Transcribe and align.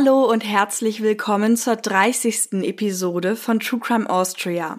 Hallo 0.00 0.30
und 0.30 0.44
herzlich 0.44 1.02
willkommen 1.02 1.56
zur 1.56 1.74
30. 1.74 2.62
Episode 2.62 3.34
von 3.34 3.58
True 3.58 3.80
Crime 3.80 4.08
Austria. 4.08 4.78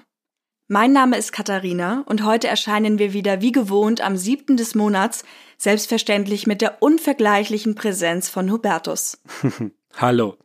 Mein 0.69 0.93
Name 0.93 1.17
ist 1.17 1.33
Katharina 1.33 2.05
und 2.05 2.23
heute 2.23 2.47
erscheinen 2.47 2.99
wir 2.99 3.11
wieder 3.11 3.41
wie 3.41 3.51
gewohnt 3.51 3.99
am 3.99 4.15
7. 4.15 4.55
des 4.55 4.75
Monats, 4.75 5.25
selbstverständlich 5.57 6.47
mit 6.47 6.61
der 6.61 6.81
unvergleichlichen 6.81 7.75
Präsenz 7.75 8.29
von 8.29 8.49
Hubertus. 8.49 9.21
Hallo. 9.97 10.37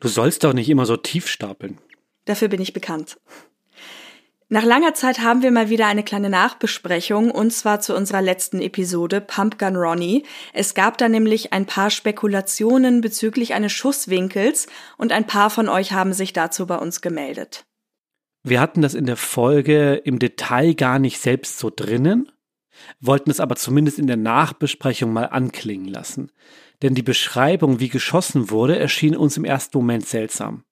Du 0.00 0.08
sollst 0.08 0.42
doch 0.42 0.52
nicht 0.52 0.68
immer 0.68 0.84
so 0.84 0.96
tief 0.96 1.28
stapeln. 1.28 1.78
Dafür 2.24 2.48
bin 2.48 2.60
ich 2.60 2.72
bekannt. 2.72 3.20
Nach 4.50 4.64
langer 4.64 4.94
Zeit 4.94 5.18
haben 5.18 5.42
wir 5.42 5.50
mal 5.50 5.68
wieder 5.68 5.86
eine 5.88 6.02
kleine 6.02 6.30
Nachbesprechung 6.30 7.30
und 7.30 7.52
zwar 7.52 7.80
zu 7.80 7.94
unserer 7.94 8.22
letzten 8.22 8.62
Episode 8.62 9.20
Pumpgun 9.20 9.76
Ronnie. 9.76 10.24
Es 10.54 10.72
gab 10.72 10.96
da 10.96 11.10
nämlich 11.10 11.52
ein 11.52 11.66
paar 11.66 11.90
Spekulationen 11.90 13.02
bezüglich 13.02 13.52
eines 13.52 13.72
Schusswinkels 13.72 14.66
und 14.96 15.12
ein 15.12 15.26
paar 15.26 15.50
von 15.50 15.68
euch 15.68 15.92
haben 15.92 16.14
sich 16.14 16.32
dazu 16.32 16.66
bei 16.66 16.76
uns 16.76 17.02
gemeldet. 17.02 17.66
Wir 18.42 18.62
hatten 18.62 18.80
das 18.80 18.94
in 18.94 19.04
der 19.04 19.18
Folge 19.18 19.96
im 19.96 20.18
Detail 20.18 20.72
gar 20.72 20.98
nicht 20.98 21.18
selbst 21.18 21.58
so 21.58 21.70
drinnen, 21.74 22.32
wollten 23.00 23.30
es 23.30 23.40
aber 23.40 23.56
zumindest 23.56 23.98
in 23.98 24.06
der 24.06 24.16
Nachbesprechung 24.16 25.12
mal 25.12 25.26
anklingen 25.26 25.88
lassen. 25.88 26.32
Denn 26.80 26.94
die 26.94 27.02
Beschreibung, 27.02 27.80
wie 27.80 27.90
geschossen 27.90 28.48
wurde, 28.48 28.78
erschien 28.78 29.14
uns 29.14 29.36
im 29.36 29.44
ersten 29.44 29.76
Moment 29.76 30.06
seltsam. 30.06 30.64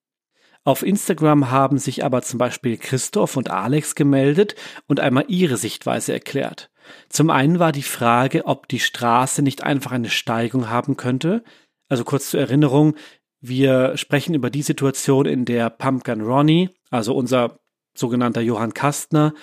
Auf 0.66 0.82
Instagram 0.82 1.52
haben 1.52 1.78
sich 1.78 2.04
aber 2.04 2.22
zum 2.22 2.38
Beispiel 2.38 2.76
Christoph 2.76 3.36
und 3.36 3.50
Alex 3.50 3.94
gemeldet 3.94 4.56
und 4.88 4.98
einmal 4.98 5.24
ihre 5.28 5.56
Sichtweise 5.56 6.12
erklärt. 6.12 6.70
Zum 7.08 7.30
einen 7.30 7.60
war 7.60 7.70
die 7.70 7.84
Frage, 7.84 8.46
ob 8.46 8.66
die 8.66 8.80
Straße 8.80 9.42
nicht 9.42 9.62
einfach 9.62 9.92
eine 9.92 10.10
Steigung 10.10 10.68
haben 10.68 10.96
könnte. 10.96 11.44
Also 11.88 12.02
kurz 12.02 12.30
zur 12.30 12.40
Erinnerung, 12.40 12.96
wir 13.40 13.96
sprechen 13.96 14.34
über 14.34 14.50
die 14.50 14.62
Situation, 14.62 15.26
in 15.26 15.44
der 15.44 15.70
Pumpkin 15.70 16.20
Ronnie, 16.20 16.70
also 16.90 17.14
unser 17.14 17.60
sogenannter 17.94 18.40
Johann 18.40 18.74
Kastner, 18.74 19.34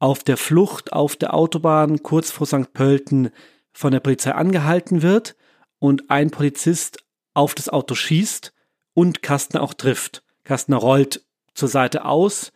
auf 0.00 0.24
der 0.24 0.36
Flucht 0.36 0.92
auf 0.92 1.14
der 1.14 1.32
Autobahn 1.32 2.02
kurz 2.02 2.32
vor 2.32 2.48
St. 2.48 2.72
Pölten 2.72 3.30
von 3.72 3.92
der 3.92 4.00
Polizei 4.00 4.32
angehalten 4.32 5.02
wird 5.02 5.36
und 5.78 6.10
ein 6.10 6.32
Polizist 6.32 7.04
auf 7.34 7.54
das 7.54 7.68
Auto 7.68 7.94
schießt 7.94 8.52
und 8.94 9.22
Kastner 9.22 9.62
auch 9.62 9.72
trifft. 9.72 10.25
Kastner 10.46 10.76
rollt 10.76 11.26
zur 11.54 11.68
Seite 11.68 12.04
aus 12.04 12.52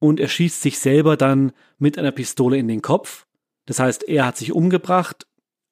und 0.00 0.20
er 0.20 0.28
schießt 0.28 0.60
sich 0.60 0.78
selber 0.78 1.16
dann 1.16 1.52
mit 1.78 1.96
einer 1.96 2.12
Pistole 2.12 2.58
in 2.58 2.68
den 2.68 2.82
Kopf. 2.82 3.26
Das 3.64 3.78
heißt, 3.78 4.08
er 4.08 4.26
hat 4.26 4.36
sich 4.36 4.52
umgebracht, 4.52 5.26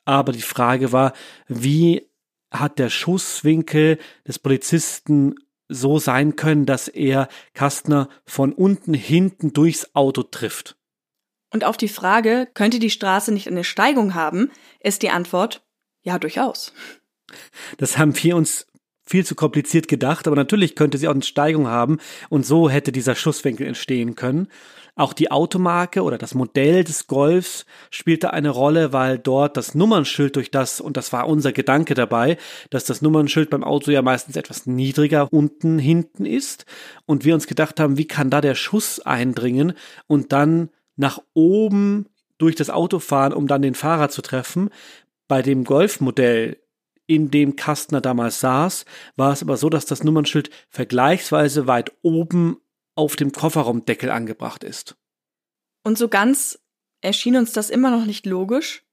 aber 0.05 0.33
die 0.33 0.42
Frage 0.42 0.92
war, 0.92 1.12
wie 1.48 2.09
hat 2.50 2.78
der 2.78 2.89
Schusswinkel 2.89 3.98
des 4.27 4.39
Polizisten 4.39 5.34
so 5.69 5.98
sein 5.98 6.37
können, 6.37 6.67
dass 6.67 6.87
er 6.87 7.28
Kastner 7.53 8.09
von 8.25 8.53
unten 8.53 8.94
hinten 8.94 9.53
durchs 9.53 9.94
Auto 9.94 10.22
trifft? 10.22 10.76
Und 11.53 11.65
auf 11.65 11.76
die 11.76 11.88
Frage, 11.88 12.49
könnte 12.55 12.78
die 12.78 12.91
Straße 12.91 13.32
nicht 13.32 13.49
eine 13.49 13.65
Steigung 13.65 14.15
haben, 14.15 14.53
ist 14.78 15.03
die 15.03 15.10
Antwort, 15.10 15.65
ja, 16.03 16.19
durchaus. 16.19 16.72
Das 17.78 17.99
haben 17.99 18.15
wir 18.22 18.37
uns 18.37 18.66
viel 19.06 19.25
zu 19.25 19.34
kompliziert 19.34 19.89
gedacht, 19.89 20.27
aber 20.27 20.37
natürlich 20.37 20.75
könnte 20.75 20.99
sie 20.99 21.09
auch 21.09 21.15
eine 21.15 21.22
Steigung 21.22 21.69
haben 21.69 21.99
und 22.28 22.44
so 22.44 22.69
hätte 22.69 22.93
dieser 22.93 23.15
Schusswinkel 23.15 23.67
entstehen 23.67 24.17
können. 24.17 24.49
Auch 24.99 25.12
die 25.12 25.31
Automarke 25.31 26.03
oder 26.03 26.17
das 26.17 26.34
Modell 26.34 26.83
des 26.83 27.06
Golfs 27.06 27.67
spielte 27.91 28.33
eine 28.33 28.49
Rolle, 28.49 28.94
weil 28.94 29.19
dort 29.19 29.59
das 29.59 29.75
Nummernschild 29.75 30.37
durch 30.37 30.50
das, 30.50 30.81
und 30.81 30.97
das 30.97 31.12
war 31.12 31.28
unser 31.28 31.53
Gedanke 31.53 31.93
dabei, 31.93 32.39
dass 32.71 32.87
das 32.87 33.03
Nummernschild 33.03 33.50
beim 33.50 33.62
Auto 33.62 33.91
ja 33.91 34.00
meistens 34.00 34.37
etwas 34.37 34.65
niedriger 34.67 35.31
unten 35.31 35.78
hinten 35.78 36.25
ist 36.25 36.65
und 37.05 37.27
wir 37.27 37.34
uns 37.34 37.47
gedacht 37.47 37.78
haben, 37.78 37.99
wie 37.99 38.09
kann 38.09 38.31
da 38.31 38.41
der 38.41 38.55
Schuss 38.55 38.99
eindringen 39.00 39.75
und 40.06 40.33
dann 40.33 40.71
nach 40.97 41.21
oben 41.34 42.06
durch 42.38 42.55
das 42.55 42.71
Auto 42.71 42.99
fahren, 42.99 43.34
um 43.34 43.47
dann 43.47 43.61
den 43.61 43.75
Fahrer 43.75 44.09
zu 44.09 44.23
treffen. 44.23 44.71
Bei 45.28 45.43
dem 45.43 45.65
Golfmodell 45.65 46.56
in 47.06 47.31
dem 47.31 47.56
Kastner 47.56 48.00
damals 48.00 48.41
saß, 48.41 48.84
war 49.17 49.33
es 49.33 49.43
aber 49.43 49.56
so, 49.56 49.69
dass 49.69 49.87
das 49.87 50.05
Nummernschild 50.05 50.50
vergleichsweise 50.69 51.67
weit 51.67 51.93
oben 52.03 52.59
auf 52.94 53.17
dem 53.17 53.33
Kofferraumdeckel 53.33 54.11
angebracht 54.11 54.65
ist. 54.65 54.97
Und 55.84 55.99
so 55.99 56.09
ganz 56.09 56.59
erschien 57.00 57.37
uns 57.37 57.53
das 57.53 57.71
immer 57.71 57.91
noch 57.91 58.06
nicht 58.06 58.27
logisch, 58.27 58.84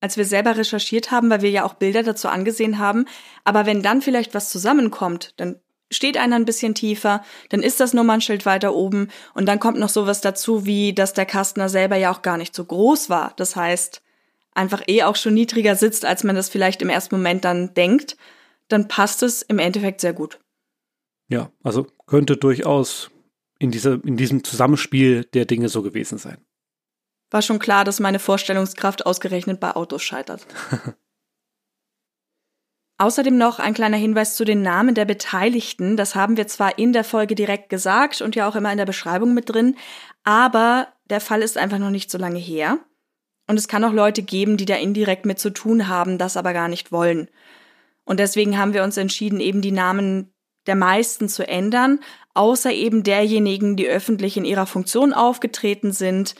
als 0.00 0.16
wir 0.16 0.24
selber 0.24 0.56
recherchiert 0.56 1.10
haben, 1.10 1.30
weil 1.30 1.42
wir 1.42 1.50
ja 1.50 1.64
auch 1.64 1.74
Bilder 1.74 2.02
dazu 2.02 2.28
angesehen 2.28 2.78
haben. 2.78 3.06
Aber 3.44 3.66
wenn 3.66 3.82
dann 3.82 4.02
vielleicht 4.02 4.34
was 4.34 4.50
zusammenkommt, 4.50 5.32
dann 5.38 5.60
steht 5.90 6.16
einer 6.16 6.36
ein 6.36 6.44
bisschen 6.44 6.74
tiefer, 6.74 7.22
dann 7.50 7.62
ist 7.62 7.80
das 7.80 7.94
Nummernschild 7.94 8.44
weiter 8.46 8.74
oben 8.74 9.08
und 9.34 9.46
dann 9.46 9.60
kommt 9.60 9.78
noch 9.78 9.90
sowas 9.90 10.20
dazu, 10.20 10.66
wie 10.66 10.92
dass 10.94 11.12
der 11.12 11.26
Kastner 11.26 11.68
selber 11.68 11.96
ja 11.96 12.12
auch 12.12 12.22
gar 12.22 12.36
nicht 12.36 12.54
so 12.54 12.64
groß 12.64 13.10
war. 13.10 13.34
Das 13.36 13.56
heißt, 13.56 14.02
einfach 14.54 14.82
eh 14.86 15.02
auch 15.02 15.16
schon 15.16 15.34
niedriger 15.34 15.76
sitzt, 15.76 16.04
als 16.04 16.24
man 16.24 16.36
das 16.36 16.48
vielleicht 16.48 16.82
im 16.82 16.88
ersten 16.88 17.16
Moment 17.16 17.44
dann 17.44 17.74
denkt, 17.74 18.16
dann 18.68 18.88
passt 18.88 19.22
es 19.22 19.42
im 19.42 19.58
Endeffekt 19.58 20.00
sehr 20.00 20.12
gut. 20.12 20.38
Ja, 21.28 21.50
also 21.62 21.86
könnte 22.06 22.36
durchaus 22.36 23.10
in, 23.58 23.70
dieser, 23.70 24.04
in 24.04 24.16
diesem 24.16 24.44
Zusammenspiel 24.44 25.24
der 25.24 25.46
Dinge 25.46 25.68
so 25.68 25.82
gewesen 25.82 26.18
sein. 26.18 26.38
War 27.30 27.42
schon 27.42 27.58
klar, 27.58 27.84
dass 27.84 28.00
meine 28.00 28.18
Vorstellungskraft 28.18 29.06
ausgerechnet 29.06 29.58
bei 29.60 29.74
Autos 29.74 30.02
scheitert. 30.02 30.46
Außerdem 32.98 33.36
noch 33.36 33.58
ein 33.58 33.74
kleiner 33.74 33.96
Hinweis 33.96 34.36
zu 34.36 34.44
den 34.44 34.62
Namen 34.62 34.94
der 34.94 35.06
Beteiligten. 35.06 35.96
Das 35.96 36.14
haben 36.14 36.36
wir 36.36 36.46
zwar 36.46 36.78
in 36.78 36.92
der 36.92 37.04
Folge 37.04 37.34
direkt 37.34 37.68
gesagt 37.68 38.20
und 38.20 38.36
ja 38.36 38.46
auch 38.46 38.54
immer 38.54 38.70
in 38.70 38.78
der 38.78 38.86
Beschreibung 38.86 39.34
mit 39.34 39.48
drin, 39.48 39.76
aber 40.24 40.88
der 41.06 41.20
Fall 41.20 41.42
ist 41.42 41.58
einfach 41.58 41.78
noch 41.78 41.90
nicht 41.90 42.10
so 42.10 42.18
lange 42.18 42.38
her. 42.38 42.78
Und 43.46 43.58
es 43.58 43.68
kann 43.68 43.84
auch 43.84 43.92
Leute 43.92 44.22
geben, 44.22 44.56
die 44.56 44.64
da 44.64 44.76
indirekt 44.76 45.26
mit 45.26 45.38
zu 45.38 45.50
tun 45.50 45.88
haben, 45.88 46.18
das 46.18 46.36
aber 46.36 46.52
gar 46.52 46.68
nicht 46.68 46.92
wollen. 46.92 47.28
Und 48.04 48.20
deswegen 48.20 48.58
haben 48.58 48.74
wir 48.74 48.84
uns 48.84 48.96
entschieden, 48.96 49.40
eben 49.40 49.60
die 49.60 49.72
Namen 49.72 50.32
der 50.66 50.76
meisten 50.76 51.28
zu 51.28 51.46
ändern, 51.46 52.00
außer 52.34 52.72
eben 52.72 53.02
derjenigen, 53.02 53.76
die 53.76 53.88
öffentlich 53.88 54.36
in 54.36 54.44
ihrer 54.44 54.66
Funktion 54.66 55.12
aufgetreten 55.12 55.92
sind. 55.92 56.34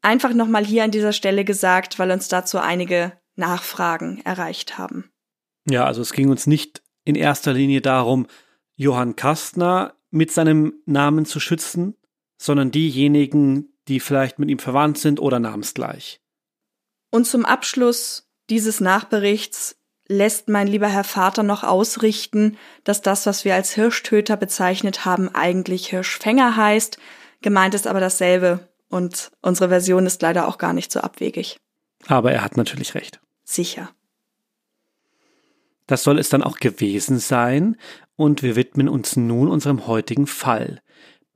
Einfach 0.00 0.32
nochmal 0.32 0.64
hier 0.64 0.84
an 0.84 0.90
dieser 0.90 1.12
Stelle 1.12 1.44
gesagt, 1.44 1.98
weil 1.98 2.10
uns 2.10 2.28
dazu 2.28 2.58
einige 2.58 3.12
Nachfragen 3.36 4.20
erreicht 4.24 4.78
haben. 4.78 5.10
Ja, 5.68 5.84
also 5.84 6.00
es 6.00 6.12
ging 6.12 6.30
uns 6.30 6.46
nicht 6.46 6.82
in 7.04 7.14
erster 7.14 7.52
Linie 7.52 7.80
darum, 7.80 8.26
Johann 8.74 9.16
Kastner 9.16 9.94
mit 10.10 10.30
seinem 10.30 10.74
Namen 10.86 11.26
zu 11.26 11.40
schützen, 11.40 11.96
sondern 12.38 12.70
diejenigen, 12.70 13.77
die 13.88 14.00
vielleicht 14.00 14.38
mit 14.38 14.50
ihm 14.50 14.58
verwandt 14.58 14.98
sind 14.98 15.20
oder 15.20 15.40
namensgleich. 15.40 16.20
Und 17.10 17.26
zum 17.26 17.44
Abschluss 17.44 18.28
dieses 18.50 18.80
Nachberichts 18.80 19.76
lässt 20.08 20.48
mein 20.48 20.66
lieber 20.66 20.88
Herr 20.88 21.04
Vater 21.04 21.42
noch 21.42 21.64
ausrichten, 21.64 22.56
dass 22.84 23.02
das, 23.02 23.26
was 23.26 23.44
wir 23.44 23.54
als 23.54 23.72
Hirschtöter 23.72 24.36
bezeichnet 24.36 25.04
haben, 25.04 25.28
eigentlich 25.34 25.88
Hirschfänger 25.88 26.56
heißt. 26.56 26.98
Gemeint 27.42 27.74
ist 27.74 27.86
aber 27.86 28.00
dasselbe 28.00 28.68
und 28.88 29.30
unsere 29.42 29.68
Version 29.68 30.06
ist 30.06 30.22
leider 30.22 30.48
auch 30.48 30.58
gar 30.58 30.72
nicht 30.72 30.90
so 30.90 31.00
abwegig. 31.00 31.58
Aber 32.06 32.32
er 32.32 32.42
hat 32.42 32.56
natürlich 32.56 32.94
recht. 32.94 33.20
Sicher. 33.44 33.90
Das 35.86 36.02
soll 36.02 36.18
es 36.18 36.28
dann 36.28 36.42
auch 36.42 36.58
gewesen 36.58 37.18
sein 37.18 37.76
und 38.16 38.42
wir 38.42 38.56
widmen 38.56 38.88
uns 38.88 39.16
nun 39.16 39.48
unserem 39.48 39.86
heutigen 39.86 40.26
Fall. 40.26 40.82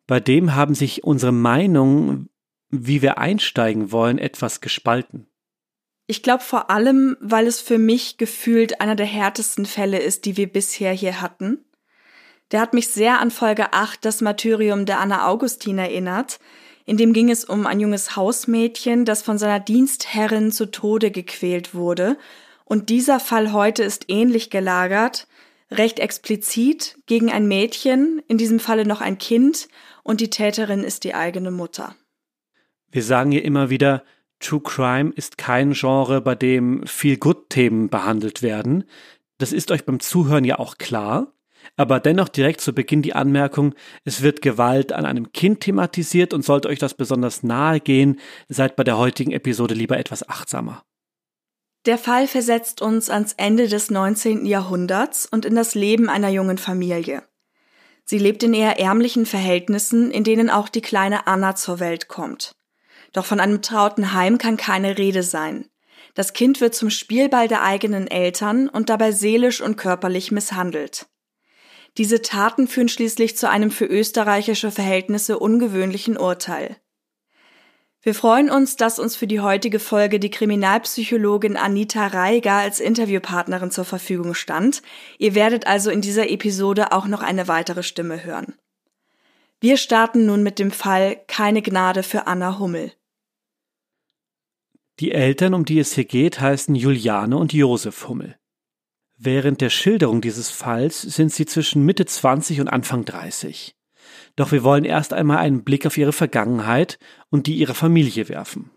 Bei 0.07 0.21
dem 0.21 0.55
haben 0.55 0.75
sich 0.75 1.05
unsere 1.05 1.33
Meinungen 1.33 2.29
wie 2.73 3.03
wir 3.03 3.19
einsteigen 3.19 3.93
wollen, 3.93 4.19
etwas 4.19 4.61
gespalten. 4.61 5.27
Ich 6.07 6.23
glaube 6.23 6.43
vor 6.43 6.71
allem, 6.71 7.17
weil 7.21 7.47
es 7.47 7.61
für 7.61 7.79
mich 7.79 8.17
gefühlt 8.17 8.81
einer 8.81 8.97
der 8.97 9.07
härtesten 9.07 9.67
Fälle 9.67 9.99
ist, 9.99 10.25
die 10.25 10.37
wir 10.37 10.51
bisher 10.51 10.93
hier 10.93 11.21
hatten. 11.21 11.65
Der 12.51 12.61
hat 12.61 12.75
mich 12.75 12.89
sehr 12.89 13.21
an 13.21 13.31
Folge 13.31 13.73
8, 13.73 14.05
das 14.05 14.21
Martyrium 14.21 14.85
der 14.85 15.01
Anna 15.01 15.29
Augustin 15.29 15.79
erinnert. 15.79 16.41
In 16.85 16.97
dem 16.97 17.13
ging 17.13 17.31
es 17.31 17.45
um 17.45 17.67
ein 17.67 17.79
junges 17.79 18.17
Hausmädchen, 18.17 19.05
das 19.05 19.23
von 19.23 19.39
seiner 19.39 19.61
Dienstherrin 19.61 20.51
zu 20.51 20.67
Tode 20.67 21.11
gequält 21.11 21.75
wurde 21.75 22.19
Und 22.65 22.89
dieser 22.89 23.21
Fall 23.21 23.53
heute 23.53 23.83
ist 23.85 24.07
ähnlich 24.09 24.51
gelagert, 24.51 25.29
recht 25.71 25.99
explizit 25.99 26.99
gegen 27.07 27.31
ein 27.31 27.47
Mädchen, 27.47 28.23
in 28.29 28.39
diesem 28.39 28.61
Falle 28.61 28.85
noch 28.85 29.01
ein 29.01 29.19
Kind, 29.19 29.69
und 30.03 30.21
die 30.21 30.31
Täterin 30.31 30.83
ist 30.83 31.05
die 31.05 31.15
eigene 31.15 31.51
Mutter. 31.51 31.95
Wir 32.93 33.03
sagen 33.03 33.33
hier 33.33 33.45
immer 33.45 33.71
wieder, 33.71 34.05
True 34.39 34.61
Crime 34.61 35.13
ist 35.17 35.39
kein 35.39 35.73
Genre, 35.73 36.21
bei 36.21 36.35
dem 36.35 36.87
viel 36.87 37.17
Good-Themen 37.17 37.89
behandelt 37.89 38.43
werden. 38.43 38.85
Das 39.39 39.53
ist 39.53 39.71
euch 39.71 39.85
beim 39.85 39.99
Zuhören 39.99 40.45
ja 40.45 40.59
auch 40.59 40.79
klar. 40.79 41.33
Aber 41.77 42.01
dennoch 42.01 42.29
direkt 42.29 42.61
zu 42.61 42.75
Beginn 42.75 43.03
die 43.03 43.15
Anmerkung, 43.15 43.75
es 44.05 44.21
wird 44.21 44.43
Gewalt 44.43 44.93
an 44.93 45.07
einem 45.07 45.33
Kind 45.33 45.61
thematisiert 45.61 46.35
und 46.35 46.45
sollte 46.45 46.69
euch 46.69 46.79
das 46.79 46.95
besonders 46.95 47.43
nahe 47.43 47.81
gehen, 47.81 48.21
seid 48.49 48.77
bei 48.77 48.85
der 48.85 48.99
heutigen 48.99 49.33
Episode 49.33 49.75
lieber 49.75 49.97
etwas 49.97 50.29
achtsamer. 50.29 50.85
Der 51.87 51.99
Fall 51.99 52.27
versetzt 52.27 52.83
uns 52.83 53.11
ans 53.11 53.33
Ende 53.33 53.69
des 53.69 53.91
19. 53.91 54.45
Jahrhunderts 54.45 55.27
und 55.27 55.45
in 55.45 55.55
das 55.55 55.75
Leben 55.75 56.09
einer 56.09 56.29
jungen 56.29 56.59
Familie. 56.59 57.23
Sie 58.05 58.19
lebt 58.19 58.43
in 58.43 58.55
eher 58.55 58.79
ärmlichen 58.79 59.25
Verhältnissen, 59.25 60.11
in 60.11 60.25
denen 60.25 60.51
auch 60.51 60.69
die 60.69 60.81
kleine 60.81 61.27
Anna 61.27 61.55
zur 61.55 61.81
Welt 61.81 62.09
kommt. 62.09 62.53
Doch 63.13 63.25
von 63.25 63.41
einem 63.41 63.63
trauten 63.63 64.13
Heim 64.13 64.39
kann 64.39 64.57
keine 64.57 64.99
Rede 64.99 65.23
sein. 65.23 65.69
Das 66.15 66.33
Kind 66.33 66.61
wird 66.61 66.75
zum 66.75 66.91
Spielball 66.91 67.49
der 67.49 67.63
eigenen 67.63 68.07
Eltern 68.07 68.69
und 68.69 68.91
dabei 68.91 69.13
seelisch 69.13 69.61
und 69.61 69.77
körperlich 69.77 70.31
misshandelt. 70.31 71.07
Diese 71.99 72.23
Taten 72.23 72.69
führen 72.69 72.89
schließlich 72.89 73.37
zu 73.37 73.49
einem 73.49 73.71
für 73.71 73.87
österreichische 73.87 74.71
Verhältnisse 74.71 75.39
ungewöhnlichen 75.39 76.17
Urteil. 76.17 76.77
Wir 78.05 78.15
freuen 78.15 78.51
uns, 78.51 78.77
dass 78.77 78.99
uns 78.99 79.15
für 79.15 79.29
die 79.29 79.41
heutige 79.41 79.79
Folge 79.79 80.19
die 80.19 80.31
Kriminalpsychologin 80.31 81.57
Anita 81.57 82.09
Reiger 82.09 82.55
als 82.55 82.81
Interviewpartnerin 82.81 83.71
zur 83.71 83.85
Verfügung 83.85 84.35
stand. 84.35 84.83
Ihr 85.19 85.37
werdet 85.37 85.69
also 85.69 85.91
in 85.91 86.01
dieser 86.01 86.29
Episode 86.29 86.91
auch 86.93 87.07
noch 87.07 87.23
eine 87.23 87.47
weitere 87.47 87.85
Stimme 87.85 88.25
hören. 88.25 88.55
Wir 89.61 89.77
starten 89.77 90.27
nun 90.27 90.43
mit 90.43 90.59
dem 90.59 90.73
Fall 90.73 91.21
Keine 91.29 91.63
Gnade 91.63 92.03
für 92.03 92.27
Anna 92.27 92.59
Hummel. 92.59 92.93
Die 95.03 95.11
Eltern, 95.11 95.53
um 95.53 95.65
die 95.65 95.81
es 95.81 95.95
hier 95.95 96.05
geht, 96.05 96.41
heißen 96.41 96.77
Juliane 96.77 97.37
und 97.37 97.53
Josef 97.53 98.07
Hummel. 98.07 98.37
Während 99.19 99.61
der 99.61 99.69
Schilderung 99.69 100.21
dieses 100.21 100.51
Falls 100.51 101.03
sind 101.03 101.33
sie 101.33 101.45
zwischen 101.45 101.85
Mitte 101.85 102.07
20 102.07 102.61
und 102.61 102.69
Anfang 102.69 103.05
30. 103.05 103.75
Doch 104.37 104.53
wir 104.53 104.63
wollen 104.63 104.85
erst 104.85 105.13
einmal 105.13 105.39
einen 105.39 105.65
Blick 105.65 105.87
auf 105.87 105.99
ihre 105.99 106.13
Vergangenheit 106.13 107.01
und 107.31 107.49
die 107.49 107.57
ihrer 107.57 107.75
Familie 107.75 108.29
werfen. 108.29 108.71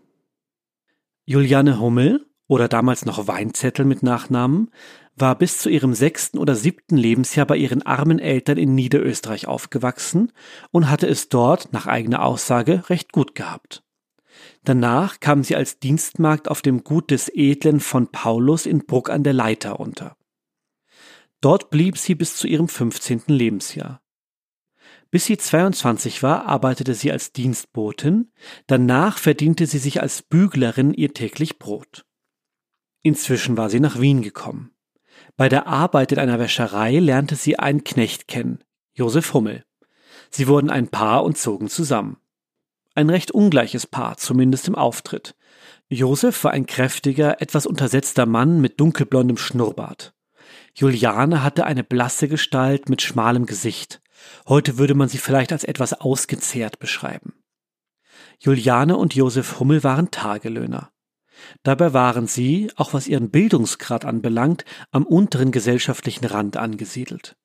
Juliane 1.26 1.80
Hummel, 1.80 2.26
oder 2.48 2.68
damals 2.70 3.06
noch 3.06 3.28
Weinzettel 3.28 3.86
mit 3.86 4.02
Nachnamen, 4.02 4.72
war 5.16 5.38
bis 5.38 5.60
zu 5.60 5.70
ihrem 5.70 5.94
sechsten 5.94 6.40
oder 6.40 6.56
siebten 6.56 6.98
Lebensjahr 6.98 7.46
bei 7.46 7.58
ihren 7.58 7.84
armen 7.84 8.18
Eltern 8.18 8.58
in 8.58 8.74
Niederösterreich 8.74 9.46
aufgewachsen 9.46 10.32
und 10.72 10.90
hatte 10.90 11.06
es 11.06 11.30
dort, 11.30 11.72
nach 11.72 11.86
eigener 11.86 12.24
Aussage, 12.24 12.90
recht 12.90 13.12
gut 13.12 13.36
gehabt. 13.36 13.85
Danach 14.66 15.20
kam 15.20 15.44
sie 15.44 15.56
als 15.56 15.78
Dienstmagd 15.78 16.50
auf 16.50 16.64
dem 16.64 16.84
Gut 16.84 17.12
des 17.12 17.30
Edlen 17.30 17.80
von 17.80 18.08
Paulus 18.08 18.66
in 18.66 18.88
Bruck 18.88 19.12
an 19.12 19.24
der 19.24 19.34
Leiter 19.34 19.80
unter. 19.80 20.18
Dort 21.40 21.70
blieb 21.70 22.00
sie 22.00 22.16
bis 22.16 22.36
zu 22.36 22.48
ihrem 22.48 22.68
15. 22.68 23.24
Lebensjahr. 23.28 24.02
Bis 25.12 25.26
sie 25.26 25.38
22 25.38 26.24
war, 26.24 26.48
arbeitete 26.48 26.96
sie 26.96 27.12
als 27.12 27.32
Dienstbotin, 27.32 28.32
danach 28.66 29.20
verdiente 29.20 29.68
sie 29.68 29.78
sich 29.78 30.02
als 30.02 30.24
Büglerin 30.24 30.96
ihr 30.96 31.14
täglich 31.14 31.60
Brot. 31.60 32.04
Inzwischen 33.04 33.58
war 33.58 33.70
sie 33.70 33.80
nach 33.80 34.02
Wien 34.02 34.24
gekommen. 34.24 34.72
Bei 35.38 35.48
der 35.48 35.68
Arbeit 35.68 36.12
in 36.12 36.18
einer 36.18 36.40
Wäscherei 36.40 36.98
lernte 36.98 37.36
sie 37.36 37.60
einen 37.60 37.84
Knecht 37.84 38.28
kennen, 38.28 38.64
Josef 38.94 39.32
Hummel. 39.36 39.64
Sie 40.32 40.48
wurden 40.48 40.72
ein 40.72 40.88
Paar 40.88 41.24
und 41.24 41.38
zogen 41.38 41.70
zusammen. 41.70 42.18
Ein 42.96 43.10
recht 43.10 43.32
ungleiches 43.32 43.86
Paar, 43.86 44.16
zumindest 44.16 44.70
im 44.70 44.76
Auftritt. 44.76 45.36
Josef 45.90 46.46
war 46.46 46.52
ein 46.52 46.66
kräftiger, 46.66 47.42
etwas 47.42 47.66
untersetzter 47.66 48.26
Mann 48.26 48.62
mit 48.62 48.80
dunkelblondem 48.80 49.36
Schnurrbart. 49.38 50.14
Juliane 50.74 51.44
hatte 51.44 51.66
eine 51.66 51.84
blasse 51.84 52.30
Gestalt 52.30 52.88
mit 52.88 53.02
schmalem 53.02 53.46
Gesicht. 53.46 54.02
Heute 54.48 54.78
würde 54.78 54.96
man 54.96 55.10
sie 55.10 55.18
vielleicht 55.18 55.52
als 55.52 55.66
etwas 55.66 55.94
ausgezehrt 55.94 56.80
beschreiben. 56.80 57.34
Juliane 58.40 58.96
und 58.96 59.14
Josef 59.14 59.60
Hummel 59.60 59.84
waren 59.84 60.10
Tagelöhner. 60.10 60.92
Dabei 61.64 61.94
waren 61.94 62.28
sie, 62.28 62.72
auch 62.78 62.94
was 62.94 63.08
ihren 63.08 63.30
Bildungsgrad 63.30 64.06
anbelangt, 64.06 64.64
am 64.92 65.06
unteren 65.06 65.52
gesellschaftlichen 65.52 66.26
Rand 66.26 66.56
angesiedelt. 66.56 67.36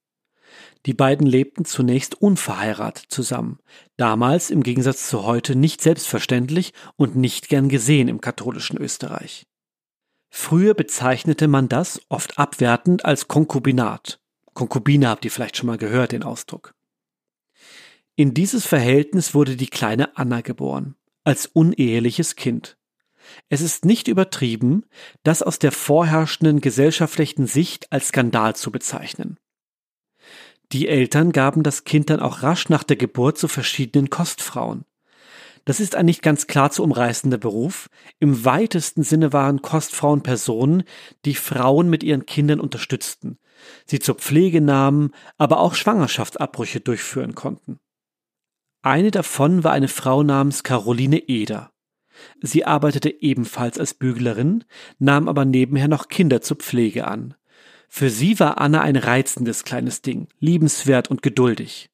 Die 0.87 0.95
beiden 0.95 1.27
lebten 1.27 1.65
zunächst 1.65 2.21
unverheiratet 2.21 3.07
zusammen, 3.09 3.59
damals 3.97 4.51
im 4.51 4.63
Gegensatz 4.63 5.09
zu 5.09 5.25
heute 5.25 5.55
nicht 5.55 5.83
selbstverständlich 5.83 6.73
und 6.97 7.17
nicht 7.17 7.49
gern 7.49 7.69
gesehen 7.69 8.09
im 8.09 8.21
katholischen 8.21 8.79
Österreich. 8.79 9.47
Früher 10.31 10.75
bezeichnete 10.75 11.49
man 11.49 11.69
das, 11.69 12.01
oft 12.09 12.39
abwertend, 12.39 13.05
als 13.05 13.29
Konkubinat. 13.29 14.21
Konkubine 14.55 15.09
habt 15.09 15.25
ihr 15.25 15.31
vielleicht 15.31 15.57
schon 15.57 15.67
mal 15.67 15.79
gehört, 15.79 16.13
den 16.13 16.23
Ausdruck. 16.23 16.75
In 18.17 18.33
dieses 18.33 18.67
Verhältnis 18.67 19.35
wurde 19.35 19.57
die 19.57 19.69
kleine 19.69 20.17
Anna 20.17 20.41
geboren, 20.41 20.95
als 21.25 21.47
uneheliches 21.47 22.37
Kind. 22.37 22.79
Es 23.49 23.61
ist 23.61 23.85
nicht 23.85 24.09
übertrieben, 24.09 24.87
das 25.25 25.43
aus 25.43 25.59
der 25.59 25.73
vorherrschenden 25.73 26.61
gesellschaftlichen 26.61 27.47
Sicht 27.47 27.93
als 27.93 28.09
Skandal 28.09 28.57
zu 28.57 28.71
bezeichnen. 28.71 29.39
Die 30.73 30.87
Eltern 30.89 31.33
gaben 31.33 31.63
das 31.63 31.85
Kind 31.85 32.11
dann 32.11 32.21
auch 32.21 32.43
rasch 32.43 32.69
nach 32.69 32.85
der 32.85 32.97
Geburt 32.97 33.39
zu 33.39 33.49
verschiedenen 33.49 34.09
Kostfrauen. 34.09 34.85
Das 35.65 35.81
ist 35.81 35.95
ein 35.95 36.07
nicht 36.07 36.23
ganz 36.23 36.47
klar 36.47 36.71
zu 36.71 36.83
umreißender 36.83 37.39
Beruf. 37.39 37.91
Im 38.19 38.45
weitesten 38.45 39.03
Sinne 39.03 39.33
waren 39.33 39.63
Kostfrauen 39.63 40.23
Personen, 40.23 40.85
die 41.25 41.35
Frauen 41.35 41.91
mit 41.91 42.03
ihren 42.03 42.25
Kindern 42.25 42.61
unterstützten, 42.61 43.39
sie 43.85 43.99
zur 43.99 44.15
Pflege 44.15 44.61
nahmen, 44.61 45.13
aber 45.39 45.61
auch 45.61 45.75
Schwangerschaftsabbrüche 45.75 46.81
durchführen 46.81 47.35
konnten. 47.35 47.79
Eine 48.83 49.11
davon 49.11 49.63
war 49.63 49.73
eine 49.73 49.89
Frau 49.89 50.23
namens 50.23 50.63
Caroline 50.63 51.19
Eder. 51.19 51.71
Sie 52.41 52.65
arbeitete 52.65 53.23
ebenfalls 53.23 53.79
als 53.79 53.95
Büglerin, 53.95 54.65
nahm 54.99 55.29
aber 55.29 55.45
nebenher 55.45 55.89
noch 55.89 56.09
Kinder 56.09 56.41
zur 56.41 56.57
Pflege 56.57 57.07
an. 57.07 57.35
Für 57.93 58.09
sie 58.09 58.39
war 58.39 58.61
Anna 58.61 58.83
ein 58.83 58.95
reizendes 58.95 59.65
kleines 59.65 60.01
Ding, 60.01 60.29
liebenswert 60.39 61.11
und 61.11 61.23
geduldig. 61.23 61.91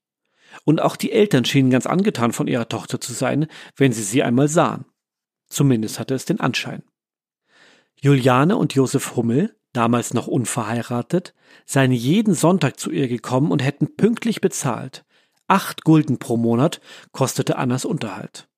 Und 0.64 0.80
auch 0.80 0.94
die 0.94 1.10
Eltern 1.10 1.46
schienen 1.46 1.70
ganz 1.70 1.86
angetan 1.86 2.32
von 2.32 2.46
ihrer 2.46 2.68
Tochter 2.68 3.00
zu 3.00 3.14
sein, 3.14 3.46
wenn 3.76 3.92
sie 3.92 4.02
sie 4.02 4.22
einmal 4.22 4.46
sahen. 4.46 4.84
Zumindest 5.48 5.98
hatte 5.98 6.14
es 6.14 6.26
den 6.26 6.38
Anschein. 6.38 6.82
Juliane 7.98 8.56
und 8.56 8.74
Josef 8.74 9.16
Hummel, 9.16 9.56
damals 9.72 10.12
noch 10.12 10.26
unverheiratet, 10.26 11.34
seien 11.64 11.92
jeden 11.92 12.34
Sonntag 12.34 12.78
zu 12.78 12.90
ihr 12.90 13.08
gekommen 13.08 13.50
und 13.50 13.64
hätten 13.64 13.96
pünktlich 13.96 14.42
bezahlt. 14.42 15.04
Acht 15.48 15.82
Gulden 15.82 16.18
pro 16.18 16.36
Monat 16.36 16.82
kostete 17.12 17.56
Annas 17.56 17.86
Unterhalt. 17.86 18.48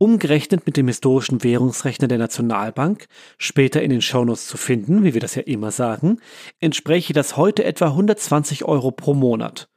Umgerechnet 0.00 0.64
mit 0.64 0.76
dem 0.76 0.86
historischen 0.86 1.42
Währungsrechner 1.42 2.06
der 2.06 2.18
Nationalbank, 2.18 3.06
später 3.36 3.82
in 3.82 3.90
den 3.90 4.00
Shownotes 4.00 4.46
zu 4.46 4.56
finden, 4.56 5.02
wie 5.02 5.12
wir 5.12 5.20
das 5.20 5.34
ja 5.34 5.42
immer 5.42 5.72
sagen, 5.72 6.20
entspräche 6.60 7.12
das 7.12 7.36
heute 7.36 7.64
etwa 7.64 7.86
120 7.86 8.64
Euro 8.64 8.92
pro 8.92 9.14
Monat. 9.14 9.68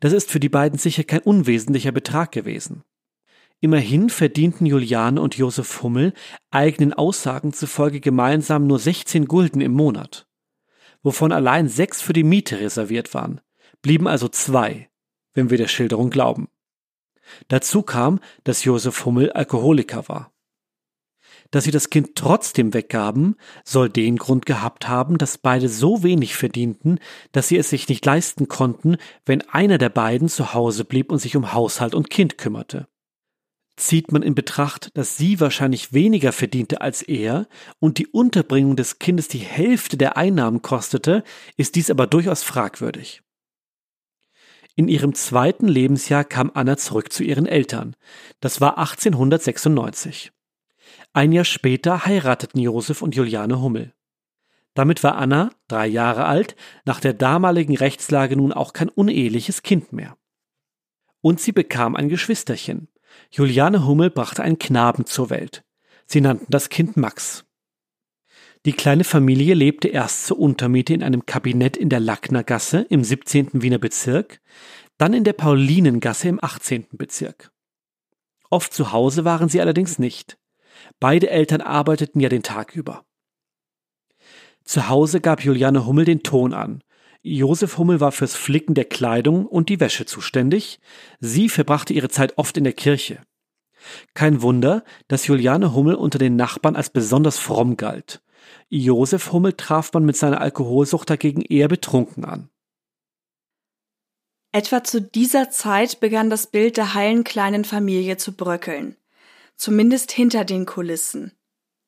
Das 0.00 0.14
ist 0.14 0.30
für 0.30 0.40
die 0.40 0.48
beiden 0.48 0.78
sicher 0.78 1.04
kein 1.04 1.20
unwesentlicher 1.20 1.92
Betrag 1.92 2.32
gewesen. 2.32 2.82
Immerhin 3.60 4.08
verdienten 4.08 4.66
Juliane 4.66 5.20
und 5.20 5.36
Josef 5.36 5.82
Hummel 5.82 6.14
eigenen 6.50 6.94
Aussagen 6.94 7.52
zufolge 7.52 8.00
gemeinsam 8.00 8.66
nur 8.66 8.78
16 8.78 9.26
Gulden 9.26 9.60
im 9.60 9.72
Monat, 9.72 10.26
wovon 11.02 11.30
allein 11.32 11.68
sechs 11.68 12.00
für 12.00 12.12
die 12.12 12.24
Miete 12.24 12.60
reserviert 12.60 13.12
waren, 13.14 13.40
blieben 13.82 14.06
also 14.06 14.28
zwei, 14.28 14.88
wenn 15.34 15.50
wir 15.50 15.58
der 15.58 15.68
Schilderung 15.68 16.08
glauben. 16.08 16.48
Dazu 17.48 17.82
kam, 17.82 18.20
dass 18.44 18.64
Josef 18.64 19.04
Hummel 19.04 19.32
Alkoholiker 19.32 20.08
war. 20.08 20.32
Dass 21.50 21.64
sie 21.64 21.70
das 21.70 21.88
Kind 21.88 22.14
trotzdem 22.14 22.74
weggaben, 22.74 23.36
soll 23.64 23.88
den 23.88 24.16
Grund 24.16 24.44
gehabt 24.44 24.86
haben, 24.88 25.16
dass 25.16 25.38
beide 25.38 25.68
so 25.68 26.02
wenig 26.02 26.36
verdienten, 26.36 26.98
dass 27.32 27.48
sie 27.48 27.56
es 27.56 27.70
sich 27.70 27.88
nicht 27.88 28.04
leisten 28.04 28.48
konnten, 28.48 28.98
wenn 29.24 29.48
einer 29.48 29.78
der 29.78 29.88
beiden 29.88 30.28
zu 30.28 30.52
Hause 30.52 30.84
blieb 30.84 31.10
und 31.10 31.18
sich 31.18 31.36
um 31.36 31.52
Haushalt 31.54 31.94
und 31.94 32.10
Kind 32.10 32.36
kümmerte. 32.36 32.86
Zieht 33.76 34.10
man 34.10 34.22
in 34.22 34.34
Betracht, 34.34 34.90
dass 34.94 35.16
sie 35.16 35.40
wahrscheinlich 35.40 35.92
weniger 35.92 36.32
verdiente 36.32 36.80
als 36.80 37.00
er 37.00 37.46
und 37.78 37.98
die 37.98 38.08
Unterbringung 38.08 38.74
des 38.74 38.98
Kindes 38.98 39.28
die 39.28 39.38
Hälfte 39.38 39.96
der 39.96 40.16
Einnahmen 40.16 40.62
kostete, 40.62 41.22
ist 41.56 41.76
dies 41.76 41.88
aber 41.88 42.08
durchaus 42.08 42.42
fragwürdig. 42.42 43.22
In 44.78 44.86
ihrem 44.86 45.12
zweiten 45.12 45.66
Lebensjahr 45.66 46.22
kam 46.22 46.52
Anna 46.54 46.76
zurück 46.76 47.12
zu 47.12 47.24
ihren 47.24 47.46
Eltern. 47.46 47.96
Das 48.38 48.60
war 48.60 48.78
1896. 48.78 50.30
Ein 51.12 51.32
Jahr 51.32 51.44
später 51.44 52.06
heirateten 52.06 52.60
Josef 52.60 53.02
und 53.02 53.16
Juliane 53.16 53.60
Hummel. 53.60 53.92
Damit 54.74 55.02
war 55.02 55.16
Anna, 55.16 55.50
drei 55.66 55.88
Jahre 55.88 56.26
alt, 56.26 56.54
nach 56.84 57.00
der 57.00 57.12
damaligen 57.12 57.76
Rechtslage 57.76 58.36
nun 58.36 58.52
auch 58.52 58.72
kein 58.72 58.88
uneheliches 58.88 59.62
Kind 59.64 59.92
mehr. 59.92 60.16
Und 61.22 61.40
sie 61.40 61.50
bekam 61.50 61.96
ein 61.96 62.08
Geschwisterchen. 62.08 62.86
Juliane 63.32 63.84
Hummel 63.84 64.10
brachte 64.10 64.44
einen 64.44 64.60
Knaben 64.60 65.06
zur 65.06 65.28
Welt. 65.28 65.64
Sie 66.06 66.20
nannten 66.20 66.46
das 66.50 66.68
Kind 66.68 66.96
Max. 66.96 67.47
Die 68.64 68.72
kleine 68.72 69.04
Familie 69.04 69.54
lebte 69.54 69.88
erst 69.88 70.26
zur 70.26 70.38
Untermiete 70.38 70.92
in 70.92 71.02
einem 71.02 71.26
Kabinett 71.26 71.76
in 71.76 71.88
der 71.88 72.00
Lacknergasse 72.00 72.86
im 72.90 73.04
17. 73.04 73.62
Wiener 73.62 73.78
Bezirk, 73.78 74.40
dann 74.98 75.14
in 75.14 75.24
der 75.24 75.32
Paulinengasse 75.32 76.28
im 76.28 76.42
18. 76.42 76.86
Bezirk. 76.92 77.50
Oft 78.50 78.72
zu 78.72 78.92
Hause 78.92 79.24
waren 79.24 79.48
sie 79.48 79.60
allerdings 79.60 79.98
nicht. 79.98 80.38
Beide 81.00 81.30
Eltern 81.30 81.60
arbeiteten 81.60 82.20
ja 82.20 82.28
den 82.28 82.42
Tag 82.42 82.74
über. 82.74 83.04
Zu 84.64 84.88
Hause 84.88 85.20
gab 85.20 85.42
Juliane 85.42 85.86
Hummel 85.86 86.04
den 86.04 86.22
Ton 86.22 86.52
an. 86.52 86.82
Josef 87.22 87.78
Hummel 87.78 88.00
war 88.00 88.12
fürs 88.12 88.34
Flicken 88.34 88.74
der 88.74 88.84
Kleidung 88.84 89.46
und 89.46 89.68
die 89.68 89.80
Wäsche 89.80 90.06
zuständig. 90.06 90.78
Sie 91.20 91.48
verbrachte 91.48 91.92
ihre 91.92 92.08
Zeit 92.08 92.38
oft 92.38 92.56
in 92.56 92.64
der 92.64 92.72
Kirche. 92.72 93.22
Kein 94.14 94.42
Wunder, 94.42 94.84
dass 95.08 95.26
Juliane 95.26 95.74
Hummel 95.74 95.94
unter 95.94 96.18
den 96.18 96.36
Nachbarn 96.36 96.76
als 96.76 96.90
besonders 96.90 97.38
fromm 97.38 97.76
galt. 97.76 98.20
Josef 98.68 99.32
Hummel 99.32 99.54
traf 99.54 99.92
man 99.92 100.04
mit 100.04 100.16
seiner 100.16 100.40
Alkoholsucht 100.40 101.08
dagegen 101.08 101.42
eher 101.42 101.68
betrunken 101.68 102.24
an. 102.24 102.50
Etwa 104.52 104.82
zu 104.82 105.02
dieser 105.02 105.50
Zeit 105.50 106.00
begann 106.00 106.30
das 106.30 106.46
Bild 106.46 106.76
der 106.76 106.94
heilen 106.94 107.24
kleinen 107.24 107.64
Familie 107.64 108.16
zu 108.16 108.32
bröckeln. 108.32 108.96
Zumindest 109.56 110.12
hinter 110.12 110.44
den 110.44 110.66
Kulissen. 110.66 111.32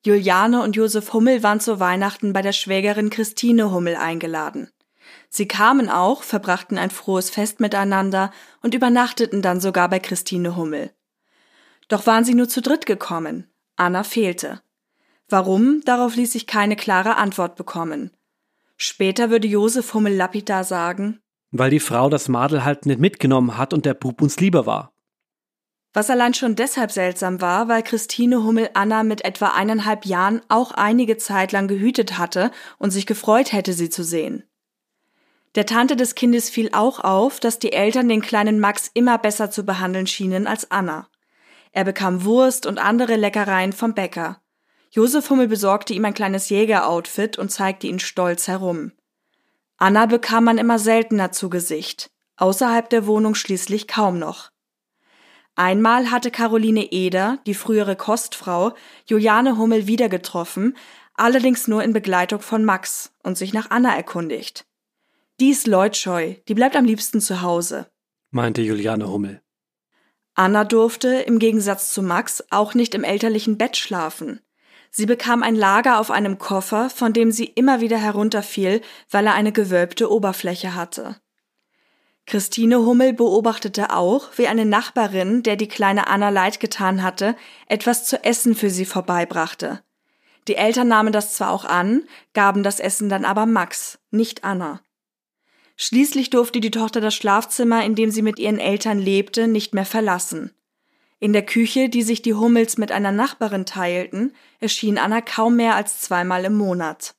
Juliane 0.05 0.61
und 0.61 0.75
Josef 0.75 1.13
Hummel 1.13 1.43
waren 1.43 1.59
zu 1.59 1.79
Weihnachten 1.79 2.33
bei 2.33 2.41
der 2.41 2.53
Schwägerin 2.53 3.09
Christine 3.09 3.71
Hummel 3.71 3.95
eingeladen. 3.95 4.69
Sie 5.29 5.47
kamen 5.47 5.89
auch, 5.89 6.23
verbrachten 6.23 6.77
ein 6.77 6.89
frohes 6.89 7.29
Fest 7.29 7.59
miteinander 7.59 8.31
und 8.61 8.73
übernachteten 8.73 9.41
dann 9.41 9.59
sogar 9.59 9.89
bei 9.89 9.99
Christine 9.99 10.55
Hummel. 10.55 10.91
Doch 11.87 12.05
waren 12.07 12.25
sie 12.25 12.35
nur 12.35 12.49
zu 12.49 12.61
dritt 12.61 12.85
gekommen. 12.85 13.51
Anna 13.75 14.03
fehlte. 14.03 14.61
Warum, 15.31 15.81
darauf 15.85 16.15
ließ 16.15 16.33
sich 16.33 16.47
keine 16.47 16.75
klare 16.75 17.17
Antwort 17.17 17.55
bekommen. 17.55 18.11
Später 18.77 19.29
würde 19.29 19.47
Josef 19.47 19.93
Hummel 19.93 20.15
lapidar 20.15 20.63
sagen, 20.63 21.21
weil 21.51 21.69
die 21.69 21.79
Frau 21.79 22.09
das 22.09 22.29
Madel 22.29 22.63
halt 22.63 22.85
nicht 22.85 22.99
mitgenommen 22.99 23.57
hat 23.57 23.73
und 23.73 23.85
der 23.85 23.93
Bub 23.93 24.21
uns 24.21 24.39
lieber 24.39 24.65
war. 24.65 24.93
Was 25.93 26.09
allein 26.09 26.33
schon 26.33 26.55
deshalb 26.55 26.91
seltsam 26.91 27.41
war, 27.41 27.67
weil 27.67 27.83
Christine 27.83 28.43
Hummel 28.43 28.69
Anna 28.73 29.03
mit 29.03 29.25
etwa 29.25 29.47
eineinhalb 29.47 30.05
Jahren 30.05 30.41
auch 30.47 30.71
einige 30.71 31.17
Zeit 31.17 31.51
lang 31.51 31.67
gehütet 31.67 32.17
hatte 32.17 32.51
und 32.77 32.91
sich 32.91 33.05
gefreut 33.05 33.51
hätte, 33.51 33.73
sie 33.73 33.89
zu 33.89 34.03
sehen. 34.03 34.43
Der 35.55 35.65
Tante 35.65 35.97
des 35.97 36.15
Kindes 36.15 36.49
fiel 36.49 36.69
auch 36.71 37.01
auf, 37.01 37.41
dass 37.41 37.59
die 37.59 37.73
Eltern 37.73 38.07
den 38.07 38.21
kleinen 38.21 38.61
Max 38.61 38.89
immer 38.93 39.17
besser 39.17 39.51
zu 39.51 39.65
behandeln 39.65 40.07
schienen 40.07 40.47
als 40.47 40.71
Anna. 40.71 41.09
Er 41.73 41.83
bekam 41.83 42.23
Wurst 42.23 42.65
und 42.65 42.79
andere 42.79 43.17
Leckereien 43.17 43.73
vom 43.73 43.93
Bäcker. 43.93 44.40
Josef 44.93 45.29
Hummel 45.29 45.47
besorgte 45.47 45.93
ihm 45.93 46.03
ein 46.03 46.13
kleines 46.13 46.49
Jägeroutfit 46.49 47.37
und 47.37 47.49
zeigte 47.49 47.87
ihn 47.87 47.99
stolz 47.99 48.47
herum. 48.47 48.91
Anna 49.77 50.05
bekam 50.05 50.43
man 50.43 50.57
immer 50.57 50.79
seltener 50.79 51.31
zu 51.31 51.49
Gesicht, 51.49 52.11
außerhalb 52.35 52.89
der 52.89 53.07
Wohnung 53.07 53.33
schließlich 53.33 53.87
kaum 53.87 54.19
noch. 54.19 54.51
Einmal 55.55 56.11
hatte 56.11 56.29
Caroline 56.29 56.91
Eder, 56.91 57.39
die 57.45 57.53
frühere 57.53 57.95
Kostfrau, 57.95 58.73
Juliane 59.05 59.57
Hummel 59.57 59.87
wieder 59.87 60.09
getroffen, 60.09 60.77
allerdings 61.13 61.67
nur 61.67 61.83
in 61.83 61.93
Begleitung 61.93 62.41
von 62.41 62.65
Max 62.65 63.13
und 63.23 63.37
sich 63.37 63.53
nach 63.53 63.69
Anna 63.69 63.95
erkundigt. 63.95 64.65
Die 65.39 65.49
ist 65.49 65.67
leutscheu, 65.67 66.35
die 66.47 66.53
bleibt 66.53 66.75
am 66.75 66.85
liebsten 66.85 67.21
zu 67.21 67.41
Hause, 67.41 67.87
meinte 68.29 68.61
Juliane 68.61 69.09
Hummel. 69.09 69.41
Anna 70.33 70.63
durfte, 70.63 71.09
im 71.09 71.39
Gegensatz 71.39 71.93
zu 71.93 72.01
Max, 72.01 72.43
auch 72.49 72.73
nicht 72.73 72.93
im 72.93 73.03
elterlichen 73.03 73.57
Bett 73.57 73.77
schlafen. 73.77 74.41
Sie 74.91 75.05
bekam 75.05 75.41
ein 75.41 75.55
Lager 75.55 75.99
auf 75.99 76.11
einem 76.11 76.37
Koffer, 76.37 76.89
von 76.89 77.13
dem 77.13 77.31
sie 77.31 77.45
immer 77.45 77.79
wieder 77.79 77.97
herunterfiel, 77.97 78.81
weil 79.09 79.25
er 79.25 79.33
eine 79.33 79.53
gewölbte 79.53 80.11
Oberfläche 80.11 80.75
hatte. 80.75 81.15
Christine 82.27 82.79
Hummel 82.79 83.13
beobachtete 83.13 83.95
auch, 83.95 84.29
wie 84.37 84.47
eine 84.47 84.65
Nachbarin, 84.65 85.43
der 85.43 85.55
die 85.55 85.69
kleine 85.69 86.07
Anna 86.07 86.29
leid 86.29 86.59
getan 86.59 87.01
hatte, 87.01 87.35
etwas 87.67 88.05
zu 88.05 88.23
essen 88.23 88.53
für 88.53 88.69
sie 88.69 88.85
vorbeibrachte. 88.85 89.81
Die 90.47 90.55
Eltern 90.55 90.89
nahmen 90.89 91.13
das 91.13 91.35
zwar 91.35 91.51
auch 91.51 91.65
an, 91.65 92.03
gaben 92.33 92.61
das 92.61 92.79
Essen 92.79 93.09
dann 93.09 93.25
aber 93.25 93.45
Max, 93.45 93.99
nicht 94.11 94.43
Anna. 94.43 94.81
Schließlich 95.77 96.29
durfte 96.29 96.59
die 96.59 96.71
Tochter 96.71 96.99
das 97.01 97.15
Schlafzimmer, 97.15 97.83
in 97.85 97.95
dem 97.95 98.11
sie 98.11 98.21
mit 98.21 98.39
ihren 98.39 98.59
Eltern 98.59 98.99
lebte, 98.99 99.47
nicht 99.47 99.73
mehr 99.73 99.85
verlassen. 99.85 100.51
In 101.21 101.33
der 101.33 101.45
Küche, 101.45 101.87
die 101.87 102.01
sich 102.01 102.23
die 102.23 102.33
Hummels 102.33 102.79
mit 102.79 102.91
einer 102.91 103.11
Nachbarin 103.11 103.67
teilten, 103.67 104.33
erschien 104.59 104.97
Anna 104.97 105.21
kaum 105.21 105.55
mehr 105.55 105.75
als 105.75 106.01
zweimal 106.01 106.45
im 106.45 106.55
Monat. 106.55 107.13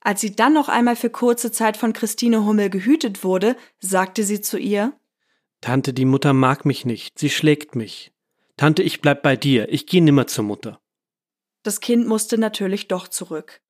Als 0.00 0.22
sie 0.22 0.34
dann 0.34 0.54
noch 0.54 0.70
einmal 0.70 0.96
für 0.96 1.10
kurze 1.10 1.52
Zeit 1.52 1.76
von 1.76 1.92
Christine 1.92 2.46
Hummel 2.46 2.70
gehütet 2.70 3.22
wurde, 3.22 3.54
sagte 3.80 4.24
sie 4.24 4.40
zu 4.40 4.56
ihr 4.56 4.94
Tante, 5.60 5.92
die 5.92 6.06
Mutter 6.06 6.32
mag 6.32 6.64
mich 6.64 6.86
nicht, 6.86 7.18
sie 7.18 7.28
schlägt 7.28 7.76
mich. 7.76 8.12
Tante, 8.56 8.82
ich 8.82 9.02
bleib 9.02 9.22
bei 9.22 9.36
dir, 9.36 9.70
ich 9.70 9.86
geh 9.86 10.00
nimmer 10.00 10.26
zur 10.26 10.44
Mutter. 10.44 10.80
Das 11.62 11.80
Kind 11.80 12.08
musste 12.08 12.38
natürlich 12.38 12.88
doch 12.88 13.08
zurück. 13.08 13.60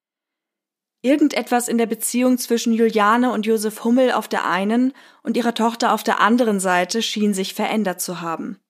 Irgendetwas 1.02 1.66
in 1.66 1.78
der 1.78 1.87
Beziehung 1.87 2.38
zwischen 2.38 2.72
Juliane 2.72 3.32
und 3.32 3.44
Josef 3.44 3.82
Hummel 3.82 4.12
auf 4.12 4.28
der 4.28 4.46
einen 4.46 4.92
und 5.25 5.37
ihrer 5.37 5.52
Tochter 5.52 5.92
auf 5.92 6.04
der 6.04 6.20
anderen 6.20 6.61
Seite 6.61 7.02
schien 7.02 7.34
sich 7.34 7.54
verändert 7.54 8.00
zu 8.00 8.20
haben. 8.20 8.61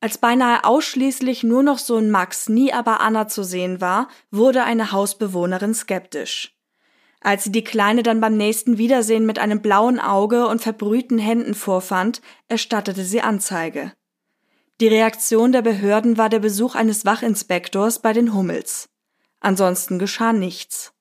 Als 0.00 0.18
beinahe 0.18 0.64
ausschließlich 0.64 1.42
nur 1.42 1.62
noch 1.62 1.78
Sohn 1.78 2.10
Max, 2.10 2.48
nie 2.48 2.72
aber 2.72 3.00
Anna 3.00 3.26
zu 3.26 3.42
sehen 3.42 3.80
war, 3.80 4.08
wurde 4.30 4.62
eine 4.62 4.92
Hausbewohnerin 4.92 5.74
skeptisch. 5.74 6.54
Als 7.20 7.44
sie 7.44 7.52
die 7.52 7.64
Kleine 7.64 8.04
dann 8.04 8.20
beim 8.20 8.36
nächsten 8.36 8.78
Wiedersehen 8.78 9.26
mit 9.26 9.40
einem 9.40 9.60
blauen 9.60 9.98
Auge 9.98 10.46
und 10.46 10.62
verbrühten 10.62 11.18
Händen 11.18 11.54
vorfand, 11.54 12.22
erstattete 12.46 13.04
sie 13.04 13.22
Anzeige. 13.22 13.92
Die 14.80 14.86
Reaktion 14.86 15.50
der 15.50 15.62
Behörden 15.62 16.16
war 16.16 16.28
der 16.28 16.38
Besuch 16.38 16.76
eines 16.76 17.04
Wachinspektors 17.04 17.98
bei 17.98 18.12
den 18.12 18.34
Hummels. 18.34 18.88
Ansonsten 19.40 19.98
geschah 19.98 20.32
nichts. 20.32 20.92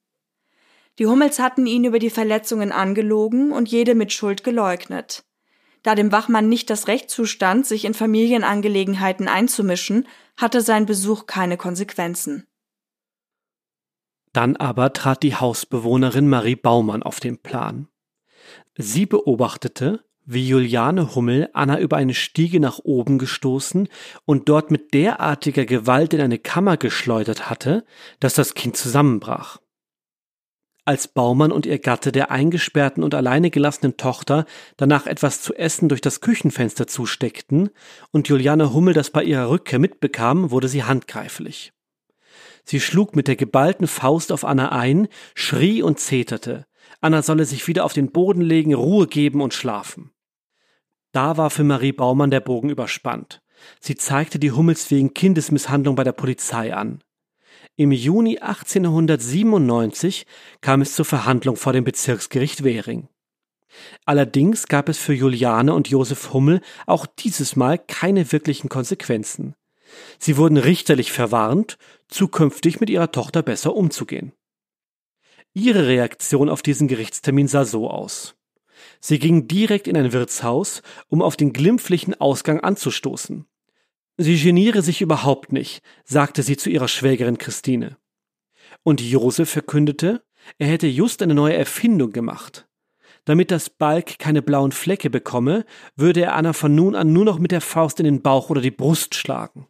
Die 0.98 1.06
Hummels 1.06 1.38
hatten 1.38 1.68
ihn 1.68 1.84
über 1.84 2.00
die 2.00 2.10
Verletzungen 2.10 2.72
angelogen 2.72 3.52
und 3.52 3.70
jede 3.70 3.94
Mitschuld 3.94 4.44
geleugnet. 4.44 5.24
Da 5.88 5.96
dem 5.96 6.12
Wachmann 6.12 6.50
nicht 6.50 6.70
das 6.70 6.90
Recht 6.90 7.10
zustand, 7.10 7.66
sich 7.66 7.86
in 7.86 7.94
Familienangelegenheiten 7.94 9.30
einzumischen, 9.30 10.06
hatte 10.36 10.60
sein 10.60 10.86
Besuch 10.86 11.28
keine 11.28 11.56
Konsequenzen. 11.56 12.46
Dann 14.34 14.58
aber 14.58 14.92
trat 14.92 15.24
die 15.24 15.36
Hausbewohnerin 15.36 16.28
Marie 16.28 16.58
Baumann 16.58 17.04
auf 17.04 17.22
den 17.22 17.38
Plan. 17.38 17.88
Sie 18.76 19.06
beobachtete, 19.06 20.04
wie 20.26 20.46
Juliane 20.46 21.16
Hummel 21.16 21.50
Anna 21.54 21.80
über 21.80 21.96
eine 21.96 22.16
Stiege 22.16 22.60
nach 22.60 22.80
oben 22.80 23.18
gestoßen 23.18 23.88
und 24.26 24.50
dort 24.50 24.72
mit 24.72 24.94
derartiger 24.94 25.64
Gewalt 25.64 26.14
in 26.14 26.20
eine 26.20 26.38
Kammer 26.38 26.76
geschleudert 26.76 27.50
hatte, 27.50 27.86
dass 28.20 28.34
das 28.34 28.56
Kind 28.56 28.76
zusammenbrach 28.76 29.60
als 30.88 31.10
Baumann 31.10 31.52
und 31.52 31.66
ihr 31.66 31.80
Gatte 31.80 32.12
der 32.12 32.32
eingesperrten 32.32 33.04
und 33.04 33.14
alleine 33.14 33.52
gelassenen 33.52 33.98
Tochter 33.98 34.46
danach 34.78 35.06
etwas 35.06 35.42
zu 35.42 35.54
essen 35.54 35.90
durch 35.90 36.00
das 36.00 36.22
Küchenfenster 36.22 36.88
zusteckten 36.88 37.70
und 38.12 38.30
Juliane 38.30 38.74
Hummel 38.74 38.94
das 38.94 39.10
bei 39.10 39.24
ihrer 39.24 39.50
Rückkehr 39.50 39.80
mitbekam, 39.80 40.50
wurde 40.50 40.70
sie 40.70 40.86
handgreiflich. 40.86 41.74
Sie 42.64 42.80
schlug 42.80 43.16
mit 43.16 43.28
der 43.28 43.36
geballten 43.36 43.88
Faust 43.88 44.32
auf 44.32 44.46
Anna 44.46 44.72
ein, 44.72 45.10
schrie 45.36 45.82
und 45.82 46.00
zeterte. 46.00 46.66
Anna 47.02 47.22
solle 47.22 47.46
sich 47.46 47.68
wieder 47.68 47.84
auf 47.84 47.94
den 47.94 48.12
Boden 48.12 48.42
legen, 48.42 48.74
Ruhe 48.74 49.08
geben 49.08 49.42
und 49.42 49.54
schlafen. 49.54 50.12
Da 51.12 51.36
war 51.36 51.50
für 51.50 51.64
Marie 51.64 51.92
Baumann 51.92 52.32
der 52.32 52.42
Bogen 52.42 52.70
überspannt. 52.70 53.42
Sie 53.80 53.96
zeigte 53.96 54.40
die 54.40 54.52
Hummels 54.52 54.90
wegen 54.90 55.14
Kindesmisshandlung 55.14 55.96
bei 55.96 56.04
der 56.04 56.12
Polizei 56.14 56.74
an. 56.74 57.02
Im 57.80 57.92
Juni 57.92 58.40
1897 58.40 60.26
kam 60.62 60.82
es 60.82 60.96
zur 60.96 61.06
Verhandlung 61.06 61.58
vor 61.58 61.74
dem 61.74 61.84
Bezirksgericht 61.84 62.64
Währing. 62.64 63.08
Allerdings 64.04 64.66
gab 64.66 64.90
es 64.90 64.98
für 64.98 65.14
Juliane 65.14 65.76
und 65.76 65.88
Josef 65.88 66.34
Hummel 66.34 66.62
auch 66.88 67.06
dieses 67.06 67.56
Mal 67.56 67.78
keine 67.78 68.32
wirklichen 68.32 68.68
Konsequenzen. 68.68 69.54
Sie 70.18 70.38
wurden 70.38 70.58
richterlich 70.58 71.12
verwarnt, 71.12 71.78
zukünftig 72.08 72.80
mit 72.80 72.90
ihrer 72.90 73.12
Tochter 73.12 73.44
besser 73.44 73.76
umzugehen. 73.76 74.34
Ihre 75.54 75.86
Reaktion 75.86 76.50
auf 76.50 76.64
diesen 76.64 76.88
Gerichtstermin 76.88 77.48
sah 77.48 77.64
so 77.64 77.92
aus. 77.92 78.36
Sie 79.00 79.20
ging 79.20 79.48
direkt 79.48 79.88
in 79.88 79.96
ein 79.96 80.14
Wirtshaus, 80.14 80.82
um 81.10 81.22
auf 81.22 81.38
den 81.38 81.54
glimpflichen 81.54 82.20
Ausgang 82.20 82.60
anzustoßen. 82.60 83.46
Sie 84.18 84.42
geniere 84.42 84.82
sich 84.82 85.02
überhaupt 85.02 85.52
nicht, 85.52 85.84
sagte 86.04 86.42
sie 86.42 86.58
zu 86.58 86.70
ihrer 86.70 86.88
Schwägerin 86.88 87.38
Christine. 87.38 87.98
Und 88.84 89.00
Josef 89.00 89.50
verkündete, 89.50 90.24
er 90.58 90.68
hätte 90.68 90.88
just 90.88 91.22
eine 91.22 91.36
neue 91.36 91.56
Erfindung 91.56 92.12
gemacht. 92.12 92.68
Damit 93.26 93.52
das 93.52 93.70
Balk 93.70 94.20
keine 94.20 94.42
blauen 94.42 94.72
Flecke 94.72 95.10
bekomme, 95.10 95.66
würde 95.96 96.22
er 96.22 96.36
Anna 96.36 96.54
von 96.54 96.74
nun 96.74 96.96
an 96.96 97.14
nur 97.14 97.26
noch 97.26 97.40
mit 97.40 97.52
der 97.52 97.62
Faust 97.62 98.00
in 98.00 98.06
den 98.06 98.22
Bauch 98.22 98.50
oder 98.50 98.62
die 98.62 98.72
Brust 98.72 99.16
schlagen. 99.16 99.68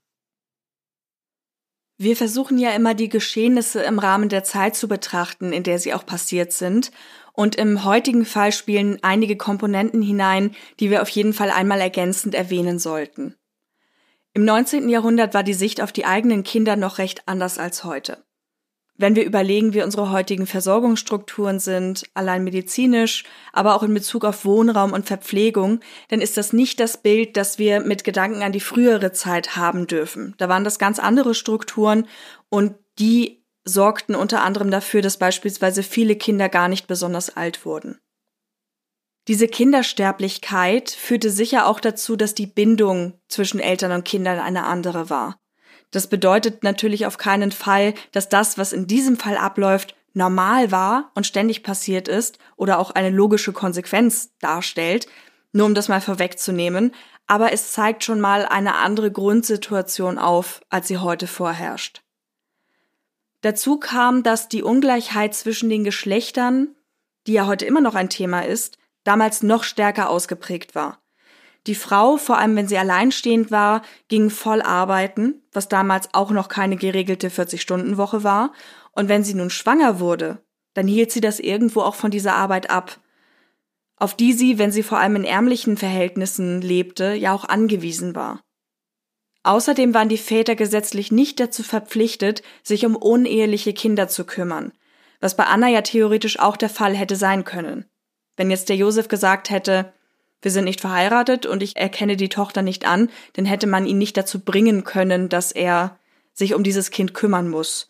Wir 1.97 2.15
versuchen 2.15 2.59
ja 2.59 2.71
immer 2.71 2.93
die 2.93 3.09
Geschehnisse 3.09 3.81
im 3.81 3.97
Rahmen 3.97 4.29
der 4.29 4.43
Zeit 4.43 4.75
zu 4.75 4.87
betrachten, 4.87 5.51
in 5.51 5.63
der 5.63 5.79
sie 5.79 5.95
auch 5.95 6.05
passiert 6.05 6.53
sind. 6.53 6.91
Und 7.33 7.55
im 7.55 7.83
heutigen 7.83 8.23
Fall 8.23 8.51
spielen 8.51 8.99
einige 9.01 9.35
Komponenten 9.35 10.03
hinein, 10.03 10.55
die 10.79 10.91
wir 10.91 11.01
auf 11.01 11.09
jeden 11.09 11.33
Fall 11.33 11.49
einmal 11.49 11.81
ergänzend 11.81 12.35
erwähnen 12.35 12.77
sollten. 12.77 13.35
Im 14.37 14.45
19. 14.45 14.87
Jahrhundert 14.87 15.33
war 15.33 15.41
die 15.41 15.55
Sicht 15.55 15.81
auf 15.81 15.91
die 15.91 16.05
eigenen 16.05 16.43
Kinder 16.43 16.75
noch 16.75 16.99
recht 16.99 17.23
anders 17.25 17.57
als 17.57 17.83
heute. 17.83 18.23
Wenn 18.95 19.15
wir 19.15 19.25
überlegen, 19.25 19.73
wie 19.73 19.81
unsere 19.81 20.11
heutigen 20.11 20.45
Versorgungsstrukturen 20.45 21.57
sind, 21.57 22.03
allein 22.13 22.43
medizinisch, 22.43 23.23
aber 23.51 23.73
auch 23.73 23.81
in 23.81 23.95
Bezug 23.95 24.25
auf 24.25 24.45
Wohnraum 24.45 24.93
und 24.93 25.07
Verpflegung, 25.07 25.79
dann 26.09 26.21
ist 26.21 26.37
das 26.37 26.53
nicht 26.53 26.79
das 26.79 27.01
Bild, 27.01 27.35
das 27.35 27.57
wir 27.57 27.79
mit 27.79 28.03
Gedanken 28.03 28.43
an 28.43 28.51
die 28.51 28.59
frühere 28.59 29.11
Zeit 29.11 29.55
haben 29.55 29.87
dürfen. 29.87 30.35
Da 30.37 30.47
waren 30.47 30.63
das 30.63 30.77
ganz 30.77 30.99
andere 30.99 31.33
Strukturen 31.33 32.05
und 32.49 32.75
die 32.99 33.43
sorgten 33.65 34.13
unter 34.13 34.43
anderem 34.43 34.69
dafür, 34.69 35.01
dass 35.01 35.17
beispielsweise 35.17 35.81
viele 35.81 36.15
Kinder 36.15 36.47
gar 36.47 36.67
nicht 36.67 36.85
besonders 36.85 37.35
alt 37.35 37.65
wurden. 37.65 37.97
Diese 39.27 39.47
Kindersterblichkeit 39.49 40.89
führte 40.89 41.29
sicher 41.29 41.65
auch 41.67 41.81
dazu, 41.81 42.15
dass 42.15 42.33
die 42.33 42.47
Bindung 42.47 43.19
zwischen 43.27 43.59
Eltern 43.59 43.91
und 43.91 44.05
Kindern 44.05 44.39
eine 44.39 44.63
andere 44.63 45.09
war. 45.09 45.37
Das 45.91 46.07
bedeutet 46.07 46.63
natürlich 46.63 47.05
auf 47.05 47.17
keinen 47.17 47.51
Fall, 47.51 47.93
dass 48.11 48.29
das, 48.29 48.57
was 48.57 48.73
in 48.73 48.87
diesem 48.87 49.17
Fall 49.17 49.37
abläuft, 49.37 49.95
normal 50.13 50.71
war 50.71 51.11
und 51.13 51.27
ständig 51.27 51.61
passiert 51.61 52.07
ist 52.07 52.39
oder 52.55 52.79
auch 52.79 52.91
eine 52.91 53.09
logische 53.09 53.53
Konsequenz 53.53 54.31
darstellt, 54.39 55.07
nur 55.51 55.65
um 55.65 55.75
das 55.75 55.89
mal 55.89 56.01
vorwegzunehmen, 56.01 56.93
aber 57.27 57.51
es 57.51 57.73
zeigt 57.73 58.03
schon 58.03 58.21
mal 58.21 58.45
eine 58.45 58.75
andere 58.75 59.11
Grundsituation 59.11 60.17
auf, 60.17 60.61
als 60.69 60.87
sie 60.87 60.97
heute 60.97 61.27
vorherrscht. 61.27 62.01
Dazu 63.41 63.77
kam, 63.77 64.23
dass 64.23 64.47
die 64.47 64.63
Ungleichheit 64.63 65.35
zwischen 65.35 65.69
den 65.69 65.83
Geschlechtern, 65.83 66.75
die 67.27 67.33
ja 67.33 67.45
heute 67.45 67.65
immer 67.65 67.81
noch 67.81 67.95
ein 67.95 68.09
Thema 68.09 68.41
ist, 68.41 68.77
damals 69.07 69.43
noch 69.43 69.63
stärker 69.63 70.09
ausgeprägt 70.09 70.75
war. 70.75 71.01
Die 71.65 71.75
Frau, 71.75 72.17
vor 72.17 72.37
allem 72.37 72.55
wenn 72.55 72.67
sie 72.67 72.77
alleinstehend 72.77 73.51
war, 73.51 73.81
ging 74.07 74.29
voll 74.29 74.61
arbeiten, 74.61 75.41
was 75.51 75.67
damals 75.67 76.13
auch 76.13 76.31
noch 76.31 76.47
keine 76.47 76.77
geregelte 76.77 77.29
40-Stunden-Woche 77.29 78.23
war. 78.23 78.53
Und 78.91 79.09
wenn 79.09 79.23
sie 79.23 79.33
nun 79.33 79.49
schwanger 79.49 79.99
wurde, 79.99 80.41
dann 80.73 80.87
hielt 80.87 81.11
sie 81.11 81.21
das 81.21 81.39
irgendwo 81.39 81.81
auch 81.81 81.95
von 81.95 82.11
dieser 82.11 82.35
Arbeit 82.35 82.69
ab, 82.69 82.99
auf 83.97 84.15
die 84.15 84.31
sie, 84.33 84.59
wenn 84.59 84.71
sie 84.71 84.83
vor 84.83 84.99
allem 84.99 85.15
in 85.17 85.23
ärmlichen 85.23 85.75
Verhältnissen 85.75 86.61
lebte, 86.61 87.13
ja 87.13 87.33
auch 87.33 87.45
angewiesen 87.45 88.15
war. 88.15 88.41
Außerdem 89.43 89.93
waren 89.93 90.09
die 90.09 90.17
Väter 90.17 90.55
gesetzlich 90.55 91.11
nicht 91.11 91.39
dazu 91.39 91.63
verpflichtet, 91.63 92.43
sich 92.63 92.85
um 92.85 92.95
uneheliche 92.95 93.73
Kinder 93.73 94.07
zu 94.07 94.25
kümmern, 94.25 94.71
was 95.19 95.35
bei 95.35 95.45
Anna 95.45 95.69
ja 95.69 95.81
theoretisch 95.81 96.39
auch 96.39 96.57
der 96.57 96.69
Fall 96.69 96.95
hätte 96.95 97.15
sein 97.15 97.43
können. 97.43 97.85
Wenn 98.37 98.51
jetzt 98.51 98.69
der 98.69 98.75
Josef 98.77 99.09
gesagt 99.09 99.49
hätte, 99.49 99.91
wir 100.41 100.51
sind 100.51 100.65
nicht 100.65 100.79
verheiratet 100.79 101.45
und 101.45 101.63
ich 101.63 101.75
erkenne 101.75 102.15
die 102.15 102.29
Tochter 102.29 102.61
nicht 102.61 102.85
an, 102.85 103.09
dann 103.33 103.45
hätte 103.45 103.67
man 103.67 103.85
ihn 103.85 103.97
nicht 103.97 104.15
dazu 104.15 104.39
bringen 104.39 104.83
können, 104.83 105.27
dass 105.27 105.51
er 105.51 105.99
sich 106.33 106.53
um 106.53 106.63
dieses 106.63 106.91
Kind 106.91 107.15
kümmern 107.15 107.49
muss. 107.49 107.89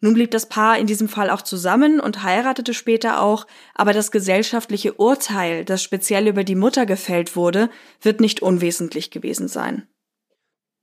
Nun 0.00 0.12
blieb 0.12 0.30
das 0.30 0.50
Paar 0.50 0.78
in 0.78 0.86
diesem 0.86 1.08
Fall 1.08 1.30
auch 1.30 1.40
zusammen 1.40 2.00
und 2.00 2.22
heiratete 2.22 2.74
später 2.74 3.22
auch, 3.22 3.46
aber 3.74 3.94
das 3.94 4.10
gesellschaftliche 4.10 4.92
Urteil, 4.92 5.64
das 5.64 5.82
speziell 5.82 6.28
über 6.28 6.44
die 6.44 6.54
Mutter 6.54 6.84
gefällt 6.84 7.34
wurde, 7.34 7.70
wird 8.02 8.20
nicht 8.20 8.42
unwesentlich 8.42 9.10
gewesen 9.10 9.48
sein. 9.48 9.88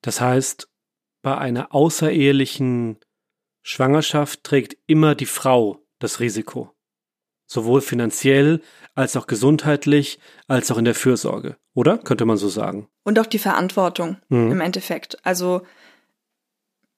Das 0.02 0.19
heißt, 0.19 0.67
bei 1.21 1.38
einer 1.38 1.76
außerehelichen 1.76 2.98
Schwangerschaft 3.62 4.43
trägt 4.43 4.76
immer 4.88 5.13
die 5.13 5.28
Frau 5.28 5.86
das 6.00 6.19
Risiko 6.19 6.74
sowohl 7.54 7.82
finanziell 7.82 8.62
als 8.96 9.16
auch 9.16 9.28
gesundheitlich, 9.28 10.20
als 10.48 10.70
auch 10.72 10.78
in 10.78 10.86
der 10.86 10.96
Fürsorge, 10.96 11.56
oder? 11.74 11.98
Könnte 11.98 12.26
man 12.26 12.38
so 12.38 12.50
sagen. 12.50 12.88
Und 13.04 13.20
auch 13.20 13.26
die 13.26 13.39
Verantwortung 13.39 14.18
mhm. 14.30 14.52
im 14.52 14.62
Endeffekt. 14.62 15.26
Also 15.26 15.62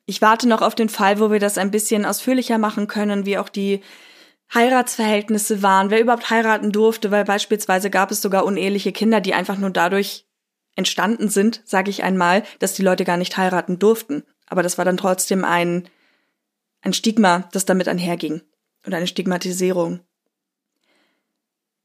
ich 0.05 0.21
warte 0.21 0.47
noch 0.47 0.61
auf 0.61 0.75
den 0.75 0.89
Fall, 0.89 1.19
wo 1.19 1.31
wir 1.31 1.39
das 1.39 1.57
ein 1.57 1.71
bisschen 1.71 2.05
ausführlicher 2.05 2.57
machen 2.57 2.87
können, 2.87 3.25
wie 3.25 3.37
auch 3.37 3.49
die 3.49 3.81
Heiratsverhältnisse 4.53 5.63
waren, 5.63 5.89
wer 5.89 6.01
überhaupt 6.01 6.29
heiraten 6.29 6.71
durfte, 6.71 7.09
weil 7.11 7.25
beispielsweise 7.25 7.89
gab 7.89 8.11
es 8.11 8.21
sogar 8.21 8.45
uneheliche 8.45 8.91
Kinder, 8.91 9.21
die 9.21 9.33
einfach 9.33 9.57
nur 9.57 9.71
dadurch 9.71 10.27
entstanden 10.75 11.29
sind, 11.29 11.61
sage 11.65 11.89
ich 11.89 12.03
einmal, 12.03 12.43
dass 12.59 12.73
die 12.73 12.83
Leute 12.83 13.05
gar 13.05 13.17
nicht 13.17 13.37
heiraten 13.37 13.79
durften. 13.79 14.23
Aber 14.47 14.61
das 14.61 14.77
war 14.77 14.85
dann 14.85 14.97
trotzdem 14.97 15.43
ein, 15.43 15.87
ein 16.81 16.93
Stigma, 16.93 17.49
das 17.53 17.65
damit 17.65 17.87
einherging. 17.87 18.41
Oder 18.85 18.97
eine 18.97 19.07
Stigmatisierung. 19.07 20.01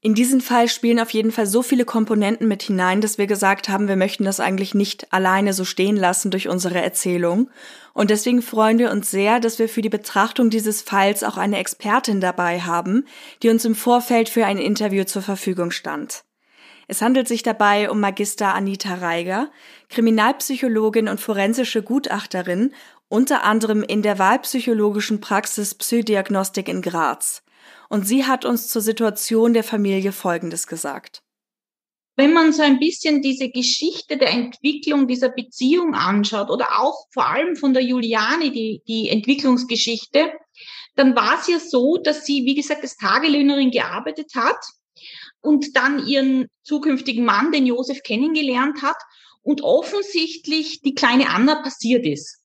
In 0.03 0.15
diesem 0.15 0.41
Fall 0.41 0.67
spielen 0.67 0.99
auf 0.99 1.11
jeden 1.11 1.31
Fall 1.31 1.45
so 1.45 1.61
viele 1.61 1.85
Komponenten 1.85 2.47
mit 2.47 2.63
hinein, 2.63 3.01
dass 3.01 3.19
wir 3.19 3.27
gesagt 3.27 3.69
haben, 3.69 3.87
wir 3.87 3.95
möchten 3.95 4.23
das 4.23 4.39
eigentlich 4.39 4.73
nicht 4.73 5.13
alleine 5.13 5.53
so 5.53 5.63
stehen 5.63 5.95
lassen 5.95 6.31
durch 6.31 6.47
unsere 6.47 6.81
Erzählung. 6.81 7.51
Und 7.93 8.09
deswegen 8.09 8.41
freuen 8.41 8.79
wir 8.79 8.89
uns 8.89 9.11
sehr, 9.11 9.39
dass 9.39 9.59
wir 9.59 9.69
für 9.69 9.83
die 9.83 9.89
Betrachtung 9.89 10.49
dieses 10.49 10.81
Falls 10.81 11.23
auch 11.23 11.37
eine 11.37 11.59
Expertin 11.59 12.19
dabei 12.19 12.61
haben, 12.61 13.05
die 13.43 13.49
uns 13.49 13.63
im 13.63 13.75
Vorfeld 13.75 14.27
für 14.27 14.43
ein 14.47 14.57
Interview 14.57 15.03
zur 15.03 15.21
Verfügung 15.21 15.69
stand. 15.69 16.23
Es 16.87 17.03
handelt 17.03 17.27
sich 17.27 17.43
dabei 17.43 17.91
um 17.91 17.99
Magister 17.99 18.55
Anita 18.55 18.95
Reiger, 18.95 19.51
Kriminalpsychologin 19.89 21.09
und 21.09 21.19
forensische 21.19 21.83
Gutachterin, 21.83 22.73
unter 23.07 23.43
anderem 23.43 23.83
in 23.83 24.01
der 24.01 24.17
wahlpsychologischen 24.17 25.21
Praxis 25.21 25.75
Psydiagnostik 25.75 26.69
in 26.69 26.81
Graz 26.81 27.43
und 27.91 28.07
sie 28.07 28.25
hat 28.25 28.45
uns 28.45 28.69
zur 28.69 28.81
Situation 28.81 29.53
der 29.53 29.65
Familie 29.65 30.13
Folgendes 30.13 30.65
gesagt. 30.65 31.23
Wenn 32.15 32.31
man 32.31 32.53
so 32.53 32.61
ein 32.61 32.79
bisschen 32.79 33.21
diese 33.21 33.49
Geschichte 33.49 34.15
der 34.15 34.29
Entwicklung 34.29 35.07
dieser 35.07 35.27
Beziehung 35.27 35.93
anschaut 35.93 36.49
oder 36.49 36.79
auch 36.79 37.07
vor 37.11 37.27
allem 37.27 37.57
von 37.57 37.73
der 37.73 37.83
Juliane 37.83 38.51
die, 38.51 38.81
die 38.87 39.09
Entwicklungsgeschichte, 39.09 40.31
dann 40.95 41.17
war 41.17 41.37
es 41.37 41.47
ja 41.47 41.59
so, 41.59 41.97
dass 41.97 42.25
sie, 42.25 42.45
wie 42.45 42.55
gesagt, 42.55 42.81
als 42.81 42.95
Tagelöhnerin 42.95 43.71
gearbeitet 43.71 44.31
hat 44.35 44.63
und 45.41 45.75
dann 45.75 46.07
ihren 46.07 46.47
zukünftigen 46.63 47.25
Mann, 47.25 47.51
den 47.51 47.65
Josef, 47.65 48.03
kennengelernt 48.03 48.81
hat 48.81 48.97
und 49.41 49.63
offensichtlich 49.63 50.79
die 50.79 50.93
kleine 50.93 51.29
Anna 51.29 51.61
passiert 51.61 52.05
ist. 52.05 52.40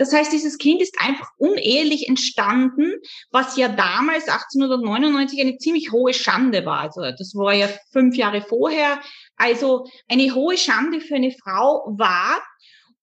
Das 0.00 0.14
heißt, 0.14 0.32
dieses 0.32 0.56
Kind 0.56 0.80
ist 0.80 0.96
einfach 0.98 1.28
unehelich 1.36 2.08
entstanden, 2.08 2.94
was 3.30 3.58
ja 3.58 3.68
damals 3.68 4.28
1899 4.28 5.38
eine 5.38 5.58
ziemlich 5.58 5.92
hohe 5.92 6.14
Schande 6.14 6.64
war. 6.64 6.80
Also 6.80 7.02
das 7.02 7.34
war 7.34 7.52
ja 7.52 7.68
fünf 7.92 8.16
Jahre 8.16 8.40
vorher. 8.40 8.98
Also 9.36 9.84
eine 10.08 10.34
hohe 10.34 10.56
Schande 10.56 11.02
für 11.02 11.16
eine 11.16 11.32
Frau 11.32 11.84
war. 11.98 12.42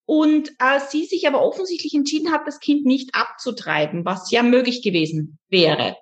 Und 0.05 0.49
äh, 0.57 0.79
sie 0.89 1.05
sich 1.05 1.27
aber 1.27 1.43
offensichtlich 1.43 1.93
entschieden 1.93 2.31
hat, 2.31 2.47
das 2.47 2.60
Kind 2.60 2.83
nicht 2.88 3.13
abzutreiben, 3.13 4.03
was 4.03 4.31
ja 4.31 4.41
möglich 4.41 4.81
gewesen 4.81 5.38
wäre. 5.49 5.97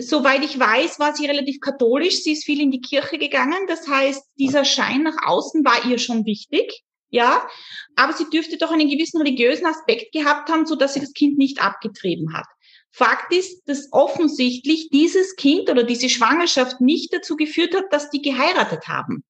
Soweit 0.00 0.44
ich 0.44 0.58
weiß, 0.58 0.98
war 0.98 1.14
sie 1.14 1.26
relativ 1.26 1.60
katholisch. 1.60 2.24
Sie 2.24 2.32
ist 2.32 2.44
viel 2.44 2.60
in 2.60 2.72
die 2.72 2.80
Kirche 2.80 3.18
gegangen. 3.18 3.68
Das 3.68 3.86
heißt, 3.86 4.24
dieser 4.36 4.64
Schein 4.64 5.04
nach 5.04 5.28
außen 5.28 5.64
war 5.64 5.88
ihr 5.88 5.98
schon 5.98 6.26
wichtig 6.26 6.82
ja, 7.10 7.48
aber 7.96 8.12
sie 8.12 8.28
dürfte 8.30 8.58
doch 8.58 8.70
einen 8.70 8.88
gewissen 8.88 9.20
religiösen 9.20 9.66
Aspekt 9.66 10.12
gehabt 10.12 10.50
haben, 10.50 10.66
so 10.66 10.76
dass 10.76 10.94
sie 10.94 11.00
das 11.00 11.12
Kind 11.12 11.38
nicht 11.38 11.62
abgetrieben 11.62 12.34
hat. 12.34 12.46
Fakt 12.90 13.32
ist, 13.32 13.62
dass 13.66 13.88
offensichtlich 13.92 14.90
dieses 14.90 15.36
Kind 15.36 15.70
oder 15.70 15.84
diese 15.84 16.08
Schwangerschaft 16.08 16.80
nicht 16.80 17.12
dazu 17.12 17.36
geführt 17.36 17.74
hat, 17.74 17.84
dass 17.90 18.10
die 18.10 18.22
geheiratet 18.22 18.88
haben. 18.88 19.24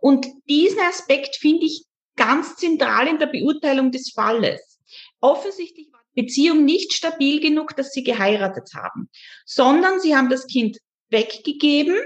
Und 0.00 0.26
diesen 0.48 0.80
Aspekt 0.80 1.36
finde 1.36 1.66
ich 1.66 1.84
ganz 2.16 2.56
zentral 2.56 3.08
in 3.08 3.18
der 3.18 3.26
Beurteilung 3.26 3.90
des 3.90 4.12
Falles. 4.14 4.80
Offensichtlich 5.20 5.88
war 5.92 6.00
die 6.14 6.22
Beziehung 6.22 6.64
nicht 6.64 6.92
stabil 6.92 7.40
genug, 7.40 7.76
dass 7.76 7.92
sie 7.92 8.02
geheiratet 8.02 8.70
haben, 8.74 9.08
sondern 9.46 10.00
sie 10.00 10.16
haben 10.16 10.28
das 10.28 10.46
Kind 10.46 10.78
weggegeben 11.08 11.96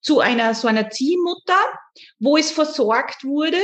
zu 0.00 0.20
einer 0.20 0.54
so 0.54 0.68
einer 0.68 0.90
Ziehmutter, 0.90 1.60
wo 2.18 2.36
es 2.36 2.50
versorgt 2.50 3.24
wurde, 3.24 3.60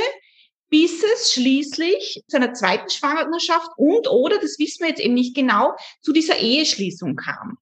bis 0.69 1.03
es 1.03 1.33
schließlich 1.33 2.23
zu 2.27 2.37
einer 2.37 2.53
zweiten 2.53 2.89
Schwangerschaft 2.89 3.71
und 3.77 4.07
oder, 4.09 4.37
das 4.39 4.59
wissen 4.59 4.81
wir 4.81 4.89
jetzt 4.89 5.01
eben 5.01 5.13
nicht 5.13 5.35
genau, 5.35 5.73
zu 6.01 6.13
dieser 6.13 6.37
Eheschließung 6.37 7.15
kam. 7.15 7.57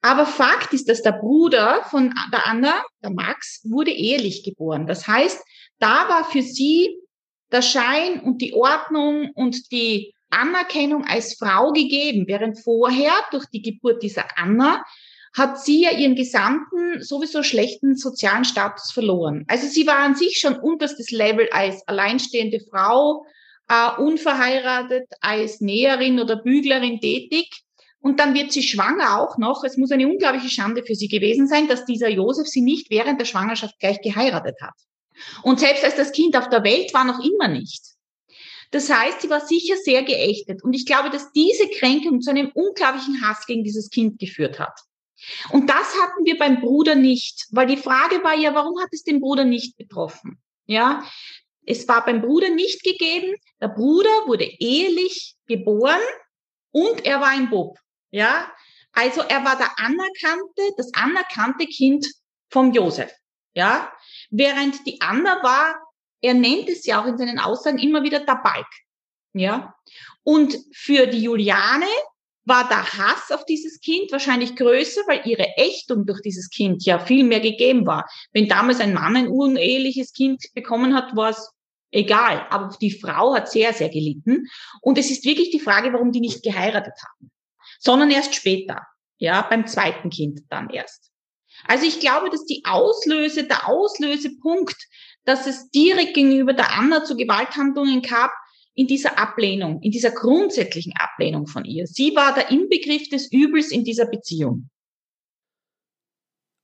Aber 0.00 0.26
Fakt 0.26 0.72
ist, 0.72 0.88
dass 0.88 1.02
der 1.02 1.12
Bruder 1.12 1.84
von 1.90 2.12
der 2.32 2.46
Anna, 2.46 2.82
der 3.02 3.10
Max, 3.10 3.60
wurde 3.64 3.92
ehelich 3.92 4.42
geboren. 4.42 4.86
Das 4.86 5.06
heißt, 5.06 5.40
da 5.78 6.08
war 6.08 6.24
für 6.24 6.42
sie 6.42 6.98
der 7.52 7.62
Schein 7.62 8.20
und 8.20 8.42
die 8.42 8.54
Ordnung 8.54 9.30
und 9.34 9.70
die 9.70 10.14
Anerkennung 10.30 11.04
als 11.04 11.34
Frau 11.34 11.72
gegeben, 11.72 12.26
während 12.26 12.58
vorher 12.58 13.12
durch 13.30 13.46
die 13.46 13.62
Geburt 13.62 14.02
dieser 14.02 14.24
Anna 14.36 14.82
hat 15.34 15.62
sie 15.64 15.82
ja 15.82 15.92
ihren 15.92 16.14
gesamten 16.14 17.02
sowieso 17.02 17.42
schlechten 17.42 17.96
sozialen 17.96 18.44
Status 18.44 18.92
verloren. 18.92 19.44
Also 19.48 19.66
sie 19.66 19.86
war 19.86 19.98
an 19.98 20.14
sich 20.14 20.38
schon 20.38 20.56
unterstes 20.56 21.10
Level 21.10 21.48
als 21.52 21.86
alleinstehende 21.88 22.60
Frau, 22.70 23.24
äh, 23.68 24.00
unverheiratet, 24.00 25.08
als 25.20 25.60
Näherin 25.60 26.20
oder 26.20 26.36
Büglerin 26.36 27.00
tätig. 27.00 27.48
Und 28.00 28.18
dann 28.18 28.34
wird 28.34 28.52
sie 28.52 28.62
schwanger 28.62 29.20
auch 29.20 29.38
noch. 29.38 29.64
Es 29.64 29.76
muss 29.76 29.92
eine 29.92 30.08
unglaubliche 30.08 30.50
Schande 30.50 30.82
für 30.82 30.96
sie 30.96 31.08
gewesen 31.08 31.46
sein, 31.46 31.68
dass 31.68 31.84
dieser 31.84 32.08
Josef 32.08 32.48
sie 32.48 32.60
nicht 32.60 32.90
während 32.90 33.20
der 33.20 33.26
Schwangerschaft 33.26 33.78
gleich 33.78 34.00
geheiratet 34.02 34.56
hat. 34.60 34.74
Und 35.42 35.60
selbst 35.60 35.84
als 35.84 35.94
das 35.94 36.12
Kind 36.12 36.36
auf 36.36 36.48
der 36.48 36.64
Welt 36.64 36.92
war, 36.94 37.04
noch 37.04 37.24
immer 37.24 37.48
nicht. 37.48 37.80
Das 38.72 38.90
heißt, 38.90 39.20
sie 39.20 39.30
war 39.30 39.46
sicher 39.46 39.76
sehr 39.76 40.02
geächtet. 40.02 40.64
Und 40.64 40.72
ich 40.72 40.84
glaube, 40.84 41.10
dass 41.10 41.30
diese 41.32 41.68
Kränkung 41.68 42.20
zu 42.20 42.30
einem 42.30 42.50
unglaublichen 42.54 43.22
Hass 43.22 43.46
gegen 43.46 43.64
dieses 43.64 43.88
Kind 43.90 44.18
geführt 44.18 44.58
hat. 44.58 44.72
Und 45.50 45.68
das 45.68 45.94
hatten 46.00 46.24
wir 46.24 46.38
beim 46.38 46.60
Bruder 46.60 46.94
nicht, 46.94 47.46
weil 47.50 47.66
die 47.66 47.76
Frage 47.76 48.22
war 48.24 48.34
ja, 48.34 48.54
warum 48.54 48.80
hat 48.80 48.88
es 48.92 49.04
den 49.04 49.20
Bruder 49.20 49.44
nicht 49.44 49.76
betroffen? 49.76 50.40
Ja, 50.66 51.04
es 51.66 51.86
war 51.88 52.04
beim 52.04 52.22
Bruder 52.22 52.50
nicht 52.50 52.82
gegeben. 52.82 53.34
Der 53.60 53.68
Bruder 53.68 54.10
wurde 54.26 54.44
ehelich 54.44 55.36
geboren 55.46 56.00
und 56.70 57.04
er 57.04 57.20
war 57.20 57.28
ein 57.28 57.50
Bub. 57.50 57.78
Ja, 58.10 58.52
also 58.92 59.22
er 59.22 59.44
war 59.44 59.56
der 59.56 59.70
anerkannte, 59.78 60.74
das 60.76 60.92
anerkannte 60.94 61.66
Kind 61.66 62.06
vom 62.50 62.72
Josef. 62.72 63.12
Ja, 63.54 63.92
während 64.30 64.86
die 64.86 65.00
Anna 65.00 65.42
war, 65.42 65.76
er 66.20 66.34
nennt 66.34 66.68
es 66.68 66.86
ja 66.86 67.02
auch 67.02 67.06
in 67.06 67.18
seinen 67.18 67.38
Aussagen 67.38 67.78
immer 67.78 68.02
wieder 68.02 68.20
der 68.20 68.36
Balk. 68.36 68.68
Ja, 69.34 69.74
und 70.24 70.56
für 70.72 71.06
die 71.06 71.22
Juliane 71.22 71.86
war 72.44 72.68
der 72.68 72.82
Hass 72.82 73.30
auf 73.30 73.44
dieses 73.44 73.80
Kind 73.80 74.10
wahrscheinlich 74.10 74.56
größer, 74.56 75.02
weil 75.06 75.22
ihre 75.24 75.46
Ächtung 75.56 76.06
durch 76.06 76.20
dieses 76.22 76.50
Kind 76.50 76.84
ja 76.84 76.98
viel 76.98 77.24
mehr 77.24 77.40
gegeben 77.40 77.86
war. 77.86 78.08
Wenn 78.32 78.48
damals 78.48 78.80
ein 78.80 78.94
Mann 78.94 79.16
ein 79.16 79.28
uneheliches 79.28 80.12
Kind 80.12 80.42
bekommen 80.54 80.94
hat, 80.94 81.14
war 81.14 81.30
es 81.30 81.52
egal. 81.92 82.46
Aber 82.50 82.76
die 82.80 82.90
Frau 82.90 83.34
hat 83.34 83.50
sehr, 83.50 83.72
sehr 83.72 83.90
gelitten. 83.90 84.48
Und 84.80 84.98
es 84.98 85.10
ist 85.10 85.24
wirklich 85.24 85.50
die 85.50 85.60
Frage, 85.60 85.92
warum 85.92 86.10
die 86.10 86.20
nicht 86.20 86.42
geheiratet 86.42 86.94
haben, 87.06 87.30
sondern 87.78 88.10
erst 88.10 88.34
später. 88.34 88.86
Ja, 89.18 89.42
beim 89.42 89.68
zweiten 89.68 90.10
Kind 90.10 90.40
dann 90.48 90.68
erst. 90.70 91.12
Also 91.68 91.86
ich 91.86 92.00
glaube, 92.00 92.28
dass 92.30 92.44
die 92.44 92.62
Auslöse, 92.64 93.44
der 93.44 93.68
Auslösepunkt, 93.68 94.76
dass 95.24 95.46
es 95.46 95.70
direkt 95.70 96.14
gegenüber 96.14 96.54
der 96.54 96.72
Anna 96.76 97.04
zu 97.04 97.16
Gewalthandlungen 97.16 98.02
gab, 98.02 98.32
in 98.74 98.86
dieser 98.86 99.18
Ablehnung, 99.18 99.80
in 99.82 99.90
dieser 99.90 100.10
grundsätzlichen 100.10 100.94
Ablehnung 100.96 101.46
von 101.46 101.64
ihr. 101.64 101.86
Sie 101.86 102.14
war 102.14 102.34
der 102.34 102.50
Inbegriff 102.50 103.08
des 103.08 103.30
Übels 103.30 103.70
in 103.70 103.84
dieser 103.84 104.06
Beziehung. 104.06 104.68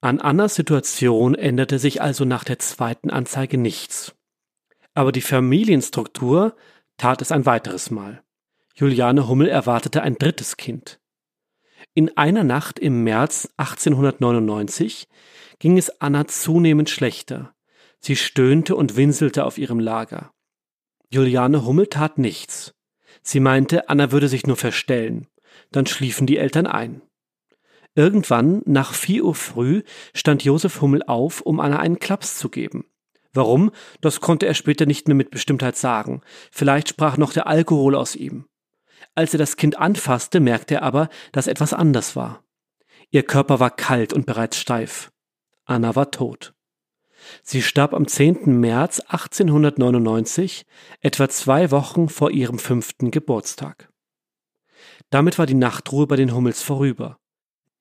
An 0.01 0.21
Annas 0.21 0.55
Situation 0.55 1.35
änderte 1.35 1.79
sich 1.79 2.01
also 2.01 2.25
nach 2.25 2.45
der 2.45 2.59
zweiten 2.59 3.11
Anzeige 3.11 3.59
nichts. 3.59 4.15
Aber 4.95 5.13
die 5.13 5.21
Familienstruktur 5.21 6.57
tat 6.97 7.21
es 7.21 7.33
ein 7.33 7.47
weiteres 7.47 7.91
Mal. 7.91 8.23
Juliane 8.75 9.29
Hummel 9.29 9.49
erwartete 9.49 10.03
ein 10.03 10.15
drittes 10.15 10.57
Kind. 10.57 11.01
In 11.95 12.17
einer 12.17 12.45
Nacht 12.45 12.79
im 12.79 13.03
März 13.03 13.53
1899 13.57 15.09
ging 15.59 15.77
es 15.77 16.01
Anna 16.01 16.29
zunehmend 16.29 16.91
schlechter. 16.91 17.55
Sie 18.01 18.15
stöhnte 18.15 18.77
und 18.77 18.97
winselte 18.97 19.45
auf 19.45 19.59
ihrem 19.59 19.81
Lager. 19.81 20.33
Juliane 21.11 21.65
Hummel 21.65 21.87
tat 21.87 22.19
nichts. 22.19 22.75
Sie 23.23 23.41
meinte, 23.41 23.89
Anna 23.89 24.13
würde 24.13 24.29
sich 24.29 24.47
nur 24.47 24.57
verstellen. 24.57 25.27
Dann 25.73 25.87
schliefen 25.87 26.27
die 26.27 26.39
Eltern 26.39 26.67
ein. 26.67 27.03
Irgendwann, 27.95 28.63
nach 28.65 28.95
vier 28.95 29.25
Uhr 29.25 29.35
früh, 29.35 29.83
stand 30.15 30.45
Josef 30.45 30.81
Hummel 30.81 31.03
auf, 31.03 31.41
um 31.41 31.61
Anna 31.61 31.79
einen 31.79 31.99
Klaps 31.99 32.39
zu 32.39 32.49
geben. 32.49 32.85
Warum? 33.33 33.71
Das 34.01 34.21
konnte 34.21 34.47
er 34.47 34.55
später 34.55 34.87
nicht 34.87 35.09
mehr 35.09 35.15
mit 35.15 35.31
Bestimmtheit 35.31 35.77
sagen. 35.77 36.23
Vielleicht 36.51 36.89
sprach 36.89 37.17
noch 37.17 37.33
der 37.33 37.47
Alkohol 37.47 37.95
aus 37.95 38.15
ihm. 38.15 38.47
Als 39.15 39.35
er 39.35 39.39
das 39.39 39.57
Kind 39.57 39.79
anfasste, 39.79 40.41
merkte 40.41 40.77
er 40.77 40.83
aber, 40.83 41.09
dass 41.33 41.47
etwas 41.47 41.73
anders 41.73 42.17
war. 42.17 42.45
Ihr 43.11 43.23
Körper 43.23 43.61
war 43.61 43.71
kalt 43.71 44.13
und 44.13 44.27
bereits 44.27 44.59
steif. 44.59 45.11
Anna 45.65 45.97
war 45.97 46.11
tot. 46.11 46.55
Sie 47.43 47.63
starb 47.63 47.95
am 47.95 48.07
10. 48.07 48.59
März 48.61 49.01
1899, 49.01 50.67
etwa 51.01 51.29
zwei 51.29 51.71
Wochen 51.71 52.09
vor 52.09 52.31
ihrem 52.31 52.59
fünften 52.59 53.11
Geburtstag. 53.11 53.91
Damit 55.11 55.39
war 55.39 55.47
die 55.47 55.55
Nachtruhe 55.55 56.07
bei 56.07 56.17
den 56.17 56.35
Hummels 56.35 56.63
vorüber. 56.63 57.19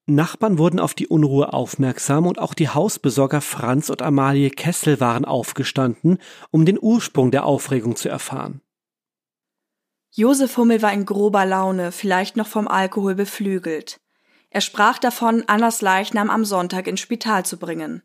Nachbarn 0.06 0.58
wurden 0.58 0.80
auf 0.80 0.94
die 0.94 1.08
Unruhe 1.08 1.52
aufmerksam 1.52 2.26
und 2.26 2.40
auch 2.40 2.54
die 2.54 2.70
Hausbesorger 2.70 3.42
Franz 3.42 3.90
und 3.90 4.02
Amalie 4.02 4.50
Kessel 4.50 5.02
waren 5.02 5.26
aufgestanden, 5.26 6.20
um 6.50 6.66
den 6.66 6.80
Ursprung 6.82 7.30
der 7.30 7.46
Aufregung 7.46 7.98
zu 7.98 8.08
erfahren. 8.08 8.62
Josef 10.12 10.56
Hummel 10.56 10.82
war 10.82 10.94
in 10.94 11.06
grober 11.06 11.46
Laune, 11.46 11.92
vielleicht 11.92 12.38
noch 12.38 12.48
vom 12.48 12.70
Alkohol 12.70 13.16
beflügelt. 13.16 14.00
Er 14.50 14.62
sprach 14.62 14.98
davon, 14.98 15.44
Annas 15.48 15.82
Leichnam 15.82 16.30
am 16.30 16.46
Sonntag 16.46 16.88
ins 16.88 17.02
Spital 17.02 17.46
zu 17.46 17.58
bringen. 17.58 18.02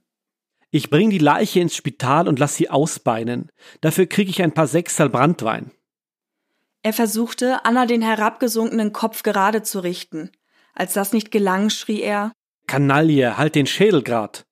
Ich 0.74 0.88
bring 0.88 1.10
die 1.10 1.18
Leiche 1.18 1.60
ins 1.60 1.76
Spital 1.76 2.26
und 2.26 2.38
lass 2.38 2.56
sie 2.56 2.70
ausbeinen. 2.70 3.52
Dafür 3.82 4.06
krieg 4.06 4.30
ich 4.30 4.42
ein 4.42 4.52
paar 4.52 4.66
Sechsal 4.66 5.10
Brandwein. 5.10 5.70
Er 6.82 6.94
versuchte, 6.94 7.64
Anna 7.66 7.84
den 7.84 8.00
herabgesunkenen 8.00 8.92
Kopf 8.92 9.22
gerade 9.22 9.62
zu 9.62 9.80
richten. 9.80 10.30
Als 10.74 10.94
das 10.94 11.12
nicht 11.12 11.30
gelang, 11.30 11.68
schrie 11.68 12.00
er 12.00 12.32
Kanaille, 12.66 13.36
halt 13.36 13.54
den 13.54 13.66
Schädel 13.66 14.02
grad. 14.02 14.46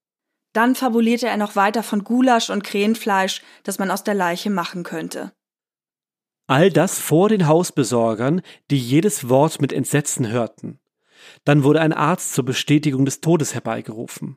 Dann 0.53 0.75
fabulierte 0.75 1.27
er 1.27 1.39
noch 1.39 1.57
weiter 1.57 1.83
von 1.83 2.05
Gulasch 2.05 2.51
und 2.51 2.65
Krähenfleisch, 2.65 3.41
das 3.63 3.79
man 3.79 3.91
aus 3.91 4.05
der 4.05 4.15
Leiche 4.15 4.51
machen 4.51 4.83
könnte. 4.83 5.33
All 6.47 6.71
das 6.71 6.99
vor 6.99 7.31
den 7.31 7.47
Hausbesorgern, 7.47 8.43
die 8.71 8.79
jedes 8.79 9.31
Wort 9.31 9.63
mit 9.63 9.73
Entsetzen 9.73 10.29
hörten. 10.29 10.81
Dann 11.45 11.65
wurde 11.65 11.81
ein 11.81 11.95
Arzt 11.95 12.35
zur 12.35 12.45
Bestätigung 12.45 13.07
des 13.07 13.23
Todes 13.23 13.55
herbeigerufen. 13.55 14.37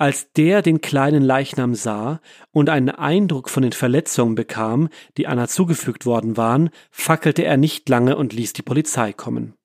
Als 0.00 0.32
der 0.32 0.62
den 0.62 0.80
kleinen 0.80 1.22
Leichnam 1.22 1.74
sah 1.74 2.22
und 2.52 2.70
einen 2.70 2.88
Eindruck 2.88 3.50
von 3.50 3.62
den 3.62 3.72
Verletzungen 3.72 4.34
bekam, 4.34 4.88
die 5.18 5.26
Anna 5.26 5.46
zugefügt 5.46 6.06
worden 6.06 6.38
waren, 6.38 6.70
fackelte 6.90 7.44
er 7.44 7.58
nicht 7.58 7.86
lange 7.90 8.16
und 8.16 8.32
ließ 8.32 8.54
die 8.54 8.62
Polizei 8.62 9.12
kommen. 9.12 9.56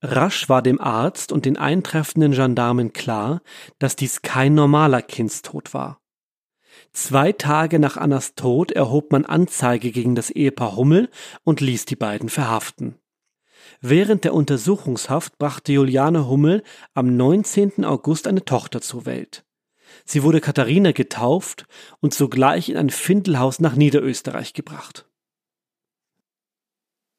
Rasch 0.00 0.48
war 0.48 0.62
dem 0.62 0.80
Arzt 0.80 1.32
und 1.32 1.44
den 1.44 1.58
eintreffenden 1.58 2.32
Gendarmen 2.32 2.94
klar, 2.94 3.42
dass 3.78 3.94
dies 3.94 4.22
kein 4.22 4.54
normaler 4.54 5.02
Kindstod 5.02 5.74
war. 5.74 6.00
Zwei 6.94 7.32
Tage 7.32 7.78
nach 7.78 7.98
Annas 7.98 8.36
Tod 8.36 8.72
erhob 8.72 9.12
man 9.12 9.26
Anzeige 9.26 9.90
gegen 9.90 10.14
das 10.14 10.30
Ehepaar 10.30 10.76
Hummel 10.76 11.10
und 11.42 11.60
ließ 11.60 11.84
die 11.84 11.96
beiden 11.96 12.30
verhaften. 12.30 12.98
Während 13.86 14.24
der 14.24 14.32
Untersuchungshaft 14.32 15.36
brachte 15.36 15.70
Juliane 15.70 16.26
Hummel 16.26 16.62
am 16.94 17.18
19. 17.18 17.84
August 17.84 18.26
eine 18.26 18.42
Tochter 18.42 18.80
zur 18.80 19.04
Welt. 19.04 19.44
Sie 20.06 20.22
wurde 20.22 20.40
Katharina 20.40 20.92
getauft 20.92 21.66
und 22.00 22.14
sogleich 22.14 22.70
in 22.70 22.78
ein 22.78 22.88
Findelhaus 22.88 23.60
nach 23.60 23.74
Niederösterreich 23.74 24.54
gebracht. 24.54 25.04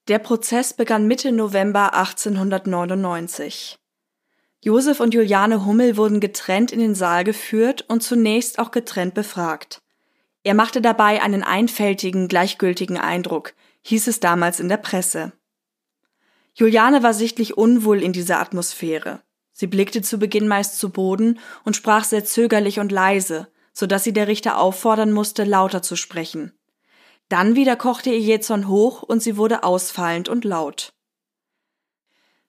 Der 0.08 0.18
Prozess 0.18 0.74
begann 0.74 1.06
Mitte 1.06 1.32
November 1.32 1.94
1899. 1.94 3.78
Josef 4.64 5.00
und 5.00 5.14
Juliane 5.14 5.68
Hummel 5.68 5.98
wurden 5.98 6.20
getrennt 6.20 6.72
in 6.72 6.80
den 6.80 6.96
Saal 6.96 7.26
geführt 7.26 7.86
und 7.90 8.02
zunächst 8.02 8.58
auch 8.58 8.72
getrennt 8.72 9.14
befragt. 9.14 9.84
Er 10.42 10.56
machte 10.56 10.82
dabei 10.82 11.22
einen 11.22 11.44
einfältigen, 11.44 12.28
gleichgültigen 12.28 12.98
Eindruck, 12.98 13.54
hieß 13.84 14.08
es 14.08 14.20
damals 14.20 14.60
in 14.60 14.68
der 14.68 14.78
Presse. 14.78 15.32
Juliane 16.56 17.04
war 17.04 17.14
sichtlich 17.14 17.58
unwohl 17.58 18.02
in 18.02 18.14
dieser 18.14 18.40
Atmosphäre. 18.40 19.22
Sie 19.52 19.68
blickte 19.68 20.02
zu 20.02 20.18
Beginn 20.18 20.48
meist 20.48 20.80
zu 20.80 20.90
Boden 20.90 21.40
und 21.66 21.76
sprach 21.76 22.06
sehr 22.06 22.24
zögerlich 22.24 22.80
und 22.80 22.92
leise, 22.92 23.48
so 23.74 23.86
dass 23.88 24.06
sie 24.06 24.14
der 24.14 24.28
Richter 24.28 24.58
auffordern 24.58 25.12
musste, 25.12 25.44
lauter 25.44 25.82
zu 25.82 25.98
sprechen. 25.98 26.54
Dann 27.28 27.56
wieder 27.56 27.76
kochte 27.76 28.10
ihr 28.10 28.20
Jezon 28.20 28.70
hoch 28.70 29.04
und 29.04 29.22
sie 29.22 29.36
wurde 29.36 29.64
ausfallend 29.64 30.30
und 30.30 30.46
laut. 30.46 30.94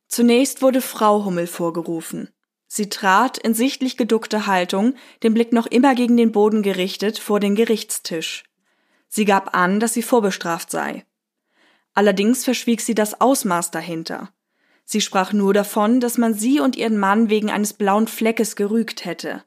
Zunächst 0.06 0.62
wurde 0.62 0.80
Frau 0.80 1.24
Hummel 1.24 1.48
vorgerufen. 1.48 2.30
Sie 2.68 2.88
trat 2.88 3.38
in 3.38 3.54
sichtlich 3.54 3.96
geduckter 3.96 4.46
Haltung, 4.46 4.94
den 5.24 5.34
Blick 5.34 5.52
noch 5.52 5.66
immer 5.66 5.96
gegen 5.96 6.16
den 6.16 6.30
Boden 6.30 6.62
gerichtet, 6.62 7.18
vor 7.18 7.40
den 7.40 7.56
Gerichtstisch. 7.56 8.44
Sie 9.08 9.24
gab 9.24 9.56
an, 9.56 9.80
dass 9.80 9.94
sie 9.94 10.02
vorbestraft 10.02 10.70
sei. 10.70 11.04
Allerdings 11.96 12.44
verschwieg 12.44 12.82
sie 12.82 12.94
das 12.94 13.22
Ausmaß 13.22 13.70
dahinter. 13.70 14.28
Sie 14.84 15.00
sprach 15.00 15.32
nur 15.32 15.54
davon, 15.54 15.98
dass 15.98 16.18
man 16.18 16.34
sie 16.34 16.60
und 16.60 16.76
ihren 16.76 16.98
Mann 16.98 17.30
wegen 17.30 17.50
eines 17.50 17.72
blauen 17.72 18.06
Fleckes 18.06 18.54
gerügt 18.54 19.06
hätte. 19.06 19.42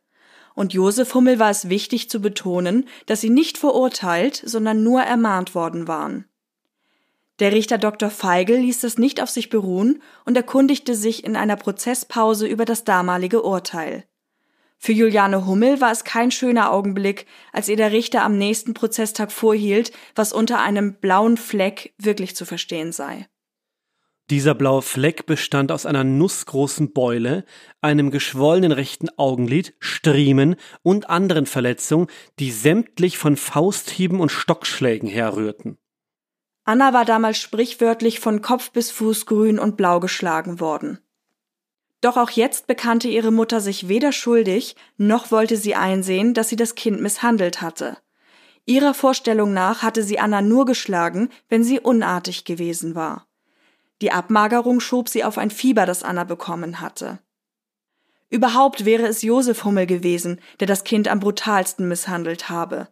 Und 0.55 0.73
Josef 0.73 1.13
Hummel 1.13 1.37
war 1.37 1.51
es 1.51 1.69
wichtig 1.69 2.09
zu 2.09 2.19
betonen, 2.21 2.87
dass 3.05 3.21
sie 3.21 3.29
nicht 3.29 3.59
verurteilt, 3.59 4.41
sondern 4.43 4.81
nur 4.83 5.03
ermahnt 5.03 5.53
worden 5.53 5.87
waren. 5.87 6.25
Der 7.37 7.51
Richter 7.51 7.77
Dr. 7.77 8.09
Feigl 8.09 8.57
ließ 8.57 8.81
das 8.81 8.97
nicht 8.97 9.21
auf 9.21 9.29
sich 9.29 9.51
beruhen 9.51 10.01
und 10.25 10.35
erkundigte 10.35 10.95
sich 10.95 11.23
in 11.23 11.35
einer 11.35 11.55
Prozesspause 11.55 12.47
über 12.47 12.65
das 12.65 12.83
damalige 12.83 13.43
Urteil. 13.43 14.05
Für 14.81 14.93
Juliane 14.93 15.45
Hummel 15.45 15.81
war 15.81 15.91
es 15.91 16.05
kein 16.05 16.31
schöner 16.31 16.71
Augenblick, 16.71 17.25
als 17.51 17.67
ihr 17.67 17.75
der 17.75 17.91
Richter 17.91 18.23
am 18.23 18.37
nächsten 18.37 18.73
Prozesstag 18.73 19.29
vorhielt, 19.29 19.91
was 20.15 20.31
unter 20.31 20.61
einem 20.61 20.95
blauen 20.95 21.35
Fleck 21.35 21.93
wirklich 21.97 22.33
zu 22.33 22.45
verstehen 22.45 22.93
sei. 22.93 23.27
Dieser 24.29 24.55
blaue 24.55 24.81
Fleck 24.81 25.25
bestand 25.25 25.71
aus 25.71 25.85
einer 25.85 26.05
nussgroßen 26.05 26.93
Beule, 26.93 27.43
einem 27.81 28.09
geschwollenen 28.09 28.71
rechten 28.71 29.09
Augenlid, 29.17 29.73
Striemen 29.79 30.55
und 30.81 31.09
anderen 31.09 31.45
Verletzungen, 31.45 32.07
die 32.37 32.51
sämtlich 32.51 33.17
von 33.17 33.35
Fausthieben 33.35 34.21
und 34.21 34.31
Stockschlägen 34.31 35.09
herrührten. 35.09 35.77
Anna 36.63 36.93
war 36.93 37.03
damals 37.03 37.37
sprichwörtlich 37.37 38.19
von 38.19 38.41
Kopf 38.41 38.71
bis 38.71 38.91
Fuß 38.91 39.25
grün 39.25 39.59
und 39.59 39.75
blau 39.75 39.99
geschlagen 39.99 40.59
worden. 40.59 40.99
Doch 42.01 42.15
auch 42.15 42.29
jetzt 42.29 42.67
bekannte 42.67 43.09
ihre 43.09 43.31
Mutter 43.31 43.59
sich 43.59 43.89
weder 43.89 44.11
schuldig, 44.11 44.75
noch 44.97 45.31
wollte 45.31 45.57
sie 45.57 45.75
einsehen, 45.75 46.33
dass 46.33 46.49
sie 46.49 46.55
das 46.55 46.75
Kind 46.75 47.01
misshandelt 47.01 47.61
hatte. 47.61 47.97
Ihrer 48.65 48.93
Vorstellung 48.93 49.53
nach 49.53 49.81
hatte 49.81 50.03
sie 50.03 50.19
Anna 50.19 50.41
nur 50.41 50.65
geschlagen, 50.65 51.29
wenn 51.49 51.63
sie 51.63 51.79
unartig 51.79 52.45
gewesen 52.45 52.95
war. 52.95 53.27
Die 54.01 54.11
Abmagerung 54.11 54.79
schob 54.79 55.09
sie 55.09 55.23
auf 55.23 55.37
ein 55.37 55.51
Fieber, 55.51 55.85
das 55.85 56.03
Anna 56.03 56.23
bekommen 56.23 56.79
hatte. 56.79 57.19
Überhaupt 58.29 58.85
wäre 58.85 59.07
es 59.07 59.23
Josef 59.23 59.65
Hummel 59.65 59.87
gewesen, 59.87 60.39
der 60.59 60.67
das 60.67 60.83
Kind 60.83 61.07
am 61.07 61.19
brutalsten 61.19 61.87
misshandelt 61.87 62.49
habe. 62.49 62.87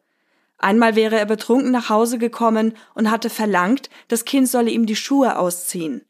Einmal 0.58 0.96
wäre 0.96 1.20
er 1.20 1.28
betrunken 1.28 1.72
nach 1.72 1.90
Hause 1.90 2.18
gekommen 2.18 2.76
und 2.96 3.12
hatte 3.12 3.30
verlangt, 3.30 3.90
das 4.08 4.26
Kind 4.26 4.50
solle 4.50 4.72
ihm 4.72 4.88
die 4.88 4.96
Schuhe 4.96 5.38
ausziehen. 5.38 6.07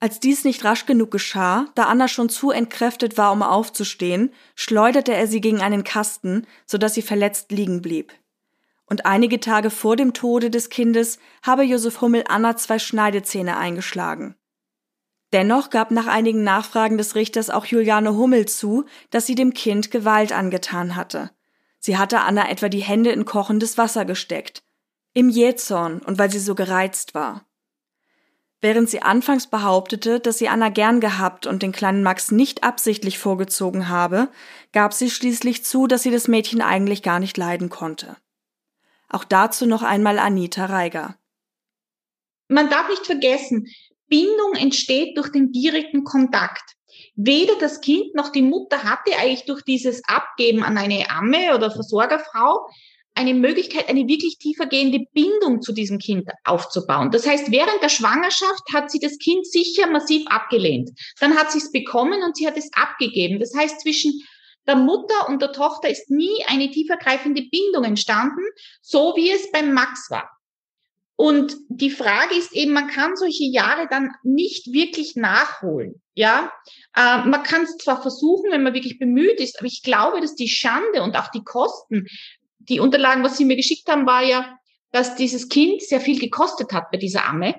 Als 0.00 0.20
dies 0.20 0.44
nicht 0.44 0.64
rasch 0.64 0.86
genug 0.86 1.10
geschah, 1.10 1.66
da 1.74 1.84
Anna 1.84 2.08
schon 2.08 2.28
zu 2.28 2.50
entkräftet 2.50 3.18
war, 3.18 3.32
um 3.32 3.42
aufzustehen, 3.42 4.32
schleuderte 4.54 5.12
er 5.12 5.26
sie 5.26 5.40
gegen 5.40 5.60
einen 5.60 5.84
Kasten, 5.84 6.46
so 6.66 6.78
dass 6.78 6.94
sie 6.94 7.02
verletzt 7.02 7.50
liegen 7.50 7.82
blieb 7.82 8.12
und 8.88 9.06
einige 9.06 9.40
Tage 9.40 9.70
vor 9.70 9.96
dem 9.96 10.12
Tode 10.12 10.50
des 10.50 10.70
Kindes 10.70 11.18
habe 11.42 11.62
Josef 11.62 12.00
Hummel 12.00 12.24
Anna 12.28 12.56
zwei 12.56 12.78
Schneidezähne 12.78 13.56
eingeschlagen. 13.56 14.34
Dennoch 15.32 15.68
gab 15.68 15.90
nach 15.90 16.06
einigen 16.06 16.42
Nachfragen 16.42 16.96
des 16.96 17.14
Richters 17.14 17.50
auch 17.50 17.66
Juliane 17.66 18.16
Hummel 18.16 18.46
zu, 18.46 18.86
dass 19.10 19.26
sie 19.26 19.34
dem 19.34 19.52
Kind 19.52 19.90
Gewalt 19.90 20.32
angetan 20.32 20.96
hatte. 20.96 21.30
Sie 21.78 21.98
hatte 21.98 22.20
Anna 22.20 22.48
etwa 22.48 22.70
die 22.70 22.80
Hände 22.80 23.10
in 23.10 23.26
kochendes 23.26 23.76
Wasser 23.76 24.06
gesteckt. 24.06 24.62
Im 25.12 25.28
Jähzorn 25.28 26.00
und 26.00 26.18
weil 26.18 26.30
sie 26.30 26.38
so 26.38 26.54
gereizt 26.54 27.14
war. 27.14 27.44
Während 28.60 28.90
sie 28.90 29.02
anfangs 29.02 29.46
behauptete, 29.46 30.18
dass 30.18 30.38
sie 30.38 30.48
Anna 30.48 30.68
gern 30.68 31.00
gehabt 31.00 31.46
und 31.46 31.62
den 31.62 31.70
kleinen 31.70 32.02
Max 32.02 32.32
nicht 32.32 32.64
absichtlich 32.64 33.18
vorgezogen 33.18 33.88
habe, 33.88 34.28
gab 34.72 34.92
sie 34.92 35.10
schließlich 35.10 35.64
zu, 35.64 35.86
dass 35.86 36.02
sie 36.02 36.10
das 36.10 36.26
Mädchen 36.26 36.60
eigentlich 36.60 37.02
gar 37.02 37.20
nicht 37.20 37.36
leiden 37.36 37.68
konnte. 37.68 38.16
Auch 39.08 39.24
dazu 39.24 39.64
noch 39.66 39.82
einmal 39.82 40.18
Anita 40.18 40.66
Reiger. 40.66 41.16
Man 42.48 42.68
darf 42.68 42.88
nicht 42.88 43.06
vergessen, 43.06 43.68
Bindung 44.08 44.54
entsteht 44.54 45.16
durch 45.16 45.30
den 45.30 45.52
direkten 45.52 46.02
Kontakt. 46.02 46.74
Weder 47.14 47.56
das 47.60 47.80
Kind 47.80 48.14
noch 48.14 48.30
die 48.30 48.42
Mutter 48.42 48.82
hatte 48.82 49.16
eigentlich 49.18 49.44
durch 49.44 49.62
dieses 49.62 50.02
Abgeben 50.04 50.64
an 50.64 50.78
eine 50.78 51.10
Amme 51.10 51.54
oder 51.54 51.70
Versorgerfrau 51.70 52.68
eine 53.18 53.34
Möglichkeit, 53.34 53.88
eine 53.88 54.06
wirklich 54.06 54.38
tiefergehende 54.38 55.04
Bindung 55.12 55.60
zu 55.60 55.72
diesem 55.72 55.98
Kind 55.98 56.30
aufzubauen. 56.44 57.10
Das 57.10 57.26
heißt, 57.26 57.50
während 57.50 57.82
der 57.82 57.88
Schwangerschaft 57.88 58.62
hat 58.72 58.90
sie 58.90 59.00
das 59.00 59.18
Kind 59.18 59.44
sicher 59.44 59.88
massiv 59.90 60.24
abgelehnt. 60.28 60.90
Dann 61.18 61.36
hat 61.36 61.50
sie 61.50 61.58
es 61.58 61.72
bekommen 61.72 62.22
und 62.22 62.36
sie 62.36 62.46
hat 62.46 62.56
es 62.56 62.70
abgegeben. 62.74 63.40
Das 63.40 63.52
heißt, 63.56 63.80
zwischen 63.80 64.22
der 64.68 64.76
Mutter 64.76 65.28
und 65.28 65.42
der 65.42 65.52
Tochter 65.52 65.88
ist 65.88 66.10
nie 66.10 66.44
eine 66.46 66.70
tiefergreifende 66.70 67.42
Bindung 67.50 67.84
entstanden, 67.84 68.42
so 68.82 69.14
wie 69.16 69.30
es 69.30 69.50
beim 69.50 69.72
Max 69.72 70.10
war. 70.10 70.30
Und 71.16 71.56
die 71.68 71.90
Frage 71.90 72.36
ist 72.36 72.52
eben, 72.52 72.72
man 72.72 72.86
kann 72.86 73.16
solche 73.16 73.42
Jahre 73.42 73.88
dann 73.90 74.12
nicht 74.22 74.72
wirklich 74.72 75.16
nachholen. 75.16 76.00
Ja, 76.14 76.52
äh, 76.94 77.24
man 77.24 77.42
kann 77.42 77.62
es 77.62 77.76
zwar 77.78 78.00
versuchen, 78.00 78.52
wenn 78.52 78.62
man 78.62 78.74
wirklich 78.74 79.00
bemüht 79.00 79.40
ist, 79.40 79.58
aber 79.58 79.66
ich 79.66 79.82
glaube, 79.82 80.20
dass 80.20 80.36
die 80.36 80.48
Schande 80.48 81.02
und 81.02 81.16
auch 81.16 81.28
die 81.32 81.42
Kosten, 81.42 82.06
die 82.68 82.80
Unterlagen, 82.80 83.22
was 83.22 83.36
Sie 83.36 83.44
mir 83.44 83.56
geschickt 83.56 83.88
haben, 83.88 84.06
war 84.06 84.22
ja, 84.22 84.58
dass 84.92 85.16
dieses 85.16 85.48
Kind 85.48 85.82
sehr 85.82 86.00
viel 86.00 86.18
gekostet 86.18 86.72
hat 86.72 86.90
bei 86.90 86.98
dieser 86.98 87.26
Amme. 87.26 87.54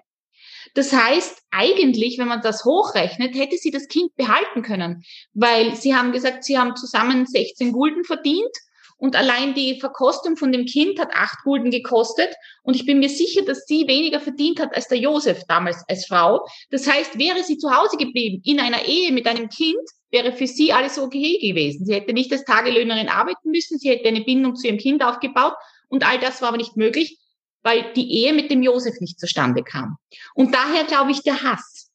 Das 0.75 0.93
heißt, 0.93 1.41
eigentlich, 1.51 2.17
wenn 2.17 2.27
man 2.27 2.41
das 2.41 2.63
hochrechnet, 2.63 3.35
hätte 3.35 3.57
sie 3.57 3.71
das 3.71 3.87
Kind 3.87 4.15
behalten 4.15 4.61
können, 4.61 5.03
weil 5.33 5.75
sie 5.75 5.95
haben 5.95 6.11
gesagt, 6.11 6.43
sie 6.43 6.59
haben 6.59 6.75
zusammen 6.75 7.25
16 7.25 7.71
Gulden 7.71 8.03
verdient 8.03 8.55
und 8.99 9.15
allein 9.15 9.53
die 9.53 9.79
Verkostung 9.79 10.37
von 10.37 10.51
dem 10.51 10.65
Kind 10.65 10.99
hat 10.99 11.09
acht 11.13 11.39
Gulden 11.43 11.71
gekostet. 11.71 12.29
Und 12.63 12.75
ich 12.75 12.85
bin 12.85 12.99
mir 12.99 13.09
sicher, 13.09 13.43
dass 13.43 13.65
sie 13.65 13.87
weniger 13.87 14.19
verdient 14.19 14.59
hat 14.59 14.75
als 14.75 14.89
der 14.89 14.97
Josef 14.97 15.43
damals 15.47 15.83
als 15.87 16.05
Frau. 16.05 16.45
Das 16.69 16.85
heißt, 16.85 17.17
wäre 17.17 17.43
sie 17.43 17.57
zu 17.57 17.71
Hause 17.71 17.95
geblieben 17.95 18.41
in 18.43 18.59
einer 18.59 18.85
Ehe 18.85 19.13
mit 19.13 19.25
einem 19.25 19.47
Kind, 19.47 19.79
wäre 20.11 20.33
für 20.33 20.47
sie 20.47 20.73
alles 20.73 20.99
okay 20.99 21.39
gewesen. 21.39 21.85
Sie 21.85 21.93
hätte 21.95 22.11
nicht 22.13 22.31
als 22.33 22.43
Tagelöhnerin 22.43 23.07
arbeiten 23.07 23.51
müssen. 23.51 23.79
Sie 23.79 23.89
hätte 23.89 24.09
eine 24.09 24.21
Bindung 24.21 24.55
zu 24.55 24.67
ihrem 24.67 24.77
Kind 24.77 25.01
aufgebaut. 25.01 25.53
Und 25.87 26.05
all 26.05 26.19
das 26.19 26.41
war 26.41 26.49
aber 26.49 26.57
nicht 26.57 26.75
möglich 26.75 27.17
weil 27.61 27.91
die 27.93 28.09
Ehe 28.09 28.33
mit 28.33 28.49
dem 28.51 28.63
Josef 28.63 28.99
nicht 28.99 29.19
zustande 29.19 29.63
kam. 29.63 29.97
Und 30.33 30.53
daher 30.55 30.85
glaube 30.85 31.11
ich 31.11 31.23
der 31.23 31.43
Hass. 31.43 31.91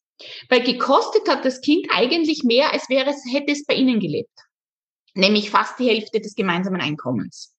Weil 0.48 0.62
gekostet 0.62 1.28
hat 1.28 1.44
das 1.44 1.60
Kind 1.60 1.86
eigentlich 1.90 2.44
mehr, 2.44 2.72
als 2.72 2.88
wäre 2.88 3.10
es, 3.10 3.22
hätte 3.32 3.52
es 3.52 3.64
bei 3.64 3.74
ihnen 3.74 3.98
gelebt. 3.98 4.30
Nämlich 5.14 5.50
fast 5.50 5.78
die 5.78 5.88
Hälfte 5.88 6.20
des 6.20 6.34
gemeinsamen 6.34 6.80
Einkommens. 6.80 7.54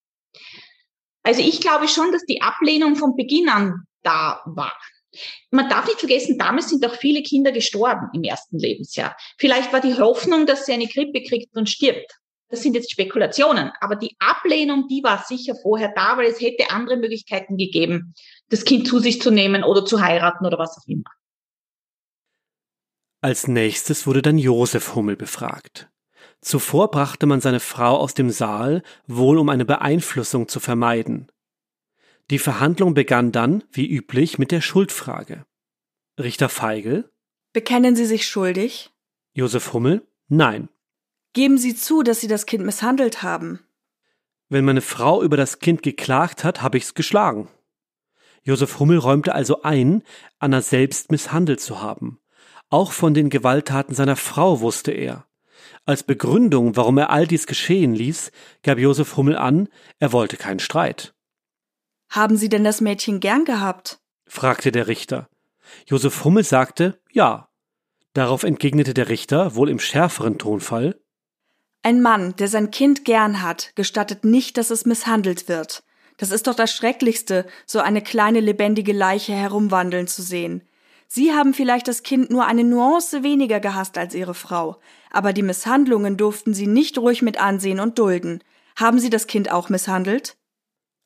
Also 1.22 1.40
ich 1.40 1.60
glaube 1.60 1.88
schon, 1.88 2.12
dass 2.12 2.22
die 2.24 2.42
Ablehnung 2.42 2.96
von 2.96 3.16
Beginn 3.16 3.48
an 3.48 3.86
da 4.02 4.42
war. 4.44 4.76
Man 5.50 5.68
darf 5.68 5.86
nicht 5.86 5.98
vergessen, 5.98 6.38
damals 6.38 6.68
sind 6.68 6.84
auch 6.86 6.94
viele 6.94 7.22
Kinder 7.22 7.50
gestorben 7.52 8.08
im 8.12 8.22
ersten 8.22 8.58
Lebensjahr. 8.58 9.16
Vielleicht 9.38 9.72
war 9.72 9.80
die 9.80 9.94
Hoffnung, 9.94 10.46
dass 10.46 10.66
sie 10.66 10.72
eine 10.72 10.86
Grippe 10.86 11.22
kriegt 11.22 11.56
und 11.56 11.68
stirbt. 11.68 12.18
Das 12.48 12.62
sind 12.62 12.74
jetzt 12.74 12.92
Spekulationen, 12.92 13.72
aber 13.80 13.96
die 13.96 14.14
Ablehnung, 14.20 14.86
die 14.88 15.02
war 15.02 15.24
sicher 15.26 15.54
vorher 15.60 15.92
da, 15.96 16.16
weil 16.16 16.26
es 16.26 16.40
hätte 16.40 16.70
andere 16.70 16.96
Möglichkeiten 16.96 17.56
gegeben, 17.56 18.14
das 18.50 18.64
Kind 18.64 18.86
zu 18.86 19.00
sich 19.00 19.20
zu 19.20 19.32
nehmen 19.32 19.64
oder 19.64 19.84
zu 19.84 20.00
heiraten 20.00 20.46
oder 20.46 20.58
was 20.58 20.78
auch 20.78 20.86
immer. 20.86 21.10
Als 23.20 23.48
nächstes 23.48 24.06
wurde 24.06 24.22
dann 24.22 24.38
Josef 24.38 24.94
Hummel 24.94 25.16
befragt. 25.16 25.88
Zuvor 26.46 26.92
brachte 26.92 27.26
man 27.26 27.40
seine 27.40 27.58
Frau 27.58 27.96
aus 27.96 28.14
dem 28.14 28.30
Saal, 28.30 28.84
wohl 29.08 29.38
um 29.38 29.48
eine 29.48 29.64
Beeinflussung 29.64 30.46
zu 30.46 30.60
vermeiden. 30.60 31.26
Die 32.30 32.38
Verhandlung 32.38 32.94
begann 32.94 33.32
dann, 33.32 33.64
wie 33.72 33.90
üblich, 33.90 34.38
mit 34.38 34.52
der 34.52 34.60
Schuldfrage. 34.60 35.44
Richter 36.16 36.48
Feigl? 36.48 37.10
Bekennen 37.52 37.96
Sie 37.96 38.04
sich 38.04 38.28
schuldig? 38.28 38.92
Josef 39.32 39.72
Hummel? 39.72 40.06
Nein. 40.28 40.68
Geben 41.32 41.58
Sie 41.58 41.74
zu, 41.74 42.04
dass 42.04 42.20
Sie 42.20 42.28
das 42.28 42.46
Kind 42.46 42.64
misshandelt 42.64 43.24
haben. 43.24 43.58
Wenn 44.48 44.64
meine 44.64 44.82
Frau 44.82 45.24
über 45.24 45.36
das 45.36 45.58
Kind 45.58 45.82
geklagt 45.82 46.44
hat, 46.44 46.62
habe 46.62 46.78
ich's 46.78 46.94
geschlagen. 46.94 47.48
Josef 48.44 48.78
Hummel 48.78 48.98
räumte 48.98 49.34
also 49.34 49.62
ein, 49.62 50.04
Anna 50.38 50.62
selbst 50.62 51.10
misshandelt 51.10 51.60
zu 51.60 51.82
haben. 51.82 52.20
Auch 52.68 52.92
von 52.92 53.14
den 53.14 53.30
Gewalttaten 53.30 53.96
seiner 53.96 54.14
Frau 54.14 54.60
wusste 54.60 54.92
er. 54.92 55.25
Als 55.86 56.02
Begründung, 56.02 56.76
warum 56.76 56.98
er 56.98 57.10
all 57.10 57.26
dies 57.26 57.46
geschehen 57.46 57.94
ließ, 57.94 58.30
gab 58.62 58.78
Josef 58.78 59.16
Hummel 59.16 59.36
an, 59.36 59.68
er 59.98 60.12
wollte 60.12 60.36
keinen 60.36 60.58
Streit. 60.58 61.14
Haben 62.10 62.36
Sie 62.36 62.48
denn 62.48 62.64
das 62.64 62.80
Mädchen 62.80 63.20
gern 63.20 63.44
gehabt? 63.44 63.98
fragte 64.26 64.72
der 64.72 64.88
Richter. 64.88 65.28
Josef 65.86 66.24
Hummel 66.24 66.44
sagte 66.44 67.00
ja. 67.10 67.48
Darauf 68.12 68.42
entgegnete 68.42 68.94
der 68.94 69.08
Richter, 69.08 69.54
wohl 69.54 69.70
im 69.70 69.78
schärferen 69.78 70.38
Tonfall 70.38 70.98
ein 71.86 72.02
Mann, 72.02 72.34
der 72.34 72.48
sein 72.48 72.72
Kind 72.72 73.04
gern 73.04 73.42
hat, 73.42 73.70
gestattet 73.76 74.24
nicht, 74.24 74.56
dass 74.56 74.70
es 74.70 74.86
misshandelt 74.86 75.48
wird. 75.48 75.84
Das 76.16 76.32
ist 76.32 76.48
doch 76.48 76.56
das 76.56 76.74
Schrecklichste, 76.74 77.46
so 77.64 77.78
eine 77.78 78.02
kleine 78.02 78.40
lebendige 78.40 78.92
Leiche 78.92 79.34
herumwandeln 79.34 80.08
zu 80.08 80.20
sehen. 80.20 80.62
Sie 81.08 81.32
haben 81.32 81.54
vielleicht 81.54 81.88
das 81.88 82.02
Kind 82.02 82.30
nur 82.30 82.46
eine 82.46 82.64
Nuance 82.64 83.22
weniger 83.22 83.60
gehasst 83.60 83.96
als 83.96 84.14
Ihre 84.14 84.34
Frau, 84.34 84.78
aber 85.10 85.32
die 85.32 85.42
Misshandlungen 85.42 86.16
durften 86.16 86.52
Sie 86.52 86.66
nicht 86.66 86.98
ruhig 86.98 87.22
mit 87.22 87.40
ansehen 87.40 87.80
und 87.80 87.98
dulden. 87.98 88.42
Haben 88.76 88.98
Sie 88.98 89.10
das 89.10 89.26
Kind 89.26 89.50
auch 89.50 89.68
misshandelt? 89.68 90.36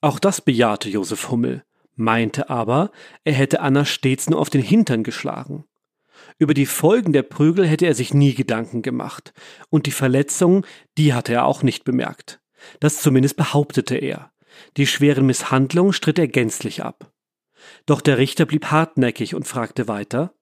Auch 0.01 0.19
das 0.19 0.41
bejahte 0.41 0.89
Josef 0.89 1.31
Hummel, 1.31 1.63
meinte 1.95 2.49
aber, 2.49 2.91
er 3.25 3.35
hätte 3.35 3.61
Anna 3.61 3.85
stets 3.85 4.31
nur 4.31 4.41
auf 4.41 4.51
den 4.51 4.63
Hintern 4.63 5.03
geschlagen. 5.03 5.65
Über 6.39 6.55
die 6.55 6.67
Folgen 6.67 7.13
der 7.13 7.23
Prügel 7.23 7.67
hätte 7.67 7.87
er 7.87 7.95
sich 7.95 8.15
nie 8.15 8.35
Gedanken 8.35 8.83
gemacht. 8.83 9.33
Und 9.69 9.87
die 9.87 9.91
Verletzungen, 9.91 10.65
die 10.97 11.13
hatte 11.13 11.33
er 11.33 11.45
auch 11.45 11.63
nicht 11.63 11.85
bemerkt. 11.85 12.41
Das 12.81 13.01
zumindest 13.01 13.37
behauptete 13.37 13.97
er. 13.97 14.33
Die 14.77 14.87
schweren 14.87 15.27
Misshandlungen 15.27 15.93
stritt 15.93 16.19
er 16.19 16.29
gänzlich 16.29 16.83
ab. 16.83 17.10
Doch 17.87 18.01
der 18.01 18.19
Richter 18.19 18.47
blieb 18.47 18.67
hartnäckig 18.67 19.35
und 19.35 19.47
fragte 19.47 19.89
weiter. 19.89 20.35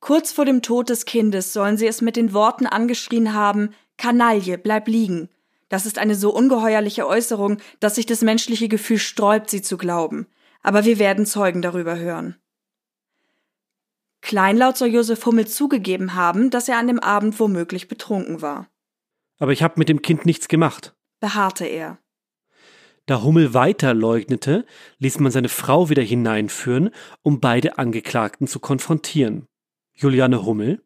Kurz 0.00 0.32
vor 0.32 0.44
dem 0.44 0.62
Tod 0.62 0.88
des 0.88 1.04
Kindes 1.04 1.52
sollen 1.52 1.76
sie 1.76 1.86
es 1.86 2.00
mit 2.00 2.16
den 2.16 2.32
Worten 2.32 2.66
angeschrien 2.66 3.34
haben, 3.34 3.70
Kanaille, 3.98 4.56
bleib 4.56 4.88
liegen. 4.88 5.28
Das 5.68 5.86
ist 5.86 5.98
eine 5.98 6.14
so 6.14 6.34
ungeheuerliche 6.34 7.06
Äußerung, 7.06 7.58
dass 7.78 7.94
sich 7.94 8.06
das 8.06 8.22
menschliche 8.22 8.68
Gefühl 8.68 8.98
sträubt, 8.98 9.50
sie 9.50 9.62
zu 9.62 9.76
glauben. 9.76 10.26
Aber 10.62 10.84
wir 10.84 10.98
werden 10.98 11.26
Zeugen 11.26 11.62
darüber 11.62 11.96
hören. 11.98 12.36
Kleinlaut 14.20 14.76
soll 14.76 14.88
Josef 14.88 15.24
Hummel 15.26 15.46
zugegeben 15.46 16.14
haben, 16.14 16.50
dass 16.50 16.68
er 16.68 16.78
an 16.78 16.86
dem 16.86 16.98
Abend 16.98 17.38
womöglich 17.40 17.88
betrunken 17.88 18.42
war. 18.42 18.68
Aber 19.38 19.52
ich 19.52 19.62
habe 19.62 19.74
mit 19.78 19.88
dem 19.88 20.02
Kind 20.02 20.26
nichts 20.26 20.48
gemacht, 20.48 20.94
beharrte 21.20 21.64
er. 21.64 21.98
Da 23.06 23.22
Hummel 23.22 23.54
weiter 23.54 23.94
leugnete, 23.94 24.64
ließ 24.98 25.18
man 25.18 25.32
seine 25.32 25.48
Frau 25.48 25.88
wieder 25.88 26.02
hineinführen, 26.02 26.90
um 27.22 27.40
beide 27.40 27.78
Angeklagten 27.78 28.46
zu 28.46 28.60
konfrontieren. 28.60 29.46
Juliane 29.94 30.44
Hummel. 30.44 30.82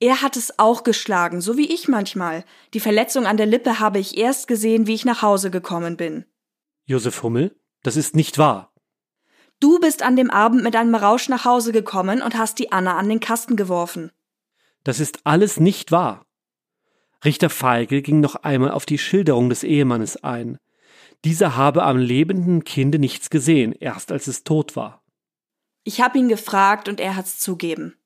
Er 0.00 0.20
hat 0.20 0.36
es 0.36 0.58
auch 0.58 0.82
geschlagen, 0.82 1.40
so 1.40 1.56
wie 1.56 1.72
ich 1.72 1.88
manchmal. 1.88 2.44
Die 2.74 2.80
Verletzung 2.80 3.24
an 3.26 3.36
der 3.36 3.46
Lippe 3.46 3.78
habe 3.78 3.98
ich 3.98 4.18
erst 4.18 4.48
gesehen, 4.48 4.86
wie 4.86 4.94
ich 4.94 5.04
nach 5.04 5.22
Hause 5.22 5.50
gekommen 5.50 5.96
bin. 5.96 6.24
Josef 6.84 7.22
Hummel, 7.22 7.56
das 7.82 7.96
ist 7.96 8.16
nicht 8.16 8.36
wahr. 8.38 8.72
Du 9.60 9.78
bist 9.78 10.02
an 10.02 10.16
dem 10.16 10.30
Abend 10.30 10.64
mit 10.64 10.74
einem 10.74 10.96
Rausch 10.96 11.28
nach 11.28 11.44
Hause 11.44 11.70
gekommen 11.70 12.20
und 12.20 12.36
hast 12.36 12.58
die 12.58 12.72
Anna 12.72 12.98
an 12.98 13.08
den 13.08 13.20
Kasten 13.20 13.54
geworfen. 13.54 14.10
Das 14.82 14.98
ist 14.98 15.20
alles 15.22 15.60
nicht 15.60 15.92
wahr. 15.92 16.26
Richter 17.24 17.48
Feigl 17.48 18.02
ging 18.02 18.18
noch 18.18 18.34
einmal 18.34 18.72
auf 18.72 18.86
die 18.86 18.98
Schilderung 18.98 19.48
des 19.48 19.62
Ehemannes 19.62 20.24
ein. 20.24 20.58
Dieser 21.24 21.56
habe 21.56 21.84
am 21.84 21.98
lebenden 21.98 22.64
Kinde 22.64 22.98
nichts 22.98 23.30
gesehen, 23.30 23.72
erst 23.72 24.10
als 24.10 24.26
es 24.26 24.44
tot 24.44 24.74
war. 24.74 25.04
Ich 25.84 26.00
habe 26.00 26.18
ihn 26.18 26.28
gefragt 26.28 26.88
und 26.88 27.00
er 27.00 27.16
hat's 27.16 27.38
zugeben. 27.38 27.96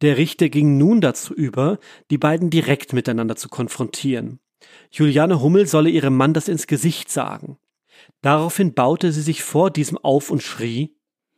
Der 0.00 0.16
Richter 0.16 0.48
ging 0.48 0.78
nun 0.78 1.00
dazu 1.00 1.34
über, 1.34 1.78
die 2.10 2.18
beiden 2.18 2.50
direkt 2.50 2.92
miteinander 2.92 3.36
zu 3.36 3.48
konfrontieren. 3.48 4.40
Juliane 4.90 5.40
Hummel 5.40 5.66
solle 5.66 5.90
ihrem 5.90 6.16
Mann 6.16 6.34
das 6.34 6.48
ins 6.48 6.66
Gesicht 6.66 7.10
sagen. 7.10 7.58
Daraufhin 8.22 8.74
baute 8.74 9.12
sie 9.12 9.22
sich 9.22 9.42
vor 9.42 9.70
diesem 9.70 9.98
auf 9.98 10.30
und 10.30 10.42
schrie 10.42 10.96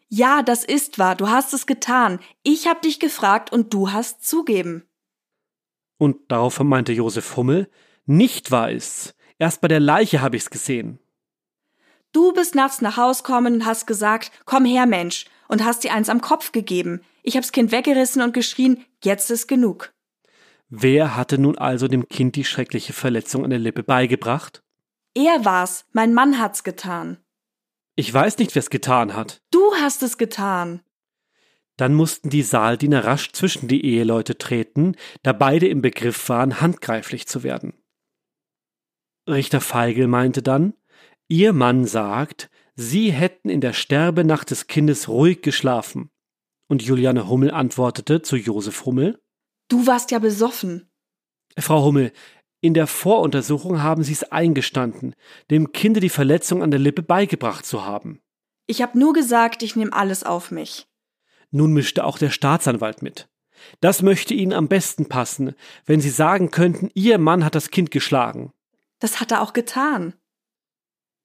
Ja, 0.08 0.42
das 0.42 0.64
ist 0.64 0.98
wahr, 0.98 1.16
du 1.16 1.28
hast 1.28 1.52
es 1.54 1.66
getan. 1.66 2.20
Ich 2.42 2.66
hab 2.66 2.82
dich 2.82 3.00
gefragt 3.00 3.52
und 3.52 3.72
du 3.74 3.92
hast 3.92 4.26
zugeben. 4.26 4.84
Und 5.98 6.16
daraufhin 6.28 6.66
meinte 6.66 6.92
Josef 6.92 7.36
Hummel 7.36 7.68
Nicht 8.06 8.50
wahr 8.50 8.70
ist's. 8.70 9.14
Erst 9.40 9.62
bei 9.62 9.68
der 9.68 9.80
Leiche 9.80 10.20
habe 10.20 10.36
ich's 10.36 10.50
gesehen. 10.50 10.98
Du 12.12 12.32
bist 12.34 12.54
nachts 12.54 12.82
nach 12.82 12.98
Haus 12.98 13.24
kommen 13.24 13.54
und 13.54 13.66
hast 13.66 13.86
gesagt, 13.86 14.30
komm 14.44 14.66
her, 14.66 14.84
Mensch, 14.84 15.24
und 15.48 15.64
hast 15.64 15.82
dir 15.82 15.94
eins 15.94 16.10
am 16.10 16.20
Kopf 16.20 16.52
gegeben. 16.52 17.00
Ich 17.22 17.36
hab's 17.36 17.50
Kind 17.50 17.72
weggerissen 17.72 18.20
und 18.20 18.34
geschrien, 18.34 18.84
jetzt 19.02 19.30
ist 19.30 19.48
genug. 19.48 19.94
Wer 20.68 21.16
hatte 21.16 21.38
nun 21.38 21.56
also 21.56 21.88
dem 21.88 22.06
Kind 22.08 22.36
die 22.36 22.44
schreckliche 22.44 22.92
Verletzung 22.92 23.42
an 23.42 23.50
der 23.50 23.58
Lippe 23.58 23.82
beigebracht? 23.82 24.62
Er 25.14 25.44
war's, 25.44 25.86
mein 25.92 26.12
Mann 26.12 26.38
hat's 26.38 26.62
getan. 26.62 27.16
Ich 27.96 28.12
weiß 28.12 28.38
nicht, 28.38 28.54
wer's 28.54 28.68
getan 28.68 29.16
hat. 29.16 29.40
Du 29.50 29.74
hast 29.80 30.02
es 30.02 30.18
getan. 30.18 30.82
Dann 31.78 31.94
mussten 31.94 32.28
die 32.28 32.42
Saaldiener 32.42 33.06
rasch 33.06 33.32
zwischen 33.32 33.68
die 33.68 33.86
Eheleute 33.86 34.36
treten, 34.36 34.96
da 35.22 35.32
beide 35.32 35.66
im 35.66 35.80
Begriff 35.80 36.28
waren, 36.28 36.60
handgreiflich 36.60 37.26
zu 37.26 37.42
werden. 37.42 37.79
Richter 39.30 39.60
Feigl 39.60 40.06
meinte 40.06 40.42
dann, 40.42 40.74
Ihr 41.28 41.52
Mann 41.52 41.86
sagt, 41.86 42.50
Sie 42.74 43.12
hätten 43.12 43.50
in 43.50 43.60
der 43.60 43.72
Sterbenacht 43.72 44.50
des 44.50 44.66
Kindes 44.66 45.08
ruhig 45.08 45.42
geschlafen. 45.42 46.10
Und 46.68 46.82
Juliane 46.82 47.28
Hummel 47.28 47.50
antwortete 47.50 48.22
zu 48.22 48.36
Josef 48.36 48.84
Hummel, 48.86 49.20
Du 49.68 49.86
warst 49.86 50.10
ja 50.10 50.18
besoffen. 50.18 50.90
Frau 51.58 51.84
Hummel, 51.84 52.12
in 52.60 52.74
der 52.74 52.86
Voruntersuchung 52.86 53.82
haben 53.82 54.02
Sie 54.02 54.12
es 54.12 54.24
eingestanden, 54.24 55.14
dem 55.50 55.72
Kinde 55.72 56.00
die 56.00 56.08
Verletzung 56.08 56.62
an 56.62 56.70
der 56.70 56.80
Lippe 56.80 57.02
beigebracht 57.02 57.64
zu 57.64 57.84
haben. 57.84 58.20
Ich 58.66 58.82
habe 58.82 58.98
nur 58.98 59.12
gesagt, 59.12 59.62
ich 59.62 59.76
nehme 59.76 59.92
alles 59.92 60.24
auf 60.24 60.50
mich. 60.50 60.86
Nun 61.50 61.72
mischte 61.72 62.04
auch 62.04 62.18
der 62.18 62.30
Staatsanwalt 62.30 63.02
mit. 63.02 63.28
Das 63.80 64.02
möchte 64.02 64.34
Ihnen 64.34 64.52
am 64.52 64.68
besten 64.68 65.06
passen, 65.06 65.54
wenn 65.86 66.00
Sie 66.00 66.10
sagen 66.10 66.50
könnten, 66.50 66.90
Ihr 66.94 67.18
Mann 67.18 67.44
hat 67.44 67.54
das 67.54 67.70
Kind 67.70 67.90
geschlagen. 67.90 68.52
Das 69.00 69.20
hat 69.20 69.32
er 69.32 69.42
auch 69.42 69.52
getan. 69.52 70.14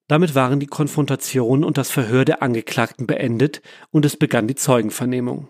Damit 0.08 0.36
waren 0.36 0.60
die 0.60 0.68
Konfrontation 0.68 1.64
und 1.64 1.78
das 1.78 1.92
Verhör 1.92 2.26
der 2.26 2.42
Angeklagten 2.42 3.08
beendet 3.08 3.62
und 3.92 4.06
es 4.06 4.18
begann 4.18 4.48
die 4.48 4.56
Zeugenvernehmung. 4.56 5.50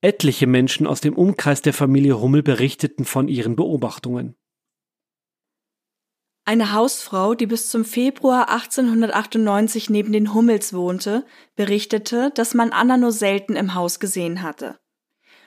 Etliche 0.00 0.46
Menschen 0.46 0.86
aus 0.86 1.00
dem 1.00 1.14
Umkreis 1.16 1.62
der 1.62 1.72
Familie 1.72 2.20
Hummel 2.20 2.42
berichteten 2.42 3.04
von 3.04 3.28
ihren 3.28 3.54
Beobachtungen. 3.54 4.34
Eine 6.44 6.72
Hausfrau, 6.72 7.34
die 7.34 7.46
bis 7.46 7.70
zum 7.70 7.84
Februar 7.84 8.48
1898 8.48 9.90
neben 9.90 10.12
den 10.12 10.34
Hummels 10.34 10.74
wohnte, 10.74 11.24
berichtete, 11.54 12.32
dass 12.34 12.54
man 12.54 12.70
Anna 12.70 12.96
nur 12.96 13.12
selten 13.12 13.54
im 13.54 13.74
Haus 13.74 14.00
gesehen 14.00 14.42
hatte 14.42 14.80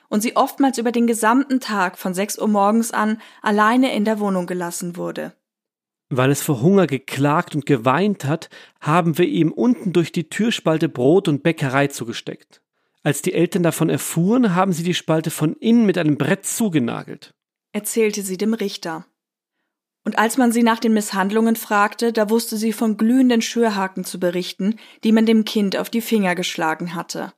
und 0.08 0.20
sie 0.22 0.36
oftmals 0.36 0.78
über 0.78 0.92
den 0.92 1.06
gesamten 1.06 1.60
Tag 1.60 1.98
von 1.98 2.14
6 2.14 2.38
Uhr 2.38 2.48
morgens 2.48 2.92
an 2.92 3.20
alleine 3.42 3.94
in 3.94 4.04
der 4.04 4.20
Wohnung 4.20 4.46
gelassen 4.46 4.96
wurde. 4.96 5.34
Weil 6.08 6.30
es 6.30 6.42
vor 6.42 6.62
Hunger 6.62 6.86
geklagt 6.86 7.54
und 7.54 7.66
geweint 7.66 8.24
hat, 8.24 8.48
haben 8.80 9.18
wir 9.18 9.26
ihm 9.26 9.50
unten 9.50 9.92
durch 9.92 10.12
die 10.12 10.28
Türspalte 10.28 10.88
Brot 10.88 11.26
und 11.26 11.42
Bäckerei 11.42 11.88
zugesteckt. 11.88 12.62
Als 13.02 13.22
die 13.22 13.34
Eltern 13.34 13.62
davon 13.62 13.88
erfuhren, 13.88 14.54
haben 14.54 14.72
sie 14.72 14.82
die 14.82 14.94
Spalte 14.94 15.30
von 15.30 15.54
innen 15.54 15.86
mit 15.86 15.98
einem 15.98 16.16
Brett 16.16 16.44
zugenagelt, 16.44 17.34
erzählte 17.72 18.22
sie 18.22 18.36
dem 18.36 18.54
Richter. 18.54 19.06
Und 20.04 20.18
als 20.18 20.36
man 20.36 20.52
sie 20.52 20.62
nach 20.62 20.78
den 20.78 20.92
Misshandlungen 20.92 21.56
fragte, 21.56 22.12
da 22.12 22.30
wusste 22.30 22.56
sie 22.56 22.72
von 22.72 22.96
glühenden 22.96 23.42
Schürhaken 23.42 24.04
zu 24.04 24.20
berichten, 24.20 24.76
die 25.02 25.10
man 25.10 25.26
dem 25.26 25.44
Kind 25.44 25.76
auf 25.76 25.90
die 25.90 26.00
Finger 26.00 26.36
geschlagen 26.36 26.94
hatte. 26.94 27.32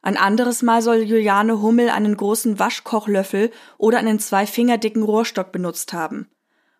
Ein 0.00 0.16
anderes 0.16 0.62
Mal 0.62 0.82
soll 0.82 1.02
Juliane 1.02 1.62
Hummel 1.62 1.90
einen 1.90 2.16
großen 2.16 2.58
Waschkochlöffel 2.58 3.50
oder 3.78 3.98
einen 3.98 4.18
zwei 4.18 4.46
Finger 4.46 4.76
dicken 4.76 5.02
Rohrstock 5.02 5.52
benutzt 5.52 5.92
haben. 5.92 6.28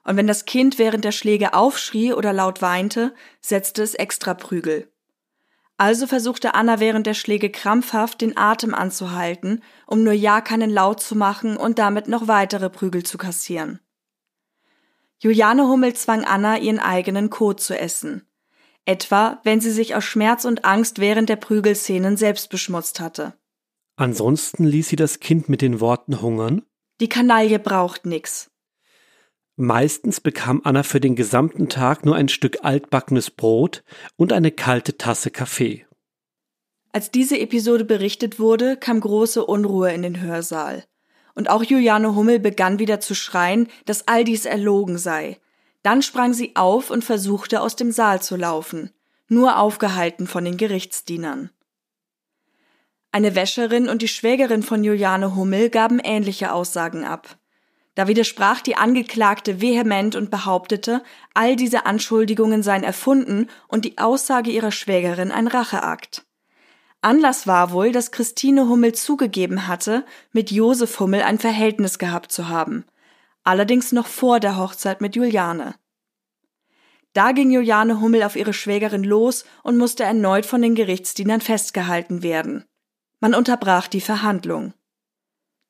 Und 0.05 0.17
wenn 0.17 0.27
das 0.27 0.45
Kind 0.45 0.79
während 0.79 1.05
der 1.05 1.13
Schläge 1.13 1.55
aufschrie 1.55 2.13
oder 2.13 2.33
laut 2.33 2.63
weinte, 2.63 3.15
setzte 3.41 3.83
es 3.83 3.95
extra 3.95 4.35
Prügel. 4.35 4.91
Also 5.77 6.07
versuchte 6.07 6.55
Anna 6.55 6.79
während 6.79 7.07
der 7.07 7.15
Schläge 7.15 7.51
krampfhaft 7.51 8.21
den 8.21 8.37
Atem 8.37 8.75
anzuhalten, 8.75 9.63
um 9.87 10.05
nur 10.05 10.13
ja 10.13 10.41
keinen 10.41 10.71
Laut 10.71 11.01
zu 11.01 11.17
machen 11.17 11.57
und 11.57 11.79
damit 11.79 12.07
noch 12.07 12.29
weitere 12.29 12.71
Prügel 12.71 13.03
zu 13.03 13.19
kassieren. 13.19 13.81
Juliane 15.19 15.67
Hummel 15.67 15.95
zwang 15.95 16.25
Anna, 16.25 16.59
ihren 16.59 16.79
eigenen 16.79 17.31
Kot 17.31 17.61
zu 17.61 17.79
essen. 17.79 18.23
Etwa, 18.85 19.41
wenn 19.43 19.61
sie 19.61 19.71
sich 19.71 19.95
aus 19.95 20.05
Schmerz 20.05 20.45
und 20.45 20.65
Angst 20.65 20.99
während 20.99 21.29
der 21.29 21.37
Prügelszenen 21.37 22.17
selbst 22.17 22.51
beschmutzt 22.51 23.01
hatte. 23.01 23.33
Ansonsten 23.97 24.65
ließ 24.65 24.89
sie 24.89 24.97
das 24.97 25.21
Kind 25.21 25.49
mit 25.49 25.63
den 25.63 25.81
Worten 25.81 26.21
hungern. 26.21 26.63
Die 27.01 27.09
Kanaille 27.09 27.59
braucht 27.59 28.07
nix. 28.07 28.51
Meistens 29.57 30.21
bekam 30.21 30.61
Anna 30.65 30.83
für 30.83 31.01
den 31.01 31.15
gesamten 31.15 31.69
Tag 31.69 32.05
nur 32.05 32.17
ein 32.17 32.29
Stück 32.29 32.59
altbackenes 32.63 33.31
Brot 33.31 33.85
und 34.17 34.33
eine 34.33 34.51
kalte 34.51 34.99
Tasse 34.99 35.31
Kaffee. 35.31 35.87
Als 36.93 37.13
diese 37.13 37.39
Episode 37.39 37.85
berichtet 37.85 38.41
wurde, 38.41 38.77
kam 38.77 39.01
große 39.01 39.45
Unruhe 39.45 39.93
in 39.93 40.03
den 40.03 40.21
Hörsaal. 40.21 40.85
Und 41.37 41.51
auch 41.51 41.63
Juliane 41.63 42.15
Hummel 42.15 42.41
begann 42.41 42.79
wieder 42.79 43.01
zu 43.01 43.15
schreien, 43.15 43.69
dass 43.85 44.09
all 44.09 44.25
dies 44.25 44.45
erlogen 44.45 44.99
sei. 44.99 45.39
Dann 45.83 46.03
sprang 46.03 46.33
sie 46.33 46.57
auf 46.57 46.91
und 46.91 47.05
versuchte 47.05 47.61
aus 47.61 47.77
dem 47.77 47.93
Saal 47.93 48.23
zu 48.23 48.37
laufen, 48.37 48.91
nur 49.29 49.59
aufgehalten 49.59 50.27
von 50.27 50.45
den 50.45 50.57
Gerichtsdienern. 50.57 51.51
Eine 53.13 53.35
Wäscherin 53.37 53.89
und 53.89 54.03
die 54.03 54.09
Schwägerin 54.09 54.65
von 54.65 54.83
Juliane 54.83 55.37
Hummel 55.37 55.71
gaben 55.71 56.01
ähnliche 56.01 56.53
Aussagen 56.53 57.05
ab. 57.05 57.39
Da 57.95 58.09
widersprach 58.09 58.61
die 58.61 58.77
Angeklagte 58.77 59.61
vehement 59.61 60.17
und 60.17 60.31
behauptete, 60.31 61.03
all 61.33 61.55
diese 61.55 61.87
Anschuldigungen 61.87 62.63
seien 62.63 62.83
erfunden 62.83 63.49
und 63.69 63.85
die 63.85 63.99
Aussage 63.99 64.51
ihrer 64.51 64.73
Schwägerin 64.73 65.31
ein 65.31 65.47
Racheakt. 65.47 66.27
Anlass 67.03 67.47
war 67.47 67.71
wohl, 67.71 67.93
dass 67.93 68.11
Christine 68.11 68.69
Hummel 68.69 68.95
zugegeben 68.95 69.69
hatte, 69.69 70.05
mit 70.33 70.51
Josef 70.51 70.99
Hummel 70.99 71.23
ein 71.23 71.39
Verhältnis 71.39 71.99
gehabt 71.99 72.33
zu 72.33 72.49
haben. 72.49 72.85
Allerdings 73.45 73.93
noch 73.93 74.07
vor 74.07 74.41
der 74.41 74.57
Hochzeit 74.57 75.01
mit 75.01 75.15
Juliane. 75.15 75.75
Da 77.13 77.33
ging 77.33 77.51
Juliane 77.51 78.01
Hummel 78.01 78.25
auf 78.25 78.35
ihre 78.35 78.55
Schwägerin 78.55 79.05
los 79.05 79.45
und 79.63 79.77
musste 79.77 80.03
erneut 80.03 80.47
von 80.47 80.63
den 80.63 80.75
Gerichtsdienern 80.75 81.41
festgehalten 81.41 82.23
werden. 82.23 82.65
Man 83.21 83.35
unterbrach 83.35 83.87
die 83.87 84.01
Verhandlung. 84.01 84.73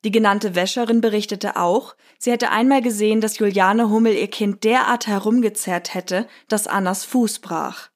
Die 0.05 0.11
genannte 0.11 0.53
Wäscherin 0.53 1.01
berichtete 1.01 1.55
auch, 1.55 1.95
sie 2.19 2.31
hätte 2.31 2.51
einmal 2.51 2.83
gesehen, 2.83 3.21
dass 3.21 3.39
Juliane 3.39 3.89
Hummel 3.89 4.13
ihr 4.13 4.27
Kind 4.27 4.63
derart 4.63 5.07
herumgezerrt 5.07 5.95
hätte, 5.95 6.27
dass 6.47 6.67
Annas 6.67 7.03
Fuß 7.05 7.39
brach. 7.39 7.89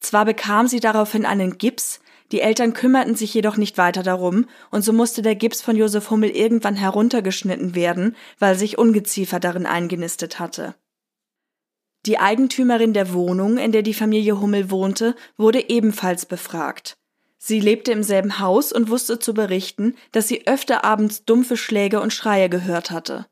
Zwar 0.00 0.24
bekam 0.24 0.68
sie 0.68 0.80
daraufhin 0.80 1.26
einen 1.26 1.58
Gips, 1.58 2.00
Die 2.32 2.40
Eltern 2.40 2.72
kümmerten 2.72 3.14
sich 3.14 3.34
jedoch 3.34 3.58
nicht 3.58 3.76
weiter 3.76 4.02
darum, 4.02 4.46
und 4.70 4.82
so 4.82 4.94
musste 4.94 5.20
der 5.20 5.34
Gips 5.34 5.60
von 5.60 5.76
Josef 5.76 6.10
Hummel 6.10 6.30
irgendwann 6.30 6.74
heruntergeschnitten 6.76 7.74
werden, 7.74 8.16
weil 8.38 8.58
sich 8.58 8.78
Ungeziefer 8.78 9.38
darin 9.38 9.66
eingenistet 9.66 10.40
hatte. 10.40 10.74
Die 12.06 12.18
Eigentümerin 12.18 12.94
der 12.94 13.12
Wohnung, 13.12 13.58
in 13.58 13.70
der 13.70 13.82
die 13.82 13.92
Familie 13.92 14.40
Hummel 14.40 14.70
wohnte, 14.70 15.14
wurde 15.36 15.68
ebenfalls 15.68 16.24
befragt. 16.24 16.96
Sie 17.46 17.60
lebte 17.60 17.92
im 17.92 18.02
selben 18.02 18.38
Haus 18.38 18.72
und 18.72 18.88
wusste 18.88 19.18
zu 19.18 19.34
berichten, 19.34 19.96
dass 20.12 20.26
sie 20.26 20.46
öfter 20.46 20.82
abends 20.82 21.26
dumpfe 21.26 21.58
Schläge 21.58 22.00
und 22.00 22.10
Schreie 22.10 22.48
gehört 22.48 22.90
hatte. 22.90 23.26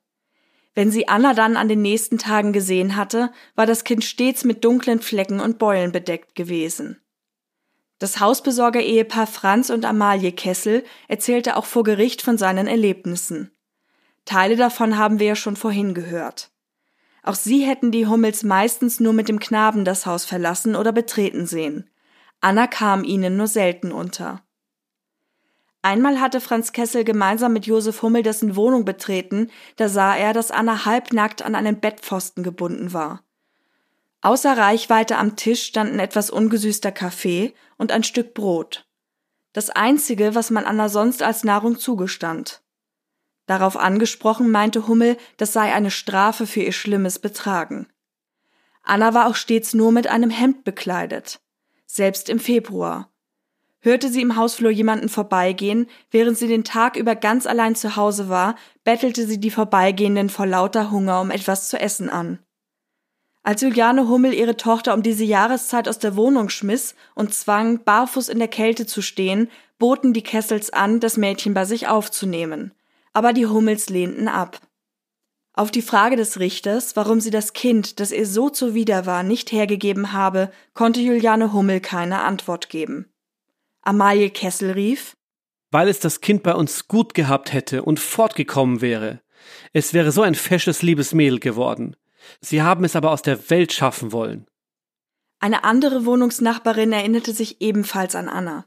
Wenn 0.75 0.91
sie 0.91 1.09
Anna 1.09 1.33
dann 1.33 1.57
an 1.57 1.67
den 1.67 1.81
nächsten 1.81 2.19
Tagen 2.19 2.53
gesehen 2.53 2.97
hatte, 2.97 3.33
war 3.55 3.65
das 3.65 3.85
Kind 3.85 4.05
stets 4.05 4.45
mit 4.45 4.67
dunklen 4.67 5.01
Flecken 5.01 5.41
und 5.41 5.59
Beulen 5.59 5.93
bedeckt 5.93 6.35
gewesen. 6.35 7.01
Das 8.01 8.21
Hausbesorger-Ehepaar 8.21 9.27
Franz 9.27 9.71
und 9.71 9.87
Amalie 9.87 10.33
Kessel 10.33 10.85
erzählte 11.09 11.57
auch 11.57 11.65
vor 11.65 11.83
Gericht 11.83 12.21
von 12.21 12.37
seinen 12.37 12.67
Erlebnissen. 12.67 13.51
Teile 14.27 14.57
davon 14.57 14.99
haben 14.99 15.21
wir 15.21 15.29
ja 15.29 15.37
schon 15.37 15.57
vorhin 15.57 15.95
gehört. 15.95 16.51
Auch 17.23 17.35
sie 17.35 17.65
hätten 17.65 17.91
die 17.91 18.07
Hummels 18.07 18.43
meistens 18.43 19.01
nur 19.01 19.15
mit 19.15 19.31
dem 19.31 19.39
Knaben 19.39 19.87
das 19.87 20.05
Haus 20.05 20.27
verlassen 20.27 20.77
oder 20.77 20.93
betreten 20.93 21.47
sehen. 21.47 21.89
Anna 22.45 22.67
kam 22.67 23.05
ihnen 23.05 23.37
nur 23.37 23.47
selten 23.47 23.93
unter. 23.93 24.43
Einmal 25.81 26.21
hatte 26.21 26.41
Franz 26.41 26.73
Kessel 26.73 27.05
gemeinsam 27.05 27.53
mit 27.53 27.67
Josef 27.67 28.03
Hummel 28.03 28.25
dessen 28.25 28.57
Wohnung 28.57 28.85
betreten, 28.85 29.49
da 29.77 29.89
sah 29.89 30.17
er, 30.17 30.33
dass 30.33 30.51
Anna 30.51 30.85
halbnackt 30.85 31.43
an 31.43 31.55
einen 31.55 31.79
Bettpfosten 31.79 32.43
gebunden 32.43 32.93
war. 32.93 33.23
Außer 34.23 34.59
Reichweite 34.59 35.19
am 35.19 35.37
Tisch 35.37 35.63
standen 35.63 36.01
etwas 36.01 36.31
ungesüßter 36.31 36.91
Kaffee 36.91 37.55
und 37.79 37.93
ein 37.93 38.03
Stück 38.03 38.35
Brot. 38.35 38.89
Das 39.53 39.71
einzige, 39.71 40.35
was 40.35 40.51
man 40.51 40.65
Anna 40.65 40.89
sonst 40.89 41.23
als 41.23 41.45
Nahrung 41.45 41.79
zugestand. 41.79 42.61
Darauf 43.47 43.77
angesprochen 43.77 44.51
meinte 44.51 44.89
Hummel, 44.89 45.17
das 45.37 45.53
sei 45.53 45.73
eine 45.73 45.93
Strafe 45.93 46.49
für 46.49 46.63
ihr 46.63 46.73
schlimmes 46.73 47.21
Betragen. 47.21 47.87
Anna 48.83 49.15
war 49.15 49.29
auch 49.29 49.37
stets 49.37 49.75
nur 49.75 49.93
mit 49.93 50.09
einem 50.09 50.31
Hemd 50.31 50.65
bekleidet 50.65 51.41
selbst 51.95 52.31
im 52.31 52.39
Februar. 52.39 53.11
Hörte 53.81 54.09
sie 54.09 54.23
im 54.23 54.37
Hausflur 54.37 54.71
jemanden 54.71 55.09
vorbeigehen, 55.09 55.89
während 56.11 56.39
sie 56.39 56.47
den 56.47 56.65
Tag 56.65 56.97
über 56.97 57.15
ganz 57.17 57.47
allein 57.47 57.75
zu 57.75 57.97
Hause 57.97 58.29
war, 58.29 58.55
bettelte 58.85 59.27
sie 59.27 59.39
die 59.39 59.51
Vorbeigehenden 59.51 60.31
vor 60.31 60.47
lauter 60.47 60.91
Hunger 60.91 61.21
um 61.21 61.31
etwas 61.31 61.69
zu 61.69 61.79
essen 61.79 62.09
an. 62.09 62.39
Als 63.43 63.61
Juliane 63.61 64.09
Hummel 64.09 64.33
ihre 64.33 64.57
Tochter 64.57 64.95
um 64.95 65.03
diese 65.03 65.25
Jahreszeit 65.25 65.89
aus 65.89 65.99
der 65.99 66.17
Wohnung 66.17 66.49
schmiss 66.49 66.95
und 67.15 67.35
zwang, 67.35 67.83
barfuß 67.85 68.29
in 68.29 68.39
der 68.39 68.49
Kälte 68.49 68.87
zu 68.87 69.03
stehen, 69.03 69.51
boten 69.79 70.13
die 70.13 70.23
Kessels 70.23 70.73
an, 70.73 71.01
das 71.01 71.17
Mädchen 71.17 71.53
bei 71.53 71.65
sich 71.65 71.89
aufzunehmen. 71.89 72.73
Aber 73.13 73.33
die 73.33 73.47
Hummels 73.47 73.91
lehnten 73.91 74.29
ab. 74.29 74.61
Auf 75.55 75.71
die 75.71 75.83
Frage 75.83 76.17
des 76.17 76.39
Richters, 76.39 76.97
warum 76.97 77.21
sie 77.21 77.31
das 77.31 77.53
Kind, 77.53 78.01
das 78.01 78.11
ihr 78.11 78.27
so 78.27 78.49
zuwider 78.49 79.05
war, 79.05 79.23
nicht 79.23 79.53
hergegeben 79.53 80.13
habe, 80.13 80.51
konnte 80.73 81.01
Juliane 81.01 81.53
Hummel 81.53 81.81
keine 81.81 82.23
Antwort 82.23 82.71
geben. 82.71 83.13
Amalie 83.83 84.31
Kessel 84.31 84.71
rief 84.71 85.15
Weil 85.71 85.89
es 85.89 86.01
das 86.01 86.23
Kind 86.23 86.43
bei 86.43 86.55
uns 86.55 86.89
gut 86.89 87.13
gehabt 87.13 87.53
hätte 87.53 87.83
und 87.83 88.01
fortgekommen 88.01 88.81
wäre. 88.81 89.21
Es 89.75 89.93
wäre 89.93 90.11
so 90.11 90.23
ein 90.23 90.35
fesches, 90.35 90.81
liebes 90.81 91.13
Mädel 91.13 91.39
geworden. 91.39 91.97
Sie 92.41 92.63
haben 92.63 92.85
es 92.85 92.97
aber 92.97 93.11
aus 93.11 93.23
der 93.23 93.51
Welt 93.51 93.73
schaffen 93.73 94.13
wollen. 94.13 94.47
Eine 95.39 95.65
andere 95.65 96.07
Wohnungsnachbarin 96.07 96.93
erinnerte 96.93 97.35
sich 97.35 97.61
ebenfalls 97.61 98.15
an 98.15 98.29
Anna. 98.29 98.65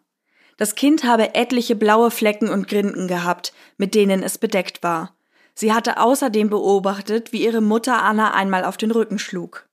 Das 0.58 0.76
Kind 0.76 1.04
habe 1.04 1.34
etliche 1.34 1.76
blaue 1.76 2.12
Flecken 2.12 2.50
und 2.50 2.68
Grinden 2.68 3.08
gehabt, 3.08 3.54
mit 3.78 3.96
denen 3.96 4.22
es 4.22 4.38
bedeckt 4.38 4.84
war. 4.84 5.15
Sie 5.56 5.74
hatte 5.74 6.00
außerdem 6.00 6.50
beobachtet, 6.50 7.32
wie 7.32 7.44
ihre 7.44 7.62
Mutter 7.62 8.04
Anna 8.04 8.34
einmal 8.34 8.66
auf 8.66 8.78
den 8.78 8.92
Rücken 8.92 9.18
schlug. 9.18 9.68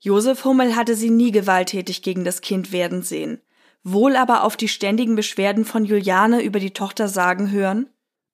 Josef 0.00 0.44
Hummel 0.44 0.74
hatte 0.74 0.94
sie 0.94 1.10
nie 1.10 1.30
gewalttätig 1.30 2.02
gegen 2.02 2.24
das 2.24 2.40
Kind 2.40 2.72
werden 2.72 3.02
sehen, 3.02 3.40
wohl 3.84 4.16
aber 4.16 4.42
auf 4.42 4.56
die 4.56 4.68
ständigen 4.68 5.14
Beschwerden 5.14 5.64
von 5.64 5.84
Juliane 5.84 6.42
über 6.42 6.58
die 6.58 6.72
Tochter 6.72 7.08
sagen 7.08 7.50
hören, 7.50 7.88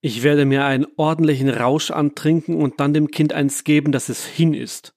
ich 0.05 0.25
werde 0.25 0.45
mir 0.45 0.65
einen 0.65 0.89
ordentlichen 0.97 1.49
Rausch 1.49 1.93
antrinken 1.93 2.57
und 2.57 2.81
dann 2.81 2.93
dem 2.93 3.13
Kind 3.13 3.33
eins 3.33 3.63
geben, 3.63 3.93
dass 3.93 4.09
es 4.09 4.27
hin 4.27 4.53
ist. 4.53 4.95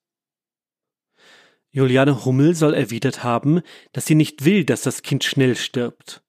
Juliane 1.70 2.26
Hummel 2.26 2.56
soll 2.56 2.74
erwidert 2.74 3.24
haben, 3.24 3.62
dass 3.92 4.08
sie 4.08 4.16
nicht 4.16 4.46
will, 4.46 4.66
dass 4.66 4.82
das 4.82 5.04
Kind 5.04 5.24
schnell 5.24 5.56
stirbt. 5.56 6.24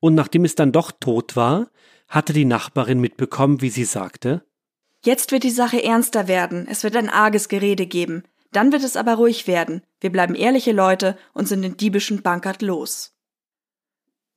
Und 0.00 0.14
nachdem 0.14 0.44
es 0.44 0.54
dann 0.54 0.70
doch 0.70 0.92
tot 0.92 1.34
war, 1.34 1.70
hatte 2.08 2.34
die 2.34 2.44
Nachbarin 2.44 3.00
mitbekommen, 3.00 3.62
wie 3.62 3.70
sie 3.70 3.84
sagte, 3.84 4.44
Jetzt 5.02 5.32
wird 5.32 5.44
die 5.44 5.50
Sache 5.50 5.82
ernster 5.82 6.28
werden, 6.28 6.66
es 6.68 6.84
wird 6.84 6.94
ein 6.94 7.08
arges 7.08 7.48
Gerede 7.48 7.86
geben. 7.86 8.24
Dann 8.52 8.72
wird 8.72 8.82
es 8.82 8.96
aber 8.96 9.14
ruhig 9.14 9.46
werden. 9.46 9.82
Wir 10.00 10.10
bleiben 10.10 10.34
ehrliche 10.34 10.72
Leute 10.72 11.16
und 11.32 11.46
sind 11.46 11.62
den 11.62 11.76
diebischen 11.76 12.22
Bankert 12.22 12.62
los. 12.62 13.14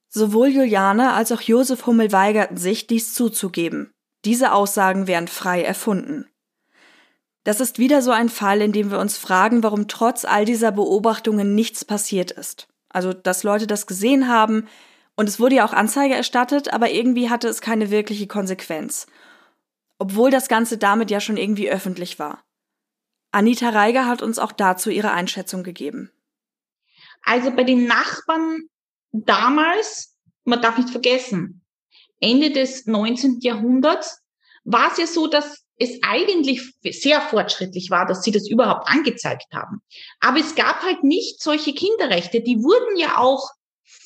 Sowohl 0.07 0.49
Juliane 0.49 1.13
als 1.13 1.31
auch 1.31 1.41
Josef 1.41 1.85
Hummel 1.87 2.11
weigerten 2.11 2.57
sich, 2.57 2.87
dies 2.87 3.13
zuzugeben. 3.13 3.91
Diese 4.25 4.53
Aussagen 4.53 5.07
wären 5.07 5.27
frei 5.27 5.63
erfunden. 5.63 6.27
Das 7.43 7.59
ist 7.59 7.79
wieder 7.79 8.01
so 8.01 8.11
ein 8.11 8.29
Fall, 8.29 8.61
in 8.61 8.71
dem 8.71 8.89
wir 8.91 8.99
uns 8.99 9.17
fragen, 9.17 9.63
warum 9.63 9.87
trotz 9.87 10.23
all 10.23 10.45
dieser 10.45 10.71
Beobachtungen 10.71 11.55
nichts 11.55 11.83
passiert 11.83 12.31
ist. 12.31 12.69
Also, 12.87 13.11
dass 13.11 13.43
Leute 13.43 13.67
das 13.67 13.87
gesehen 13.87 14.29
haben, 14.29 14.67
und 15.15 15.27
es 15.27 15.39
wurde 15.39 15.55
ja 15.55 15.65
auch 15.65 15.73
Anzeige 15.73 16.15
erstattet, 16.15 16.71
aber 16.71 16.91
irgendwie 16.91 17.29
hatte 17.29 17.47
es 17.47 17.59
keine 17.59 17.91
wirkliche 17.91 18.27
Konsequenz 18.27 19.07
obwohl 19.97 20.31
das 20.31 20.47
Ganze 20.47 20.77
damit 20.77 21.11
ja 21.11 21.19
schon 21.19 21.37
irgendwie 21.37 21.69
öffentlich 21.69 22.19
war. 22.19 22.43
Anita 23.31 23.69
Reiger 23.69 24.07
hat 24.07 24.21
uns 24.21 24.37
auch 24.39 24.51
dazu 24.51 24.89
ihre 24.89 25.11
Einschätzung 25.11 25.63
gegeben. 25.63 26.11
Also 27.23 27.51
bei 27.51 27.63
den 27.63 27.85
Nachbarn 27.85 28.63
damals, 29.11 30.15
man 30.43 30.61
darf 30.61 30.77
nicht 30.77 30.89
vergessen, 30.89 31.65
Ende 32.19 32.51
des 32.51 32.85
19. 32.85 33.39
Jahrhunderts 33.41 34.21
war 34.63 34.91
es 34.91 34.97
ja 34.97 35.07
so, 35.07 35.27
dass 35.27 35.63
es 35.77 35.99
eigentlich 36.03 36.73
sehr 36.83 37.21
fortschrittlich 37.21 37.89
war, 37.89 38.05
dass 38.05 38.23
sie 38.23 38.31
das 38.31 38.47
überhaupt 38.47 38.87
angezeigt 38.87 39.47
haben. 39.53 39.81
Aber 40.19 40.39
es 40.39 40.55
gab 40.55 40.83
halt 40.83 41.03
nicht 41.03 41.41
solche 41.41 41.73
Kinderrechte. 41.73 42.41
Die 42.41 42.57
wurden 42.57 42.97
ja 42.97 43.17
auch 43.17 43.49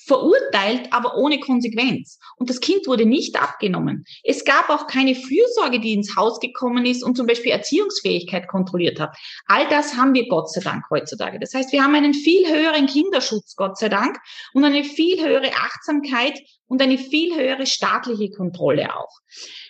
verurteilt, 0.07 0.91
aber 0.91 1.17
ohne 1.17 1.39
Konsequenz. 1.39 2.19
Und 2.37 2.49
das 2.49 2.61
Kind 2.61 2.87
wurde 2.87 3.05
nicht 3.05 3.41
abgenommen. 3.41 4.05
Es 4.23 4.45
gab 4.45 4.69
auch 4.69 4.87
keine 4.87 5.15
Fürsorge, 5.15 5.79
die 5.79 5.93
ins 5.93 6.15
Haus 6.15 6.39
gekommen 6.39 6.85
ist 6.85 7.03
und 7.03 7.17
zum 7.17 7.27
Beispiel 7.27 7.51
Erziehungsfähigkeit 7.51 8.47
kontrolliert 8.47 8.99
hat. 8.99 9.15
All 9.47 9.67
das 9.69 9.95
haben 9.95 10.13
wir 10.13 10.27
Gott 10.27 10.49
sei 10.51 10.61
Dank 10.61 10.85
heutzutage. 10.89 11.39
Das 11.39 11.53
heißt, 11.53 11.71
wir 11.73 11.83
haben 11.83 11.95
einen 11.95 12.13
viel 12.13 12.47
höheren 12.47 12.87
Kinderschutz, 12.87 13.55
Gott 13.55 13.77
sei 13.77 13.89
Dank, 13.89 14.17
und 14.53 14.63
eine 14.63 14.83
viel 14.83 15.23
höhere 15.23 15.51
Achtsamkeit 15.53 16.39
und 16.67 16.81
eine 16.81 16.97
viel 16.97 17.35
höhere 17.35 17.65
staatliche 17.65 18.29
Kontrolle 18.29 18.95
auch. 18.95 19.19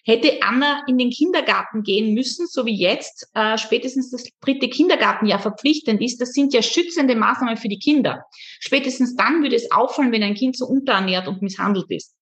Hätte 0.04 0.42
Anna 0.42 0.84
in 0.88 0.98
den 0.98 1.10
Kindergarten 1.10 1.84
gehen 1.84 2.14
müssen, 2.14 2.48
so 2.48 2.66
wie 2.66 2.76
jetzt 2.76 3.30
äh, 3.34 3.58
spätestens 3.58 4.12
das 4.12 4.26
dritte 4.42 4.70
Kindergartenjahr 4.70 5.40
verpflichtend 5.40 6.02
ist, 6.02 6.20
das 6.20 6.32
sind 6.32 6.54
ja 6.54 6.62
schützende 6.62 7.16
Maßnahmen 7.16 7.58
für 7.58 7.70
die 7.70 7.80
Kinder. 7.80 8.24
Spätestens 8.60 9.16
dann 9.16 9.44
würde 9.44 9.56
es 9.56 9.72
auffallen, 9.72 10.12
wenn 10.12 10.24
ein 10.24 10.36
Kind 10.36 10.58
so 10.58 10.66
unterernährt 10.66 11.28
und 11.28 11.42
misshandelt 11.42 11.90
ist. 11.90 12.16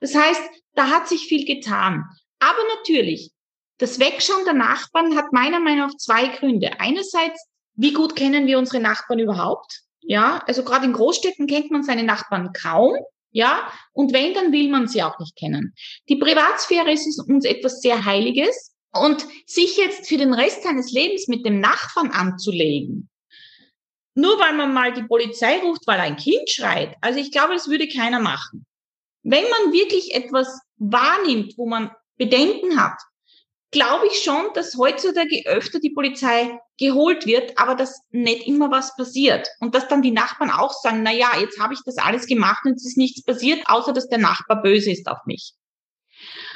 Das 0.00 0.14
heißt, 0.14 0.42
da 0.74 0.90
hat 0.90 1.08
sich 1.08 1.26
viel 1.26 1.44
getan. 1.44 2.04
Aber 2.38 2.58
natürlich, 2.76 3.32
das 3.78 3.98
Wegschauen 3.98 4.44
der 4.44 4.54
Nachbarn 4.54 5.16
hat 5.16 5.32
meiner 5.32 5.60
Meinung 5.60 5.88
nach 5.88 5.96
zwei 5.96 6.28
Gründe. 6.28 6.80
Einerseits, 6.80 7.46
wie 7.74 7.92
gut 7.92 8.16
kennen 8.16 8.46
wir 8.46 8.58
unsere 8.58 8.82
Nachbarn 8.82 9.18
überhaupt? 9.18 9.82
Ja, 10.00 10.42
also 10.46 10.64
gerade 10.64 10.86
in 10.86 10.92
Großstädten 10.92 11.46
kennt 11.46 11.70
man 11.70 11.82
seine 11.82 12.02
Nachbarn 12.02 12.52
kaum. 12.52 12.96
Ja, 13.30 13.70
und 13.92 14.12
wenn, 14.12 14.34
dann 14.34 14.52
will 14.52 14.70
man 14.70 14.88
sie 14.88 15.02
auch 15.02 15.18
nicht 15.18 15.36
kennen. 15.36 15.74
Die 16.08 16.16
Privatsphäre 16.16 16.90
ist 16.90 17.22
uns 17.28 17.44
etwas 17.44 17.80
sehr 17.80 18.04
Heiliges 18.04 18.74
und 18.92 19.26
sich 19.46 19.76
jetzt 19.76 20.08
für 20.08 20.16
den 20.16 20.32
Rest 20.32 20.62
seines 20.62 20.92
Lebens 20.92 21.28
mit 21.28 21.44
dem 21.44 21.60
Nachbarn 21.60 22.10
anzulegen, 22.10 23.10
nur 24.14 24.38
weil 24.40 24.54
man 24.54 24.72
mal 24.72 24.92
die 24.92 25.02
Polizei 25.02 25.58
ruft, 25.60 25.86
weil 25.86 26.00
ein 26.00 26.16
Kind 26.16 26.48
schreit, 26.48 26.96
also 27.00 27.20
ich 27.20 27.30
glaube, 27.30 27.52
das 27.52 27.68
würde 27.68 27.86
keiner 27.86 28.20
machen. 28.20 28.66
Wenn 29.22 29.44
man 29.44 29.72
wirklich 29.72 30.14
etwas 30.14 30.60
wahrnimmt, 30.76 31.54
wo 31.56 31.68
man 31.68 31.90
Bedenken 32.16 32.80
hat, 32.80 32.98
glaube 33.70 34.06
ich 34.06 34.22
schon, 34.22 34.46
dass 34.54 34.76
heutzutage 34.76 35.42
öfter 35.46 35.78
die 35.78 35.90
Polizei 35.90 36.58
geholt 36.78 37.26
wird, 37.26 37.58
aber 37.58 37.74
dass 37.74 38.00
nicht 38.10 38.46
immer 38.46 38.70
was 38.70 38.96
passiert. 38.96 39.48
Und 39.60 39.74
dass 39.74 39.88
dann 39.88 40.02
die 40.02 40.10
Nachbarn 40.10 40.50
auch 40.50 40.72
sagen, 40.72 41.02
na 41.02 41.12
ja, 41.12 41.38
jetzt 41.38 41.60
habe 41.60 41.74
ich 41.74 41.80
das 41.84 41.98
alles 41.98 42.26
gemacht 42.26 42.64
und 42.64 42.74
es 42.74 42.86
ist 42.86 42.96
nichts 42.96 43.22
passiert, 43.24 43.62
außer 43.66 43.92
dass 43.92 44.08
der 44.08 44.18
Nachbar 44.18 44.62
böse 44.62 44.90
ist 44.90 45.08
auf 45.08 45.18
mich. 45.26 45.52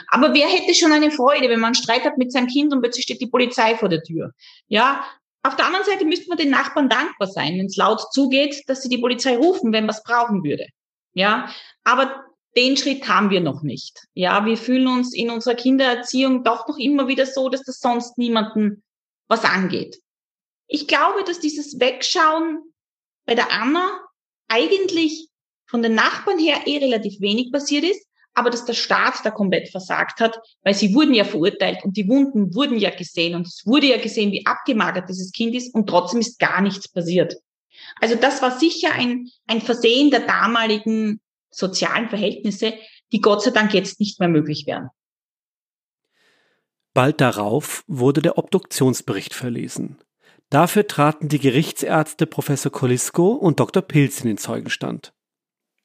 Aber 0.09 0.35
wer 0.35 0.49
hätte 0.49 0.75
schon 0.75 0.93
eine 0.93 1.11
Freude, 1.11 1.49
wenn 1.49 1.61
man 1.61 1.75
Streit 1.75 2.05
hat 2.05 2.19
mit 2.19 2.33
seinem 2.33 2.49
Kind 2.49 2.73
und 2.73 2.81
plötzlich 2.81 3.05
steht 3.05 3.21
die 3.21 3.29
Polizei 3.29 3.77
vor 3.77 3.89
der 3.89 4.03
Tür? 4.03 4.33
Ja, 4.67 5.05
auf 5.43 5.57
der 5.57 5.67
anderen 5.67 5.85
Seite 5.85 6.05
müsste 6.05 6.29
man 6.29 6.39
den 6.39 6.51
Nachbarn 6.51 6.89
dankbar 6.89 7.29
sein, 7.29 7.59
wenn 7.59 7.67
es 7.67 7.77
laut 7.77 8.01
zugeht, 8.13 8.63
dass 8.69 8.83
sie 8.83 8.89
die 8.89 8.99
Polizei 8.99 9.37
rufen, 9.37 9.73
wenn 9.73 9.89
was 9.89 10.03
brauchen 10.03 10.45
würde. 10.45 10.67
Ja, 11.15 11.49
aber 11.85 12.25
den 12.57 12.77
Schritt 12.77 13.09
haben 13.09 13.31
wir 13.31 13.41
noch 13.41 13.63
nicht. 13.63 14.07
Ja, 14.15 14.45
wir 14.45 14.57
fühlen 14.57 14.87
uns 14.87 15.15
in 15.15 15.31
unserer 15.31 15.55
Kindererziehung 15.55 16.45
doch 16.45 16.69
noch 16.69 16.79
immer 16.79 17.09
wieder 17.09 17.27
so, 17.27 17.49
dass 17.49 17.63
das 17.63 17.81
sonst 17.81 18.19
niemanden 18.19 18.83
was 19.29 19.45
angeht. 19.45 20.01
Ich 20.67 20.87
glaube, 20.87 21.25
dass 21.25 21.41
dieses 21.41 21.81
Wegschauen 21.81 22.63
bei 23.25 23.35
der 23.35 23.53
Anna 23.53 24.01
eigentlich 24.49 25.29
von 25.67 25.83
den 25.83 25.95
Nachbarn 25.95 26.39
her 26.39 26.67
eh 26.67 26.79
relativ 26.79 27.21
wenig 27.21 27.51
passiert 27.51 27.85
ist, 27.85 28.07
aber 28.35 28.51
dass 28.51 28.65
der 28.65 28.75
Staat 28.75 29.25
da 29.25 29.31
komplett 29.31 29.71
versagt 29.71 30.21
hat, 30.21 30.39
weil 30.63 30.75
sie 30.75 30.95
wurden 30.95 31.15
ja 31.15 31.25
verurteilt 31.25 31.85
und 31.85 31.97
die 31.97 32.09
Wunden 32.09 32.55
wurden 32.55 32.79
ja 32.79 32.91
gesehen 32.91 33.35
und 33.35 33.47
es 33.47 33.63
wurde 33.67 33.87
ja 33.87 33.99
gesehen, 33.99 34.33
wie 34.33 34.47
abgemagert 34.47 35.09
dieses 35.09 35.33
Kind 35.33 35.55
ist 35.55 35.75
und 35.75 35.87
trotzdem 35.87 36.21
ist 36.21 36.39
gar 36.39 36.61
nichts 36.61 36.89
passiert. 36.89 37.37
Also 38.01 38.15
das 38.15 38.43
war 38.43 38.59
sicher 38.59 38.93
ein, 38.93 39.29
ein 39.47 39.61
Versehen 39.61 40.11
der 40.11 40.21
damaligen 40.21 41.21
sozialen 41.53 42.09
Verhältnisse, 42.09 42.75
die 43.13 43.21
Gott 43.21 43.43
sei 43.43 43.51
Dank 43.51 43.75
jetzt 43.75 44.01
nicht 44.01 44.19
mehr 44.19 44.29
möglich 44.29 44.67
wären. 44.67 44.89
Bald 46.95 47.21
darauf 47.21 47.85
wurde 47.87 48.21
der 48.21 48.37
Obduktionsbericht 48.39 49.35
verlesen. 49.35 49.99
Dafür 50.51 50.87
traten 50.87 51.29
die 51.29 51.39
Gerichtsärzte 51.39 52.27
Professor 52.27 52.71
Kolisko 52.71 53.33
und 53.33 53.59
Dr. 53.61 53.83
Pilz 53.83 54.21
in 54.21 54.27
den 54.27 54.37
Zeugenstand. 54.37 55.15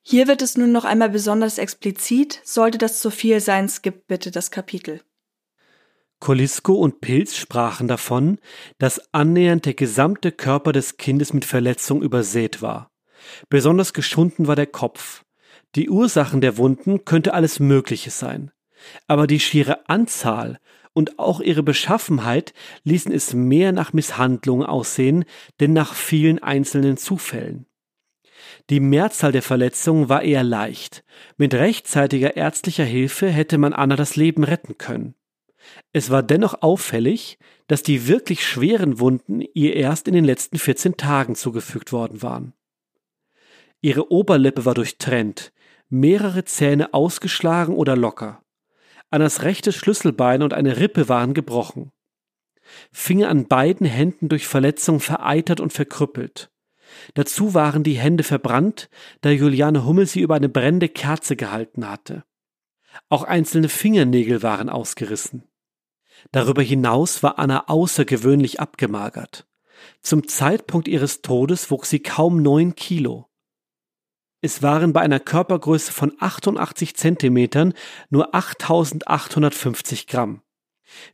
Hier 0.01 0.27
wird 0.27 0.41
es 0.41 0.57
nun 0.57 0.71
noch 0.71 0.83
einmal 0.85 1.09
besonders 1.09 1.57
explizit, 1.57 2.41
sollte 2.43 2.77
das 2.77 2.99
zu 2.99 3.09
viel 3.09 3.39
sein, 3.39 3.69
skippt 3.69 4.07
bitte 4.07 4.31
das 4.31 4.51
Kapitel. 4.51 5.01
Kolisko 6.19 6.73
und 6.73 6.99
Pilz 6.99 7.37
sprachen 7.37 7.87
davon, 7.87 8.39
dass 8.77 9.13
annähernd 9.13 9.65
der 9.65 9.73
gesamte 9.73 10.31
Körper 10.31 10.71
des 10.71 10.97
Kindes 10.97 11.31
mit 11.31 11.45
Verletzung 11.45 12.01
übersät 12.01 12.61
war. 12.61 12.91
Besonders 13.49 13.93
geschunden 13.93 14.47
war 14.47 14.55
der 14.55 14.67
Kopf. 14.67 15.23
Die 15.77 15.91
Ursachen 15.91 16.41
der 16.41 16.57
Wunden 16.57 17.05
könnte 17.05 17.35
alles 17.35 17.59
Mögliche 17.59 18.09
sein. 18.09 18.49
Aber 19.05 19.27
die 19.27 19.39
schiere 19.39 19.87
Anzahl 19.87 20.57
und 20.93 21.19
auch 21.19 21.39
ihre 21.39 21.61
Beschaffenheit 21.61 22.55
ließen 22.83 23.11
es 23.11 23.35
mehr 23.35 23.71
nach 23.73 23.93
Misshandlung 23.93 24.65
aussehen, 24.65 25.23
denn 25.59 25.73
nach 25.73 25.93
vielen 25.93 26.41
einzelnen 26.41 26.97
Zufällen. 26.97 27.67
Die 28.71 28.79
Mehrzahl 28.79 29.31
der 29.31 29.43
Verletzungen 29.43 30.09
war 30.09 30.23
eher 30.23 30.43
leicht. 30.43 31.03
Mit 31.37 31.53
rechtzeitiger 31.53 32.35
ärztlicher 32.35 32.83
Hilfe 32.83 33.29
hätte 33.29 33.59
man 33.59 33.73
Anna 33.73 33.95
das 33.95 34.15
Leben 34.15 34.43
retten 34.43 34.79
können. 34.79 35.13
Es 35.93 36.09
war 36.09 36.23
dennoch 36.23 36.63
auffällig, 36.63 37.37
dass 37.67 37.83
die 37.83 38.07
wirklich 38.07 38.47
schweren 38.47 38.99
Wunden 38.99 39.41
ihr 39.53 39.75
erst 39.75 40.07
in 40.07 40.15
den 40.15 40.25
letzten 40.25 40.57
14 40.57 40.97
Tagen 40.97 41.35
zugefügt 41.35 41.91
worden 41.91 42.23
waren. 42.23 42.53
Ihre 43.81 44.11
Oberlippe 44.11 44.65
war 44.65 44.73
durchtrennt, 44.73 45.51
mehrere 45.89 46.45
Zähne 46.45 46.93
ausgeschlagen 46.93 47.75
oder 47.75 47.95
locker. 47.95 48.43
Annas 49.09 49.43
rechtes 49.43 49.75
Schlüsselbein 49.75 50.41
und 50.41 50.53
eine 50.53 50.77
Rippe 50.77 51.07
waren 51.07 51.33
gebrochen. 51.33 51.91
Finger 52.91 53.29
an 53.29 53.47
beiden 53.47 53.87
Händen 53.87 54.27
durch 54.29 54.47
Verletzung 54.47 54.99
vereitert 54.99 55.59
und 55.59 55.71
verkrüppelt. 55.71 56.51
Dazu 57.13 57.53
waren 57.53 57.83
die 57.83 57.97
Hände 57.97 58.23
verbrannt, 58.23 58.89
da 59.21 59.29
Juliane 59.29 59.85
Hummel 59.85 60.05
sie 60.05 60.21
über 60.21 60.35
eine 60.35 60.49
brennende 60.49 60.89
Kerze 60.89 61.35
gehalten 61.35 61.87
hatte. 61.89 62.23
Auch 63.09 63.23
einzelne 63.23 63.69
Fingernägel 63.69 64.43
waren 64.43 64.69
ausgerissen. 64.69 65.43
Darüber 66.31 66.61
hinaus 66.61 67.23
war 67.23 67.39
Anna 67.39 67.67
außergewöhnlich 67.67 68.59
abgemagert. 68.59 69.47
Zum 70.01 70.27
Zeitpunkt 70.27 70.87
ihres 70.87 71.21
Todes 71.21 71.69
wog 71.69 71.85
sie 71.85 71.99
kaum 71.99 72.41
neun 72.41 72.75
Kilo. 72.75 73.27
Es 74.41 74.61
waren 74.61 74.93
bei 74.93 75.01
einer 75.01 75.19
Körpergröße 75.19 75.91
von 75.91 76.13
88 76.19 76.95
Zentimetern 76.95 77.73
nur 78.09 78.35
8850 78.35 80.07
Gramm. 80.07 80.41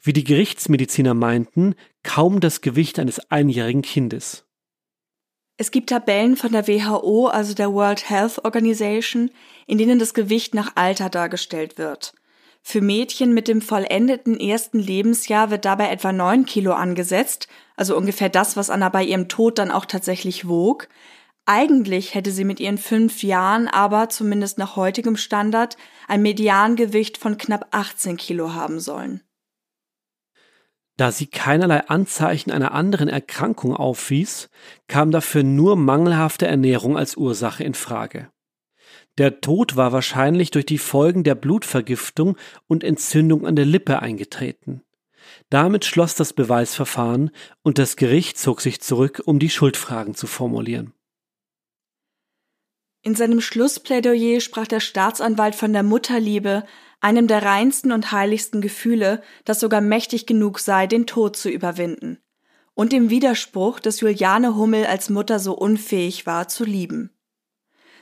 Wie 0.01 0.13
die 0.13 0.23
Gerichtsmediziner 0.23 1.13
meinten, 1.13 1.75
kaum 2.03 2.39
das 2.39 2.61
Gewicht 2.61 2.99
eines 2.99 3.31
einjährigen 3.31 3.81
Kindes. 3.81 4.45
Es 5.55 5.71
gibt 5.71 5.89
Tabellen 5.89 6.35
von 6.35 6.51
der 6.51 6.67
WHO, 6.67 7.27
also 7.27 7.53
der 7.53 7.71
World 7.71 8.09
Health 8.09 8.43
Organization, 8.43 9.31
in 9.67 9.77
denen 9.77 9.99
das 9.99 10.13
Gewicht 10.13 10.53
nach 10.53 10.73
Alter 10.75 11.09
dargestellt 11.09 11.77
wird. 11.77 12.13
Für 12.61 12.81
Mädchen 12.81 13.33
mit 13.33 13.47
dem 13.47 13.61
vollendeten 13.61 14.39
ersten 14.39 14.79
Lebensjahr 14.79 15.51
wird 15.51 15.65
dabei 15.65 15.89
etwa 15.89 16.11
9 16.11 16.45
Kilo 16.45 16.73
angesetzt, 16.73 17.47
also 17.75 17.95
ungefähr 17.95 18.29
das, 18.29 18.57
was 18.57 18.69
Anna 18.69 18.89
bei 18.89 19.03
ihrem 19.03 19.27
Tod 19.27 19.59
dann 19.59 19.69
auch 19.69 19.85
tatsächlich 19.85 20.47
wog. 20.47 20.87
Eigentlich 21.45 22.13
hätte 22.13 22.31
sie 22.31 22.45
mit 22.45 22.61
ihren 22.61 22.77
fünf 22.77 23.21
Jahren 23.21 23.67
aber, 23.67 24.07
zumindest 24.07 24.57
nach 24.57 24.77
heutigem 24.77 25.17
Standard, 25.17 25.75
ein 26.07 26.21
Mediangewicht 26.21 27.17
von 27.17 27.37
knapp 27.37 27.67
18 27.71 28.15
Kilo 28.15 28.53
haben 28.53 28.79
sollen. 28.79 29.21
Da 30.95 31.11
sie 31.11 31.27
keinerlei 31.27 31.87
Anzeichen 31.87 32.51
einer 32.51 32.71
anderen 32.71 33.09
Erkrankung 33.09 33.75
aufwies, 33.75 34.49
kam 34.87 35.11
dafür 35.11 35.43
nur 35.43 35.75
mangelhafte 35.75 36.47
Ernährung 36.47 36.97
als 36.97 37.17
Ursache 37.17 37.63
in 37.63 37.73
Frage. 37.73 38.29
Der 39.17 39.41
Tod 39.41 39.75
war 39.75 39.91
wahrscheinlich 39.91 40.51
durch 40.51 40.65
die 40.65 40.77
Folgen 40.77 41.23
der 41.23 41.35
Blutvergiftung 41.35 42.37
und 42.67 42.83
Entzündung 42.83 43.45
an 43.45 43.55
der 43.55 43.65
Lippe 43.65 43.99
eingetreten. 43.99 44.81
Damit 45.49 45.83
schloss 45.85 46.15
das 46.15 46.33
Beweisverfahren 46.33 47.31
und 47.63 47.79
das 47.79 47.95
Gericht 47.95 48.37
zog 48.37 48.61
sich 48.61 48.81
zurück, 48.81 49.21
um 49.25 49.39
die 49.39 49.49
Schuldfragen 49.49 50.15
zu 50.15 50.27
formulieren. 50.27 50.93
In 53.05 53.15
seinem 53.15 53.41
Schlussplädoyer 53.41 54.39
sprach 54.39 54.65
der 54.65 54.79
Staatsanwalt 54.79 55.55
von 55.55 55.73
der 55.73 55.83
Mutterliebe, 55.83 56.63
einem 57.01 57.27
der 57.27 57.43
reinsten 57.43 57.91
und 57.91 58.13
heiligsten 58.13 58.61
Gefühle, 58.61 59.21
das 59.43 59.59
sogar 59.59 59.81
mächtig 59.81 60.25
genug 60.25 60.59
sei, 60.59 60.87
den 60.87 61.05
Tod 61.05 61.35
zu 61.35 61.49
überwinden, 61.49 62.19
und 62.73 62.93
dem 62.93 63.09
Widerspruch, 63.09 63.81
dass 63.81 63.99
Juliane 63.99 64.55
Hummel 64.55 64.85
als 64.85 65.09
Mutter 65.09 65.39
so 65.39 65.53
unfähig 65.53 66.25
war, 66.25 66.47
zu 66.47 66.63
lieben. 66.63 67.11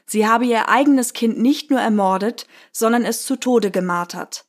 Sie 0.05 0.27
habe 0.27 0.45
ihr 0.45 0.69
eigenes 0.69 1.13
Kind 1.13 1.39
nicht 1.39 1.71
nur 1.71 1.79
ermordet, 1.79 2.45
sondern 2.71 3.03
es 3.03 3.25
zu 3.25 3.37
Tode 3.37 3.71
gemartert. 3.71 4.45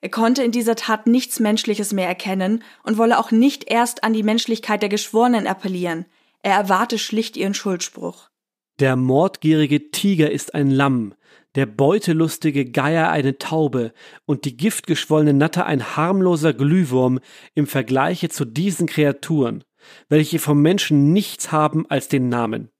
Er 0.00 0.10
konnte 0.10 0.44
in 0.44 0.52
dieser 0.52 0.76
Tat 0.76 1.08
nichts 1.08 1.40
Menschliches 1.40 1.92
mehr 1.92 2.06
erkennen 2.06 2.62
und 2.84 2.98
wolle 2.98 3.18
auch 3.18 3.32
nicht 3.32 3.68
erst 3.68 4.04
an 4.04 4.12
die 4.12 4.22
Menschlichkeit 4.22 4.80
der 4.80 4.88
Geschworenen 4.90 5.48
appellieren. 5.48 6.06
Er 6.42 6.54
erwarte 6.54 6.98
schlicht 6.98 7.36
ihren 7.36 7.54
Schuldspruch. 7.54 8.30
Der 8.78 8.94
mordgierige 8.94 9.90
Tiger 9.90 10.30
ist 10.30 10.54
ein 10.54 10.70
Lamm, 10.70 11.14
der 11.56 11.66
beutelustige 11.66 12.70
Geier 12.70 13.10
eine 13.10 13.38
Taube 13.38 13.92
und 14.24 14.44
die 14.44 14.56
giftgeschwollene 14.56 15.34
Natter 15.34 15.66
ein 15.66 15.96
harmloser 15.96 16.52
Glühwurm 16.52 17.18
im 17.54 17.66
Vergleiche 17.66 18.28
zu 18.28 18.44
diesen 18.44 18.86
Kreaturen, 18.86 19.64
welche 20.08 20.38
vom 20.38 20.62
Menschen 20.62 21.12
nichts 21.12 21.50
haben 21.50 21.86
als 21.88 22.06
den 22.06 22.28
Namen. 22.28 22.70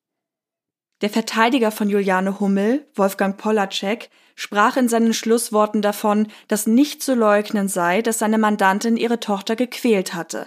Der 1.01 1.11
Verteidiger 1.11 1.73
von 1.73 1.89
Juliane 1.89 2.39
Hummel, 2.39 2.87
Wolfgang 2.95 3.37
Polacek, 3.37 4.11
sprach 4.37 4.77
in 4.77 4.89
seinen 4.89 5.15
Schlussworten 5.15 5.83
davon, 5.83 6.29
dass 6.47 6.69
nicht 6.69 7.03
zu 7.03 7.15
leugnen 7.15 7.67
sei, 7.67 8.03
dass 8.03 8.21
seine 8.21 8.39
Mandantin 8.39 8.97
ihre 8.97 9.19
Tochter 9.19 9.57
gequält 9.57 10.15
hatte. 10.15 10.47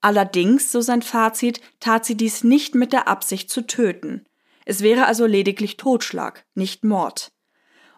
Allerdings, 0.00 0.72
so 0.72 0.80
sein 0.80 1.02
Fazit, 1.02 1.60
tat 1.78 2.04
sie 2.04 2.16
dies 2.16 2.42
nicht 2.42 2.74
mit 2.74 2.92
der 2.92 3.06
Absicht 3.06 3.50
zu 3.50 3.66
töten. 3.66 4.24
Es 4.64 4.82
wäre 4.82 5.06
also 5.06 5.26
lediglich 5.26 5.76
Totschlag, 5.76 6.44
nicht 6.54 6.84
Mord. 6.84 7.32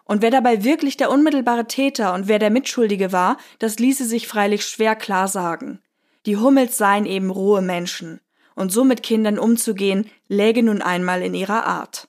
Und 0.03 0.21
wer 0.21 0.31
dabei 0.31 0.63
wirklich 0.63 0.97
der 0.97 1.09
unmittelbare 1.09 1.65
Täter 1.65 2.13
und 2.13 2.27
wer 2.27 2.39
der 2.39 2.51
Mitschuldige 2.51 3.11
war, 3.11 3.37
das 3.59 3.79
ließe 3.79 4.05
sich 4.05 4.27
freilich 4.27 4.65
schwer 4.65 4.95
klar 4.95 5.27
sagen. 5.27 5.81
Die 6.25 6.37
Hummels 6.37 6.77
seien 6.77 7.05
eben 7.05 7.29
rohe 7.29 7.61
Menschen, 7.61 8.21
und 8.55 8.71
so 8.71 8.83
mit 8.83 9.03
Kindern 9.03 9.39
umzugehen, 9.39 10.09
läge 10.27 10.63
nun 10.63 10.81
einmal 10.81 11.21
in 11.21 11.33
ihrer 11.33 11.65
Art. 11.65 12.07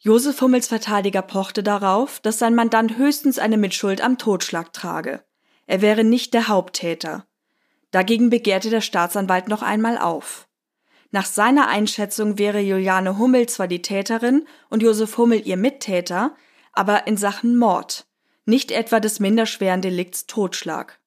Josef 0.00 0.40
Hummels 0.40 0.68
Verteidiger 0.68 1.22
pochte 1.22 1.62
darauf, 1.62 2.20
dass 2.20 2.38
sein 2.38 2.54
Mandant 2.54 2.96
höchstens 2.96 3.38
eine 3.38 3.56
Mitschuld 3.56 4.00
am 4.00 4.16
Totschlag 4.16 4.72
trage. 4.72 5.24
Er 5.66 5.80
wäre 5.80 6.04
nicht 6.04 6.34
der 6.34 6.48
Haupttäter. 6.48 7.26
Dagegen 7.90 8.30
begehrte 8.30 8.70
der 8.70 8.80
Staatsanwalt 8.80 9.48
noch 9.48 9.62
einmal 9.62 9.98
auf. 9.98 10.47
Nach 11.10 11.24
seiner 11.24 11.68
Einschätzung 11.68 12.38
wäre 12.38 12.60
Juliane 12.60 13.16
Hummel 13.18 13.48
zwar 13.48 13.66
die 13.66 13.82
Täterin 13.82 14.46
und 14.68 14.82
Josef 14.82 15.16
Hummel 15.16 15.46
ihr 15.46 15.56
Mittäter, 15.56 16.36
aber 16.72 17.06
in 17.06 17.16
Sachen 17.16 17.56
Mord, 17.56 18.06
nicht 18.44 18.70
etwa 18.70 19.00
des 19.00 19.18
minderschweren 19.18 19.80
Delikts 19.80 20.26
Totschlag. 20.26 21.00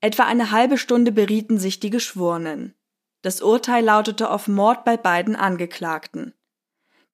Etwa 0.00 0.24
eine 0.24 0.50
halbe 0.50 0.78
Stunde 0.78 1.12
berieten 1.12 1.58
sich 1.58 1.80
die 1.80 1.90
Geschworenen. 1.90 2.74
Das 3.22 3.40
Urteil 3.40 3.84
lautete 3.84 4.30
auf 4.30 4.46
Mord 4.46 4.84
bei 4.84 4.96
beiden 4.96 5.36
Angeklagten. 5.36 6.34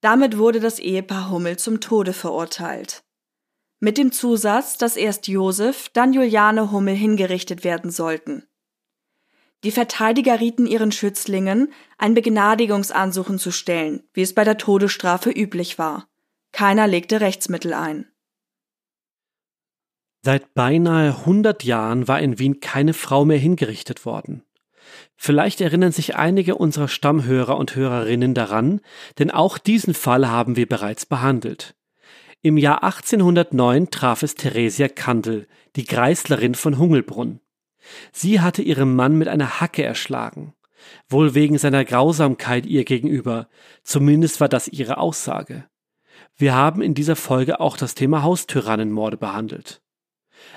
Damit 0.00 0.36
wurde 0.36 0.58
das 0.58 0.78
Ehepaar 0.78 1.30
Hummel 1.30 1.58
zum 1.58 1.80
Tode 1.80 2.12
verurteilt. 2.12 3.04
Mit 3.78 3.98
dem 3.98 4.10
Zusatz, 4.10 4.78
dass 4.78 4.96
erst 4.96 5.28
Josef, 5.28 5.88
dann 5.90 6.12
Juliane 6.12 6.70
Hummel 6.70 6.94
hingerichtet 6.94 7.62
werden 7.62 7.90
sollten. 7.90 8.46
Die 9.64 9.70
Verteidiger 9.70 10.40
rieten 10.40 10.66
ihren 10.66 10.90
Schützlingen, 10.90 11.72
ein 11.96 12.14
Begnadigungsansuchen 12.14 13.38
zu 13.38 13.52
stellen, 13.52 14.02
wie 14.12 14.22
es 14.22 14.34
bei 14.34 14.44
der 14.44 14.58
Todesstrafe 14.58 15.30
üblich 15.30 15.78
war. 15.78 16.08
Keiner 16.50 16.88
legte 16.88 17.20
Rechtsmittel 17.20 17.72
ein. 17.72 18.06
Seit 20.24 20.54
beinahe 20.54 21.16
100 21.18 21.64
Jahren 21.64 22.06
war 22.06 22.20
in 22.20 22.38
Wien 22.38 22.60
keine 22.60 22.94
Frau 22.94 23.24
mehr 23.24 23.38
hingerichtet 23.38 24.04
worden. 24.04 24.42
Vielleicht 25.16 25.60
erinnern 25.60 25.92
sich 25.92 26.16
einige 26.16 26.56
unserer 26.56 26.88
Stammhörer 26.88 27.56
und 27.56 27.76
Hörerinnen 27.76 28.34
daran, 28.34 28.80
denn 29.18 29.30
auch 29.30 29.58
diesen 29.58 29.94
Fall 29.94 30.28
haben 30.28 30.56
wir 30.56 30.68
bereits 30.68 31.06
behandelt. 31.06 31.74
Im 32.40 32.56
Jahr 32.56 32.82
1809 32.82 33.90
traf 33.90 34.22
es 34.22 34.34
Theresia 34.34 34.88
Kandel, 34.88 35.46
die 35.76 35.84
Greislerin 35.84 36.56
von 36.56 36.78
Hungelbrunn. 36.78 37.40
Sie 38.12 38.40
hatte 38.40 38.62
ihren 38.62 38.94
Mann 38.94 39.16
mit 39.16 39.28
einer 39.28 39.60
Hacke 39.60 39.82
erschlagen. 39.82 40.54
Wohl 41.08 41.34
wegen 41.34 41.58
seiner 41.58 41.84
Grausamkeit 41.84 42.66
ihr 42.66 42.84
gegenüber. 42.84 43.48
Zumindest 43.84 44.40
war 44.40 44.48
das 44.48 44.68
ihre 44.68 44.98
Aussage. 44.98 45.64
Wir 46.36 46.54
haben 46.54 46.82
in 46.82 46.94
dieser 46.94 47.16
Folge 47.16 47.60
auch 47.60 47.76
das 47.76 47.94
Thema 47.94 48.22
Haustyrannenmorde 48.22 49.16
behandelt. 49.16 49.82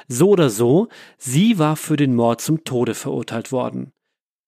So 0.08 0.30
oder 0.30 0.50
so, 0.50 0.88
sie 1.18 1.60
war 1.60 1.76
für 1.76 1.96
den 1.96 2.16
Mord 2.16 2.42
zum 2.42 2.64
Tode 2.64 2.96
verurteilt 2.96 3.52
worden. 3.52 3.92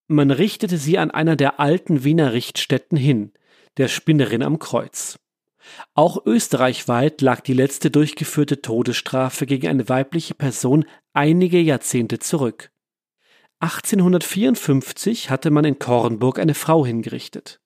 Man 0.08 0.32
richtete 0.32 0.78
sie 0.78 0.98
an 0.98 1.12
einer 1.12 1.36
der 1.36 1.60
alten 1.60 2.04
Wiener 2.04 2.34
Richtstätten 2.34 2.98
hin, 2.98 3.34
der 3.78 3.88
Spinnerin 3.88 4.42
am 4.42 4.58
Kreuz. 4.58 5.20
Auch 5.94 6.26
österreichweit 6.26 7.22
lag 7.22 7.42
die 7.42 7.54
letzte 7.54 7.92
durchgeführte 7.92 8.62
Todesstrafe 8.62 9.46
gegen 9.46 9.68
eine 9.68 9.90
weibliche 9.90 10.34
Person 10.34 10.86
einige 11.18 11.60
Jahrzehnte 11.60 12.20
zurück. 12.20 12.72
1854 13.60 15.32
hatte 15.32 15.50
man 15.50 15.66
in 15.66 15.80
Kornburg 15.80 16.38
eine 16.38 16.54
Frau 16.54 16.86
hingerichtet. 16.86 17.60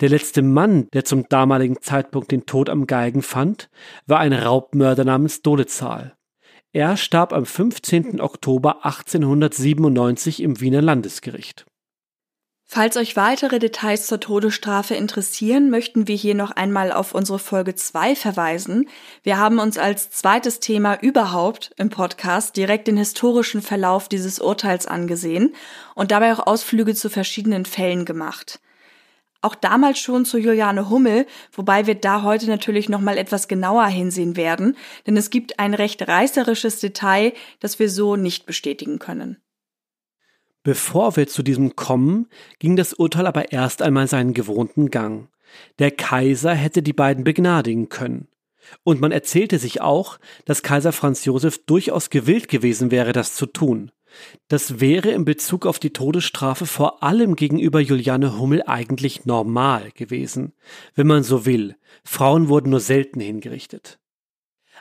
Der 0.00 0.08
letzte 0.08 0.40
Mann, 0.40 0.88
der 0.94 1.04
zum 1.04 1.28
damaligen 1.28 1.82
Zeitpunkt 1.82 2.32
den 2.32 2.46
Tod 2.46 2.70
am 2.70 2.86
Geigen 2.86 3.20
fand, 3.20 3.68
war 4.06 4.20
ein 4.20 4.32
Raubmörder 4.32 5.04
namens 5.04 5.42
Dolezahl. 5.42 6.16
Er 6.72 6.96
starb 6.96 7.34
am 7.34 7.44
15. 7.44 8.18
Oktober 8.18 8.86
1897 8.86 10.42
im 10.42 10.58
Wiener 10.60 10.80
Landesgericht. 10.80 11.66
Falls 12.70 12.98
euch 12.98 13.16
weitere 13.16 13.58
Details 13.58 14.06
zur 14.06 14.20
Todesstrafe 14.20 14.94
interessieren, 14.94 15.70
möchten 15.70 16.06
wir 16.06 16.16
hier 16.16 16.34
noch 16.34 16.50
einmal 16.50 16.92
auf 16.92 17.14
unsere 17.14 17.38
Folge 17.38 17.74
2 17.74 18.14
verweisen. 18.14 18.90
Wir 19.22 19.38
haben 19.38 19.58
uns 19.58 19.78
als 19.78 20.10
zweites 20.10 20.60
Thema 20.60 21.00
überhaupt 21.00 21.70
im 21.78 21.88
Podcast 21.88 22.58
direkt 22.58 22.86
den 22.86 22.98
historischen 22.98 23.62
Verlauf 23.62 24.10
dieses 24.10 24.38
Urteils 24.38 24.86
angesehen 24.86 25.54
und 25.94 26.10
dabei 26.10 26.30
auch 26.34 26.46
Ausflüge 26.46 26.94
zu 26.94 27.08
verschiedenen 27.08 27.64
Fällen 27.64 28.04
gemacht. 28.04 28.60
Auch 29.40 29.54
damals 29.54 29.98
schon 29.98 30.26
zu 30.26 30.36
Juliane 30.36 30.90
Hummel, 30.90 31.26
wobei 31.52 31.86
wir 31.86 31.94
da 31.94 32.22
heute 32.22 32.48
natürlich 32.48 32.90
noch 32.90 33.00
mal 33.00 33.16
etwas 33.16 33.48
genauer 33.48 33.86
hinsehen 33.86 34.36
werden, 34.36 34.76
denn 35.06 35.16
es 35.16 35.30
gibt 35.30 35.58
ein 35.58 35.72
recht 35.72 36.06
reißerisches 36.06 36.80
Detail, 36.80 37.32
das 37.60 37.78
wir 37.78 37.88
so 37.88 38.16
nicht 38.16 38.44
bestätigen 38.44 38.98
können. 38.98 39.40
Bevor 40.68 41.16
wir 41.16 41.26
zu 41.26 41.42
diesem 41.42 41.76
kommen, 41.76 42.26
ging 42.58 42.76
das 42.76 42.92
Urteil 42.92 43.26
aber 43.26 43.52
erst 43.52 43.80
einmal 43.80 44.06
seinen 44.06 44.34
gewohnten 44.34 44.90
Gang. 44.90 45.30
Der 45.78 45.90
Kaiser 45.90 46.52
hätte 46.52 46.82
die 46.82 46.92
beiden 46.92 47.24
begnadigen 47.24 47.88
können. 47.88 48.28
Und 48.84 49.00
man 49.00 49.10
erzählte 49.10 49.58
sich 49.58 49.80
auch, 49.80 50.18
dass 50.44 50.62
Kaiser 50.62 50.92
Franz 50.92 51.24
Josef 51.24 51.64
durchaus 51.64 52.10
gewillt 52.10 52.50
gewesen 52.50 52.90
wäre, 52.90 53.14
das 53.14 53.34
zu 53.34 53.46
tun. 53.46 53.92
Das 54.48 54.78
wäre 54.78 55.08
in 55.08 55.24
Bezug 55.24 55.64
auf 55.64 55.78
die 55.78 55.94
Todesstrafe 55.94 56.66
vor 56.66 57.02
allem 57.02 57.34
gegenüber 57.34 57.80
Juliane 57.80 58.38
Hummel 58.38 58.62
eigentlich 58.66 59.24
normal 59.24 59.90
gewesen, 59.94 60.52
wenn 60.94 61.06
man 61.06 61.22
so 61.22 61.46
will. 61.46 61.76
Frauen 62.04 62.48
wurden 62.48 62.68
nur 62.68 62.80
selten 62.80 63.20
hingerichtet. 63.20 63.98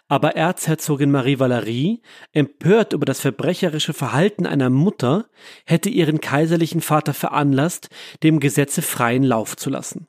Aber 0.08 0.36
Erzherzogin 0.36 1.12
Marie 1.12 1.40
Valerie, 1.40 2.02
empört 2.32 2.94
über 2.94 3.06
das 3.06 3.20
verbrecherische 3.20 3.94
Verhalten 3.94 4.46
einer 4.46 4.70
Mutter, 4.70 5.30
hätte 5.66 5.90
ihren 5.90 6.22
kaiserlichen 6.22 6.82
Vater 6.82 7.14
veranlasst, 7.14 7.90
dem 8.24 8.40
Gesetze 8.40 8.82
freien 8.82 9.24
Lauf 9.24 9.58
zu 9.58 9.70
lassen. 9.70 10.08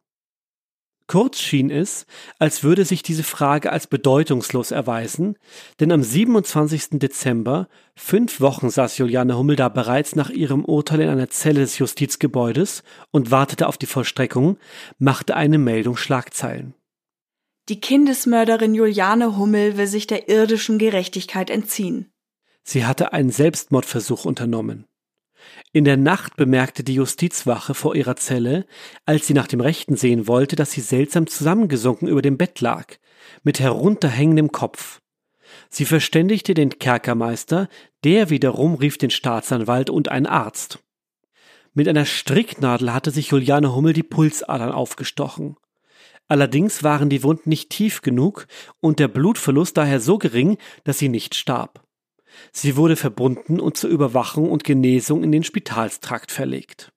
Kurz 1.09 1.41
schien 1.41 1.71
es, 1.71 2.05
als 2.39 2.63
würde 2.63 2.85
sich 2.85 3.03
diese 3.03 3.23
Frage 3.23 3.73
als 3.73 3.87
bedeutungslos 3.87 4.73
erweisen, 4.73 5.39
denn 5.81 5.91
am 5.91 6.03
27. 6.03 6.99
Dezember, 6.99 7.69
fünf 7.97 8.43
Wochen 8.43 8.69
saß 8.69 8.99
Juliane 8.99 9.39
Hummel 9.39 9.57
da 9.57 9.71
bereits 9.71 10.17
nach 10.17 10.29
ihrem 10.29 10.67
Urteil 10.67 11.01
in 11.01 11.09
einer 11.09 11.31
Zelle 11.31 11.61
des 11.61 11.79
Justizgebäudes 11.79 12.83
und 13.11 13.31
wartete 13.31 13.69
auf 13.69 13.79
die 13.79 13.87
Vollstreckung, 13.87 14.59
machte 14.99 15.35
eine 15.35 15.57
Meldung 15.57 15.97
Schlagzeilen. 15.97 16.75
Die 17.69 17.81
Kindesmörderin 17.81 18.75
Juliane 18.75 19.37
Hummel 19.37 19.77
will 19.77 19.87
sich 19.87 20.07
der 20.07 20.31
irdischen 20.31 20.79
Gerechtigkeit 20.79 21.51
entziehen. 21.51 22.11
Sie 22.65 22.87
hatte 22.87 23.13
einen 23.13 23.31
Selbstmordversuch 23.31 24.25
unternommen. 24.25 24.87
In 25.73 25.85
der 25.85 25.99
Nacht 25.99 26.37
bemerkte 26.37 26.83
die 26.83 26.95
Justizwache 26.95 27.75
vor 27.75 27.95
ihrer 27.95 28.17
Zelle, 28.17 28.65
als 29.05 29.27
sie 29.27 29.35
nach 29.35 29.47
dem 29.47 29.61
Rechten 29.61 29.97
sehen 29.97 30.27
wollte, 30.27 30.57
dass 30.57 30.73
sie 30.73 30.81
seltsam 30.81 31.27
zusammengesunken 31.27 32.09
über 32.09 32.23
dem 32.23 32.39
Bett 32.39 32.63
lag, 32.63 32.87
mit 33.43 33.61
herunterhängendem 33.61 34.51
Kopf. 34.51 35.01
Sie 35.69 35.85
verständigte 35.85 36.55
den 36.55 36.79
Kerkermeister, 36.79 37.69
der 38.03 38.31
wiederum 38.31 38.77
rief 38.77 38.97
den 38.97 39.11
Staatsanwalt 39.11 39.91
und 39.91 40.09
einen 40.09 40.27
Arzt. 40.27 40.79
Mit 41.75 41.87
einer 41.87 42.07
Stricknadel 42.07 42.95
hatte 42.95 43.11
sich 43.11 43.29
Juliane 43.29 43.75
Hummel 43.75 43.93
die 43.93 44.03
Pulsadern 44.03 44.73
aufgestochen. 44.73 45.57
Allerdings 46.29 46.83
waren 46.83 47.09
die 47.09 47.23
Wunden 47.23 47.49
nicht 47.49 47.71
tief 47.71 48.03
genug 48.03 48.47
und 48.81 48.99
der 48.99 49.09
Blutverlust 49.09 49.77
daher 49.77 49.99
so 49.99 50.19
gering, 50.19 50.59
dass 50.85 50.99
sie 50.99 51.09
nicht 51.09 51.35
starb. 51.35 51.83
Sie 52.53 52.77
wurde 52.77 52.97
verbunden 52.97 53.59
und 53.59 53.77
zur 53.77 53.91
Überwachung 53.91 54.51
und 54.51 54.63
Genesung 54.63 55.25
in 55.25 55.33
den 55.33 55.43
Spitalstrakt 55.43 56.31
verlegt. 56.31 56.93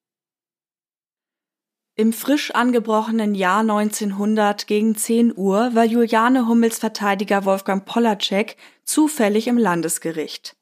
Im 1.96 2.14
frisch 2.14 2.52
angebrochenen 2.52 3.36
Jahr 3.36 3.62
1900 3.62 4.66
gegen 4.66 4.96
10 4.96 5.34
Uhr 5.36 5.76
war 5.76 5.86
Juliane 5.86 6.48
Hummels 6.48 6.80
Verteidiger 6.80 7.46
Wolfgang 7.46 7.86
Polacek 7.86 8.58
zufällig 8.84 9.48
im 9.48 9.58
Landesgericht. 9.58 10.56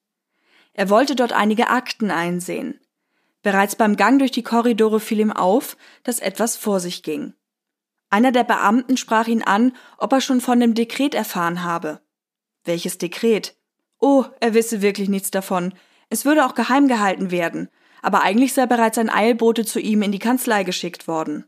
Er 0.74 0.90
wollte 0.90 1.16
dort 1.16 1.34
einige 1.34 1.70
Akten 1.70 2.12
einsehen. 2.12 2.80
Bereits 3.42 3.76
beim 3.76 3.96
Gang 3.96 4.20
durch 4.20 4.32
die 4.32 4.44
Korridore 4.44 5.00
fiel 5.00 5.20
ihm 5.20 5.32
auf, 5.32 5.78
dass 6.04 6.20
etwas 6.20 6.58
vor 6.58 6.80
sich 6.80 7.04
ging. 7.04 7.34
Einer 8.10 8.32
der 8.32 8.44
Beamten 8.44 8.98
sprach 8.98 9.28
ihn 9.28 9.44
an, 9.44 9.74
ob 9.98 10.12
er 10.14 10.22
schon 10.22 10.42
von 10.42 10.60
dem 10.60 10.74
Dekret 10.74 11.14
erfahren 11.14 11.64
habe. 11.64 12.02
Welches 12.64 12.98
Dekret? 12.98 13.56
Oh, 14.00 14.26
er 14.40 14.54
wisse 14.54 14.82
wirklich 14.82 15.10
nichts 15.10 15.32
davon. 15.32 15.74
Es 16.10 16.26
würde 16.26 16.46
auch 16.46 16.56
geheim 16.56 16.88
gehalten 16.88 17.32
werden, 17.32 17.70
aber 18.02 18.22
eigentlich 18.22 18.54
sei 18.54 18.66
bereits 18.66 18.98
ein 18.98 19.10
Eilbote 19.10 19.66
zu 19.66 19.80
ihm 19.80 20.02
in 20.02 20.12
die 20.12 20.20
Kanzlei 20.20 20.64
geschickt 20.64 21.08
worden. 21.08 21.46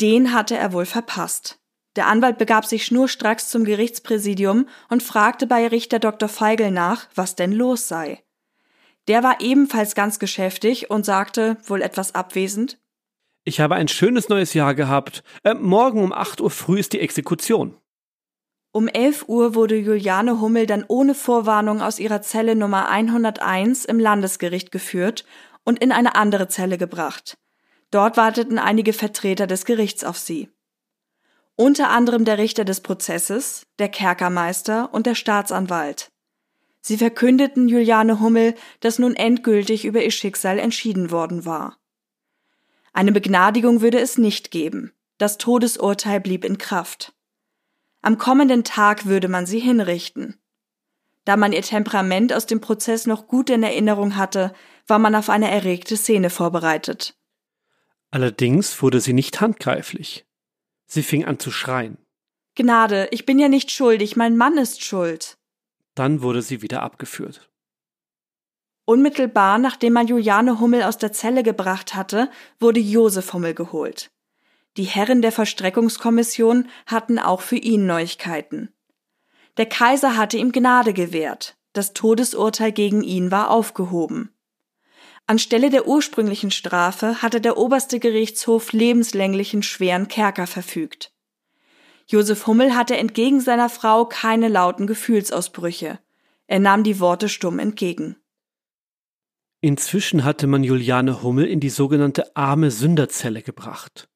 Den 0.00 0.32
hatte 0.32 0.56
er 0.56 0.72
wohl 0.72 0.86
verpasst. 0.86 1.58
Der 1.96 2.06
Anwalt 2.06 2.36
begab 2.36 2.66
sich 2.66 2.84
schnurstracks 2.84 3.48
zum 3.48 3.64
Gerichtspräsidium 3.64 4.68
und 4.90 5.02
fragte 5.02 5.46
bei 5.46 5.66
Richter 5.66 5.98
Dr. 5.98 6.28
Feigl 6.28 6.70
nach, 6.70 7.08
was 7.14 7.34
denn 7.34 7.52
los 7.52 7.88
sei. 7.88 8.22
Der 9.08 9.22
war 9.22 9.40
ebenfalls 9.40 9.94
ganz 9.94 10.18
geschäftig 10.18 10.90
und 10.90 11.06
sagte, 11.06 11.56
wohl 11.64 11.80
etwas 11.80 12.14
abwesend, 12.14 12.78
ich 13.46 13.60
habe 13.60 13.76
ein 13.76 13.88
schönes 13.88 14.28
neues 14.28 14.52
Jahr 14.54 14.74
gehabt. 14.74 15.22
Äh, 15.44 15.54
morgen 15.54 16.02
um 16.02 16.12
8 16.12 16.40
Uhr 16.40 16.50
früh 16.50 16.80
ist 16.80 16.92
die 16.92 17.00
Exekution. 17.00 17.76
Um 18.72 18.88
11 18.88 19.28
Uhr 19.28 19.54
wurde 19.54 19.76
Juliane 19.76 20.40
Hummel 20.40 20.66
dann 20.66 20.84
ohne 20.86 21.14
Vorwarnung 21.14 21.80
aus 21.80 21.98
ihrer 21.98 22.20
Zelle 22.20 22.56
Nummer 22.56 22.88
101 22.88 23.86
im 23.86 24.00
Landesgericht 24.00 24.70
geführt 24.72 25.24
und 25.64 25.78
in 25.78 25.92
eine 25.92 26.16
andere 26.16 26.48
Zelle 26.48 26.76
gebracht. 26.76 27.38
Dort 27.92 28.16
warteten 28.16 28.58
einige 28.58 28.92
Vertreter 28.92 29.46
des 29.46 29.64
Gerichts 29.64 30.02
auf 30.02 30.18
sie. 30.18 30.50
Unter 31.54 31.88
anderem 31.90 32.24
der 32.24 32.38
Richter 32.38 32.64
des 32.64 32.80
Prozesses, 32.80 33.66
der 33.78 33.88
Kerkermeister 33.88 34.92
und 34.92 35.06
der 35.06 35.14
Staatsanwalt. 35.14 36.10
Sie 36.82 36.98
verkündeten 36.98 37.68
Juliane 37.68 38.20
Hummel, 38.20 38.56
dass 38.80 38.98
nun 38.98 39.14
endgültig 39.14 39.84
über 39.84 40.02
ihr 40.02 40.10
Schicksal 40.10 40.58
entschieden 40.58 41.10
worden 41.12 41.46
war. 41.46 41.78
Eine 42.96 43.12
Begnadigung 43.12 43.82
würde 43.82 44.00
es 44.00 44.16
nicht 44.16 44.50
geben. 44.50 44.90
Das 45.18 45.36
Todesurteil 45.36 46.18
blieb 46.18 46.46
in 46.46 46.56
Kraft. 46.56 47.12
Am 48.00 48.16
kommenden 48.16 48.64
Tag 48.64 49.04
würde 49.04 49.28
man 49.28 49.44
sie 49.44 49.58
hinrichten. 49.58 50.40
Da 51.26 51.36
man 51.36 51.52
ihr 51.52 51.60
Temperament 51.60 52.32
aus 52.32 52.46
dem 52.46 52.62
Prozess 52.62 53.06
noch 53.06 53.26
gut 53.26 53.50
in 53.50 53.62
Erinnerung 53.62 54.16
hatte, 54.16 54.54
war 54.86 54.98
man 54.98 55.14
auf 55.14 55.28
eine 55.28 55.50
erregte 55.50 55.94
Szene 55.94 56.30
vorbereitet. 56.30 57.14
Allerdings 58.10 58.80
wurde 58.80 59.02
sie 59.02 59.12
nicht 59.12 59.42
handgreiflich. 59.42 60.24
Sie 60.86 61.02
fing 61.02 61.26
an 61.26 61.38
zu 61.38 61.50
schreien. 61.50 61.98
Gnade, 62.54 63.08
ich 63.10 63.26
bin 63.26 63.38
ja 63.38 63.48
nicht 63.48 63.70
schuldig, 63.70 64.16
mein 64.16 64.38
Mann 64.38 64.56
ist 64.56 64.82
schuld. 64.82 65.36
Dann 65.94 66.22
wurde 66.22 66.40
sie 66.40 66.62
wieder 66.62 66.82
abgeführt. 66.82 67.50
Unmittelbar 68.86 69.58
nachdem 69.58 69.94
man 69.94 70.06
Juliane 70.06 70.60
Hummel 70.60 70.84
aus 70.84 70.96
der 70.96 71.12
Zelle 71.12 71.42
gebracht 71.42 71.96
hatte, 71.96 72.30
wurde 72.60 72.78
Josef 72.78 73.32
Hummel 73.32 73.52
geholt. 73.52 74.12
Die 74.76 74.84
Herren 74.84 75.22
der 75.22 75.32
Verstreckungskommission 75.32 76.68
hatten 76.86 77.18
auch 77.18 77.40
für 77.40 77.56
ihn 77.56 77.86
Neuigkeiten. 77.86 78.72
Der 79.56 79.66
Kaiser 79.66 80.16
hatte 80.16 80.36
ihm 80.36 80.52
Gnade 80.52 80.92
gewährt, 80.92 81.56
das 81.72 81.94
Todesurteil 81.94 82.70
gegen 82.70 83.02
ihn 83.02 83.32
war 83.32 83.50
aufgehoben. 83.50 84.32
Anstelle 85.26 85.70
der 85.70 85.88
ursprünglichen 85.88 86.52
Strafe 86.52 87.20
hatte 87.22 87.40
der 87.40 87.56
oberste 87.56 87.98
Gerichtshof 87.98 88.72
lebenslänglichen 88.72 89.64
schweren 89.64 90.06
Kerker 90.06 90.46
verfügt. 90.46 91.12
Josef 92.06 92.46
Hummel 92.46 92.76
hatte 92.76 92.96
entgegen 92.96 93.40
seiner 93.40 93.68
Frau 93.68 94.04
keine 94.04 94.46
lauten 94.46 94.86
Gefühlsausbrüche. 94.86 95.98
Er 96.46 96.60
nahm 96.60 96.84
die 96.84 97.00
Worte 97.00 97.28
stumm 97.28 97.58
entgegen. 97.58 98.14
Inzwischen 99.66 100.22
hatte 100.22 100.46
man 100.46 100.62
Juliane 100.62 101.24
Hummel 101.24 101.44
in 101.44 101.58
die 101.58 101.70
sogenannte 101.70 102.36
arme 102.36 102.70
Sünderzelle 102.70 103.42
gebracht. 103.42 104.08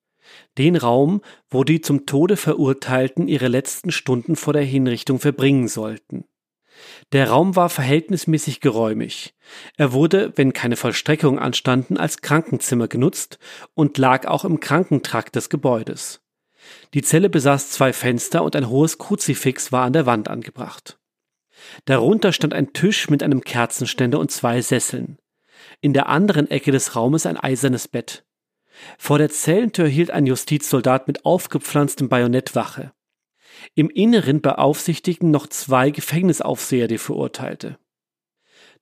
Den 0.59 0.77
Raum, 0.77 1.23
wo 1.51 1.65
die 1.65 1.81
zum 1.81 2.07
Tode 2.07 2.37
Verurteilten 2.37 3.27
ihre 3.27 3.49
letzten 3.49 3.91
Stunden 3.91 4.37
vor 4.37 4.53
der 4.53 4.63
Hinrichtung 4.63 5.19
verbringen 5.19 5.67
sollten. 5.67 6.25
Der 7.11 7.31
Raum 7.31 7.57
war 7.57 7.69
verhältnismäßig 7.69 8.61
geräumig. 8.61 9.35
Er 9.77 9.93
wurde, 9.93 10.33
wenn 10.37 10.53
keine 10.53 10.77
Vollstreckungen 10.77 11.41
anstanden, 11.41 11.97
als 11.97 12.21
Krankenzimmer 12.21 12.87
genutzt 12.87 13.41
und 13.75 13.99
lag 13.99 14.29
auch 14.29 14.45
im 14.45 14.61
Krankentrakt 14.61 15.35
des 15.35 15.49
Gebäudes. 15.49 16.21
Die 16.95 17.03
Zelle 17.03 17.29
besaß 17.29 17.71
zwei 17.71 17.93
Fenster 17.93 18.45
und 18.45 18.55
ein 18.55 18.69
hohes 18.69 18.99
Kruzifix 18.99 19.73
war 19.73 19.85
an 19.85 19.95
der 19.95 20.07
Wand 20.07 20.29
angebracht. 20.29 21.01
Darunter 21.87 22.33
stand 22.33 22.55
ein 22.55 22.73
Tisch 22.73 23.11
mit 23.11 23.25
einem 23.25 23.41
Kerzenständer 23.41 24.21
und 24.21 24.31
zwei 24.31 24.63
Sesseln. 24.63 25.19
In 25.81 25.93
der 25.93 26.09
anderen 26.09 26.51
Ecke 26.51 26.73
des 26.73 26.97
Raumes 26.97 27.27
ein 27.27 27.37
eisernes 27.37 27.89
Bett. 27.89 28.25
Vor 28.99 29.19
der 29.19 29.31
Zellentür 29.31 29.87
hielt 29.87 30.11
ein 30.11 30.27
Justizsoldat 30.27 31.07
mit 31.07 31.25
aufgepflanztem 31.25 32.09
Bajonett 32.09 32.55
Wache. 32.55 32.93
Im 33.75 33.91
Inneren 33.91 34.41
beaufsichtigten 34.41 35.31
noch 35.31 35.47
zwei 35.47 35.91
Gefängnisaufseher 35.91 36.89
die 36.89 36.99
Verurteilte. 36.99 37.79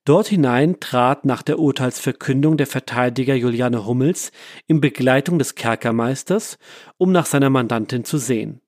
Dort 0.05 0.27
hinein 0.27 0.79
trat 0.79 1.25
nach 1.25 1.43
der 1.43 1.59
Urteilsverkündung 1.59 2.57
der 2.57 2.67
Verteidiger 2.67 3.35
Juliane 3.35 3.85
Hummels 3.85 4.31
in 4.65 4.79
Begleitung 4.79 5.37
des 5.37 5.55
Kerkermeisters, 5.55 6.57
um 6.97 7.11
nach 7.11 7.25
seiner 7.25 7.49
Mandantin 7.49 8.05
zu 8.05 8.17
sehen. 8.17 8.61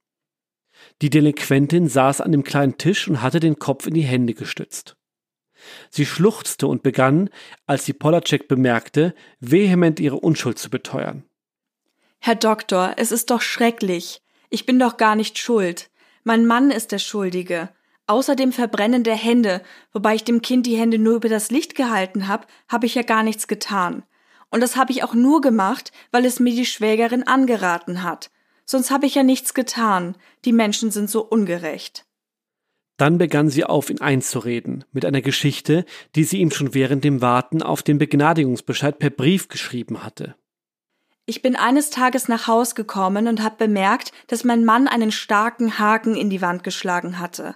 Die 1.02 1.10
Delinquentin 1.10 1.88
saß 1.88 2.22
an 2.22 2.32
dem 2.32 2.44
kleinen 2.44 2.78
Tisch 2.78 3.08
und 3.08 3.22
hatte 3.22 3.40
den 3.40 3.58
Kopf 3.60 3.88
in 3.88 3.94
die 3.94 4.02
Hände 4.02 4.34
gestützt. 4.34 4.98
Sie 5.90 6.06
schluchzte 6.06 6.68
und 6.68 6.84
begann, 6.84 7.30
als 7.66 7.86
sie 7.86 7.94
Polacek 7.94 8.48
bemerkte, 8.48 9.14
vehement 9.40 10.00
ihre 10.00 10.20
Unschuld 10.20 10.60
zu 10.60 10.70
beteuern. 10.70 11.24
Herr 12.20 12.36
Doktor, 12.36 12.94
es 12.98 13.12
ist 13.12 13.32
doch 13.32 13.42
schrecklich. 13.42 14.22
Ich 14.50 14.66
bin 14.66 14.78
doch 14.78 14.98
gar 14.98 15.16
nicht 15.16 15.40
schuld. 15.40 15.90
Mein 16.24 16.46
Mann 16.46 16.70
ist 16.70 16.92
der 16.92 17.00
Schuldige. 17.00 17.70
Außerdem 18.08 18.52
Verbrennen 18.52 19.04
der 19.04 19.16
Hände, 19.16 19.62
wobei 19.94 20.16
ich 20.16 20.24
dem 20.24 20.42
Kind 20.42 20.66
die 20.66 20.76
Hände 20.78 21.00
nur 21.00 21.16
über 21.16 21.30
das 21.30 21.50
Licht 21.50 21.76
gehalten 21.76 22.28
habe, 22.28 22.46
habe 22.68 22.86
ich 22.86 22.96
ja 22.96 23.04
gar 23.04 23.24
nichts 23.24 23.48
getan. 23.48 24.04
Und 24.50 24.62
das 24.62 24.76
habe 24.76 24.92
ich 24.92 25.04
auch 25.04 25.14
nur 25.14 25.42
gemacht, 25.42 25.92
weil 26.12 26.26
es 26.26 26.40
mir 26.40 26.54
die 26.54 26.66
Schwägerin 26.66 27.24
angeraten 27.24 28.04
hat. 28.04 28.30
Sonst 28.66 28.92
habe 28.92 29.06
ich 29.06 29.16
ja 29.16 29.24
nichts 29.24 29.54
getan. 29.54 30.16
Die 30.46 30.54
Menschen 30.54 30.92
sind 30.92 31.10
so 31.10 31.24
ungerecht. 31.24 32.06
Dann 32.98 33.18
begann 33.18 33.50
sie 33.50 33.64
auf 33.64 33.90
ihn 33.90 34.02
einzureden, 34.02 34.86
mit 34.92 35.06
einer 35.06 35.22
Geschichte, 35.22 35.86
die 36.16 36.24
sie 36.24 36.38
ihm 36.38 36.52
schon 36.52 36.74
während 36.74 37.04
dem 37.04 37.22
Warten 37.22 37.64
auf 37.64 37.84
den 37.84 37.98
Begnadigungsbescheid 37.98 39.00
per 39.00 39.10
Brief 39.10 39.48
geschrieben 39.48 40.04
hatte. 40.04 40.36
Ich 41.26 41.42
bin 41.42 41.56
eines 41.56 41.90
Tages 41.90 42.28
nach 42.28 42.48
Haus 42.48 42.76
gekommen 42.76 43.28
und 43.28 43.42
habe 43.42 43.56
bemerkt, 43.58 44.12
dass 44.28 44.44
mein 44.44 44.66
Mann 44.66 44.88
einen 44.88 45.12
starken 45.12 45.80
Haken 45.80 46.16
in 46.16 46.30
die 46.30 46.42
Wand 46.42 46.64
geschlagen 46.64 47.20
hatte. 47.20 47.56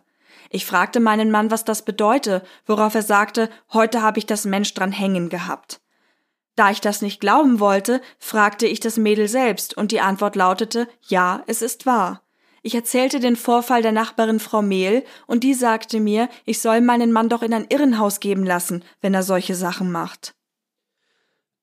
Ich 0.50 0.66
fragte 0.66 1.00
meinen 1.00 1.32
Mann, 1.32 1.52
was 1.52 1.66
das 1.66 1.84
bedeute, 1.84 2.44
worauf 2.66 2.96
er 2.96 3.02
sagte, 3.02 3.50
heute 3.74 4.02
habe 4.02 4.20
ich 4.20 4.26
das 4.26 4.46
Mensch 4.46 4.74
dran 4.74 4.92
hängen 4.92 5.30
gehabt. 5.30 5.82
Da 6.56 6.72
ich 6.72 6.80
das 6.80 7.02
nicht 7.02 7.20
glauben 7.20 7.60
wollte, 7.60 8.02
fragte 8.18 8.66
ich 8.66 8.80
das 8.80 8.98
Mädel 8.98 9.28
selbst, 9.28 9.76
und 9.76 9.92
die 9.92 10.00
Antwort 10.00 10.36
lautete 10.36 10.88
Ja, 11.02 11.44
es 11.48 11.62
ist 11.62 11.86
wahr. 11.86 12.22
Ich 12.66 12.74
erzählte 12.74 13.20
den 13.20 13.36
Vorfall 13.36 13.84
der 13.84 13.92
Nachbarin 13.92 14.40
Frau 14.40 14.64
Mehl, 14.64 15.04
und 15.28 15.44
die 15.44 15.54
sagte 15.54 16.00
mir, 16.00 16.30
ich 16.46 16.60
soll 16.60 16.82
meinen 16.82 17.12
Mann 17.12 17.30
doch 17.30 17.44
in 17.44 17.54
ein 17.54 17.68
Irrenhaus 17.70 18.20
geben 18.20 18.44
lassen, 18.44 18.84
wenn 19.02 19.14
er 19.14 19.22
solche 19.22 19.54
Sachen 19.54 19.92
macht. 19.92 20.34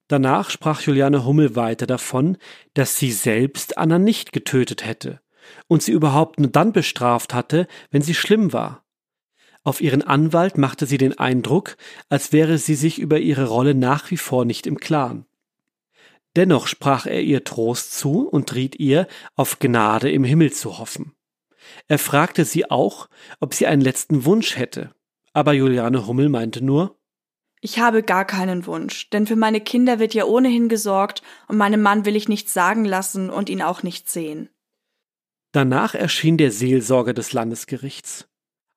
Danach 0.07 0.49
sprach 0.49 0.81
Juliane 0.81 1.25
Hummel 1.25 1.57
weiter 1.57 1.89
davon, 1.89 2.39
dass 2.75 2.99
sie 2.99 3.11
selbst 3.11 3.79
Anna 3.79 3.99
nicht 3.99 4.33
getötet 4.33 4.87
hätte 4.87 5.21
und 5.67 5.83
sie 5.83 5.91
überhaupt 5.91 6.39
nur 6.39 6.51
dann 6.51 6.73
bestraft 6.73 7.35
hatte, 7.35 7.67
wenn 7.91 8.03
sie 8.03 8.15
schlimm 8.15 8.53
war. 8.53 8.85
Auf 9.65 9.81
ihren 9.81 10.03
Anwalt 10.03 10.57
machte 10.57 10.87
sie 10.87 10.99
den 10.99 11.19
Eindruck, 11.19 11.77
als 12.11 12.33
wäre 12.33 12.59
sie 12.59 12.77
sich 12.77 13.01
über 13.01 13.19
ihre 13.19 13.49
Rolle 13.49 13.75
nach 13.75 14.09
wie 14.13 14.19
vor 14.19 14.45
nicht 14.45 14.69
im 14.69 14.79
Klaren. 14.79 15.27
Dennoch 16.37 16.67
sprach 16.67 17.07
er 17.07 17.21
ihr 17.21 17.45
Trost 17.45 17.93
zu 17.99 18.29
und 18.29 18.55
riet 18.55 18.79
ihr, 18.81 19.07
auf 19.37 19.59
Gnade 19.59 20.11
im 20.11 20.25
Himmel 20.25 20.53
zu 20.53 20.79
hoffen. 20.79 21.15
Er 21.89 21.99
fragte 21.99 22.45
sie 22.45 22.71
auch, 22.71 23.09
ob 23.41 23.55
sie 23.55 23.67
einen 23.67 23.83
letzten 23.83 24.25
Wunsch 24.25 24.57
hätte, 24.57 24.95
aber 25.33 25.53
Juliane 25.53 26.07
Hummel 26.07 26.29
meinte 26.29 26.65
nur 26.65 26.99
Ich 27.61 27.79
habe 27.79 28.03
gar 28.03 28.25
keinen 28.25 28.67
Wunsch, 28.67 29.11
denn 29.11 29.27
für 29.27 29.37
meine 29.37 29.61
Kinder 29.61 29.99
wird 29.99 30.15
ja 30.15 30.25
ohnehin 30.25 30.69
gesorgt, 30.69 31.23
und 31.49 31.59
meinem 31.59 31.83
Mann 31.83 32.05
will 32.05 32.17
ich 32.17 32.29
nichts 32.29 32.53
sagen 32.53 32.85
lassen 32.85 33.31
und 33.31 33.51
ihn 33.51 33.63
auch 33.63 33.83
nicht 33.83 34.11
sehen. 34.11 34.49
Danach 35.53 35.95
erschien 35.95 36.39
der 36.39 36.51
Seelsorger 36.51 37.13
des 37.13 37.35
Landesgerichts. 37.35 38.27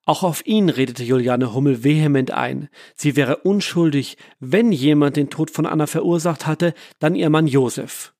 Auch 0.06 0.22
auf 0.22 0.46
ihn 0.46 0.70
redete 0.70 1.04
Juliane 1.04 1.54
Hummel 1.54 1.84
vehement 1.84 2.30
ein. 2.30 2.70
Sie 2.96 3.16
wäre 3.16 3.38
unschuldig, 3.38 4.18
wenn 4.40 4.72
jemand 4.72 5.18
den 5.18 5.32
Tod 5.32 5.50
von 5.50 5.66
Anna 5.66 5.88
verursacht 5.88 6.46
hatte, 6.46 6.76
dann 7.00 7.16
ihr 7.16 7.32
Mann 7.32 7.48
Josef. 7.48 8.14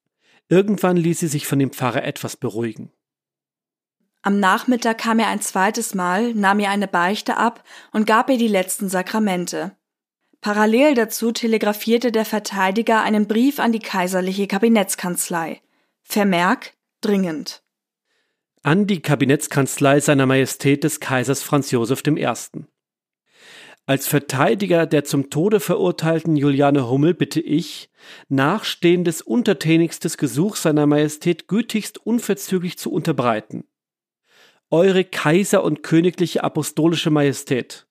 Irgendwann 0.50 0.98
ließ 0.98 1.20
sie 1.20 1.28
sich 1.28 1.46
von 1.46 1.60
dem 1.60 1.72
Pfarrer 1.72 2.04
etwas 2.04 2.38
beruhigen. 2.38 2.92
Am 4.24 4.40
Nachmittag 4.40 4.98
kam 4.98 5.20
er 5.20 5.28
ein 5.28 5.42
zweites 5.42 5.94
Mal, 5.94 6.34
nahm 6.34 6.60
ihr 6.60 6.72
eine 6.72 6.88
Beichte 6.88 7.38
ab 7.38 7.64
und 7.92 8.08
gab 8.08 8.32
ihr 8.32 8.40
die 8.40 8.48
letzten 8.48 8.90
Sakramente. 8.90 9.78
Parallel 10.42 10.96
dazu 10.96 11.32
telegrafierte 11.32 12.12
der 12.12 12.26
Verteidiger 12.26 13.04
einen 13.04 13.28
Brief 13.28 13.60
an 13.60 13.72
die 13.72 13.80
kaiserliche 13.80 14.48
Kabinettskanzlei. 14.48 15.62
Vermerk 16.02 16.74
dringend 17.02 17.65
an 18.66 18.88
die 18.88 19.00
Kabinettskanzlei 19.00 20.00
seiner 20.00 20.26
Majestät 20.26 20.84
des 20.84 21.00
Kaisers 21.00 21.44
Franz 21.44 21.70
Joseph 21.70 22.02
I. 22.08 22.28
Als 23.86 24.08
Verteidiger 24.08 24.88
der 24.88 25.04
zum 25.04 25.30
Tode 25.30 25.60
verurteilten 25.60 26.36
Juliane 26.36 26.90
Hummel 26.90 27.14
bitte 27.14 27.40
ich, 27.42 27.92
nachstehendes 28.28 29.22
untertänigstes 29.22 30.18
Gesuch 30.18 30.56
seiner 30.56 30.88
Majestät 30.88 31.48
gütigst 31.48 32.04
unverzüglich 32.04 32.80
zu 32.80 32.92
unterbreiten. 32.92 33.66
Eure 34.72 35.04
Kaiser 35.04 35.64
und 35.64 35.84
königliche 35.84 36.44
apostolische 36.44 37.12
Majestät, 37.12 37.86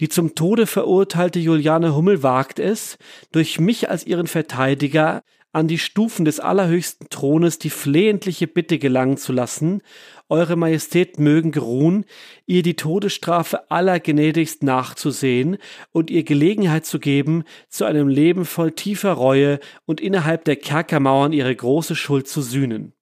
die 0.00 0.08
zum 0.08 0.34
Tode 0.34 0.66
verurteilte 0.66 1.40
Juliane 1.40 1.94
Hummel 1.94 2.22
wagt 2.22 2.58
es, 2.58 2.96
durch 3.32 3.60
mich 3.60 3.90
als 3.90 4.06
ihren 4.06 4.28
Verteidiger 4.28 5.22
an 5.52 5.68
die 5.68 5.78
Stufen 5.78 6.24
des 6.24 6.40
allerhöchsten 6.40 7.08
Thrones 7.10 7.58
die 7.58 7.70
flehentliche 7.70 8.46
Bitte 8.46 8.78
gelangen 8.78 9.16
zu 9.16 9.32
lassen, 9.32 9.82
Eure 10.30 10.54
Majestät 10.54 11.18
mögen 11.18 11.50
geruhen, 11.50 12.04
ihr 12.46 12.62
die 12.62 12.76
Todesstrafe 12.76 13.68
allergnädigst 13.68 14.62
nachzusehen 14.62 15.58
und 15.90 16.08
ihr 16.08 16.22
Gelegenheit 16.22 16.86
zu 16.86 17.00
geben, 17.00 17.42
zu 17.68 17.84
einem 17.84 18.06
Leben 18.06 18.44
voll 18.44 18.70
tiefer 18.70 19.12
Reue 19.12 19.58
und 19.86 20.00
innerhalb 20.00 20.44
der 20.44 20.54
Kerkermauern 20.54 21.32
ihre 21.32 21.54
große 21.54 21.96
Schuld 21.96 22.28
zu 22.28 22.42
sühnen. 22.42 22.92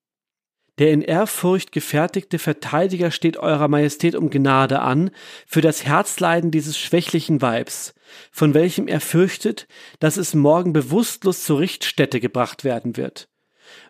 Der 0.79 0.93
in 0.93 1.03
Ehrfurcht 1.03 1.71
gefertigte 1.73 2.39
Verteidiger 2.39 3.11
steht 3.11 3.37
Eurer 3.37 3.69
Majestät 3.69 4.15
um 4.15 4.31
Gnade 4.31 4.81
an 4.81 5.11
für 5.47 5.61
das 5.61 5.85
Herzleiden 5.85 6.51
dieses 6.51 6.79
schwächlichen 6.79 7.43
Weibs, 7.43 7.95
von 8.31 8.55
welchem 8.55 8.89
er 8.89 9.01
fürchtet, 9.01 9.67
dass 9.99 10.17
es 10.17 10.35
morgen 10.35 10.73
bewusstlos 10.73 11.45
zur 11.45 11.61
Richtstätte 11.61 12.21
gebracht 12.21 12.65
werden 12.65 12.97
wird. 12.97 13.29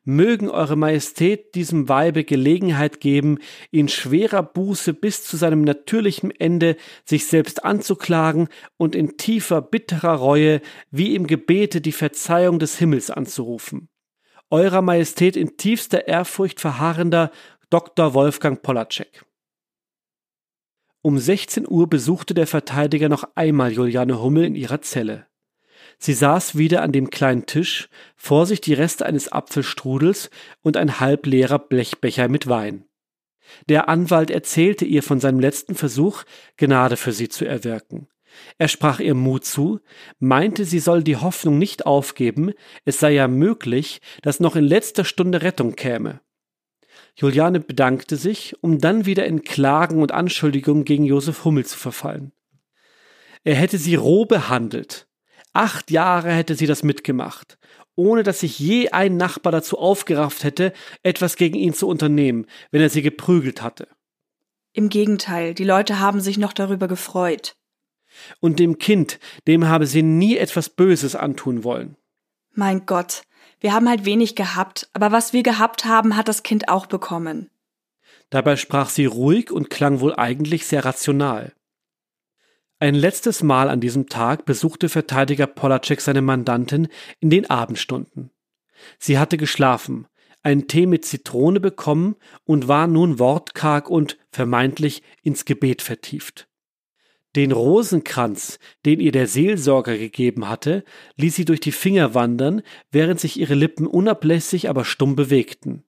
Mögen 0.05 0.49
Eure 0.51 0.77
Majestät 0.77 1.55
diesem 1.55 1.89
Weibe 1.89 2.25
Gelegenheit 2.25 3.01
geben, 3.01 3.39
in 3.71 3.89
schwerer 3.89 4.43
Buße 4.43 4.95
bis 4.95 5.25
zu 5.25 5.37
seinem 5.37 5.63
natürlichen 5.63 6.31
Ende 6.31 6.77
sich 7.05 7.27
selbst 7.27 7.65
anzuklagen 7.65 8.49
und 8.77 8.95
in 8.95 9.17
tiefer, 9.17 9.63
bitterer 9.63 10.15
Reue 10.15 10.61
wie 10.91 11.15
im 11.15 11.27
Gebete 11.27 11.81
die 11.81 11.93
Verzeihung 11.93 12.59
des 12.59 12.79
Himmels 12.79 13.11
anzurufen. 13.11 13.89
Eurer 14.51 14.83
Majestät 14.83 15.37
in 15.37 15.57
tiefster 15.57 16.09
Ehrfurcht 16.09 16.61
verharrender 16.61 17.31
Dr. 17.71 18.15
Wolfgang 18.15 18.63
Polacek. 18.63 19.28
Um 21.09 21.17
16 21.17 21.67
Uhr 21.67 21.89
besuchte 21.89 22.35
der 22.35 22.47
Verteidiger 22.47 23.09
noch 23.09 23.25
einmal 23.35 23.73
Juliane 23.73 24.21
Hummel 24.21 24.45
in 24.45 24.55
ihrer 24.55 24.83
Zelle. 24.83 25.25
Sie 25.99 26.13
saß 26.13 26.59
wieder 26.59 26.83
an 26.83 26.93
dem 26.93 27.09
kleinen 27.09 27.47
Tisch, 27.47 27.89
vor 28.15 28.45
sich 28.45 28.61
die 28.61 28.75
Reste 28.75 29.07
eines 29.07 29.33
Apfelstrudels 29.33 30.29
und 30.61 30.77
ein 30.77 31.01
halbleerer 31.01 31.61
Blechbecher 31.61 32.29
mit 32.29 32.47
Wein. 32.47 32.85
Der 33.71 33.89
Anwalt 33.89 34.31
erzählte 34.31 34.85
ihr 34.85 35.03
von 35.03 35.19
seinem 35.19 35.41
letzten 35.41 35.75
Versuch, 35.75 36.25
Gnade 36.59 36.99
für 36.99 37.13
sie 37.13 37.31
zu 37.31 37.47
erwirken. 37.47 38.09
Er 38.59 38.69
sprach 38.69 39.01
ihr 39.01 39.15
Mut 39.15 39.47
zu, 39.47 39.81
meinte, 40.19 40.67
sie 40.67 40.79
soll 40.79 41.03
die 41.03 41.17
Hoffnung 41.17 41.57
nicht 41.57 41.87
aufgeben, 41.87 42.53
es 42.85 43.01
sei 43.01 43.13
ja 43.13 43.29
möglich, 43.29 44.03
dass 44.21 44.41
noch 44.41 44.57
in 44.57 44.65
letzter 44.65 45.07
Stunde 45.07 45.41
Rettung 45.41 45.75
käme. 45.75 46.21
Juliane 47.21 47.59
bedankte 47.59 48.17
sich, 48.17 48.55
um 48.63 48.79
dann 48.79 49.05
wieder 49.05 49.27
in 49.27 49.43
Klagen 49.43 50.03
und 50.03 50.13
Anschuldigungen 50.13 50.85
gegen 50.85 51.05
Josef 51.05 51.45
Hummel 51.45 51.67
zu 51.67 51.77
verfallen. 51.77 52.31
Er 53.43 53.57
hätte 53.57 53.77
sie 53.77 53.97
roh 53.97 54.25
behandelt. 54.25 55.09
Acht 55.53 55.91
Jahre 55.91 56.31
hätte 56.31 56.55
sie 56.55 56.67
das 56.67 56.85
mitgemacht, 56.85 57.59
ohne 57.97 58.23
dass 58.23 58.41
sich 58.41 58.61
je 58.61 58.91
ein 58.91 59.17
Nachbar 59.17 59.51
dazu 59.51 59.79
aufgerafft 59.79 60.45
hätte, 60.45 60.73
etwas 61.03 61.35
gegen 61.35 61.57
ihn 61.57 61.75
zu 61.75 61.89
unternehmen, 61.89 62.47
wenn 62.71 62.83
er 62.83 62.91
sie 62.91 63.03
geprügelt 63.03 63.63
hatte. 63.63 63.89
Im 64.73 64.89
Gegenteil, 64.89 65.55
die 65.55 65.65
Leute 65.65 65.99
haben 65.99 66.21
sich 66.21 66.39
noch 66.39 66.53
darüber 66.53 66.87
gefreut. 66.87 67.57
Und 68.39 68.61
dem 68.61 68.79
Kind, 68.79 69.19
dem 69.49 69.67
habe 69.67 69.89
sie 69.89 70.03
nie 70.05 70.37
etwas 70.37 70.69
Böses 70.69 71.17
antun 71.17 71.65
wollen. 71.65 71.97
Mein 72.53 72.87
Gott, 72.87 73.23
wir 73.61 73.73
haben 73.73 73.89
halt 73.89 74.05
wenig 74.05 74.35
gehabt, 74.35 74.89
aber 74.93 75.13
was 75.13 75.33
wir 75.33 75.43
gehabt 75.43 75.85
haben, 75.85 76.17
hat 76.17 76.29
das 76.29 76.43
Kind 76.43 76.69
auch 76.69 76.87
bekommen. 76.87 77.51
Dabei 78.31 78.57
sprach 78.57 78.91
sie 78.91 79.07
ruhig 79.07 79.51
und 79.51 79.71
klang 79.71 80.01
wohl 80.01 80.15
eigentlich 80.15 80.67
sehr 80.67 80.85
rational. 80.85 81.53
Ein 82.79 82.95
letztes 82.95 83.43
Mal 83.43 83.69
an 83.69 83.81
diesem 83.81 84.09
Tag 84.09 84.45
besuchte 84.45 84.89
Verteidiger 84.89 85.47
Polacek 85.47 86.01
seine 86.01 86.23
Mandantin 86.23 86.89
in 87.19 87.31
den 87.31 87.51
Abendstunden. 87.51 88.31
Sie 88.99 89.19
hatte 89.19 89.37
geschlafen, 89.37 90.07
einen 90.43 90.69
Tee 90.69 90.87
mit 90.87 91.05
Zitrone 91.05 91.59
bekommen 91.59 92.17
und 92.45 92.69
war 92.69 92.87
nun 92.87 93.19
wortkarg 93.19 93.91
und 93.91 94.19
vermeintlich 94.31 95.03
ins 95.23 95.45
Gebet 95.45 95.83
vertieft. 95.83 96.48
Den 97.37 97.53
Rosenkranz, 97.53 98.59
den 98.87 99.01
ihr 99.01 99.13
der 99.13 99.27
Seelsorger 99.27 99.97
gegeben 99.99 100.49
hatte, 100.49 100.85
ließ 101.17 101.37
sie 101.37 101.45
durch 101.45 101.61
die 101.61 101.73
Finger 101.73 102.15
wandern, 102.15 102.63
während 102.91 103.21
sich 103.21 103.39
ihre 103.39 103.55
Lippen 103.55 103.87
unablässig, 103.87 104.69
aber 104.69 104.85
stumm 104.85 105.15
bewegten. 105.15 105.85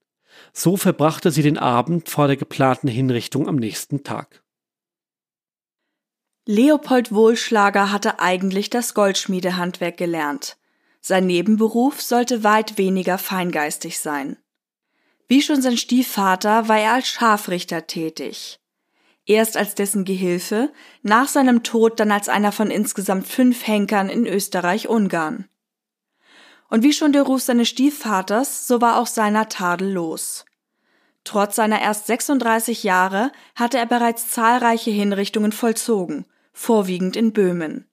So 0.52 0.76
verbrachte 0.76 1.30
sie 1.30 1.42
den 1.42 1.58
Abend 1.58 2.08
vor 2.08 2.26
der 2.26 2.36
geplanten 2.36 2.88
Hinrichtung 2.88 3.48
am 3.48 3.56
nächsten 3.56 4.04
Tag. 4.04 4.42
Leopold 6.46 7.12
Wohlschlager 7.12 7.92
hatte 7.92 8.20
eigentlich 8.20 8.70
das 8.70 8.94
Goldschmiedehandwerk 8.94 9.96
gelernt. 9.96 10.56
Sein 11.00 11.26
Nebenberuf 11.26 12.02
sollte 12.02 12.44
weit 12.44 12.76
weniger 12.76 13.18
feingeistig 13.18 13.98
sein. 13.98 14.36
Wie 15.28 15.42
schon 15.42 15.62
sein 15.62 15.76
Stiefvater 15.76 16.68
war 16.68 16.78
er 16.78 16.94
als 16.94 17.08
Scharfrichter 17.08 17.86
tätig. 17.86 18.59
Erst 19.30 19.56
als 19.56 19.76
dessen 19.76 20.04
Gehilfe, 20.04 20.72
nach 21.04 21.28
seinem 21.28 21.62
Tod 21.62 22.00
dann 22.00 22.10
als 22.10 22.28
einer 22.28 22.50
von 22.50 22.68
insgesamt 22.68 23.28
fünf 23.28 23.64
Henkern 23.64 24.08
in 24.08 24.26
Österreich-Ungarn. 24.26 25.48
Und 26.68 26.82
wie 26.82 26.92
schon 26.92 27.12
der 27.12 27.22
Ruf 27.22 27.40
seines 27.40 27.68
Stiefvaters, 27.68 28.66
so 28.66 28.80
war 28.80 28.98
auch 28.98 29.06
seiner 29.06 29.48
tadellos. 29.48 30.46
Trotz 31.22 31.54
seiner 31.54 31.80
erst 31.80 32.08
36 32.08 32.82
Jahre 32.82 33.30
hatte 33.54 33.78
er 33.78 33.86
bereits 33.86 34.30
zahlreiche 34.30 34.90
Hinrichtungen 34.90 35.52
vollzogen 35.52 36.26
vorwiegend 36.52 37.14
in 37.14 37.32
Böhmen. 37.32 37.88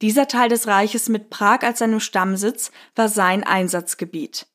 Dieser 0.00 0.28
Teil 0.28 0.48
des 0.48 0.66
Reiches 0.66 1.10
mit 1.10 1.28
Prag 1.28 1.60
als 1.60 1.80
seinem 1.80 2.00
Stammsitz 2.00 2.72
war 2.94 3.10
sein 3.10 3.44
Einsatzgebiet. 3.44 4.46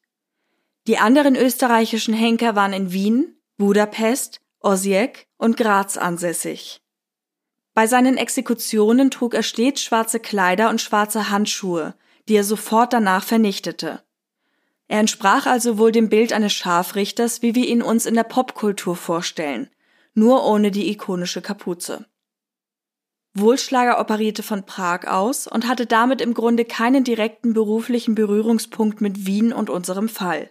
Die 0.88 0.97
anderen 0.97 1.36
österreichischen 1.36 2.16
Henker 2.16 2.55
waren 2.55 2.74
in 2.74 2.91
Wien, 2.91 3.39
Budapest, 3.57 4.41
Osijek 4.62 5.28
und 5.38 5.55
Graz 5.55 5.97
ansässig. 5.97 6.82
Bei 7.74 7.88
seinen 7.88 8.18
Exekutionen 8.18 9.10
trug 9.10 9.34
er 9.34 9.43
stets 9.43 9.82
schwarze 9.82 10.20
Kleider 10.20 10.70
und 10.70 10.82
schwarze 10.82 11.30
Handschuhe, 11.30 11.95
die 12.28 12.36
er 12.36 12.43
sofort 12.43 12.91
danach 12.91 13.24
vernichtete. 13.24 14.03
Er 14.89 14.99
entsprach 14.99 15.45
also 15.45 15.78
wohl 15.78 15.91
dem 15.91 16.10
Bild 16.10 16.34
eines 16.34 16.51
Scharfrichters, 16.51 17.41
wie 17.41 17.55
wir 17.55 17.68
ihn 17.68 17.82
uns 17.82 18.05
in 18.05 18.16
der 18.16 18.24
Popkultur 18.24 18.95
vorstellen, 18.95 19.70
nur 20.14 20.45
ohne 20.45 20.72
die 20.72 20.89
ikonische 20.89 21.41
Kapuze. 21.41 22.05
Wohlschlager 23.36 23.99
operierte 23.99 24.43
von 24.43 24.66
Prag 24.66 25.05
aus 25.07 25.47
und 25.47 25.68
hatte 25.68 25.86
damit 25.86 26.20
im 26.20 26.34
Grunde 26.34 26.66
keinen 26.66 27.03
direkten 27.03 27.53
beruflichen 27.53 28.16
Berührungspunkt 28.16 28.99
mit 28.99 29.26
Wien 29.26 29.53
und 29.53 29.70
unserem 29.70 30.10
Fall. 30.10 30.49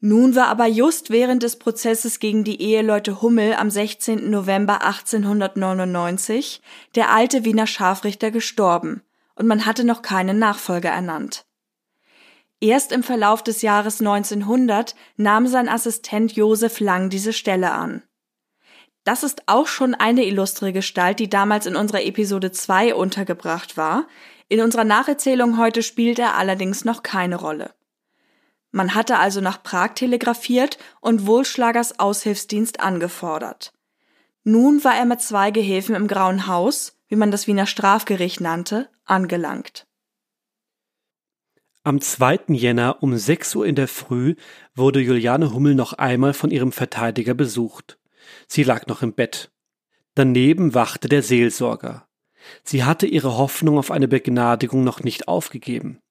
Nun 0.00 0.36
war 0.36 0.48
aber 0.48 0.66
just 0.66 1.10
während 1.10 1.42
des 1.42 1.58
Prozesses 1.58 2.18
gegen 2.18 2.44
die 2.44 2.60
Eheleute 2.60 3.22
Hummel 3.22 3.54
am 3.54 3.70
16. 3.70 4.28
November 4.30 4.82
1899 4.82 6.60
der 6.94 7.10
alte 7.10 7.44
Wiener 7.44 7.66
Scharfrichter 7.66 8.30
gestorben 8.30 9.02
und 9.36 9.46
man 9.46 9.64
hatte 9.64 9.84
noch 9.84 10.02
keinen 10.02 10.38
Nachfolger 10.38 10.90
ernannt. 10.90 11.46
Erst 12.60 12.92
im 12.92 13.02
Verlauf 13.02 13.42
des 13.42 13.62
Jahres 13.62 14.00
1900 14.00 14.94
nahm 15.16 15.46
sein 15.46 15.68
Assistent 15.68 16.32
Josef 16.32 16.80
Lang 16.80 17.10
diese 17.10 17.32
Stelle 17.32 17.72
an. 17.72 18.02
Das 19.04 19.22
ist 19.22 19.44
auch 19.46 19.66
schon 19.66 19.94
eine 19.94 20.24
illustre 20.24 20.72
Gestalt, 20.72 21.20
die 21.20 21.30
damals 21.30 21.66
in 21.66 21.76
unserer 21.76 22.02
Episode 22.02 22.50
2 22.50 22.94
untergebracht 22.94 23.76
war. 23.76 24.08
In 24.48 24.60
unserer 24.60 24.84
Nacherzählung 24.84 25.58
heute 25.58 25.82
spielt 25.82 26.18
er 26.18 26.34
allerdings 26.34 26.84
noch 26.84 27.02
keine 27.02 27.36
Rolle. 27.36 27.75
Man 28.76 28.94
hatte 28.94 29.18
also 29.18 29.40
nach 29.40 29.62
Prag 29.62 29.94
telegrafiert 29.94 30.76
und 31.00 31.26
Wohlschlagers 31.26 31.98
Aushilfsdienst 31.98 32.78
angefordert. 32.78 33.72
Nun 34.44 34.84
war 34.84 34.94
er 34.94 35.06
mit 35.06 35.22
zwei 35.22 35.50
Gehilfen 35.50 35.94
im 35.94 36.06
Grauen 36.06 36.46
Haus, 36.46 36.94
wie 37.08 37.16
man 37.16 37.30
das 37.30 37.46
Wiener 37.46 37.66
Strafgericht 37.66 38.42
nannte, 38.42 38.90
angelangt. 39.06 39.86
Am 41.84 42.02
2. 42.02 42.40
Jänner 42.48 43.02
um 43.02 43.16
6 43.16 43.54
Uhr 43.54 43.66
in 43.66 43.76
der 43.76 43.88
Früh 43.88 44.34
wurde 44.74 45.00
Juliane 45.00 45.54
Hummel 45.54 45.74
noch 45.74 45.94
einmal 45.94 46.34
von 46.34 46.50
ihrem 46.50 46.70
Verteidiger 46.70 47.32
besucht. 47.32 47.98
Sie 48.46 48.62
lag 48.62 48.88
noch 48.88 49.00
im 49.00 49.14
Bett. 49.14 49.50
Daneben 50.14 50.74
wachte 50.74 51.08
der 51.08 51.22
Seelsorger. 51.22 52.06
Sie 52.62 52.84
hatte 52.84 53.06
ihre 53.06 53.38
Hoffnung 53.38 53.78
auf 53.78 53.90
eine 53.90 54.06
Begnadigung 54.06 54.84
noch 54.84 55.02
nicht 55.02 55.28
aufgegeben. 55.28 56.02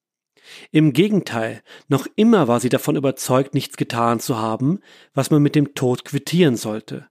Im 0.72 0.94
Gegenteil, 0.94 1.62
noch 1.88 2.08
immer 2.16 2.48
war 2.48 2.60
sie 2.60 2.70
davon 2.70 2.96
überzeugt, 2.96 3.54
nichts 3.54 3.78
getan 3.78 4.20
zu 4.20 4.38
haben, 4.38 4.80
was 5.14 5.32
man 5.32 5.42
mit 5.42 5.56
dem 5.56 5.74
Tod 5.74 6.06
quittieren 6.06 6.56
sollte. 6.56 7.08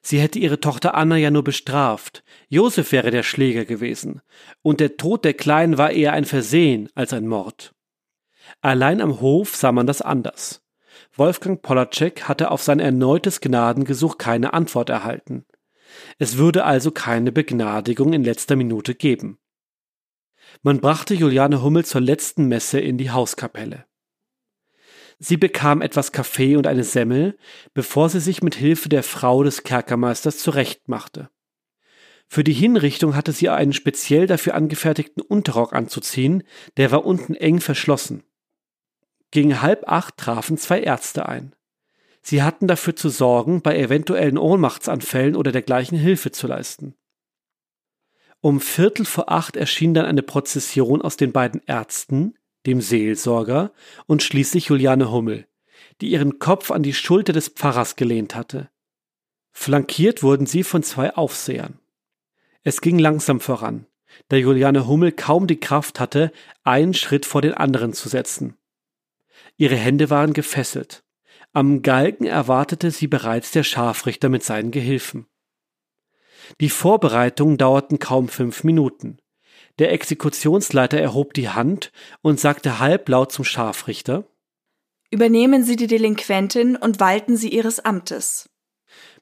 Sie 0.00 0.20
hätte 0.20 0.38
ihre 0.38 0.60
Tochter 0.60 0.94
Anna 0.94 1.16
ja 1.16 1.30
nur 1.30 1.44
bestraft, 1.44 2.22
Josef 2.48 2.92
wäre 2.92 3.10
der 3.10 3.22
Schläger 3.22 3.64
gewesen, 3.64 4.20
und 4.62 4.80
der 4.80 4.96
Tod 4.96 5.24
der 5.24 5.34
Kleinen 5.34 5.78
war 5.78 5.90
eher 5.90 6.12
ein 6.12 6.24
Versehen 6.24 6.88
als 6.94 7.12
ein 7.12 7.26
Mord. 7.26 7.74
Allein 8.60 9.00
am 9.00 9.20
Hof 9.20 9.56
sah 9.56 9.72
man 9.72 9.86
das 9.86 10.02
anders. 10.02 10.62
Wolfgang 11.14 11.62
Polacek 11.62 12.28
hatte 12.28 12.50
auf 12.50 12.62
sein 12.62 12.80
erneutes 12.80 13.40
Gnadengesuch 13.40 14.18
keine 14.18 14.52
Antwort 14.52 14.88
erhalten. 14.88 15.44
Es 16.18 16.36
würde 16.36 16.64
also 16.64 16.90
keine 16.90 17.32
Begnadigung 17.32 18.12
in 18.12 18.24
letzter 18.24 18.56
Minute 18.56 18.94
geben. 18.94 19.38
Man 20.62 20.80
brachte 20.80 21.14
Juliane 21.14 21.62
Hummel 21.62 21.84
zur 21.84 22.00
letzten 22.00 22.46
Messe 22.46 22.78
in 22.78 22.98
die 22.98 23.10
Hauskapelle. 23.10 23.86
Sie 25.18 25.36
bekam 25.36 25.82
etwas 25.82 26.12
Kaffee 26.12 26.56
und 26.56 26.66
eine 26.66 26.84
Semmel, 26.84 27.38
bevor 27.74 28.08
sie 28.08 28.20
sich 28.20 28.42
mit 28.42 28.56
Hilfe 28.56 28.88
der 28.88 29.02
Frau 29.02 29.42
des 29.44 29.62
Kerkermeisters 29.62 30.38
zurechtmachte. 30.38 31.30
Für 32.28 32.42
die 32.42 32.52
Hinrichtung 32.52 33.14
hatte 33.14 33.32
sie 33.32 33.48
einen 33.48 33.72
speziell 33.72 34.26
dafür 34.26 34.54
angefertigten 34.54 35.22
Unterrock 35.22 35.74
anzuziehen, 35.74 36.42
der 36.76 36.90
war 36.90 37.04
unten 37.04 37.34
eng 37.34 37.60
verschlossen. 37.60 38.24
Gegen 39.30 39.62
halb 39.62 39.84
acht 39.86 40.16
trafen 40.16 40.58
zwei 40.58 40.80
Ärzte 40.80 41.28
ein. 41.28 41.54
Sie 42.22 42.42
hatten 42.42 42.68
dafür 42.68 42.96
zu 42.96 43.08
sorgen, 43.08 43.62
bei 43.62 43.76
eventuellen 43.76 44.38
Ohnmachtsanfällen 44.38 45.36
oder 45.36 45.52
dergleichen 45.52 45.98
Hilfe 45.98 46.32
zu 46.32 46.46
leisten. 46.46 46.94
Um 48.42 48.60
Viertel 48.60 49.06
vor 49.06 49.30
acht 49.30 49.56
erschien 49.56 49.94
dann 49.94 50.04
eine 50.04 50.24
Prozession 50.24 51.00
aus 51.00 51.16
den 51.16 51.30
beiden 51.30 51.62
Ärzten, 51.66 52.34
dem 52.66 52.80
Seelsorger 52.80 53.72
und 54.06 54.24
schließlich 54.24 54.66
Juliane 54.66 55.12
Hummel, 55.12 55.46
die 56.00 56.10
ihren 56.10 56.40
Kopf 56.40 56.72
an 56.72 56.82
die 56.82 56.92
Schulter 56.92 57.32
des 57.32 57.50
Pfarrers 57.50 57.94
gelehnt 57.94 58.34
hatte. 58.34 58.68
Flankiert 59.52 60.24
wurden 60.24 60.46
sie 60.46 60.64
von 60.64 60.82
zwei 60.82 61.14
Aufsehern. 61.14 61.78
Es 62.64 62.80
ging 62.80 62.98
langsam 62.98 63.38
voran, 63.38 63.86
da 64.26 64.36
Juliane 64.36 64.88
Hummel 64.88 65.12
kaum 65.12 65.46
die 65.46 65.60
Kraft 65.60 66.00
hatte, 66.00 66.32
einen 66.64 66.94
Schritt 66.94 67.26
vor 67.26 67.42
den 67.42 67.54
anderen 67.54 67.92
zu 67.92 68.08
setzen. 68.08 68.56
Ihre 69.56 69.76
Hände 69.76 70.10
waren 70.10 70.32
gefesselt. 70.32 71.04
Am 71.52 71.82
Galgen 71.82 72.24
erwartete 72.24 72.90
sie 72.90 73.06
bereits 73.06 73.52
der 73.52 73.62
Scharfrichter 73.62 74.28
mit 74.28 74.42
seinen 74.42 74.72
Gehilfen. 74.72 75.26
Die 76.60 76.70
Vorbereitungen 76.70 77.58
dauerten 77.58 77.98
kaum 77.98 78.28
fünf 78.28 78.64
Minuten. 78.64 79.18
Der 79.78 79.92
Exekutionsleiter 79.92 80.98
erhob 80.98 81.34
die 81.34 81.48
Hand 81.48 81.92
und 82.20 82.38
sagte 82.38 82.78
halblaut 82.78 83.32
zum 83.32 83.44
Scharfrichter 83.44 84.24
Übernehmen 85.10 85.64
Sie 85.64 85.76
die 85.76 85.86
Delinquentin 85.86 86.76
und 86.76 87.00
walten 87.00 87.36
Sie 87.36 87.50
Ihres 87.50 87.80
Amtes. 87.80 88.48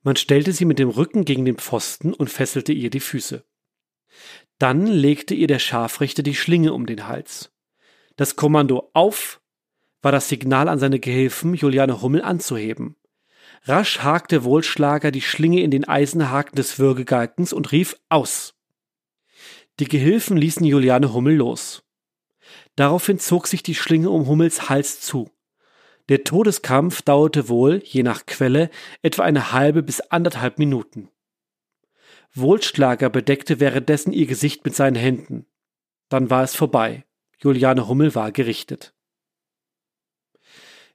Man 0.02 0.16
stellte 0.16 0.52
sie 0.52 0.64
mit 0.64 0.78
dem 0.78 0.88
Rücken 0.88 1.24
gegen 1.24 1.44
den 1.44 1.56
Pfosten 1.56 2.14
und 2.14 2.30
fesselte 2.30 2.72
ihr 2.72 2.90
die 2.90 3.00
Füße. 3.00 3.44
Dann 4.58 4.86
legte 4.86 5.34
ihr 5.34 5.46
der 5.46 5.58
Scharfrichter 5.58 6.22
die 6.22 6.34
Schlinge 6.34 6.72
um 6.72 6.86
den 6.86 7.06
Hals. 7.06 7.52
Das 8.16 8.36
Kommando 8.36 8.90
auf 8.92 9.40
war 10.02 10.12
das 10.12 10.28
Signal 10.28 10.68
an 10.68 10.78
seine 10.78 11.00
Gehilfen, 11.00 11.54
Juliane 11.54 12.00
Hummel 12.00 12.22
anzuheben. 12.22 12.96
Rasch 13.64 14.00
hakte 14.00 14.44
Wohlschlager 14.44 15.10
die 15.10 15.20
Schlinge 15.20 15.62
in 15.62 15.70
den 15.70 15.86
Eisenhaken 15.86 16.56
des 16.56 16.78
Würgegalkens 16.78 17.52
und 17.52 17.72
rief 17.72 17.96
aus. 18.08 18.54
Die 19.78 19.84
Gehilfen 19.84 20.36
ließen 20.36 20.64
Juliane 20.64 21.12
Hummel 21.12 21.36
los. 21.36 21.82
Daraufhin 22.76 23.18
zog 23.18 23.46
sich 23.46 23.62
die 23.62 23.74
Schlinge 23.74 24.10
um 24.10 24.26
Hummels 24.26 24.68
Hals 24.68 25.00
zu. 25.00 25.30
Der 26.08 26.24
Todeskampf 26.24 27.02
dauerte 27.02 27.48
wohl, 27.48 27.82
je 27.84 28.02
nach 28.02 28.26
Quelle, 28.26 28.70
etwa 29.02 29.22
eine 29.22 29.52
halbe 29.52 29.82
bis 29.82 30.00
anderthalb 30.00 30.58
Minuten. 30.58 31.08
Wohlschlager 32.34 33.10
bedeckte 33.10 33.60
währenddessen 33.60 34.12
ihr 34.12 34.26
Gesicht 34.26 34.64
mit 34.64 34.74
seinen 34.74 34.96
Händen. 34.96 35.46
Dann 36.08 36.30
war 36.30 36.42
es 36.42 36.54
vorbei. 36.54 37.04
Juliane 37.38 37.88
Hummel 37.88 38.14
war 38.14 38.32
gerichtet. 38.32 38.94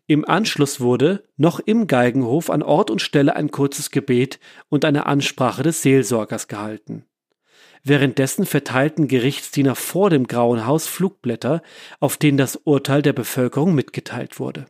Im 0.08 0.24
Anschluss 0.28 0.80
wurde, 0.80 1.24
noch 1.36 1.60
im 1.60 1.88
Galgenhof, 1.88 2.52
an 2.52 2.62
Ort 2.62 2.92
und 2.92 3.02
Stelle 3.02 3.36
ein 3.36 3.50
kurzes 3.50 3.90
Gebet 3.90 4.40
und 4.70 4.86
eine 4.86 5.08
Ansprache 5.08 5.64
des 5.64 5.82
Seelsorgers 5.82 6.48
gehalten. 6.48 7.06
Währenddessen 7.84 8.46
verteilten 8.46 9.08
Gerichtsdiener 9.08 9.76
vor 9.76 10.10
dem 10.10 10.28
Grauen 10.28 10.66
Haus 10.66 10.88
Flugblätter, 10.88 11.62
auf 12.00 12.18
denen 12.18 12.38
das 12.38 12.56
Urteil 12.56 13.02
der 13.02 13.14
Bevölkerung 13.14 13.74
mitgeteilt 13.74 14.40
wurde. 14.40 14.66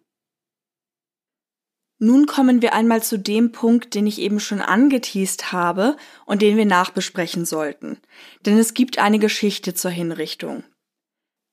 Nun 1.98 2.26
kommen 2.26 2.62
wir 2.62 2.74
einmal 2.74 3.02
zu 3.02 3.18
dem 3.18 3.54
Punkt, 3.54 3.96
den 3.96 4.06
ich 4.06 4.20
eben 4.20 4.42
schon 4.42 4.60
angeteased 4.60 5.54
habe 5.54 5.96
und 6.26 6.42
den 6.42 6.58
wir 6.58 6.66
nachbesprechen 6.66 7.46
sollten. 7.46 8.00
Denn 8.46 8.58
es 8.58 8.74
gibt 8.74 9.00
eine 9.00 9.20
Geschichte 9.20 9.74
zur 9.74 9.92
Hinrichtung. 9.92 10.64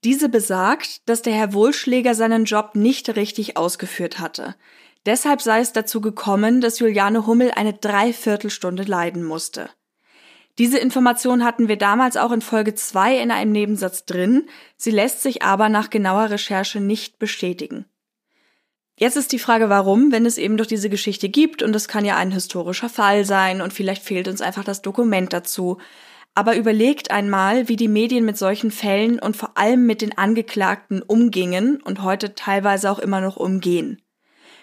Diese 0.04 0.28
besagt, 0.28 1.08
dass 1.08 1.22
der 1.22 1.32
Herr 1.32 1.52
Wohlschläger 1.52 2.14
seinen 2.14 2.44
Job 2.44 2.72
nicht 2.74 3.14
richtig 3.16 3.56
ausgeführt 3.56 4.18
hatte. 4.18 4.56
Deshalb 5.06 5.42
sei 5.42 5.60
es 5.60 5.72
dazu 5.72 6.00
gekommen, 6.00 6.60
dass 6.60 6.78
Juliane 6.78 7.26
Hummel 7.26 7.52
eine 7.54 7.72
Dreiviertelstunde 7.72 8.82
leiden 8.84 9.24
musste. 9.24 9.70
Diese 10.58 10.78
Information 10.78 11.44
hatten 11.44 11.68
wir 11.68 11.76
damals 11.76 12.16
auch 12.16 12.30
in 12.30 12.42
Folge 12.42 12.74
2 12.74 13.18
in 13.18 13.30
einem 13.30 13.52
Nebensatz 13.52 14.04
drin, 14.04 14.48
sie 14.76 14.90
lässt 14.90 15.22
sich 15.22 15.42
aber 15.42 15.68
nach 15.68 15.88
genauer 15.88 16.30
Recherche 16.30 16.80
nicht 16.80 17.18
bestätigen. 17.18 17.86
Jetzt 18.96 19.16
ist 19.16 19.32
die 19.32 19.38
Frage, 19.38 19.70
warum, 19.70 20.12
wenn 20.12 20.26
es 20.26 20.36
eben 20.36 20.58
doch 20.58 20.66
diese 20.66 20.90
Geschichte 20.90 21.28
gibt 21.30 21.62
und 21.62 21.74
es 21.74 21.88
kann 21.88 22.04
ja 22.04 22.16
ein 22.16 22.30
historischer 22.30 22.90
Fall 22.90 23.24
sein 23.24 23.62
und 23.62 23.72
vielleicht 23.72 24.02
fehlt 24.02 24.28
uns 24.28 24.42
einfach 24.42 24.64
das 24.64 24.82
Dokument 24.82 25.32
dazu. 25.32 25.78
Aber 26.34 26.56
überlegt 26.56 27.10
einmal, 27.10 27.68
wie 27.68 27.76
die 27.76 27.88
Medien 27.88 28.24
mit 28.24 28.38
solchen 28.38 28.70
Fällen 28.70 29.18
und 29.18 29.36
vor 29.36 29.58
allem 29.58 29.84
mit 29.84 30.00
den 30.00 30.16
Angeklagten 30.16 31.02
umgingen 31.02 31.82
und 31.82 32.02
heute 32.02 32.34
teilweise 32.34 32.90
auch 32.90 32.98
immer 32.98 33.20
noch 33.20 33.36
umgehen. 33.36 34.00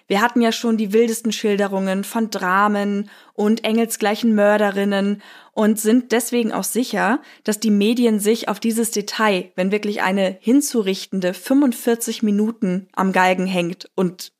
Wir 0.07 0.21
hatten 0.21 0.41
ja 0.41 0.51
schon 0.51 0.75
die 0.75 0.91
wildesten 0.91 1.31
Schilderungen 1.31 2.03
von 2.03 2.31
Dramen 2.31 3.11
und 3.33 3.63
engelsgleichen 3.63 4.33
Mörderinnen 4.33 5.21
und 5.51 5.79
sind 5.79 6.11
deswegen 6.11 6.51
auch 6.51 6.63
sicher, 6.63 7.21
dass 7.43 7.59
die 7.59 7.69
Medien 7.69 8.19
sich 8.19 8.47
auf 8.47 8.59
dieses 8.59 8.89
Detail, 8.89 9.51
wenn 9.55 9.71
wirklich 9.71 10.01
eine 10.01 10.39
hinzurichtende 10.41 11.35
45 11.35 12.23
Minuten 12.23 12.87
am 12.93 13.11
Galgen 13.11 13.45
hängt 13.45 13.91
und 13.93 14.33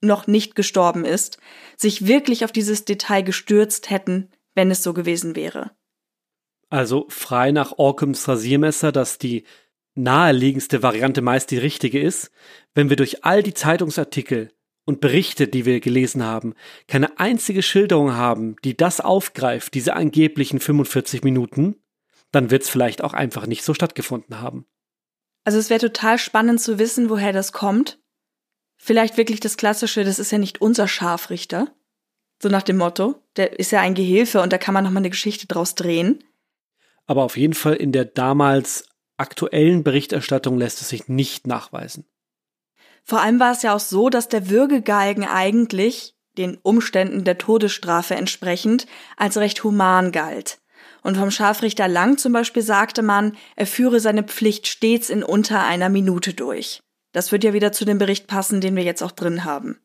noch 0.00 0.26
nicht 0.26 0.56
gestorben 0.56 1.04
ist, 1.04 1.38
sich 1.76 2.08
wirklich 2.08 2.44
auf 2.44 2.50
dieses 2.50 2.84
Detail 2.84 3.22
gestürzt 3.22 3.90
hätten, 3.90 4.30
wenn 4.56 4.72
es 4.72 4.82
so 4.82 4.92
gewesen 4.92 5.36
wäre. 5.36 5.75
Also 6.68 7.06
frei 7.08 7.52
nach 7.52 7.72
Orcums 7.78 8.26
Rasiermesser, 8.26 8.92
dass 8.92 9.18
die 9.18 9.44
naheliegendste 9.94 10.82
Variante 10.82 11.22
meist 11.22 11.50
die 11.50 11.58
richtige 11.58 12.00
ist, 12.00 12.30
wenn 12.74 12.90
wir 12.90 12.96
durch 12.96 13.24
all 13.24 13.42
die 13.42 13.54
Zeitungsartikel 13.54 14.50
und 14.84 15.00
Berichte, 15.00 15.48
die 15.48 15.64
wir 15.64 15.80
gelesen 15.80 16.22
haben, 16.22 16.54
keine 16.86 17.18
einzige 17.18 17.62
Schilderung 17.62 18.12
haben, 18.12 18.56
die 18.64 18.76
das 18.76 19.00
aufgreift, 19.00 19.74
diese 19.74 19.94
angeblichen 19.94 20.60
45 20.60 21.24
Minuten, 21.24 21.76
dann 22.30 22.50
wird 22.50 22.62
es 22.62 22.68
vielleicht 22.68 23.02
auch 23.02 23.14
einfach 23.14 23.46
nicht 23.46 23.64
so 23.64 23.74
stattgefunden 23.74 24.40
haben. 24.40 24.66
Also 25.44 25.58
es 25.58 25.70
wäre 25.70 25.80
total 25.80 26.18
spannend 26.18 26.60
zu 26.60 26.78
wissen, 26.78 27.08
woher 27.08 27.32
das 27.32 27.52
kommt. 27.52 27.98
Vielleicht 28.76 29.16
wirklich 29.16 29.40
das 29.40 29.56
Klassische, 29.56 30.04
das 30.04 30.18
ist 30.18 30.32
ja 30.32 30.38
nicht 30.38 30.60
unser 30.60 30.88
Scharfrichter. 30.88 31.72
So 32.42 32.48
nach 32.48 32.62
dem 32.62 32.76
Motto, 32.76 33.22
der 33.36 33.58
ist 33.58 33.72
ja 33.72 33.80
ein 33.80 33.94
Gehilfe 33.94 34.42
und 34.42 34.52
da 34.52 34.58
kann 34.58 34.74
man 34.74 34.84
nochmal 34.84 35.00
eine 35.00 35.10
Geschichte 35.10 35.46
draus 35.46 35.74
drehen. 35.74 36.22
Aber 37.06 37.22
auf 37.22 37.36
jeden 37.36 37.54
Fall 37.54 37.74
in 37.74 37.92
der 37.92 38.04
damals 38.04 38.88
aktuellen 39.16 39.84
Berichterstattung 39.84 40.58
lässt 40.58 40.80
es 40.80 40.88
sich 40.88 41.08
nicht 41.08 41.46
nachweisen. 41.46 42.06
Vor 43.04 43.20
allem 43.20 43.38
war 43.38 43.52
es 43.52 43.62
ja 43.62 43.74
auch 43.74 43.80
so, 43.80 44.08
dass 44.08 44.28
der 44.28 44.50
Würgegalgen 44.50 45.24
eigentlich, 45.24 46.16
den 46.36 46.58
Umständen 46.58 47.24
der 47.24 47.38
Todesstrafe 47.38 48.14
entsprechend, 48.14 48.86
als 49.16 49.36
recht 49.36 49.62
human 49.62 50.12
galt. 50.12 50.58
Und 51.02 51.16
vom 51.16 51.30
Scharfrichter 51.30 51.86
Lang 51.86 52.18
zum 52.18 52.32
Beispiel 52.32 52.62
sagte 52.62 53.02
man, 53.02 53.36
er 53.54 53.66
führe 53.66 54.00
seine 54.00 54.24
Pflicht 54.24 54.66
stets 54.66 55.08
in 55.08 55.22
unter 55.22 55.64
einer 55.64 55.88
Minute 55.88 56.34
durch. 56.34 56.82
Das 57.12 57.30
wird 57.30 57.44
ja 57.44 57.52
wieder 57.52 57.70
zu 57.70 57.84
dem 57.84 57.98
Bericht 57.98 58.26
passen, 58.26 58.60
den 58.60 58.74
wir 58.74 58.82
jetzt 58.82 59.02
auch 59.02 59.12
drin 59.12 59.44
haben. 59.44 59.78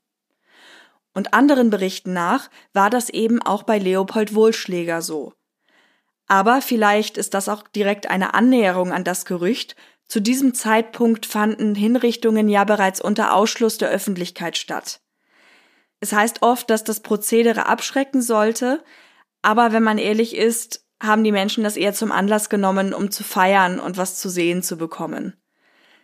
Und 1.14 1.34
anderen 1.34 1.70
Berichten 1.70 2.14
nach 2.14 2.50
war 2.74 2.90
das 2.90 3.10
eben 3.10 3.42
auch 3.42 3.64
bei 3.64 3.78
Leopold 3.78 4.34
Wohlschläger 4.34 5.02
so. 5.02 5.34
Aber 6.32 6.62
vielleicht 6.62 7.18
ist 7.18 7.34
das 7.34 7.50
auch 7.50 7.68
direkt 7.68 8.10
eine 8.10 8.34
Annäherung 8.34 8.94
an 8.94 9.04
das 9.04 9.26
Gerücht, 9.26 9.76
zu 10.08 10.22
diesem 10.22 10.54
Zeitpunkt 10.54 11.26
fanden 11.26 11.76
Hinrichtungen 11.76 12.48
ja 12.48 12.64
bereits 12.64 13.02
unter 13.02 13.36
Ausschluss 13.36 13.78
der 13.78 13.90
Öffentlichkeit 13.90 14.58
statt. 14.58 15.02
Es 16.00 16.14
heißt 16.14 16.42
oft, 16.42 16.70
dass 16.70 16.86
das 16.86 17.02
Prozedere 17.02 17.66
abschrecken 17.66 18.22
sollte, 18.22 18.82
aber 19.42 19.74
wenn 19.74 19.84
man 19.84 19.98
ehrlich 19.98 20.34
ist, 20.38 20.86
haben 21.04 21.26
die 21.26 21.34
Menschen 21.34 21.66
das 21.66 21.76
eher 21.76 21.94
zum 21.94 22.14
Anlass 22.14 22.48
genommen, 22.48 22.94
um 22.94 23.12
zu 23.12 23.26
feiern 23.26 23.82
und 23.82 23.98
was 23.98 24.18
zu 24.18 24.30
sehen 24.30 24.64
zu 24.64 24.78
bekommen. 24.78 25.36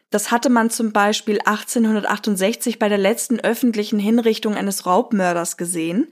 Das 0.10 0.30
hatte 0.30 0.50
man 0.50 0.70
zum 0.70 0.92
Beispiel 0.92 1.40
1868 1.40 2.80
bei 2.80 2.90
der 2.90 2.98
letzten 2.98 3.40
öffentlichen 3.40 3.98
Hinrichtung 3.98 4.56
eines 4.56 4.86
Raubmörders 4.86 5.56
gesehen, 5.56 6.12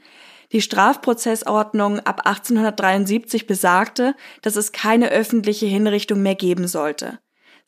die 0.51 0.61
Strafprozessordnung 0.61 1.99
ab 1.99 2.25
1873 2.25 3.47
besagte, 3.47 4.15
dass 4.41 4.55
es 4.55 4.71
keine 4.71 5.09
öffentliche 5.09 5.65
Hinrichtung 5.65 6.21
mehr 6.21 6.35
geben 6.35 6.67
sollte. 6.67 7.19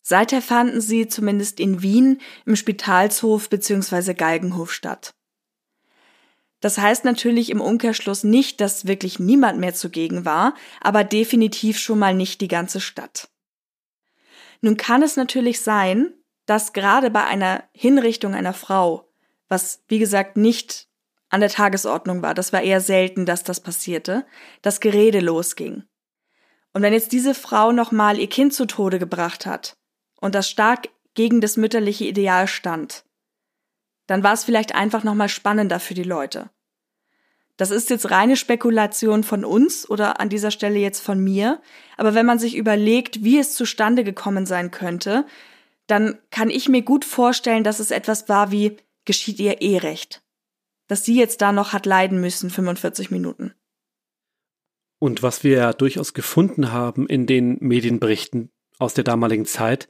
Seither 0.02 0.42
fanden 0.42 0.80
sie 0.80 1.08
zumindest 1.08 1.60
in 1.60 1.82
Wien 1.82 2.22
im 2.46 2.56
Spitalshof 2.56 3.50
bzw. 3.50 4.14
Galgenhof 4.14 4.72
statt. 4.72 5.14
Das 6.60 6.78
heißt 6.78 7.06
natürlich 7.06 7.50
im 7.50 7.62
Umkehrschluss 7.62 8.24
nicht, 8.24 8.62
dass 8.62 8.88
wirklich 8.88 9.20
niemand 9.20 9.60
mehr 9.60 9.74
zugegen 9.74 10.26
war, 10.26 10.56
aber 10.82 11.04
definitiv 11.04 11.78
schon 11.78 12.00
mal 12.00 12.14
nicht 12.14 12.42
die 12.42 12.48
ganze 12.48 12.80
Stadt. 12.80 13.30
Nun 14.62 14.78
kann 14.78 15.04
es 15.04 15.18
natürlich 15.18 15.62
sein, 15.62 16.14
dass 16.46 16.74
gerade 16.74 17.12
bei 17.12 17.24
einer 17.26 17.64
Hinrichtung 17.74 18.34
einer 18.34 18.54
Frau, 18.54 19.12
was 19.48 19.84
wie 19.88 20.00
gesagt 20.00 20.38
nicht 20.38 20.87
an 21.30 21.42
der 21.42 21.50
Tagesordnung 21.50 22.22
war, 22.22 22.34
das 22.34 22.54
war 22.54 22.62
eher 22.62 22.82
selten, 22.82 23.26
dass 23.26 23.44
das 23.44 23.60
passierte, 23.60 24.26
das 24.62 24.80
Gerede 24.80 25.20
losging. 25.20 25.84
Und 26.74 26.82
wenn 26.82 26.94
jetzt 26.94 27.12
diese 27.12 27.34
Frau 27.34 27.72
nochmal 27.72 28.20
ihr 28.20 28.30
Kind 28.30 28.54
zu 28.54 28.66
Tode 28.66 29.00
gebracht 29.00 29.46
hat 29.46 29.78
und 30.22 30.36
das 30.36 30.50
stark 30.50 30.90
gegen 31.16 31.42
das 31.42 31.58
mütterliche 31.58 32.06
Ideal 32.06 32.48
stand, 32.48 33.04
dann 34.06 34.24
war 34.24 34.34
es 34.34 34.46
vielleicht 34.46 34.76
einfach 34.76 35.04
nochmal 35.04 35.30
spannender 35.30 35.80
für 35.80 35.94
die 35.94 36.04
Leute. 36.04 36.50
Das 37.58 37.72
ist 37.72 37.90
jetzt 37.90 38.12
reine 38.12 38.38
Spekulation 38.38 39.24
von 39.24 39.44
uns 39.44 39.90
oder 39.90 40.20
an 40.20 40.30
dieser 40.30 40.52
Stelle 40.52 40.78
jetzt 40.78 41.02
von 41.02 41.20
mir, 41.20 41.60
aber 41.98 42.14
wenn 42.14 42.26
man 42.26 42.38
sich 42.38 42.56
überlegt, 42.56 43.24
wie 43.24 43.40
es 43.40 43.56
zustande 43.56 44.04
gekommen 44.04 44.46
sein 44.46 44.70
könnte, 44.70 45.26
dann 45.88 46.20
kann 46.30 46.52
ich 46.52 46.70
mir 46.70 46.84
gut 46.84 47.04
vorstellen, 47.04 47.64
dass 47.64 47.80
es 47.80 47.92
etwas 47.92 48.30
war 48.30 48.52
wie 48.52 48.78
geschieht 49.06 49.40
ihr 49.40 49.62
eh 49.62 49.78
dass 50.88 51.06
sie 51.06 51.18
jetzt 51.18 51.42
da 51.42 51.52
noch 51.52 51.74
hat 51.74 51.86
leiden 51.86 52.20
müssen, 52.22 52.50
45 52.50 53.12
Minuten. 53.12 53.54
Und 55.00 55.22
was 55.22 55.44
wir 55.44 55.58
ja 55.58 55.74
durchaus 55.74 56.14
gefunden 56.14 56.72
haben 56.72 57.08
in 57.08 57.28
den 57.28 57.58
Medienberichten 57.60 58.50
aus 58.80 58.94
der 58.94 59.04
damaligen 59.04 59.46
Zeit, 59.46 59.88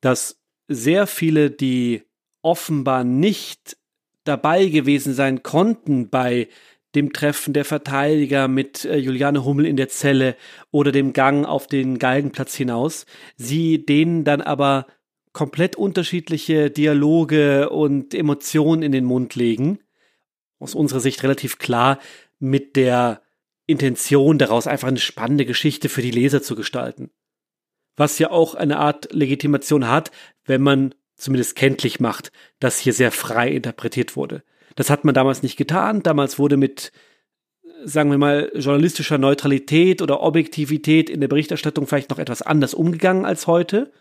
dass 0.00 0.38
sehr 0.68 1.06
viele, 1.06 1.50
die 1.50 2.02
offenbar 2.42 3.04
nicht 3.04 3.76
dabei 4.24 4.66
gewesen 4.66 5.14
sein 5.14 5.42
konnten 5.42 6.10
bei 6.10 6.48
dem 6.94 7.12
Treffen 7.12 7.52
der 7.52 7.64
Verteidiger 7.64 8.48
mit 8.48 8.84
äh, 8.84 8.96
Juliane 8.96 9.44
Hummel 9.44 9.66
in 9.66 9.76
der 9.76 9.88
Zelle 9.88 10.36
oder 10.70 10.92
dem 10.92 11.12
Gang 11.12 11.46
auf 11.46 11.66
den 11.66 11.98
Galgenplatz 11.98 12.54
hinaus, 12.54 13.06
sie 13.36 13.84
denen 13.84 14.24
dann 14.24 14.40
aber 14.40 14.86
komplett 15.32 15.76
unterschiedliche 15.76 16.70
Dialoge 16.70 17.70
und 17.70 18.14
Emotionen 18.14 18.82
in 18.82 18.92
den 18.92 19.04
Mund 19.04 19.36
legen. 19.36 19.78
Aus 20.60 20.76
unserer 20.76 21.00
Sicht 21.00 21.24
relativ 21.24 21.58
klar 21.58 21.98
mit 22.38 22.76
der 22.76 23.22
Intention 23.66 24.38
daraus 24.38 24.66
einfach 24.66 24.88
eine 24.88 24.98
spannende 24.98 25.46
Geschichte 25.46 25.88
für 25.88 26.02
die 26.02 26.10
Leser 26.10 26.42
zu 26.42 26.54
gestalten. 26.54 27.10
Was 27.96 28.18
ja 28.18 28.30
auch 28.30 28.54
eine 28.54 28.78
Art 28.78 29.12
Legitimation 29.12 29.88
hat, 29.88 30.10
wenn 30.44 30.62
man 30.62 30.94
zumindest 31.16 31.56
kenntlich 31.56 32.00
macht, 32.00 32.32
dass 32.58 32.78
hier 32.78 32.92
sehr 32.92 33.12
frei 33.12 33.50
interpretiert 33.50 34.16
wurde. 34.16 34.42
Das 34.76 34.90
hat 34.90 35.04
man 35.04 35.14
damals 35.14 35.42
nicht 35.42 35.56
getan. 35.56 36.02
Damals 36.02 36.38
wurde 36.38 36.56
mit, 36.56 36.92
sagen 37.84 38.10
wir 38.10 38.18
mal, 38.18 38.50
journalistischer 38.54 39.18
Neutralität 39.18 40.02
oder 40.02 40.20
Objektivität 40.20 41.10
in 41.10 41.20
der 41.20 41.28
Berichterstattung 41.28 41.86
vielleicht 41.86 42.10
noch 42.10 42.18
etwas 42.18 42.42
anders 42.42 42.74
umgegangen 42.74 43.24
als 43.24 43.46
heute. 43.46 43.92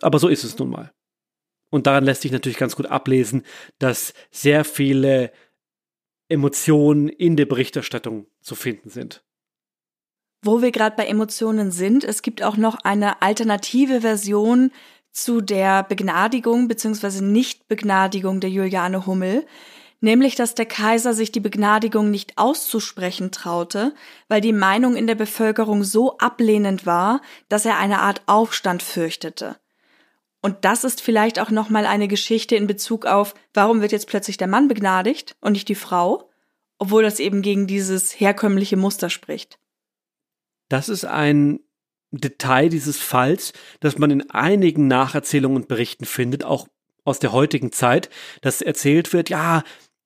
Aber 0.00 0.18
so 0.18 0.28
ist 0.28 0.44
es 0.44 0.58
nun 0.58 0.70
mal. 0.70 0.92
Und 1.70 1.86
daran 1.86 2.04
lässt 2.04 2.22
sich 2.22 2.32
natürlich 2.32 2.58
ganz 2.58 2.76
gut 2.76 2.86
ablesen, 2.86 3.44
dass 3.78 4.12
sehr 4.30 4.64
viele 4.64 5.32
Emotionen 6.28 7.08
in 7.08 7.36
der 7.36 7.46
Berichterstattung 7.46 8.26
zu 8.40 8.54
finden 8.54 8.90
sind. 8.90 9.24
Wo 10.42 10.62
wir 10.62 10.70
gerade 10.70 10.96
bei 10.96 11.06
Emotionen 11.06 11.70
sind, 11.70 12.02
es 12.02 12.22
gibt 12.22 12.42
auch 12.42 12.56
noch 12.56 12.78
eine 12.82 13.20
alternative 13.20 14.00
Version 14.00 14.72
zu 15.12 15.40
der 15.40 15.82
Begnadigung 15.82 16.68
bzw. 16.68 17.20
Nichtbegnadigung 17.20 18.40
der 18.40 18.50
Juliane 18.50 19.06
Hummel, 19.06 19.44
nämlich 20.00 20.36
dass 20.36 20.54
der 20.54 20.66
Kaiser 20.66 21.12
sich 21.12 21.30
die 21.30 21.40
Begnadigung 21.40 22.10
nicht 22.10 22.38
auszusprechen 22.38 23.32
traute, 23.32 23.94
weil 24.28 24.40
die 24.40 24.52
Meinung 24.52 24.96
in 24.96 25.06
der 25.06 25.14
Bevölkerung 25.14 25.84
so 25.84 26.16
ablehnend 26.18 26.86
war, 26.86 27.20
dass 27.48 27.66
er 27.66 27.78
eine 27.78 28.00
Art 28.00 28.22
Aufstand 28.26 28.82
fürchtete. 28.82 29.56
Und 30.42 30.64
das 30.64 30.84
ist 30.84 31.00
vielleicht 31.02 31.38
auch 31.38 31.50
nochmal 31.50 31.86
eine 31.86 32.08
Geschichte 32.08 32.56
in 32.56 32.66
Bezug 32.66 33.06
auf, 33.06 33.34
warum 33.52 33.82
wird 33.82 33.92
jetzt 33.92 34.06
plötzlich 34.06 34.36
der 34.36 34.48
Mann 34.48 34.68
begnadigt 34.68 35.36
und 35.40 35.52
nicht 35.52 35.68
die 35.68 35.74
Frau, 35.74 36.30
obwohl 36.78 37.02
das 37.02 37.20
eben 37.20 37.42
gegen 37.42 37.66
dieses 37.66 38.18
herkömmliche 38.18 38.76
Muster 38.76 39.10
spricht. 39.10 39.58
Das 40.68 40.88
ist 40.88 41.04
ein 41.04 41.60
Detail 42.10 42.68
dieses 42.70 42.98
Falls, 42.98 43.52
das 43.80 43.98
man 43.98 44.10
in 44.10 44.30
einigen 44.30 44.88
Nacherzählungen 44.88 45.56
und 45.56 45.68
Berichten 45.68 46.06
findet, 46.06 46.44
auch 46.44 46.68
aus 47.04 47.18
der 47.18 47.32
heutigen 47.32 47.72
Zeit, 47.72 48.08
dass 48.40 48.62
erzählt 48.62 49.12
wird, 49.12 49.30
ja, 49.30 49.62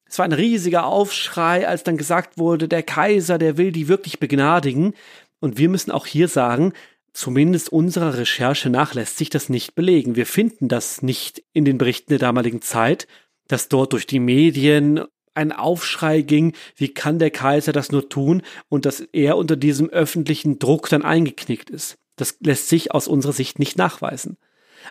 es 0.07 0.19
war 0.19 0.25
ein 0.25 0.33
riesiger 0.33 0.87
Aufschrei, 0.87 1.67
als 1.67 1.83
dann 1.83 1.97
gesagt 1.97 2.39
wurde, 2.39 2.69
der 2.69 2.83
Kaiser, 2.83 3.39
der 3.39 3.57
will 3.57 3.73
die 3.73 3.89
wirklich 3.89 4.21
begnadigen. 4.21 4.95
Und 5.41 5.59
wir 5.59 5.69
müssen 5.69 5.91
auch 5.91 6.07
hier 6.07 6.29
sagen, 6.29 6.73
zumindest 7.15 7.71
unserer 7.71 8.19
Recherche 8.19 8.69
nach 8.69 8.93
lässt 8.93 9.17
sich 9.17 9.31
das 9.31 9.49
nicht 9.49 9.75
belegen. 9.75 10.17
Wir 10.17 10.27
finden 10.27 10.69
das 10.69 11.01
nicht 11.01 11.43
in 11.55 11.65
den 11.65 11.79
Berichten 11.79 12.11
der 12.11 12.19
damaligen 12.19 12.61
Zeit, 12.61 13.07
dass 13.49 13.69
dort 13.69 13.95
durch 13.95 14.07
die 14.07 14.21
Medien 14.21 15.01
ein 15.35 15.53
Aufschrei 15.53 16.21
ging, 16.21 16.53
wie 16.77 16.89
kann 16.93 17.19
der 17.19 17.31
Kaiser 17.31 17.73
das 17.73 17.91
nur 17.91 18.09
tun 18.09 18.43
und 18.69 18.85
dass 18.85 19.01
er 19.01 19.37
unter 19.37 19.57
diesem 19.57 19.89
öffentlichen 19.89 20.59
Druck 20.59 20.89
dann 20.89 21.03
eingeknickt 21.03 21.71
ist. 21.71 21.97
Das 22.17 22.37
lässt 22.41 22.69
sich 22.69 22.93
aus 22.93 23.09
unserer 23.09 23.33
Sicht 23.33 23.59
nicht 23.59 23.77
nachweisen. 23.77 24.37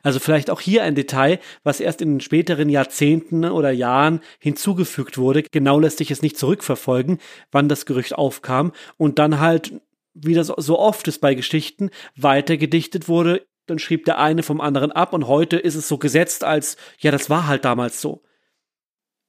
Also 0.01 0.19
vielleicht 0.19 0.49
auch 0.49 0.59
hier 0.59 0.83
ein 0.83 0.95
Detail, 0.95 1.39
was 1.63 1.79
erst 1.79 2.01
in 2.01 2.15
den 2.15 2.21
späteren 2.21 2.67
Jahrzehnten 2.67 3.45
oder 3.45 3.71
Jahren 3.71 4.21
hinzugefügt 4.39 5.17
wurde. 5.17 5.43
Genau 5.43 5.79
lässt 5.79 5.99
sich 5.99 6.09
es 6.09 6.21
nicht 6.21 6.37
zurückverfolgen, 6.37 7.19
wann 7.51 7.69
das 7.69 7.85
Gerücht 7.85 8.15
aufkam 8.15 8.71
und 8.97 9.19
dann 9.19 9.39
halt, 9.39 9.73
wie 10.13 10.33
das 10.33 10.47
so 10.47 10.79
oft 10.79 11.07
ist 11.07 11.19
bei 11.19 11.35
Geschichten, 11.35 11.89
weitergedichtet 12.15 13.07
wurde. 13.07 13.45
Dann 13.65 13.79
schrieb 13.79 14.05
der 14.05 14.19
eine 14.19 14.43
vom 14.43 14.61
anderen 14.61 14.91
ab 14.91 15.13
und 15.13 15.27
heute 15.27 15.57
ist 15.57 15.75
es 15.75 15.87
so 15.87 15.97
gesetzt 15.97 16.43
als, 16.43 16.77
ja, 16.99 17.11
das 17.11 17.29
war 17.29 17.47
halt 17.47 17.65
damals 17.65 18.01
so. 18.01 18.23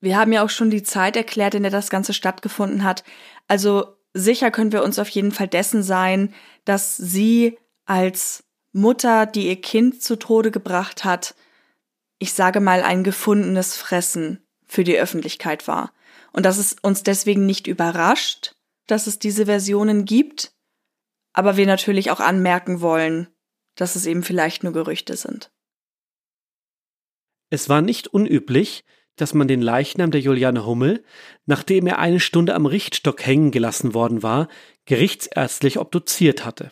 Wir 0.00 0.18
haben 0.18 0.32
ja 0.32 0.44
auch 0.44 0.50
schon 0.50 0.70
die 0.70 0.82
Zeit 0.82 1.16
erklärt, 1.16 1.54
in 1.54 1.62
der 1.62 1.72
das 1.72 1.88
Ganze 1.88 2.12
stattgefunden 2.12 2.84
hat. 2.84 3.04
Also 3.48 3.96
sicher 4.12 4.50
können 4.50 4.72
wir 4.72 4.82
uns 4.82 4.98
auf 4.98 5.08
jeden 5.08 5.32
Fall 5.32 5.48
dessen 5.48 5.82
sein, 5.82 6.34
dass 6.64 6.96
sie 6.96 7.58
als 7.86 8.44
Mutter, 8.72 9.26
die 9.26 9.48
ihr 9.48 9.60
Kind 9.60 10.02
zu 10.02 10.16
Tode 10.16 10.50
gebracht 10.50 11.04
hat, 11.04 11.34
ich 12.18 12.32
sage 12.32 12.60
mal 12.60 12.82
ein 12.82 13.04
gefundenes 13.04 13.76
Fressen 13.76 14.44
für 14.66 14.84
die 14.84 14.98
Öffentlichkeit 14.98 15.68
war. 15.68 15.92
Und 16.32 16.44
dass 16.44 16.58
es 16.58 16.76
uns 16.82 17.02
deswegen 17.02 17.46
nicht 17.46 17.66
überrascht, 17.66 18.56
dass 18.86 19.06
es 19.06 19.18
diese 19.18 19.46
Versionen 19.46 20.04
gibt, 20.04 20.53
aber 21.34 21.58
wir 21.58 21.66
natürlich 21.66 22.10
auch 22.10 22.20
anmerken 22.20 22.80
wollen, 22.80 23.28
dass 23.74 23.96
es 23.96 24.06
eben 24.06 24.22
vielleicht 24.22 24.64
nur 24.64 24.72
Gerüchte 24.72 25.16
sind. 25.16 25.52
Es 27.50 27.68
war 27.68 27.82
nicht 27.82 28.08
unüblich, 28.08 28.84
dass 29.16 29.34
man 29.34 29.46
den 29.46 29.60
Leichnam 29.60 30.10
der 30.10 30.20
Juliane 30.20 30.64
Hummel, 30.64 31.04
nachdem 31.46 31.86
er 31.86 31.98
eine 31.98 32.20
Stunde 32.20 32.54
am 32.54 32.66
Richtstock 32.66 33.24
hängen 33.24 33.50
gelassen 33.50 33.94
worden 33.94 34.22
war, 34.22 34.48
gerichtsärztlich 34.86 35.78
obduziert 35.78 36.44
hatte. 36.44 36.70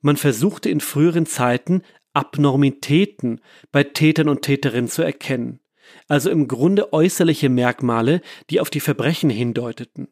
Man 0.00 0.16
versuchte 0.16 0.68
in 0.68 0.80
früheren 0.80 1.26
Zeiten 1.26 1.82
Abnormitäten 2.12 3.40
bei 3.70 3.84
Tätern 3.84 4.28
und 4.28 4.42
Täterinnen 4.42 4.90
zu 4.90 5.02
erkennen, 5.02 5.60
also 6.08 6.30
im 6.30 6.48
Grunde 6.48 6.92
äußerliche 6.92 7.48
Merkmale, 7.48 8.20
die 8.48 8.60
auf 8.60 8.70
die 8.70 8.80
Verbrechen 8.80 9.30
hindeuteten. 9.30 10.08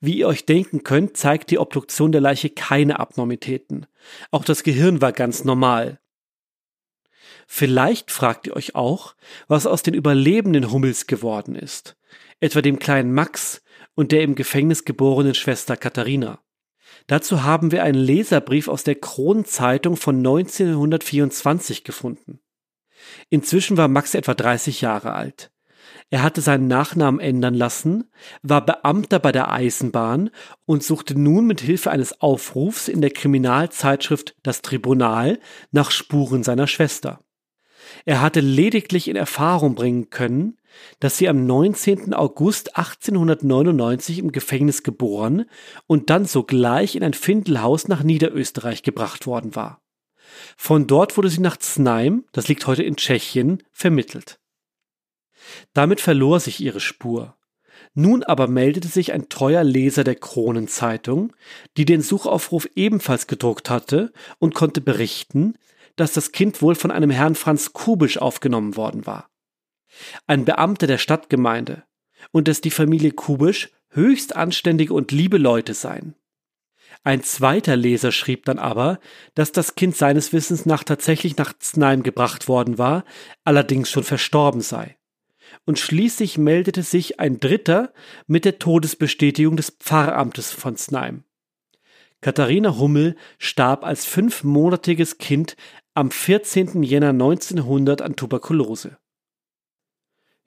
Wie 0.00 0.18
ihr 0.18 0.28
euch 0.28 0.46
denken 0.46 0.84
könnt, 0.84 1.16
zeigt 1.16 1.50
die 1.50 1.58
Obduktion 1.58 2.12
der 2.12 2.20
Leiche 2.20 2.50
keine 2.50 3.00
Abnormitäten. 3.00 3.86
Auch 4.30 4.44
das 4.44 4.62
Gehirn 4.62 5.00
war 5.00 5.12
ganz 5.12 5.44
normal. 5.44 6.00
Vielleicht 7.48 8.10
fragt 8.10 8.46
ihr 8.46 8.54
euch 8.54 8.74
auch, 8.74 9.14
was 9.48 9.66
aus 9.66 9.82
den 9.82 9.94
überlebenden 9.94 10.70
Hummels 10.70 11.06
geworden 11.06 11.56
ist, 11.56 11.96
etwa 12.40 12.60
dem 12.60 12.78
kleinen 12.78 13.12
Max 13.12 13.62
und 13.94 14.12
der 14.12 14.22
im 14.22 14.34
Gefängnis 14.34 14.84
geborenen 14.84 15.34
Schwester 15.34 15.76
Katharina. 15.76 16.40
Dazu 17.06 17.42
haben 17.42 17.72
wir 17.72 17.82
einen 17.82 17.98
Leserbrief 17.98 18.68
aus 18.68 18.84
der 18.84 18.96
Kronenzeitung 18.96 19.96
von 19.96 20.18
1924 20.18 21.82
gefunden. 21.82 22.40
Inzwischen 23.30 23.76
war 23.76 23.88
Max 23.88 24.14
etwa 24.14 24.34
30 24.34 24.80
Jahre 24.82 25.14
alt. 25.14 25.50
Er 26.10 26.22
hatte 26.22 26.40
seinen 26.40 26.68
Nachnamen 26.68 27.20
ändern 27.20 27.54
lassen, 27.54 28.10
war 28.42 28.64
Beamter 28.64 29.18
bei 29.18 29.30
der 29.30 29.52
Eisenbahn 29.52 30.30
und 30.64 30.82
suchte 30.82 31.18
nun 31.18 31.46
mit 31.46 31.60
Hilfe 31.60 31.90
eines 31.90 32.22
Aufrufs 32.22 32.88
in 32.88 33.02
der 33.02 33.10
Kriminalzeitschrift 33.10 34.34
Das 34.42 34.62
Tribunal 34.62 35.38
nach 35.70 35.90
Spuren 35.90 36.42
seiner 36.42 36.66
Schwester. 36.66 37.20
Er 38.04 38.22
hatte 38.22 38.40
lediglich 38.40 39.08
in 39.08 39.16
Erfahrung 39.16 39.74
bringen 39.74 40.08
können, 40.08 40.58
dass 41.00 41.18
sie 41.18 41.28
am 41.28 41.46
19. 41.46 42.14
August 42.14 42.76
1899 42.76 44.18
im 44.18 44.32
Gefängnis 44.32 44.82
geboren 44.82 45.44
und 45.86 46.08
dann 46.08 46.24
sogleich 46.24 46.96
in 46.96 47.04
ein 47.04 47.14
Findelhaus 47.14 47.88
nach 47.88 48.02
Niederösterreich 48.02 48.82
gebracht 48.82 49.26
worden 49.26 49.54
war. 49.54 49.82
Von 50.56 50.86
dort 50.86 51.16
wurde 51.16 51.30
sie 51.30 51.40
nach 51.40 51.58
Znaim, 51.58 52.24
das 52.32 52.48
liegt 52.48 52.66
heute 52.66 52.82
in 52.82 52.96
Tschechien, 52.96 53.62
vermittelt. 53.72 54.38
Damit 55.72 56.00
verlor 56.00 56.40
sich 56.40 56.60
ihre 56.60 56.80
Spur. 56.80 57.36
Nun 57.94 58.22
aber 58.22 58.48
meldete 58.48 58.88
sich 58.88 59.12
ein 59.12 59.28
treuer 59.28 59.64
Leser 59.64 60.04
der 60.04 60.14
Kronenzeitung, 60.14 61.32
die 61.76 61.84
den 61.84 62.00
Suchaufruf 62.00 62.68
ebenfalls 62.74 63.26
gedruckt 63.26 63.70
hatte 63.70 64.12
und 64.38 64.54
konnte 64.54 64.80
berichten, 64.80 65.54
dass 65.96 66.12
das 66.12 66.32
Kind 66.32 66.62
wohl 66.62 66.74
von 66.74 66.90
einem 66.90 67.10
Herrn 67.10 67.34
Franz 67.34 67.72
Kubisch 67.72 68.18
aufgenommen 68.18 68.76
worden 68.76 69.06
war. 69.06 69.30
Ein 70.26 70.44
Beamter 70.44 70.86
der 70.86 70.98
Stadtgemeinde 70.98 71.84
und 72.30 72.48
dass 72.48 72.60
die 72.60 72.70
Familie 72.70 73.12
Kubisch 73.12 73.70
höchst 73.90 74.36
anständige 74.36 74.94
und 74.94 75.12
liebe 75.12 75.38
Leute 75.38 75.74
seien. 75.74 76.14
Ein 77.04 77.22
zweiter 77.22 77.76
Leser 77.76 78.12
schrieb 78.12 78.44
dann 78.44 78.58
aber, 78.58 78.98
dass 79.34 79.52
das 79.52 79.76
Kind 79.76 79.96
seines 79.96 80.32
Wissens 80.32 80.66
nach 80.66 80.84
tatsächlich 80.84 81.36
nach 81.36 81.54
Znaim 81.58 82.02
gebracht 82.02 82.48
worden 82.48 82.76
war, 82.76 83.04
allerdings 83.44 83.90
schon 83.90 84.04
verstorben 84.04 84.60
sei. 84.60 84.97
Und 85.64 85.78
schließlich 85.78 86.38
meldete 86.38 86.82
sich 86.82 87.20
ein 87.20 87.40
dritter 87.40 87.92
mit 88.26 88.44
der 88.44 88.58
Todesbestätigung 88.58 89.56
des 89.56 89.70
Pfarramtes 89.70 90.50
von 90.52 90.76
Znaim. 90.76 91.24
Katharina 92.20 92.76
Hummel 92.78 93.16
starb 93.38 93.84
als 93.84 94.04
fünfmonatiges 94.04 95.18
Kind 95.18 95.56
am 95.94 96.10
14. 96.10 96.82
Jänner 96.82 97.10
1900 97.10 98.02
an 98.02 98.16
Tuberkulose. 98.16 98.98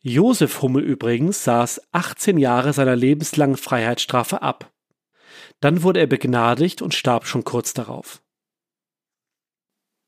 Josef 0.02 0.62
Hummel 0.62 0.84
übrigens 0.84 1.44
saß 1.44 1.82
18 1.92 2.38
Jahre 2.38 2.74
seiner 2.74 2.96
lebenslangen 2.96 3.58
Freiheitsstrafe 3.58 4.42
ab. 4.42 4.72
Dann 5.60 5.84
wurde 5.84 6.00
er 6.00 6.08
begnadigt 6.08 6.82
und 6.82 6.96
starb 6.96 7.28
schon 7.28 7.44
kurz 7.44 7.74
darauf. 7.74 8.22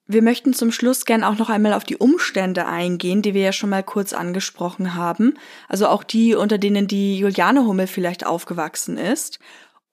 Wir 0.06 0.22
möchten 0.22 0.54
zum 0.54 0.72
Schluss 0.72 1.06
gern 1.06 1.24
auch 1.24 1.38
noch 1.38 1.50
einmal 1.50 1.74
auf 1.74 1.86
die 1.86 1.96
Umstände 1.96 2.66
eingehen, 2.66 3.22
die 3.22 3.34
wir 3.34 3.42
ja 3.42 3.54
schon 3.54 3.70
mal 3.70 3.84
kurz 3.84 4.12
angesprochen 4.12 4.96
haben. 4.96 5.36
Also 5.70 5.88
auch 5.88 6.04
die, 6.04 6.36
unter 6.36 6.58
denen 6.58 6.88
die 6.88 7.18
Juliane 7.18 7.66
Hummel 7.66 7.88
vielleicht 7.88 8.26
aufgewachsen 8.26 8.98
ist. 8.98 9.40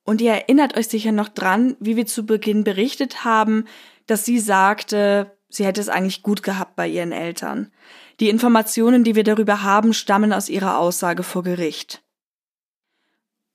Und 0.03 0.21
ihr 0.21 0.33
erinnert 0.33 0.77
euch 0.77 0.89
sicher 0.89 1.13
noch 1.13 1.29
dran, 1.29 1.77
wie 1.79 1.97
wir 1.97 2.07
zu 2.07 2.27
Beginn 2.27 2.65
berichtet 2.65 3.25
haben, 3.25 3.67
dass 4.07 4.25
sie 4.25 4.41
sagte, 4.41 5.37
sie 5.49 5.65
hätte 5.65 5.81
es 5.81 5.89
eigentlich 5.89 6.23
gut 6.23 6.43
gehabt 6.43 6.75
bei 6.75 6.89
ihren 6.89 7.13
Eltern. 7.13 7.71
Die 8.19 8.31
Informationen, 8.31 9.05
die 9.05 9.15
wir 9.15 9.25
darüber 9.25 9.63
haben, 9.63 9.95
stammen 9.95 10.33
aus 10.33 10.49
ihrer 10.49 10.79
Aussage 10.79 11.23
vor 11.23 11.45
Gericht. 11.45 12.03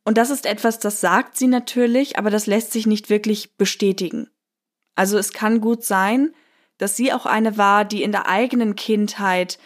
Und 0.06 0.18
das 0.18 0.30
ist 0.30 0.46
etwas, 0.46 0.80
das 0.80 1.02
sagt 1.02 1.36
sie 1.36 1.48
natürlich, 1.48 2.18
aber 2.18 2.30
das 2.30 2.46
lässt 2.46 2.72
sich 2.72 2.86
nicht 2.86 3.10
wirklich 3.10 3.58
bestätigen. 3.58 4.30
Also 4.96 5.18
es 5.18 5.34
kann 5.34 5.60
gut 5.60 5.84
sein, 5.84 6.34
dass 6.78 6.96
sie 6.96 7.14
auch 7.14 7.26
eine 7.26 7.58
war, 7.58 7.86
die 7.86 8.04
in 8.04 8.12
der 8.12 8.28
eigenen 8.28 8.76
Kindheit, 8.76 9.58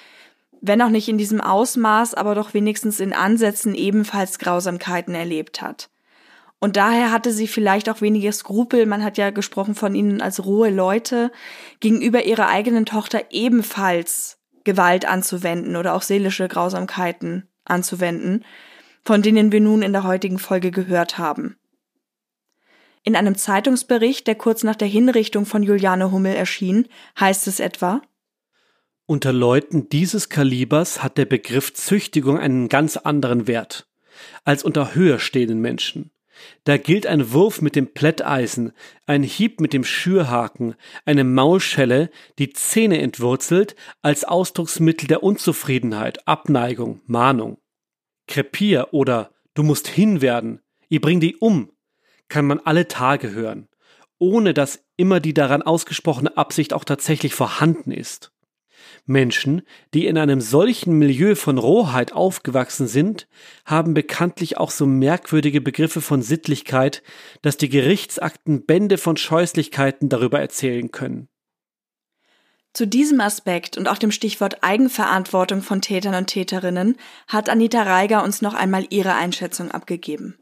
wenn 0.61 0.81
auch 0.81 0.90
nicht 0.90 1.07
in 1.07 1.18
diesem 1.18 1.41
Ausmaß, 1.41 2.14
aber 2.14 2.36
doch 2.36 2.53
wenigstens 2.53 2.99
in 2.99 3.14
Ansätzen 3.14 3.76
ebenfalls 3.76 4.40
Grausamkeiten 4.40 5.15
erlebt 5.15 5.61
hat. 5.61 5.90
Und 6.60 6.76
daher 6.76 7.11
hatte 7.11 7.31
sie 7.31 7.48
vielleicht 7.48 7.90
auch 7.90 8.02
weniger 8.02 8.34
Skrupel, 8.34 8.86
man 8.86 9.03
hat 9.03 9.18
ja 9.18 9.30
gesprochen 9.30 9.76
von 9.76 9.95
ihnen 9.95 10.22
als 10.22 10.45
rohe 10.45 10.69
Leute, 10.69 11.31
gegenüber 11.80 12.26
ihrer 12.26 12.49
eigenen 12.49 12.86
Tochter 12.86 13.23
ebenfalls 13.30 14.40
Gewalt 14.65 15.06
anzuwenden 15.06 15.77
oder 15.77 15.95
auch 15.95 16.02
seelische 16.02 16.49
Grausamkeiten 16.49 17.48
anzuwenden, 17.64 18.44
von 19.06 19.22
denen 19.22 19.53
wir 19.53 19.61
nun 19.61 19.81
in 19.81 19.94
der 19.94 20.03
heutigen 20.03 20.38
Folge 20.38 20.72
gehört 20.72 21.18
haben. 21.18 21.59
In 23.04 23.16
einem 23.16 23.36
Zeitungsbericht, 23.36 24.28
der 24.28 24.36
kurz 24.36 24.64
nach 24.64 24.76
der 24.76 24.88
Hinrichtung 24.88 25.46
von 25.46 25.64
Juliane 25.64 26.12
Hummel 26.12 26.36
erschien, 26.36 26.88
heißt 27.20 27.48
es 27.48 27.60
etwa 27.60 28.02
Unter 29.06 29.34
Leuten 29.34 29.90
dieses 29.90 30.30
Kalibers 30.30 31.02
hat 31.02 31.18
der 31.18 31.26
Begriff 31.26 31.74
Züchtigung 31.74 32.38
einen 32.38 32.70
ganz 32.70 32.98
anderen 32.98 33.48
Wert 33.48 33.88
als 34.44 34.64
unter 34.64 34.96
höher 34.96 35.20
stehenden 35.20 35.62
Menschen. 35.62 36.12
Da 36.64 36.78
gilt 36.78 37.06
ein 37.06 37.34
Wurf 37.34 37.62
mit 37.62 37.76
dem 37.76 37.94
Plätteisen, 37.94 38.72
ein 39.06 39.24
Hieb 39.24 39.60
mit 39.60 39.74
dem 39.74 39.84
Schürhaken, 39.84 40.76
eine 41.06 41.24
Maulschelle, 41.24 42.10
die 42.38 42.52
Zähne 42.52 43.02
entwurzelt, 43.02 43.76
als 44.02 44.24
Ausdrucksmittel 44.24 45.08
der 45.08 45.24
Unzufriedenheit, 45.24 46.28
Abneigung, 46.28 47.02
Mahnung. 47.06 47.58
Krepier 48.28 48.90
oder 48.92 49.32
Du 49.54 49.64
musst 49.64 49.88
hinwerden, 49.88 50.62
ich 50.88 51.02
bring 51.02 51.20
die 51.20 51.36
um, 51.36 51.72
kann 52.30 52.46
man 52.46 52.60
alle 52.60 52.88
Tage 52.88 53.32
hören, 53.32 53.68
ohne 54.18 54.54
dass 54.54 54.86
immer 54.98 55.20
die 55.20 55.34
daran 55.34 55.62
ausgesprochene 55.62 56.38
Absicht 56.38 56.74
auch 56.74 56.84
tatsächlich 56.84 57.34
vorhanden 57.34 57.92
ist. 57.92 58.32
Menschen, 59.06 59.64
die 59.94 60.06
in 60.06 60.18
einem 60.18 60.40
solchen 60.40 60.94
Milieu 60.94 61.36
von 61.36 61.58
Rohheit 61.58 62.14
aufgewachsen 62.14 62.88
sind, 62.88 63.28
haben 63.66 63.94
bekanntlich 63.94 64.58
auch 64.58 64.72
so 64.72 64.86
merkwürdige 64.86 65.62
Begriffe 65.62 66.02
von 66.02 66.22
Sittlichkeit, 66.22 67.02
dass 67.42 67.58
die 67.58 67.70
Gerichtsakten 67.70 68.66
Bände 68.66 68.98
von 68.98 69.18
Scheußlichkeiten 69.18 70.10
darüber 70.10 70.40
erzählen 70.40 70.92
können. 70.92 71.28
Zu 72.74 72.86
diesem 72.86 73.20
Aspekt 73.20 73.78
und 73.78 73.88
auch 73.88 73.98
dem 73.98 74.12
Stichwort 74.12 74.64
Eigenverantwortung 74.64 75.64
von 75.64 75.82
Tätern 75.82 76.14
und 76.14 76.28
Täterinnen 76.28 76.98
hat 77.28 77.50
Anita 77.50 77.82
Reiger 77.82 78.24
uns 78.24 78.42
noch 78.42 78.54
einmal 78.54 78.86
ihre 78.92 79.16
Einschätzung 79.16 79.72
abgegeben. 79.72 80.38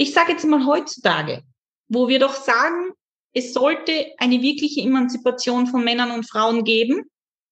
Ich 0.00 0.14
sage 0.14 0.32
jetzt 0.32 0.46
mal 0.46 0.64
heutzutage, 0.64 1.42
wo 1.88 2.08
wir 2.08 2.18
doch 2.18 2.32
sagen, 2.32 2.92
es 3.34 3.52
sollte 3.52 4.06
eine 4.16 4.40
wirkliche 4.40 4.80
Emanzipation 4.80 5.66
von 5.66 5.84
Männern 5.84 6.10
und 6.12 6.26
Frauen 6.26 6.64
geben, 6.64 7.02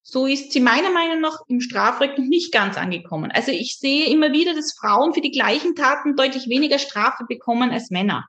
so 0.02 0.24
ist 0.24 0.52
sie 0.52 0.60
meiner 0.60 0.88
Meinung 0.88 1.20
nach 1.20 1.40
im 1.48 1.60
Strafrecht 1.60 2.16
noch 2.16 2.24
nicht 2.24 2.50
ganz 2.50 2.78
angekommen. 2.78 3.30
Also 3.30 3.52
ich 3.52 3.76
sehe 3.78 4.06
immer 4.06 4.32
wieder, 4.32 4.54
dass 4.54 4.72
Frauen 4.80 5.12
für 5.12 5.20
die 5.20 5.30
gleichen 5.30 5.74
Taten 5.74 6.16
deutlich 6.16 6.48
weniger 6.48 6.78
Strafe 6.78 7.24
bekommen 7.28 7.70
als 7.70 7.90
Männer. 7.90 8.26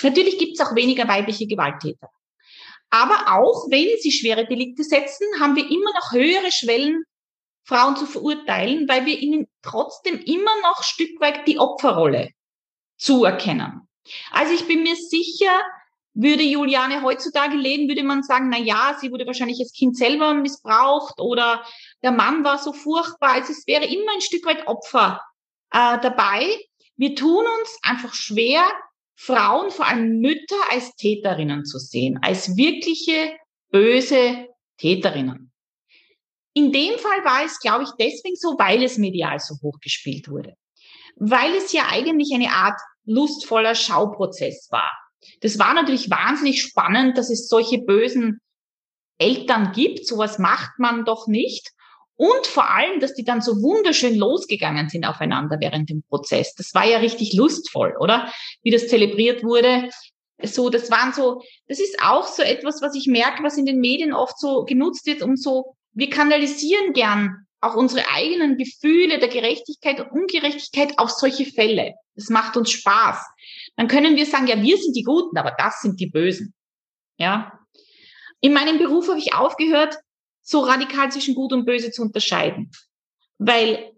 Natürlich 0.00 0.38
gibt 0.38 0.52
es 0.52 0.64
auch 0.64 0.76
weniger 0.76 1.08
weibliche 1.08 1.48
Gewalttäter. 1.48 2.10
Aber 2.90 3.40
auch 3.40 3.68
wenn 3.70 3.88
sie 3.98 4.12
schwere 4.12 4.46
Delikte 4.46 4.84
setzen, 4.84 5.26
haben 5.40 5.56
wir 5.56 5.68
immer 5.68 5.92
noch 5.94 6.12
höhere 6.12 6.52
Schwellen, 6.52 7.02
Frauen 7.64 7.96
zu 7.96 8.06
verurteilen, 8.06 8.88
weil 8.88 9.04
wir 9.04 9.18
ihnen 9.18 9.48
trotzdem 9.62 10.20
immer 10.20 10.60
noch 10.62 10.84
Stück 10.84 11.20
weit 11.20 11.48
die 11.48 11.58
Opferrolle 11.58 12.30
zuerkennen. 13.02 13.88
Also 14.30 14.52
ich 14.52 14.66
bin 14.66 14.82
mir 14.82 14.96
sicher, 14.96 15.62
würde 16.14 16.42
Juliane 16.42 17.02
heutzutage 17.02 17.56
leben, 17.56 17.88
würde 17.88 18.02
man 18.02 18.22
sagen, 18.22 18.48
na 18.50 18.58
ja, 18.58 18.96
sie 19.00 19.10
wurde 19.10 19.26
wahrscheinlich 19.26 19.58
als 19.60 19.72
Kind 19.72 19.96
selber 19.96 20.34
missbraucht 20.34 21.20
oder 21.20 21.64
der 22.02 22.12
Mann 22.12 22.44
war 22.44 22.58
so 22.58 22.72
furchtbar. 22.72 23.32
Also 23.32 23.52
es 23.52 23.66
wäre 23.66 23.84
immer 23.84 24.12
ein 24.12 24.20
Stück 24.20 24.44
weit 24.44 24.66
Opfer 24.66 25.20
äh, 25.72 25.98
dabei. 26.00 26.46
Wir 26.96 27.14
tun 27.14 27.44
uns 27.60 27.78
einfach 27.82 28.14
schwer, 28.14 28.62
Frauen, 29.14 29.70
vor 29.70 29.86
allem 29.86 30.20
Mütter, 30.20 30.56
als 30.70 30.94
Täterinnen 30.96 31.64
zu 31.64 31.78
sehen, 31.78 32.18
als 32.22 32.56
wirkliche 32.56 33.36
böse 33.70 34.48
Täterinnen. 34.78 35.52
In 36.54 36.72
dem 36.72 36.98
Fall 36.98 37.24
war 37.24 37.44
es, 37.44 37.58
glaube 37.60 37.84
ich, 37.84 37.90
deswegen 37.98 38.36
so, 38.36 38.58
weil 38.58 38.82
es 38.82 38.98
medial 38.98 39.38
so 39.38 39.54
hochgespielt 39.62 40.28
wurde. 40.28 40.54
Weil 41.16 41.54
es 41.54 41.72
ja 41.72 41.86
eigentlich 41.90 42.34
eine 42.34 42.50
Art 42.50 42.78
lustvoller 43.04 43.74
Schauprozess 43.74 44.68
war. 44.70 44.90
Das 45.40 45.58
war 45.58 45.74
natürlich 45.74 46.10
wahnsinnig 46.10 46.62
spannend, 46.62 47.16
dass 47.16 47.30
es 47.30 47.48
solche 47.48 47.78
bösen 47.78 48.40
Eltern 49.18 49.72
gibt. 49.72 50.06
Sowas 50.06 50.38
macht 50.38 50.78
man 50.78 51.04
doch 51.04 51.26
nicht. 51.26 51.70
Und 52.16 52.46
vor 52.46 52.70
allem, 52.70 53.00
dass 53.00 53.14
die 53.14 53.24
dann 53.24 53.40
so 53.40 53.62
wunderschön 53.62 54.16
losgegangen 54.16 54.88
sind 54.88 55.04
aufeinander 55.04 55.56
während 55.60 55.90
dem 55.90 56.02
Prozess. 56.02 56.54
Das 56.54 56.74
war 56.74 56.84
ja 56.86 56.98
richtig 56.98 57.32
lustvoll, 57.32 57.96
oder? 57.98 58.32
Wie 58.62 58.70
das 58.70 58.88
zelebriert 58.88 59.42
wurde. 59.42 59.88
So, 60.42 60.70
das 60.70 60.90
waren 60.90 61.12
so, 61.12 61.42
das 61.68 61.80
ist 61.80 62.02
auch 62.02 62.26
so 62.26 62.42
etwas, 62.42 62.82
was 62.82 62.94
ich 62.94 63.06
merke, 63.06 63.42
was 63.42 63.56
in 63.56 63.66
den 63.66 63.80
Medien 63.80 64.12
oft 64.12 64.38
so 64.38 64.64
genutzt 64.64 65.06
wird, 65.06 65.22
um 65.22 65.36
so, 65.36 65.76
wir 65.92 66.10
kanalisieren 66.10 66.92
gern 66.92 67.41
auch 67.62 67.76
unsere 67.76 68.08
eigenen 68.08 68.58
Gefühle 68.58 69.18
der 69.18 69.28
Gerechtigkeit 69.28 70.00
und 70.00 70.10
Ungerechtigkeit 70.10 70.98
auf 70.98 71.10
solche 71.10 71.46
Fälle. 71.46 71.94
Das 72.16 72.28
macht 72.28 72.56
uns 72.56 72.70
Spaß. 72.72 73.24
Dann 73.76 73.88
können 73.88 74.16
wir 74.16 74.26
sagen, 74.26 74.48
ja, 74.48 74.60
wir 74.60 74.76
sind 74.76 74.96
die 74.96 75.04
Guten, 75.04 75.38
aber 75.38 75.54
das 75.56 75.80
sind 75.80 75.98
die 76.00 76.08
Bösen. 76.08 76.52
Ja. 77.18 77.58
In 78.40 78.52
meinem 78.52 78.78
Beruf 78.78 79.08
habe 79.08 79.20
ich 79.20 79.32
aufgehört, 79.32 79.96
so 80.42 80.60
radikal 80.60 81.12
zwischen 81.12 81.36
Gut 81.36 81.52
und 81.52 81.64
Böse 81.64 81.92
zu 81.92 82.02
unterscheiden. 82.02 82.70
Weil 83.38 83.92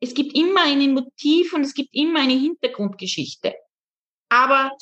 es 0.00 0.14
gibt 0.14 0.34
immer 0.34 0.62
ein 0.62 0.94
Motiv 0.94 1.52
und 1.52 1.60
es 1.60 1.74
gibt 1.74 1.90
immer 1.92 2.20
eine 2.20 2.32
Hintergrundgeschichte. 2.32 3.54
Aber 4.30 4.72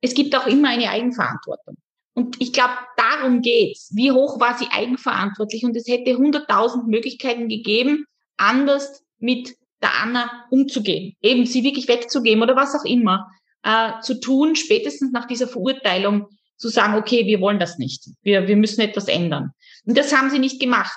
es 0.00 0.14
gibt 0.14 0.34
auch 0.34 0.48
immer 0.48 0.70
eine 0.70 0.90
Eigenverantwortung. 0.90 1.76
Und 2.14 2.40
ich 2.40 2.52
glaube, 2.52 2.74
darum 2.96 3.42
geht's. 3.42 3.90
Wie 3.94 4.12
hoch 4.12 4.40
war 4.40 4.56
sie 4.56 4.68
eigenverantwortlich? 4.70 5.64
Und 5.64 5.76
es 5.76 5.88
hätte 5.88 6.16
hunderttausend 6.16 6.86
Möglichkeiten 6.86 7.48
gegeben, 7.48 8.06
anders 8.36 9.02
mit 9.18 9.56
der 9.82 10.00
Anna 10.00 10.46
umzugehen, 10.50 11.14
eben 11.20 11.44
sie 11.44 11.62
wirklich 11.62 11.88
wegzugeben 11.88 12.42
oder 12.42 12.56
was 12.56 12.74
auch 12.74 12.84
immer 12.84 13.30
äh, 13.62 14.00
zu 14.00 14.18
tun, 14.18 14.56
spätestens 14.56 15.12
nach 15.12 15.26
dieser 15.26 15.46
Verurteilung 15.46 16.28
zu 16.56 16.68
sagen, 16.68 16.94
okay, 16.94 17.26
wir 17.26 17.40
wollen 17.40 17.58
das 17.58 17.78
nicht, 17.78 18.08
wir, 18.22 18.48
wir 18.48 18.56
müssen 18.56 18.80
etwas 18.80 19.08
ändern. 19.08 19.50
Und 19.84 19.98
das 19.98 20.14
haben 20.16 20.30
sie 20.30 20.38
nicht 20.38 20.60
gemacht. 20.60 20.96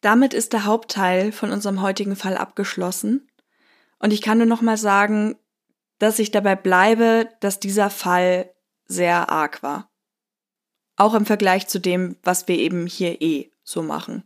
Damit 0.00 0.32
ist 0.32 0.54
der 0.54 0.64
Hauptteil 0.64 1.32
von 1.32 1.50
unserem 1.50 1.82
heutigen 1.82 2.16
Fall 2.16 2.36
abgeschlossen. 2.36 3.28
Und 3.98 4.12
ich 4.14 4.22
kann 4.22 4.38
nur 4.38 4.46
noch 4.46 4.62
mal 4.62 4.78
sagen, 4.78 5.36
dass 5.98 6.18
ich 6.18 6.30
dabei 6.30 6.56
bleibe, 6.56 7.28
dass 7.40 7.60
dieser 7.60 7.90
Fall 7.90 8.50
sehr 8.90 9.30
arg 9.30 9.62
war. 9.62 9.90
Auch 10.96 11.14
im 11.14 11.24
Vergleich 11.24 11.66
zu 11.68 11.78
dem, 11.78 12.16
was 12.22 12.48
wir 12.48 12.58
eben 12.58 12.86
hier 12.86 13.22
eh 13.22 13.50
so 13.62 13.82
machen. 13.82 14.24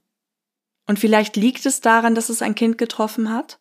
Und 0.86 0.98
vielleicht 0.98 1.36
liegt 1.36 1.66
es 1.66 1.80
daran, 1.80 2.14
dass 2.14 2.28
es 2.28 2.42
ein 2.42 2.54
Kind 2.54 2.78
getroffen 2.78 3.32
hat? 3.32 3.60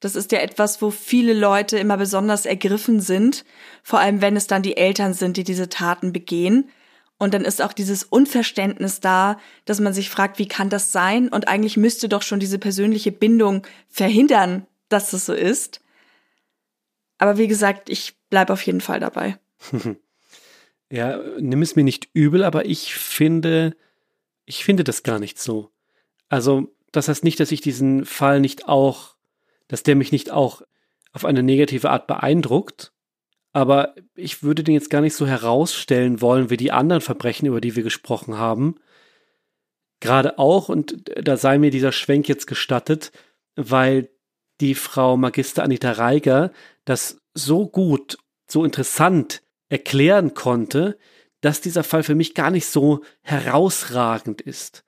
Das 0.00 0.16
ist 0.16 0.32
ja 0.32 0.38
etwas, 0.38 0.82
wo 0.82 0.90
viele 0.90 1.32
Leute 1.32 1.78
immer 1.78 1.96
besonders 1.96 2.44
ergriffen 2.44 3.00
sind, 3.00 3.44
vor 3.82 4.00
allem 4.00 4.20
wenn 4.20 4.36
es 4.36 4.46
dann 4.46 4.62
die 4.62 4.76
Eltern 4.76 5.14
sind, 5.14 5.36
die 5.36 5.44
diese 5.44 5.68
Taten 5.68 6.12
begehen. 6.12 6.68
Und 7.18 7.34
dann 7.34 7.44
ist 7.44 7.62
auch 7.62 7.72
dieses 7.72 8.02
Unverständnis 8.02 8.98
da, 8.98 9.38
dass 9.64 9.78
man 9.78 9.92
sich 9.92 10.10
fragt, 10.10 10.40
wie 10.40 10.48
kann 10.48 10.70
das 10.70 10.90
sein? 10.90 11.28
Und 11.28 11.46
eigentlich 11.46 11.76
müsste 11.76 12.08
doch 12.08 12.22
schon 12.22 12.40
diese 12.40 12.58
persönliche 12.58 13.12
Bindung 13.12 13.64
verhindern, 13.88 14.66
dass 14.88 15.12
es 15.12 15.26
so 15.26 15.32
ist. 15.32 15.80
Aber 17.18 17.38
wie 17.38 17.46
gesagt, 17.46 17.88
ich 17.88 18.18
bleibe 18.28 18.52
auf 18.52 18.66
jeden 18.66 18.80
Fall 18.80 18.98
dabei. 18.98 19.38
ja, 20.92 21.18
nimm 21.38 21.62
es 21.62 21.76
mir 21.76 21.84
nicht 21.84 22.08
übel, 22.12 22.44
aber 22.44 22.66
ich 22.66 22.94
finde, 22.94 23.74
ich 24.44 24.64
finde 24.64 24.84
das 24.84 25.02
gar 25.02 25.18
nicht 25.18 25.38
so. 25.38 25.70
Also, 26.28 26.68
das 26.92 27.08
heißt 27.08 27.24
nicht, 27.24 27.40
dass 27.40 27.52
ich 27.52 27.60
diesen 27.60 28.04
Fall 28.04 28.40
nicht 28.40 28.68
auch 28.68 29.12
dass 29.72 29.82
der 29.82 29.96
mich 29.96 30.12
nicht 30.12 30.30
auch 30.30 30.60
auf 31.14 31.24
eine 31.24 31.42
negative 31.42 31.88
Art 31.88 32.06
beeindruckt. 32.06 32.92
aber 33.54 33.94
ich 34.14 34.42
würde 34.42 34.64
den 34.64 34.74
jetzt 34.74 34.90
gar 34.90 35.00
nicht 35.00 35.14
so 35.14 35.26
herausstellen 35.26 36.20
wollen 36.20 36.50
wie 36.50 36.56
die 36.58 36.72
anderen 36.72 37.00
Verbrechen, 37.02 37.46
über 37.46 37.60
die 37.60 37.76
wir 37.76 37.82
gesprochen 37.82 38.36
haben. 38.36 38.76
Gerade 40.00 40.38
auch, 40.38 40.68
und 40.68 41.04
da 41.22 41.36
sei 41.36 41.58
mir 41.58 41.70
dieser 41.70 41.92
Schwenk 41.92 42.28
jetzt 42.28 42.46
gestattet, 42.46 43.12
weil 43.56 44.10
die 44.60 44.74
Frau 44.74 45.16
Magister 45.16 45.62
Anita 45.62 45.92
Reiger 45.92 46.52
das 46.84 47.20
so 47.34 47.66
gut, 47.66 48.18
so 48.46 48.64
interessant 48.64 49.41
erklären 49.72 50.34
konnte, 50.34 50.98
dass 51.40 51.62
dieser 51.62 51.82
Fall 51.82 52.02
für 52.02 52.14
mich 52.14 52.34
gar 52.34 52.50
nicht 52.50 52.66
so 52.66 53.00
herausragend 53.22 54.42
ist. 54.42 54.84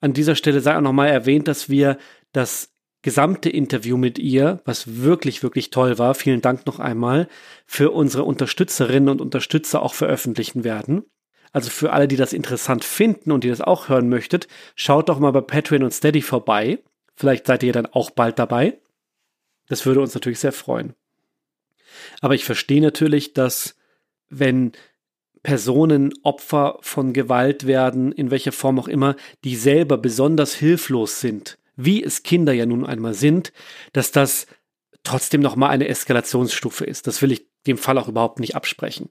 An 0.00 0.14
dieser 0.14 0.34
Stelle 0.34 0.60
sei 0.60 0.76
auch 0.76 0.80
nochmal 0.80 1.08
erwähnt, 1.08 1.46
dass 1.46 1.68
wir 1.68 1.98
das 2.32 2.72
gesamte 3.02 3.50
Interview 3.50 3.98
mit 3.98 4.18
ihr, 4.18 4.62
was 4.64 5.02
wirklich, 5.02 5.42
wirklich 5.42 5.68
toll 5.68 5.98
war, 5.98 6.14
vielen 6.14 6.40
Dank 6.40 6.64
noch 6.64 6.78
einmal, 6.78 7.28
für 7.66 7.90
unsere 7.90 8.24
Unterstützerinnen 8.24 9.10
und 9.10 9.20
Unterstützer 9.20 9.82
auch 9.82 9.92
veröffentlichen 9.92 10.64
werden. 10.64 11.04
Also 11.52 11.68
für 11.68 11.92
alle, 11.92 12.08
die 12.08 12.16
das 12.16 12.32
interessant 12.32 12.82
finden 12.82 13.30
und 13.30 13.44
die 13.44 13.50
das 13.50 13.60
auch 13.60 13.90
hören 13.90 14.08
möchtet, 14.08 14.48
schaut 14.74 15.10
doch 15.10 15.18
mal 15.18 15.32
bei 15.32 15.42
Patreon 15.42 15.82
und 15.82 15.92
Steady 15.92 16.22
vorbei. 16.22 16.82
Vielleicht 17.14 17.46
seid 17.46 17.62
ihr 17.62 17.74
dann 17.74 17.86
auch 17.86 18.10
bald 18.10 18.38
dabei. 18.38 18.80
Das 19.68 19.84
würde 19.84 20.00
uns 20.00 20.14
natürlich 20.14 20.40
sehr 20.40 20.52
freuen. 20.52 20.94
Aber 22.22 22.34
ich 22.34 22.46
verstehe 22.46 22.80
natürlich, 22.80 23.34
dass 23.34 23.76
wenn 24.38 24.72
Personen 25.42 26.12
Opfer 26.22 26.78
von 26.80 27.12
Gewalt 27.12 27.66
werden, 27.66 28.12
in 28.12 28.30
welcher 28.30 28.52
Form 28.52 28.78
auch 28.78 28.88
immer, 28.88 29.14
die 29.44 29.56
selber 29.56 29.98
besonders 29.98 30.54
hilflos 30.54 31.20
sind, 31.20 31.58
wie 31.76 32.02
es 32.02 32.22
Kinder 32.22 32.52
ja 32.52 32.66
nun 32.66 32.86
einmal 32.86 33.14
sind, 33.14 33.52
dass 33.92 34.10
das 34.10 34.46
trotzdem 35.02 35.42
nochmal 35.42 35.70
eine 35.70 35.88
Eskalationsstufe 35.88 36.84
ist. 36.84 37.06
Das 37.06 37.20
will 37.20 37.30
ich 37.30 37.46
dem 37.66 37.76
Fall 37.76 37.98
auch 37.98 38.08
überhaupt 38.08 38.40
nicht 38.40 38.56
absprechen. 38.56 39.10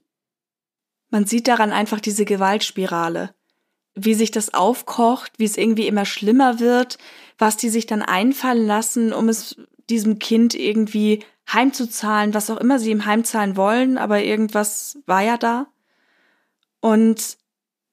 Man 1.10 1.26
sieht 1.26 1.46
daran 1.46 1.70
einfach 1.70 2.00
diese 2.00 2.24
Gewaltspirale. 2.24 3.34
Wie 3.94 4.14
sich 4.14 4.32
das 4.32 4.52
aufkocht, 4.52 5.38
wie 5.38 5.44
es 5.44 5.56
irgendwie 5.56 5.86
immer 5.86 6.04
schlimmer 6.04 6.58
wird, 6.58 6.98
was 7.38 7.56
die 7.56 7.68
sich 7.68 7.86
dann 7.86 8.02
einfallen 8.02 8.66
lassen, 8.66 9.12
um 9.12 9.28
es 9.28 9.56
diesem 9.88 10.18
Kind 10.18 10.54
irgendwie 10.54 11.22
heimzuzahlen, 11.52 12.34
was 12.34 12.50
auch 12.50 12.56
immer 12.58 12.78
sie 12.78 12.90
ihm 12.90 13.06
heimzahlen 13.06 13.56
wollen, 13.56 13.98
aber 13.98 14.22
irgendwas 14.22 14.98
war 15.06 15.22
ja 15.22 15.36
da. 15.36 15.66
Und 16.80 17.38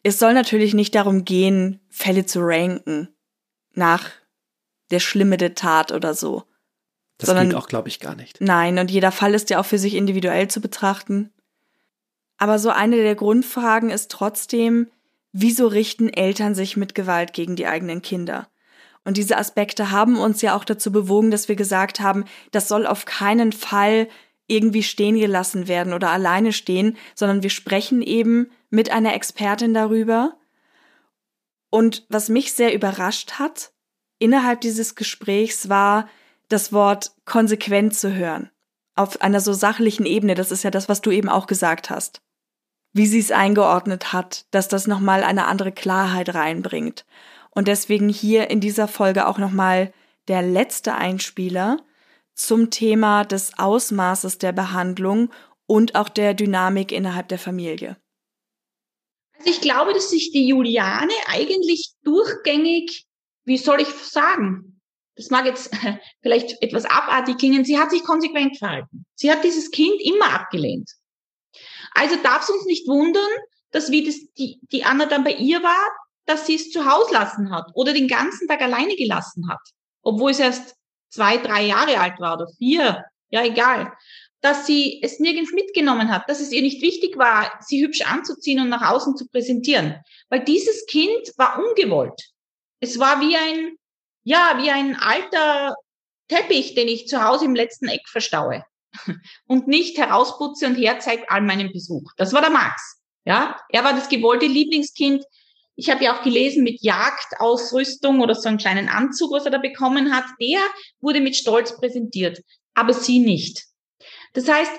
es 0.03 0.19
soll 0.19 0.33
natürlich 0.33 0.73
nicht 0.73 0.95
darum 0.95 1.25
gehen, 1.25 1.79
Fälle 1.89 2.25
zu 2.25 2.39
ranken 2.41 3.09
nach 3.73 4.09
der 4.89 4.99
Schlimme 4.99 5.37
der 5.37 5.55
Tat 5.55 5.91
oder 5.91 6.13
so. 6.13 6.43
Das 7.17 7.27
Sondern, 7.27 7.49
geht 7.49 7.57
auch, 7.57 7.67
glaube 7.67 7.87
ich, 7.87 7.99
gar 7.99 8.15
nicht. 8.15 8.41
Nein, 8.41 8.79
und 8.79 8.89
jeder 8.89 9.11
Fall 9.11 9.33
ist 9.33 9.49
ja 9.49 9.59
auch 9.59 9.65
für 9.65 9.77
sich 9.77 9.95
individuell 9.95 10.47
zu 10.47 10.59
betrachten. 10.59 11.31
Aber 12.37 12.57
so 12.57 12.69
eine 12.69 12.97
der 12.97 13.15
Grundfragen 13.15 13.91
ist 13.91 14.09
trotzdem, 14.09 14.87
wieso 15.31 15.67
richten 15.67 16.09
Eltern 16.09 16.55
sich 16.55 16.77
mit 16.77 16.95
Gewalt 16.95 17.33
gegen 17.33 17.55
die 17.55 17.67
eigenen 17.67 18.01
Kinder? 18.01 18.49
Und 19.03 19.17
diese 19.17 19.37
Aspekte 19.37 19.91
haben 19.91 20.17
uns 20.19 20.41
ja 20.41 20.55
auch 20.55 20.63
dazu 20.63 20.91
bewogen, 20.91 21.31
dass 21.31 21.47
wir 21.47 21.55
gesagt 21.55 21.99
haben, 21.99 22.25
das 22.51 22.67
soll 22.67 22.85
auf 22.85 23.05
keinen 23.05 23.51
Fall 23.51 24.07
irgendwie 24.47 24.83
stehen 24.83 25.17
gelassen 25.17 25.67
werden 25.67 25.93
oder 25.93 26.09
alleine 26.11 26.53
stehen, 26.53 26.97
sondern 27.15 27.41
wir 27.41 27.49
sprechen 27.49 28.01
eben 28.01 28.51
mit 28.69 28.91
einer 28.91 29.13
Expertin 29.15 29.73
darüber. 29.73 30.37
Und 31.69 32.05
was 32.09 32.29
mich 32.29 32.53
sehr 32.53 32.73
überrascht 32.73 33.33
hat, 33.39 33.71
innerhalb 34.19 34.61
dieses 34.61 34.95
Gesprächs 34.95 35.69
war 35.69 36.09
das 36.49 36.73
Wort 36.73 37.13
konsequent 37.25 37.95
zu 37.95 38.13
hören. 38.13 38.51
Auf 38.95 39.21
einer 39.21 39.39
so 39.39 39.53
sachlichen 39.53 40.05
Ebene, 40.05 40.35
das 40.35 40.51
ist 40.51 40.63
ja 40.63 40.69
das, 40.69 40.89
was 40.89 41.01
du 41.01 41.11
eben 41.11 41.29
auch 41.29 41.47
gesagt 41.47 41.89
hast. 41.89 42.21
Wie 42.93 43.07
sie 43.07 43.19
es 43.19 43.31
eingeordnet 43.31 44.11
hat, 44.11 44.45
dass 44.51 44.67
das 44.67 44.85
nochmal 44.85 45.23
eine 45.23 45.45
andere 45.45 45.71
Klarheit 45.71 46.35
reinbringt. 46.35 47.05
Und 47.51 47.67
deswegen 47.67 48.09
hier 48.09 48.49
in 48.49 48.59
dieser 48.59 48.87
Folge 48.87 49.27
auch 49.27 49.37
nochmal 49.37 49.93
der 50.27 50.41
letzte 50.41 50.95
Einspieler 50.95 51.77
zum 52.33 52.69
Thema 52.69 53.23
des 53.25 53.57
Ausmaßes 53.59 54.37
der 54.37 54.53
Behandlung 54.53 55.31
und 55.67 55.95
auch 55.95 56.09
der 56.09 56.33
Dynamik 56.33 56.91
innerhalb 56.91 57.27
der 57.27 57.39
Familie. 57.39 57.97
Also 59.37 59.49
ich 59.49 59.61
glaube, 59.61 59.93
dass 59.93 60.09
sich 60.09 60.31
die 60.31 60.47
Juliane 60.47 61.13
eigentlich 61.27 61.93
durchgängig 62.03 63.05
wie 63.45 63.57
soll 63.57 63.81
ich 63.81 63.87
sagen? 63.87 64.81
Das 65.15 65.29
mag 65.29 65.45
jetzt 65.45 65.71
vielleicht 66.21 66.61
etwas 66.61 66.85
abartig 66.85 67.37
klingen. 67.37 67.65
Sie 67.65 67.77
hat 67.77 67.91
sich 67.91 68.03
konsequent 68.03 68.57
verhalten. 68.57 69.05
Sie 69.15 69.31
hat 69.31 69.43
dieses 69.43 69.71
Kind 69.71 70.01
immer 70.01 70.33
abgelehnt. 70.33 70.89
Also 71.93 72.15
darf 72.17 72.43
es 72.43 72.49
uns 72.49 72.65
nicht 72.65 72.87
wundern, 72.87 73.29
dass 73.71 73.91
wie 73.91 74.05
das, 74.05 74.15
die, 74.37 74.59
die 74.71 74.83
Anna 74.83 75.05
dann 75.05 75.23
bei 75.23 75.33
ihr 75.33 75.61
war, 75.63 75.87
dass 76.25 76.45
sie 76.45 76.55
es 76.55 76.71
zu 76.71 76.85
Hause 76.85 77.13
lassen 77.13 77.51
hat 77.51 77.71
oder 77.73 77.93
den 77.93 78.07
ganzen 78.07 78.47
Tag 78.47 78.61
alleine 78.61 78.95
gelassen 78.95 79.49
hat, 79.49 79.61
obwohl 80.01 80.31
es 80.31 80.39
erst 80.39 80.75
zwei, 81.09 81.37
drei 81.37 81.65
Jahre 81.65 81.99
alt 81.99 82.19
war 82.19 82.35
oder 82.35 82.47
vier, 82.57 83.03
ja 83.29 83.43
egal, 83.43 83.91
dass 84.41 84.65
sie 84.65 84.99
es 85.03 85.19
nirgends 85.19 85.51
mitgenommen 85.53 86.11
hat, 86.11 86.27
dass 86.27 86.39
es 86.39 86.51
ihr 86.51 86.61
nicht 86.61 86.81
wichtig 86.81 87.17
war, 87.17 87.51
sie 87.61 87.83
hübsch 87.83 88.01
anzuziehen 88.01 88.59
und 88.59 88.69
nach 88.69 88.89
außen 88.89 89.15
zu 89.15 89.27
präsentieren, 89.27 89.95
weil 90.29 90.43
dieses 90.43 90.85
Kind 90.87 91.31
war 91.37 91.59
ungewollt. 91.59 92.19
Es 92.79 92.99
war 92.99 93.21
wie 93.21 93.37
ein, 93.37 93.75
ja, 94.23 94.59
wie 94.61 94.71
ein 94.71 94.95
alter 94.95 95.75
Teppich, 96.27 96.73
den 96.73 96.87
ich 96.87 97.07
zu 97.07 97.23
Hause 97.23 97.45
im 97.45 97.55
letzten 97.55 97.87
Eck 97.87 98.07
verstaue 98.07 98.65
und 99.47 99.67
nicht 99.67 99.97
herausputze 99.97 100.65
und 100.65 100.75
herzeige 100.75 101.29
all 101.29 101.41
meinen 101.41 101.71
Besuch. 101.71 102.11
Das 102.17 102.33
war 102.33 102.41
der 102.41 102.49
Max. 102.49 102.99
Ja, 103.23 103.59
er 103.69 103.83
war 103.83 103.93
das 103.93 104.09
gewollte 104.09 104.47
Lieblingskind. 104.47 105.23
Ich 105.81 105.89
habe 105.89 106.03
ja 106.03 106.15
auch 106.15 106.21
gelesen 106.21 106.63
mit 106.63 106.83
Jagdausrüstung 106.83 108.19
oder 108.19 108.35
so 108.35 108.47
einen 108.47 108.59
kleinen 108.59 108.87
Anzug, 108.87 109.31
was 109.31 109.45
er 109.45 109.51
da 109.51 109.57
bekommen 109.57 110.13
hat. 110.13 110.25
Der 110.39 110.59
wurde 110.99 111.21
mit 111.21 111.35
Stolz 111.35 111.75
präsentiert, 111.75 112.39
aber 112.75 112.93
sie 112.93 113.17
nicht. 113.17 113.63
Das 114.33 114.47
heißt, 114.47 114.71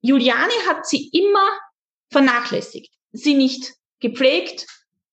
Juliane 0.00 0.52
hat 0.68 0.86
sie 0.86 1.08
immer 1.08 1.44
vernachlässigt, 2.12 2.94
sie 3.10 3.34
nicht 3.34 3.74
gepflegt, 3.98 4.64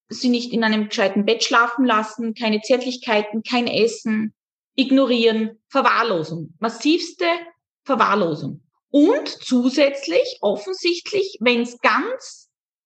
sie 0.10 0.30
nicht 0.30 0.54
in 0.54 0.64
einem 0.64 0.90
gescheiten 0.90 1.26
Bett 1.26 1.44
schlafen 1.44 1.86
lassen, 1.86 2.36
keine 2.36 2.62
Zärtlichkeiten, 2.62 3.42
kein 3.42 3.66
Essen, 3.66 4.36
ignorieren, 4.76 5.60
Verwahrlosung, 5.70 6.54
massivste 6.60 7.26
Verwahrlosung. 7.84 8.62
Und 8.92 9.28
zusätzlich, 9.28 10.38
offensichtlich, 10.42 11.40
wenn 11.40 11.64
es 11.64 11.80
ganz, 11.80 12.45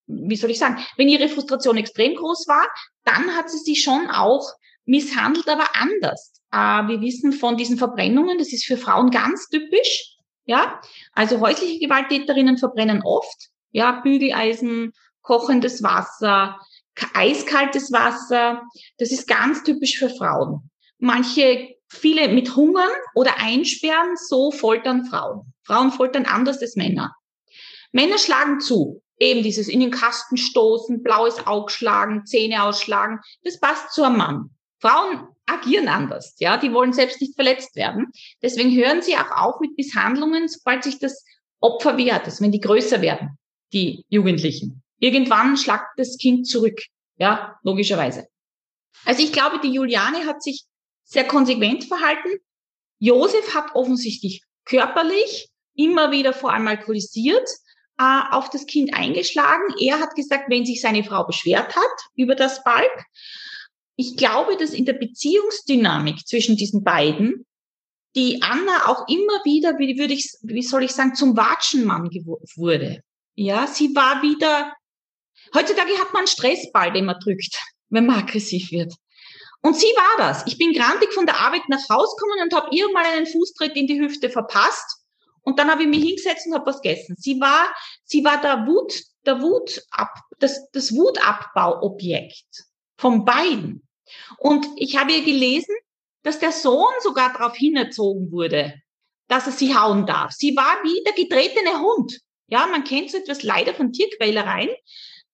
wie 0.10 0.36
soll 0.36 0.50
ich 0.50 0.60
sagen, 0.60 0.84
wenn 0.98 1.08
ihre 1.08 1.30
Frustration 1.30 1.78
extrem 1.78 2.16
groß 2.16 2.48
war, 2.48 2.68
dann 3.06 3.36
hat 3.36 3.50
sie 3.50 3.60
sich 3.60 3.84
schon 3.84 4.10
auch 4.10 4.52
misshandelt, 4.86 5.48
aber 5.48 5.70
anders. 5.76 6.42
Äh, 6.52 6.88
wir 6.88 7.02
wissen 7.02 7.32
von 7.32 7.58
diesen 7.58 7.78
Verbrennungen, 7.78 8.38
das 8.40 8.52
ist 8.52 8.66
für 8.66 8.78
Frauen 8.78 9.12
ganz 9.12 9.48
typisch. 9.50 10.16
Ja, 10.46 10.82
also 11.14 11.42
häusliche 11.42 11.80
Gewalttäterinnen 11.80 12.58
verbrennen 12.58 13.04
oft. 13.04 13.50
Ja, 13.72 14.02
Bügeleisen, 14.02 14.94
kochendes 15.22 15.84
Wasser, 15.84 16.60
eiskaltes 17.14 17.92
Wasser, 17.92 18.64
das 18.98 19.12
ist 19.12 19.28
ganz 19.28 19.64
typisch 19.64 20.00
für 20.00 20.10
Frauen. 20.10 20.72
Manche, 20.98 21.76
viele 21.88 22.30
mit 22.30 22.56
Hungern 22.56 22.90
oder 23.14 23.38
Einsperren, 23.38 24.16
so 24.16 24.52
foltern 24.52 25.06
Frauen. 25.06 25.54
Frauen 25.64 25.92
foltern 25.92 26.26
anders 26.26 26.60
als 26.62 26.76
Männer. 26.76 27.16
Männer 27.92 28.18
schlagen 28.18 28.60
zu. 28.60 29.04
Eben 29.20 29.44
dieses 29.44 29.68
in 29.68 29.82
den 29.82 29.92
Kasten 29.92 30.38
stoßen, 30.38 31.04
blaues 31.04 31.46
Auge 31.46 31.72
schlagen, 31.72 32.26
Zähne 32.26 32.64
ausschlagen. 32.64 33.20
Das 33.44 33.60
passt 33.60 33.92
zu 33.92 34.04
einem 34.04 34.18
Mann. 34.18 34.50
Frauen 34.80 35.28
agieren 35.46 35.90
anders, 35.90 36.36
ja. 36.40 36.58
Die 36.58 36.74
wollen 36.74 36.94
selbst 36.94 37.20
nicht 37.20 37.36
verletzt 37.36 37.76
werden. 37.76 38.12
Deswegen 38.42 38.74
hören 38.76 39.02
sie 39.02 39.18
auch 39.18 39.32
auf 39.32 39.60
mit 39.60 39.78
Misshandlungen, 39.78 40.48
sobald 40.48 40.84
sich 40.84 41.00
das 41.00 41.26
Opfer 41.60 41.98
wehrt, 41.98 42.26
also 42.26 42.44
wenn 42.44 42.54
die 42.54 42.62
größer 42.62 43.02
werden, 43.02 43.38
die 43.74 44.06
Jugendlichen. 44.08 44.82
Irgendwann 45.00 45.58
schlagt 45.58 45.98
das 45.98 46.18
Kind 46.18 46.48
zurück. 46.48 46.80
Ja, 47.18 47.60
logischerweise. 47.64 48.28
Also 49.06 49.22
ich 49.22 49.34
glaube, 49.34 49.60
die 49.60 49.74
Juliane 49.74 50.26
hat 50.26 50.42
sich 50.42 50.64
sehr 51.04 51.26
konsequent 51.26 51.86
verhalten. 51.86 52.30
Josef 53.00 53.54
hat 53.54 53.76
offensichtlich 53.76 54.44
körperlich 54.66 55.50
immer 55.74 56.12
wieder 56.12 56.34
vor 56.34 56.54
allem 56.54 56.68
alkoholisiert 56.68 57.48
äh, 58.00 58.22
auf 58.32 58.50
das 58.50 58.66
Kind 58.66 58.94
eingeschlagen. 58.94 59.76
Er 59.80 60.00
hat 60.00 60.16
gesagt, 60.16 60.46
wenn 60.50 60.66
sich 60.66 60.82
seine 60.82 61.04
Frau 61.04 61.26
beschwert 61.26 61.76
hat 61.76 62.10
über 62.16 62.36
das 62.36 62.64
Balk. 62.64 63.06
Ich 63.96 64.16
glaube, 64.16 64.58
dass 64.58 64.72
in 64.72 64.86
der 64.86 64.94
Beziehungsdynamik 64.94 66.26
zwischen 66.26 66.56
diesen 66.56 66.84
beiden 66.84 67.46
die 68.16 68.42
Anna 68.42 68.88
auch 68.88 69.08
immer 69.08 69.44
wieder, 69.44 69.78
wie 69.78 70.00
würde 70.00 70.14
ich, 70.14 70.34
wie 70.42 70.64
soll 70.64 70.84
ich 70.84 70.92
sagen, 70.92 71.14
zum 71.14 71.38
Watschenmann 71.38 72.10
wurde. 72.56 73.04
Ja, 73.36 73.68
sie 73.68 73.96
war 73.96 74.24
wieder 74.24 74.74
Heutzutage 75.56 75.98
hat 75.98 76.14
man 76.14 76.22
einen 76.22 76.28
Stressball, 76.28 76.92
den 76.92 77.06
man 77.06 77.20
drückt, 77.20 77.60
wenn 77.90 78.06
man 78.06 78.20
aggressiv 78.20 78.72
wird. 78.72 78.94
Und 79.62 79.76
sie 79.76 79.88
war 79.88 80.18
das. 80.18 80.48
Ich 80.48 80.58
bin 80.58 80.74
grantig 80.74 81.14
von 81.14 81.26
der 81.26 81.38
Arbeit 81.38 81.68
nach 81.68 81.82
Hause 81.90 82.16
gekommen 82.16 82.44
und 82.44 82.54
habe 82.54 82.94
mal 82.94 83.04
einen 83.06 83.28
Fußtritt 83.28 83.76
in 83.76 83.88
die 83.88 84.00
Hüfte 84.00 84.30
verpasst. 84.30 85.00
Und 85.44 85.60
dann 85.60 85.70
habe 85.70 85.84
ich 85.84 85.88
mich 85.88 86.04
hingesetzt 86.04 86.48
und 86.48 86.54
habe 86.54 86.66
was 86.66 86.82
gegessen. 86.82 87.16
Sie 87.18 87.40
war, 87.40 87.74
sie 88.04 88.24
war 88.24 88.42
der 88.42 88.68
Wut, 88.68 88.94
der 89.26 89.42
Wut 89.42 89.82
ab, 89.92 90.14
das, 90.40 90.70
das 90.72 90.94
Wutabbauobjekt 90.94 92.66
von 92.98 93.26
beiden. 93.26 93.88
Und 94.38 94.68
ich 94.76 94.98
habe 94.98 95.14
ihr 95.14 95.24
gelesen, 95.24 95.76
dass 96.24 96.40
der 96.40 96.52
Sohn 96.52 96.94
sogar 97.02 97.34
darauf 97.34 97.56
hinerzogen 97.56 98.32
wurde, 98.32 98.74
dass 99.28 99.46
er 99.46 99.54
sie 99.54 99.76
hauen 99.76 100.06
darf. 100.06 100.32
Sie 100.32 100.56
war 100.56 100.84
wie 100.84 101.04
der 101.04 101.14
getretene 101.14 101.80
Hund. 101.80 102.20
Ja, 102.48 102.66
man 102.68 102.84
kennt 102.84 103.12
so 103.12 103.18
etwas 103.18 103.44
leider 103.44 103.74
von 103.74 103.94
Tierquälereien. 103.94 104.70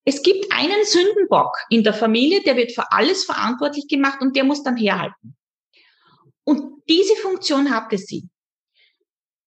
Es 0.04 0.22
gibt 0.22 0.52
einen 0.52 0.84
Sündenbock 0.86 1.58
in 1.70 1.84
der 1.84 1.94
Familie, 1.94 2.44
der 2.44 2.58
wird 2.58 2.74
für 2.74 2.92
alles 2.92 3.24
verantwortlich 3.24 3.88
gemacht 3.88 4.22
und 4.22 4.36
der 4.36 4.44
muss 4.44 4.62
dann 4.62 4.78
herhalten. 4.78 5.36
Und 6.44 6.84
diese 6.88 7.16
Funktion 7.16 7.74
hatte 7.74 7.98
sie. 7.98 8.30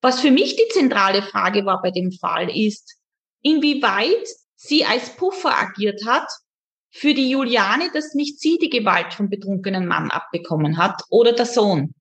Was 0.00 0.20
für 0.20 0.30
mich 0.30 0.56
die 0.56 0.68
zentrale 0.72 1.22
Frage 1.22 1.64
war 1.64 1.82
bei 1.82 1.90
dem 1.90 2.12
Fall 2.12 2.54
ist, 2.56 2.96
inwieweit 3.42 4.28
sie 4.54 4.84
als 4.84 5.16
Puffer 5.16 5.56
agiert 5.56 6.04
hat 6.06 6.28
für 6.90 7.14
die 7.14 7.30
Juliane, 7.30 7.90
dass 7.92 8.14
nicht 8.14 8.40
sie 8.40 8.58
die 8.58 8.70
Gewalt 8.70 9.14
vom 9.14 9.28
betrunkenen 9.28 9.86
Mann 9.86 10.10
abbekommen 10.10 10.78
hat 10.78 11.02
oder 11.10 11.32
der 11.32 11.46
Sohn. 11.46 11.94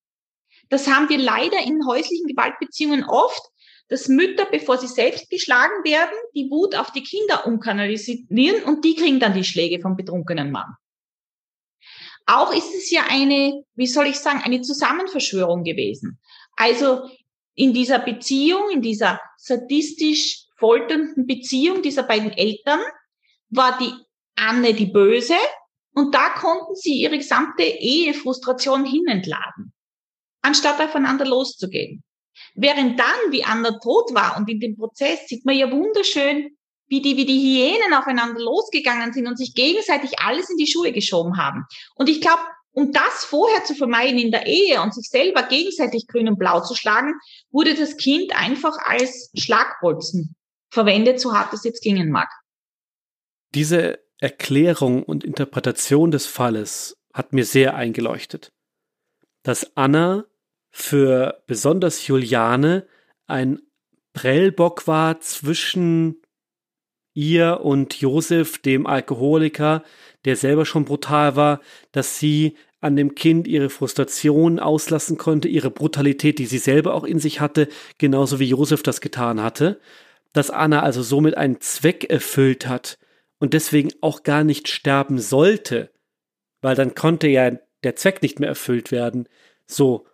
Das 0.70 0.88
haben 0.88 1.10
wir 1.10 1.18
leider 1.18 1.60
in 1.64 1.86
häuslichen 1.88 2.28
Gewaltbeziehungen 2.28 3.06
oft, 3.06 3.42
dass 3.90 4.10
Mütter, 4.10 4.46
bevor 4.52 4.78
sie 4.78 4.88
selbst 4.88 5.30
geschlagen 5.30 5.84
werden, 5.84 6.16
die 6.36 6.50
Wut 6.50 6.76
auf 6.76 6.92
die 6.92 7.04
Kinder 7.04 7.48
umkanalisieren 7.48 8.64
und 8.64 8.84
die 8.84 8.96
kriegen 8.96 9.20
dann 9.20 9.34
die 9.34 9.46
Schläge 9.46 9.82
vom 9.82 9.96
betrunkenen 9.96 10.52
Mann. 10.52 10.76
Auch 12.26 12.54
ist 12.54 12.76
es 12.76 12.92
ja 12.92 13.04
eine, 13.10 13.64
wie 13.76 13.88
soll 13.88 14.08
ich 14.08 14.20
sagen, 14.20 14.42
eine 14.44 14.62
Zusammenverschwörung 14.62 15.64
gewesen. 15.64 16.20
Also 16.58 17.10
in 17.58 17.74
dieser 17.74 18.00
Beziehung, 18.00 18.70
in 18.70 18.82
dieser 18.82 19.20
sadistisch 19.36 20.46
folternden 20.58 21.26
Beziehung 21.26 21.82
dieser 21.82 22.04
beiden 22.04 22.32
Eltern 22.32 22.80
war 23.50 23.78
die 23.80 23.92
Anne 24.36 24.74
die 24.74 24.86
Böse 24.86 25.36
und 25.94 26.14
da 26.14 26.30
konnten 26.30 26.76
sie 26.76 27.02
ihre 27.02 27.18
gesamte 27.18 27.64
Ehefrustration 27.64 28.86
hinentladen, 28.86 29.74
anstatt 30.44 30.80
aufeinander 30.80 31.26
loszugehen. 31.26 32.04
Während 32.54 33.00
dann, 33.00 33.32
wie 33.32 33.44
Anna 33.44 33.80
tot 33.80 34.14
war 34.14 34.38
und 34.38 34.48
in 34.48 34.60
dem 34.60 34.78
Prozess, 34.78 35.28
sieht 35.28 35.44
man 35.44 35.58
ja 35.58 35.72
wunderschön, 35.72 36.56
wie 36.88 37.02
die, 37.02 37.18
wie 37.18 37.26
die 37.26 37.40
Hyänen 37.40 37.94
aufeinander 37.96 38.40
losgegangen 38.40 39.14
sind 39.14 39.26
und 39.26 39.38
sich 39.38 39.56
gegenseitig 39.56 40.20
alles 40.20 40.48
in 40.52 40.58
die 40.58 40.68
Schuhe 40.68 40.92
geschoben 40.92 41.38
haben. 41.38 41.66
Und 41.96 42.08
ich 42.08 42.22
glaube, 42.22 42.42
um 42.78 42.92
das 42.92 43.26
vorher 43.26 43.64
zu 43.64 43.74
vermeiden 43.74 44.20
in 44.20 44.30
der 44.30 44.46
Ehe 44.46 44.80
und 44.84 44.94
sich 44.94 45.10
selber 45.10 45.42
gegenseitig 45.42 46.06
grün 46.06 46.30
und 46.30 46.38
blau 46.38 46.62
zu 46.62 46.76
schlagen, 46.76 47.16
wurde 47.50 47.74
das 47.74 47.98
Kind 47.98 48.38
einfach 48.38 48.78
als 48.86 49.32
Schlagbolzen 49.36 50.36
verwendet, 50.70 51.20
so 51.20 51.34
hart 51.34 51.52
es 51.54 51.64
jetzt 51.64 51.82
klingen 51.82 52.12
mag. 52.12 52.30
Diese 53.56 53.98
Erklärung 54.20 55.02
und 55.02 55.24
Interpretation 55.24 56.12
des 56.12 56.28
Falles 56.28 56.96
hat 57.14 57.34
mir 57.34 57.46
sehr 57.46 57.74
eingeleuchtet. 57.74 58.54
Dass 59.42 59.76
Anna 59.76 60.26
für 60.70 61.42
besonders 61.48 62.06
Juliane 62.06 62.86
ein 63.26 63.60
Prellbock 64.14 64.86
war 64.86 65.20
zwischen 65.20 66.22
ihr 67.16 67.62
und 67.64 68.00
Josef, 68.00 68.60
dem 68.60 68.86
Alkoholiker, 68.86 69.84
der 70.26 70.36
selber 70.36 70.68
schon 70.68 70.86
brutal 70.86 71.36
war, 71.36 71.62
dass 71.92 72.20
sie 72.20 72.56
an 72.88 72.96
dem 72.96 73.14
Kind 73.14 73.48
ihre 73.48 73.70
Frustration 73.70 74.60
auslassen 74.60 75.18
konnte, 75.18 75.48
ihre 75.48 75.70
Brutalität, 75.70 76.40
die 76.40 76.46
sie 76.46 76.58
selber 76.58 76.96
auch 76.96 77.04
in 77.04 77.20
sich 77.20 77.42
hatte, 77.42 77.68
genauso 77.98 78.40
wie 78.40 78.46
Josef 78.46 78.82
das 78.82 79.02
getan 79.02 79.44
hatte, 79.44 79.80
dass 80.34 80.50
Anna 80.50 80.82
also 80.82 81.04
somit 81.04 81.38
einen 81.38 81.60
Zweck 81.62 82.06
erfüllt 82.06 82.68
hat 82.68 82.98
und 83.40 83.54
deswegen 83.54 83.92
auch 84.02 84.24
gar 84.24 84.44
nicht 84.44 84.70
sterben 84.70 85.20
sollte, 85.20 85.92
weil 86.62 86.76
dann 86.76 86.96
konnte 86.96 87.28
ja 87.28 87.52
der 87.84 87.96
Zweck 87.96 88.22
nicht 88.22 88.40
mehr 88.40 88.50
erfüllt 88.50 88.92
werden. 88.92 89.28
So 89.66 90.08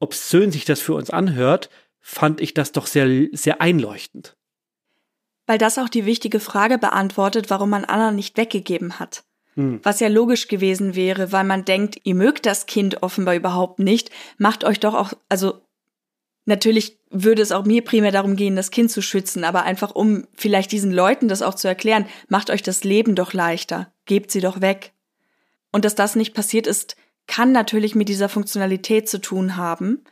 obszön 0.00 0.50
sich 0.50 0.64
das 0.64 0.80
für 0.80 0.94
uns 0.94 1.10
anhört, 1.10 1.70
fand 2.00 2.40
ich 2.40 2.52
das 2.52 2.72
doch 2.72 2.86
sehr, 2.86 3.28
sehr 3.32 3.60
einleuchtend. 3.60 4.36
Weil 5.46 5.58
das 5.58 5.78
auch 5.78 5.88
die 5.88 6.04
wichtige 6.04 6.40
Frage 6.40 6.78
beantwortet, 6.78 7.48
warum 7.48 7.70
man 7.70 7.84
Anna 7.84 8.10
nicht 8.10 8.36
weggegeben 8.36 8.98
hat. 8.98 9.24
Hm. 9.58 9.80
Was 9.82 9.98
ja 9.98 10.06
logisch 10.06 10.46
gewesen 10.46 10.94
wäre, 10.94 11.32
weil 11.32 11.42
man 11.42 11.64
denkt, 11.64 11.98
ihr 12.04 12.14
mögt 12.14 12.46
das 12.46 12.66
Kind 12.66 13.02
offenbar 13.02 13.34
überhaupt 13.34 13.80
nicht, 13.80 14.10
macht 14.38 14.62
euch 14.62 14.78
doch 14.78 14.94
auch, 14.94 15.12
also 15.28 15.60
natürlich 16.44 17.00
würde 17.10 17.42
es 17.42 17.50
auch 17.50 17.64
mir 17.64 17.82
primär 17.82 18.12
darum 18.12 18.36
gehen, 18.36 18.54
das 18.54 18.70
Kind 18.70 18.92
zu 18.92 19.02
schützen, 19.02 19.42
aber 19.42 19.64
einfach 19.64 19.96
um 19.96 20.28
vielleicht 20.36 20.70
diesen 20.70 20.92
Leuten 20.92 21.26
das 21.26 21.42
auch 21.42 21.56
zu 21.56 21.66
erklären, 21.66 22.06
macht 22.28 22.50
euch 22.50 22.62
das 22.62 22.84
Leben 22.84 23.16
doch 23.16 23.32
leichter, 23.32 23.92
gebt 24.06 24.30
sie 24.30 24.40
doch 24.40 24.60
weg. 24.60 24.92
Und 25.72 25.84
dass 25.84 25.96
das 25.96 26.14
nicht 26.14 26.34
passiert 26.34 26.68
ist, 26.68 26.94
kann 27.26 27.50
natürlich 27.50 27.96
mit 27.96 28.08
dieser 28.08 28.28
Funktionalität 28.28 29.08
zu 29.08 29.20
tun 29.20 29.56
haben. 29.56 30.04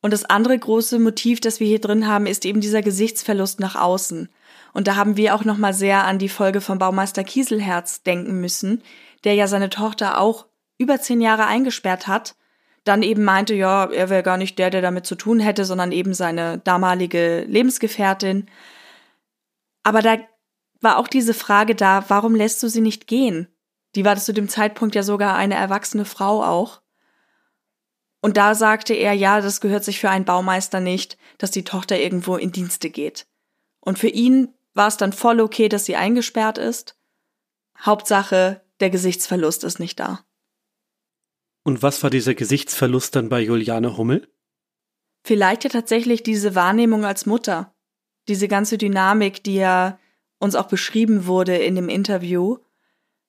Und 0.00 0.14
das 0.14 0.24
andere 0.24 0.58
große 0.58 0.98
Motiv, 0.98 1.40
das 1.40 1.60
wir 1.60 1.66
hier 1.66 1.80
drin 1.80 2.06
haben, 2.06 2.26
ist 2.26 2.46
eben 2.46 2.62
dieser 2.62 2.80
Gesichtsverlust 2.80 3.60
nach 3.60 3.76
außen. 3.76 4.30
Und 4.76 4.88
da 4.88 4.96
haben 4.96 5.16
wir 5.16 5.34
auch 5.34 5.42
nochmal 5.46 5.72
sehr 5.72 6.04
an 6.04 6.18
die 6.18 6.28
Folge 6.28 6.60
von 6.60 6.76
Baumeister 6.78 7.24
Kieselherz 7.24 8.02
denken 8.02 8.42
müssen, 8.42 8.82
der 9.24 9.32
ja 9.32 9.46
seine 9.46 9.70
Tochter 9.70 10.20
auch 10.20 10.44
über 10.76 11.00
zehn 11.00 11.22
Jahre 11.22 11.46
eingesperrt 11.46 12.06
hat, 12.06 12.36
dann 12.84 13.02
eben 13.02 13.24
meinte, 13.24 13.54
ja, 13.54 13.90
er 13.90 14.10
wäre 14.10 14.22
gar 14.22 14.36
nicht 14.36 14.58
der, 14.58 14.68
der 14.68 14.82
damit 14.82 15.06
zu 15.06 15.14
tun 15.14 15.40
hätte, 15.40 15.64
sondern 15.64 15.92
eben 15.92 16.12
seine 16.12 16.58
damalige 16.58 17.46
Lebensgefährtin. 17.48 18.50
Aber 19.82 20.02
da 20.02 20.18
war 20.82 20.98
auch 20.98 21.08
diese 21.08 21.32
Frage 21.32 21.74
da, 21.74 22.04
warum 22.08 22.34
lässt 22.34 22.62
du 22.62 22.68
sie 22.68 22.82
nicht 22.82 23.06
gehen? 23.06 23.48
Die 23.94 24.04
war 24.04 24.14
zu 24.18 24.34
dem 24.34 24.50
Zeitpunkt 24.50 24.94
ja 24.94 25.02
sogar 25.02 25.36
eine 25.36 25.54
erwachsene 25.54 26.04
Frau 26.04 26.44
auch. 26.44 26.82
Und 28.20 28.36
da 28.36 28.54
sagte 28.54 28.92
er, 28.92 29.14
ja, 29.14 29.40
das 29.40 29.62
gehört 29.62 29.84
sich 29.84 30.00
für 30.00 30.10
einen 30.10 30.26
Baumeister 30.26 30.80
nicht, 30.80 31.16
dass 31.38 31.50
die 31.50 31.64
Tochter 31.64 31.98
irgendwo 31.98 32.36
in 32.36 32.52
Dienste 32.52 32.90
geht. 32.90 33.26
Und 33.80 33.98
für 33.98 34.08
ihn 34.08 34.52
war 34.76 34.88
es 34.88 34.96
dann 34.96 35.12
voll 35.12 35.40
okay, 35.40 35.68
dass 35.68 35.86
sie 35.86 35.96
eingesperrt 35.96 36.58
ist. 36.58 36.96
Hauptsache, 37.80 38.62
der 38.80 38.90
Gesichtsverlust 38.90 39.64
ist 39.64 39.80
nicht 39.80 39.98
da. 39.98 40.24
Und 41.64 41.82
was 41.82 42.02
war 42.02 42.10
dieser 42.10 42.34
Gesichtsverlust 42.34 43.16
dann 43.16 43.28
bei 43.28 43.40
Juliane 43.40 43.96
Hummel? 43.96 44.28
Vielleicht 45.24 45.64
ja 45.64 45.70
tatsächlich 45.70 46.22
diese 46.22 46.54
Wahrnehmung 46.54 47.04
als 47.04 47.26
Mutter. 47.26 47.74
Diese 48.28 48.48
ganze 48.48 48.78
Dynamik, 48.78 49.42
die 49.42 49.56
ja 49.56 49.98
uns 50.38 50.54
auch 50.54 50.68
beschrieben 50.68 51.26
wurde 51.26 51.56
in 51.56 51.74
dem 51.74 51.88
Interview, 51.88 52.58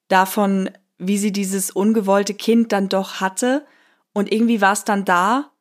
davon, 0.08 0.70
wie 0.98 1.18
sie 1.18 1.32
dieses 1.32 1.72
ungewollte 1.72 2.34
Kind 2.34 2.72
dann 2.72 2.90
doch 2.90 3.22
hatte 3.22 3.66
und 4.14 4.32
irgendwie 4.32 4.62
war 4.62 4.74
es 4.74 4.84
dann 4.84 5.06
da 5.06 5.52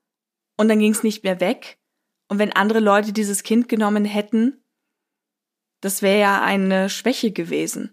und 0.57 0.69
dann 0.69 0.79
ging 0.79 0.93
es 0.93 1.03
nicht 1.03 1.25
mehr 1.25 1.41
weg. 1.41 1.79
Und 2.29 2.39
wenn 2.39 2.53
andere 2.53 2.81
Leute 2.81 3.13
dieses 3.13 3.43
Kind 3.43 3.69
genommen 3.69 4.05
hätten, 4.05 4.63
das 5.81 6.03
wäre 6.03 6.21
ja 6.21 6.43
eine 6.43 6.89
Schwäche 6.89 7.33
gewesen. 7.33 7.93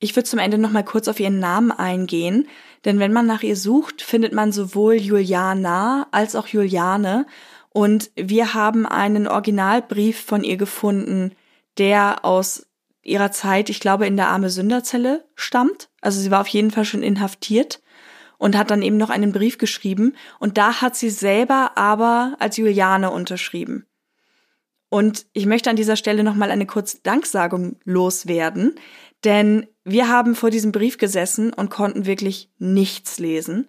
Ich 0.00 0.14
würde 0.14 0.28
zum 0.28 0.38
Ende 0.38 0.58
noch 0.58 0.70
mal 0.70 0.84
kurz 0.84 1.08
auf 1.08 1.18
ihren 1.18 1.40
Namen 1.40 1.72
eingehen, 1.72 2.46
denn 2.84 3.00
wenn 3.00 3.12
man 3.12 3.26
nach 3.26 3.42
ihr 3.42 3.56
sucht, 3.56 4.00
findet 4.00 4.32
man 4.32 4.52
sowohl 4.52 4.94
Juliana 4.94 6.06
als 6.12 6.36
auch 6.36 6.46
Juliane 6.46 7.26
und 7.70 8.10
wir 8.14 8.54
haben 8.54 8.86
einen 8.86 9.26
Originalbrief 9.26 10.20
von 10.20 10.44
ihr 10.44 10.56
gefunden, 10.56 11.32
der 11.78 12.24
aus 12.24 12.66
ihrer 13.02 13.32
Zeit, 13.32 13.70
ich 13.70 13.80
glaube, 13.80 14.06
in 14.06 14.16
der 14.16 14.28
arme 14.28 14.50
Sünderzelle 14.50 15.26
stammt. 15.34 15.88
Also 16.00 16.20
sie 16.20 16.30
war 16.30 16.42
auf 16.42 16.48
jeden 16.48 16.70
Fall 16.70 16.84
schon 16.84 17.02
inhaftiert 17.02 17.82
und 18.36 18.56
hat 18.56 18.70
dann 18.70 18.82
eben 18.82 18.96
noch 18.96 19.10
einen 19.10 19.32
Brief 19.32 19.58
geschrieben 19.58 20.14
und 20.38 20.58
da 20.58 20.80
hat 20.80 20.94
sie 20.94 21.10
selber 21.10 21.72
aber 21.76 22.36
als 22.38 22.56
Juliane 22.56 23.10
unterschrieben. 23.10 23.87
Und 24.88 25.26
ich 25.32 25.46
möchte 25.46 25.70
an 25.70 25.76
dieser 25.76 25.96
Stelle 25.96 26.24
nochmal 26.24 26.50
eine 26.50 26.66
kurze 26.66 26.98
Danksagung 27.02 27.76
loswerden, 27.84 28.74
denn 29.24 29.66
wir 29.84 30.08
haben 30.08 30.34
vor 30.34 30.50
diesem 30.50 30.72
Brief 30.72 30.98
gesessen 30.98 31.52
und 31.52 31.70
konnten 31.70 32.06
wirklich 32.06 32.50
nichts 32.58 33.18
lesen. 33.18 33.68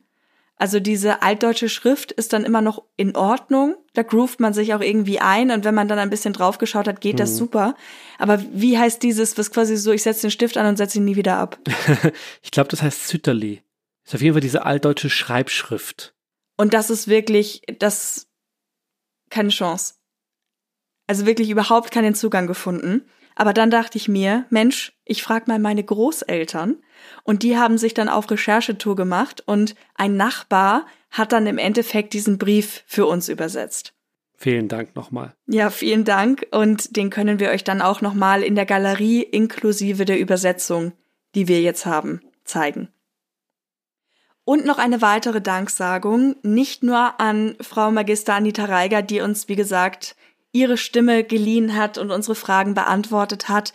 Also 0.60 0.82
diese 0.82 1.22
altdeutsche 1.22 1.70
Schrift 1.70 2.12
ist 2.12 2.34
dann 2.34 2.44
immer 2.44 2.62
noch 2.62 2.84
in 2.98 3.16
Ordnung. 3.16 3.76
Da 3.94 4.04
groovt 4.04 4.41
man 4.41 4.54
sich 4.54 4.74
auch 4.74 4.82
irgendwie 4.82 5.20
ein 5.20 5.52
und 5.52 5.64
wenn 5.64 5.74
man 5.74 5.88
dann 5.88 6.00
ein 6.00 6.10
bisschen 6.10 6.34
draufgeschaut 6.34 6.86
hat, 6.86 7.00
geht 7.00 7.14
mhm. 7.14 7.20
das 7.20 7.38
super. 7.38 7.76
Aber 8.18 8.44
wie 8.52 8.78
heißt 8.78 9.02
dieses, 9.02 9.38
was 9.38 9.52
quasi 9.52 9.78
so, 9.78 9.94
ich 9.94 10.04
setze 10.04 10.22
den 10.22 10.32
Stift 10.32 10.58
an 10.58 10.66
und 10.66 10.76
setze 10.76 10.98
ihn 10.98 11.06
nie 11.06 11.16
wieder 11.16 11.38
ab? 11.38 11.58
ich 12.44 12.52
glaube, 12.52 12.70
das 12.70 12.82
heißt 12.82 13.08
Zütterli. 13.08 13.64
Ist 14.06 14.16
auf 14.16 14.22
jeden 14.22 14.34
Fall 14.34 14.41
diese 14.41 14.66
altdeutsche 14.66 15.10
Schreibschrift. 15.10 16.14
Und 16.58 16.74
das 16.74 16.90
ist 16.90 17.08
wirklich, 17.08 17.62
das, 17.80 18.28
keine 19.30 19.50
Chance. 19.50 19.94
Also 21.10 21.26
wirklich 21.26 21.49
überhaupt 21.49 21.90
keinen 21.90 22.14
Zugang 22.14 22.45
gefunden. 22.45 23.02
Aber 23.34 23.52
dann 23.52 23.72
dachte 23.72 23.98
ich 23.98 24.07
mir, 24.07 24.45
Mensch, 24.52 24.94
ich 25.06 25.23
frage 25.23 25.45
mal 25.48 25.57
meine 25.57 25.84
Großeltern. 25.84 26.77
Und 27.23 27.41
die 27.41 27.57
haben 27.57 27.80
sich 27.80 27.95
dann 27.95 28.10
auf 28.10 28.30
Recherchetour 28.30 28.95
gemacht 28.95 29.41
und 29.44 29.73
ein 29.95 30.15
Nachbar 30.18 30.86
hat 31.10 31.31
dann 31.31 31.48
im 31.48 31.57
Endeffekt 31.57 32.14
diesen 32.14 32.38
Brief 32.38 32.84
für 32.86 33.07
uns 33.07 33.27
übersetzt. 33.27 33.95
Vielen 34.38 34.68
Dank 34.68 34.95
nochmal. 34.95 35.34
Ja, 35.48 35.72
vielen 35.72 36.06
Dank 36.06 36.45
und 36.52 36.95
den 36.95 37.10
können 37.10 37.40
wir 37.40 37.49
euch 37.49 37.64
dann 37.64 37.81
auch 37.81 38.02
nochmal 38.02 38.44
in 38.44 38.53
der 38.53 38.68
Galerie 38.68 39.23
inklusive 39.23 40.06
der 40.06 40.19
Übersetzung, 40.19 40.91
die 41.34 41.48
wir 41.48 41.60
jetzt 41.61 41.88
haben, 41.88 42.22
zeigen. 42.44 42.90
Und 44.45 44.64
noch 44.64 44.77
eine 44.77 45.02
weitere 45.02 45.41
Danksagung, 45.41 46.36
nicht 46.44 46.84
nur 46.84 47.19
an 47.19 47.56
Frau 47.61 47.90
Magister 47.90 48.36
Anita 48.36 48.65
Reiger, 48.65 49.02
die 49.02 49.22
uns, 49.22 49.48
wie 49.48 49.56
gesagt, 49.56 50.15
ihre 50.52 50.78
Stimme 50.78 51.24
geliehen 51.24 51.76
hat 51.76 51.98
und 51.98 52.12
unsere 52.12 52.36
Fragen 52.36 52.74
beantwortet 52.74 53.50
hat. 53.50 53.74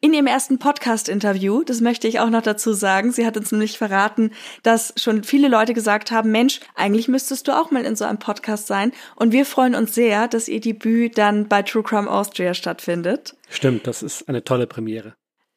In 0.00 0.12
ihrem 0.12 0.26
ersten 0.26 0.58
Podcast-Interview, 0.58 1.64
das 1.64 1.80
möchte 1.80 2.06
ich 2.06 2.20
auch 2.20 2.28
noch 2.28 2.42
dazu 2.42 2.74
sagen, 2.74 3.10
sie 3.10 3.24
hat 3.24 3.38
uns 3.38 3.52
nämlich 3.52 3.78
verraten, 3.78 4.32
dass 4.62 4.92
schon 4.98 5.24
viele 5.24 5.48
Leute 5.48 5.72
gesagt 5.72 6.10
haben, 6.10 6.30
Mensch, 6.30 6.60
eigentlich 6.74 7.08
müsstest 7.08 7.48
du 7.48 7.52
auch 7.58 7.70
mal 7.70 7.86
in 7.86 7.96
so 7.96 8.04
einem 8.04 8.18
Podcast 8.18 8.66
sein. 8.66 8.92
Und 9.16 9.32
wir 9.32 9.46
freuen 9.46 9.74
uns 9.74 9.94
sehr, 9.94 10.28
dass 10.28 10.48
ihr 10.48 10.60
Debüt 10.60 11.16
dann 11.16 11.48
bei 11.48 11.62
True 11.62 11.82
Crime 11.82 12.10
Austria 12.10 12.52
stattfindet. 12.52 13.34
Stimmt, 13.48 13.86
das 13.86 14.02
ist 14.02 14.28
eine 14.28 14.44
tolle 14.44 14.66
Premiere. 14.66 15.14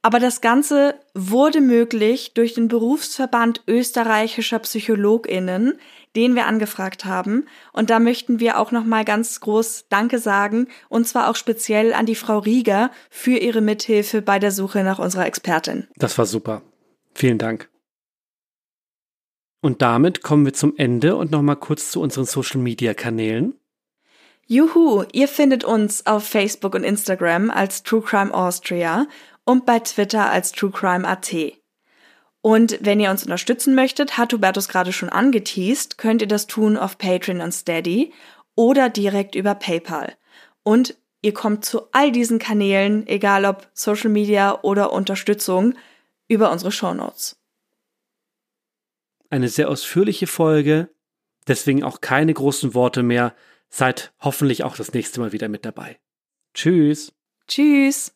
Aber 0.07 0.21
das 0.21 0.39
Ganze 0.39 0.95
wurde 1.13 1.59
möglich 1.59 2.33
durch 2.33 2.53
den 2.53 2.69
Berufsverband 2.69 3.63
österreichischer 3.67 4.57
PsychologInnen, 4.57 5.77
den 6.15 6.33
wir 6.33 6.45
angefragt 6.45 7.03
haben. 7.03 7.45
Und 7.73 7.89
da 7.89 7.99
möchten 7.99 8.39
wir 8.39 8.57
auch 8.57 8.71
nochmal 8.71 9.03
ganz 9.03 9.41
groß 9.41 9.87
Danke 9.89 10.19
sagen. 10.19 10.69
Und 10.87 11.09
zwar 11.09 11.29
auch 11.29 11.35
speziell 11.35 11.93
an 11.93 12.05
die 12.05 12.15
Frau 12.15 12.39
Rieger 12.39 12.89
für 13.09 13.35
ihre 13.37 13.59
Mithilfe 13.59 14.21
bei 14.21 14.39
der 14.39 14.53
Suche 14.53 14.81
nach 14.85 14.97
unserer 14.97 15.25
Expertin. 15.25 15.89
Das 15.97 16.17
war 16.17 16.25
super. 16.25 16.61
Vielen 17.13 17.37
Dank. 17.37 17.69
Und 19.59 19.81
damit 19.81 20.21
kommen 20.21 20.45
wir 20.45 20.53
zum 20.53 20.77
Ende 20.77 21.17
und 21.17 21.31
nochmal 21.31 21.57
kurz 21.57 21.91
zu 21.91 21.99
unseren 21.99 22.23
Social 22.23 22.61
Media 22.61 22.93
Kanälen. 22.93 23.55
Juhu, 24.45 25.03
ihr 25.11 25.27
findet 25.27 25.65
uns 25.65 26.05
auf 26.05 26.23
Facebook 26.23 26.75
und 26.75 26.85
Instagram 26.85 27.49
als 27.49 27.83
True 27.83 28.01
Crime 28.01 28.33
Austria 28.33 29.07
und 29.47 29.65
bei 29.65 29.79
Twitter 29.79 30.29
als 30.29 30.51
TrueCrime.at. 30.51 31.33
Und 32.41 32.77
wenn 32.81 32.99
ihr 32.99 33.09
uns 33.09 33.23
unterstützen 33.23 33.75
möchtet, 33.75 34.17
hat 34.17 34.33
Hubertus 34.33 34.67
gerade 34.67 34.91
schon 34.91 35.09
angeteased, 35.09 35.97
könnt 35.97 36.21
ihr 36.21 36.27
das 36.27 36.47
tun 36.47 36.77
auf 36.77 36.97
Patreon 36.97 37.41
und 37.41 37.53
Steady 37.53 38.13
oder 38.55 38.89
direkt 38.89 39.35
über 39.35 39.55
PayPal. 39.55 40.15
Und 40.63 40.97
ihr 41.21 41.33
kommt 41.33 41.63
zu 41.63 41.89
all 41.93 42.11
diesen 42.11 42.39
Kanälen, 42.39 43.07
egal 43.07 43.45
ob 43.45 43.69
Social 43.73 44.09
Media 44.09 44.61
oder 44.63 44.91
Unterstützung, 44.91 45.75
über 46.27 46.51
unsere 46.51 46.73
Shownotes. 46.73 47.39
Eine 49.29 49.47
sehr 49.47 49.69
ausführliche 49.69 50.27
Folge, 50.27 50.89
deswegen 51.47 51.83
auch 51.83 52.01
keine 52.01 52.33
großen 52.33 52.73
Worte 52.73 53.01
mehr. 53.01 53.33
Seid 53.69 54.13
hoffentlich 54.19 54.65
auch 54.65 54.75
das 54.75 54.93
nächste 54.93 55.21
Mal 55.21 55.31
wieder 55.31 55.47
mit 55.47 55.65
dabei. 55.65 55.99
Tschüss. 56.53 57.13
Tschüss. 57.47 58.13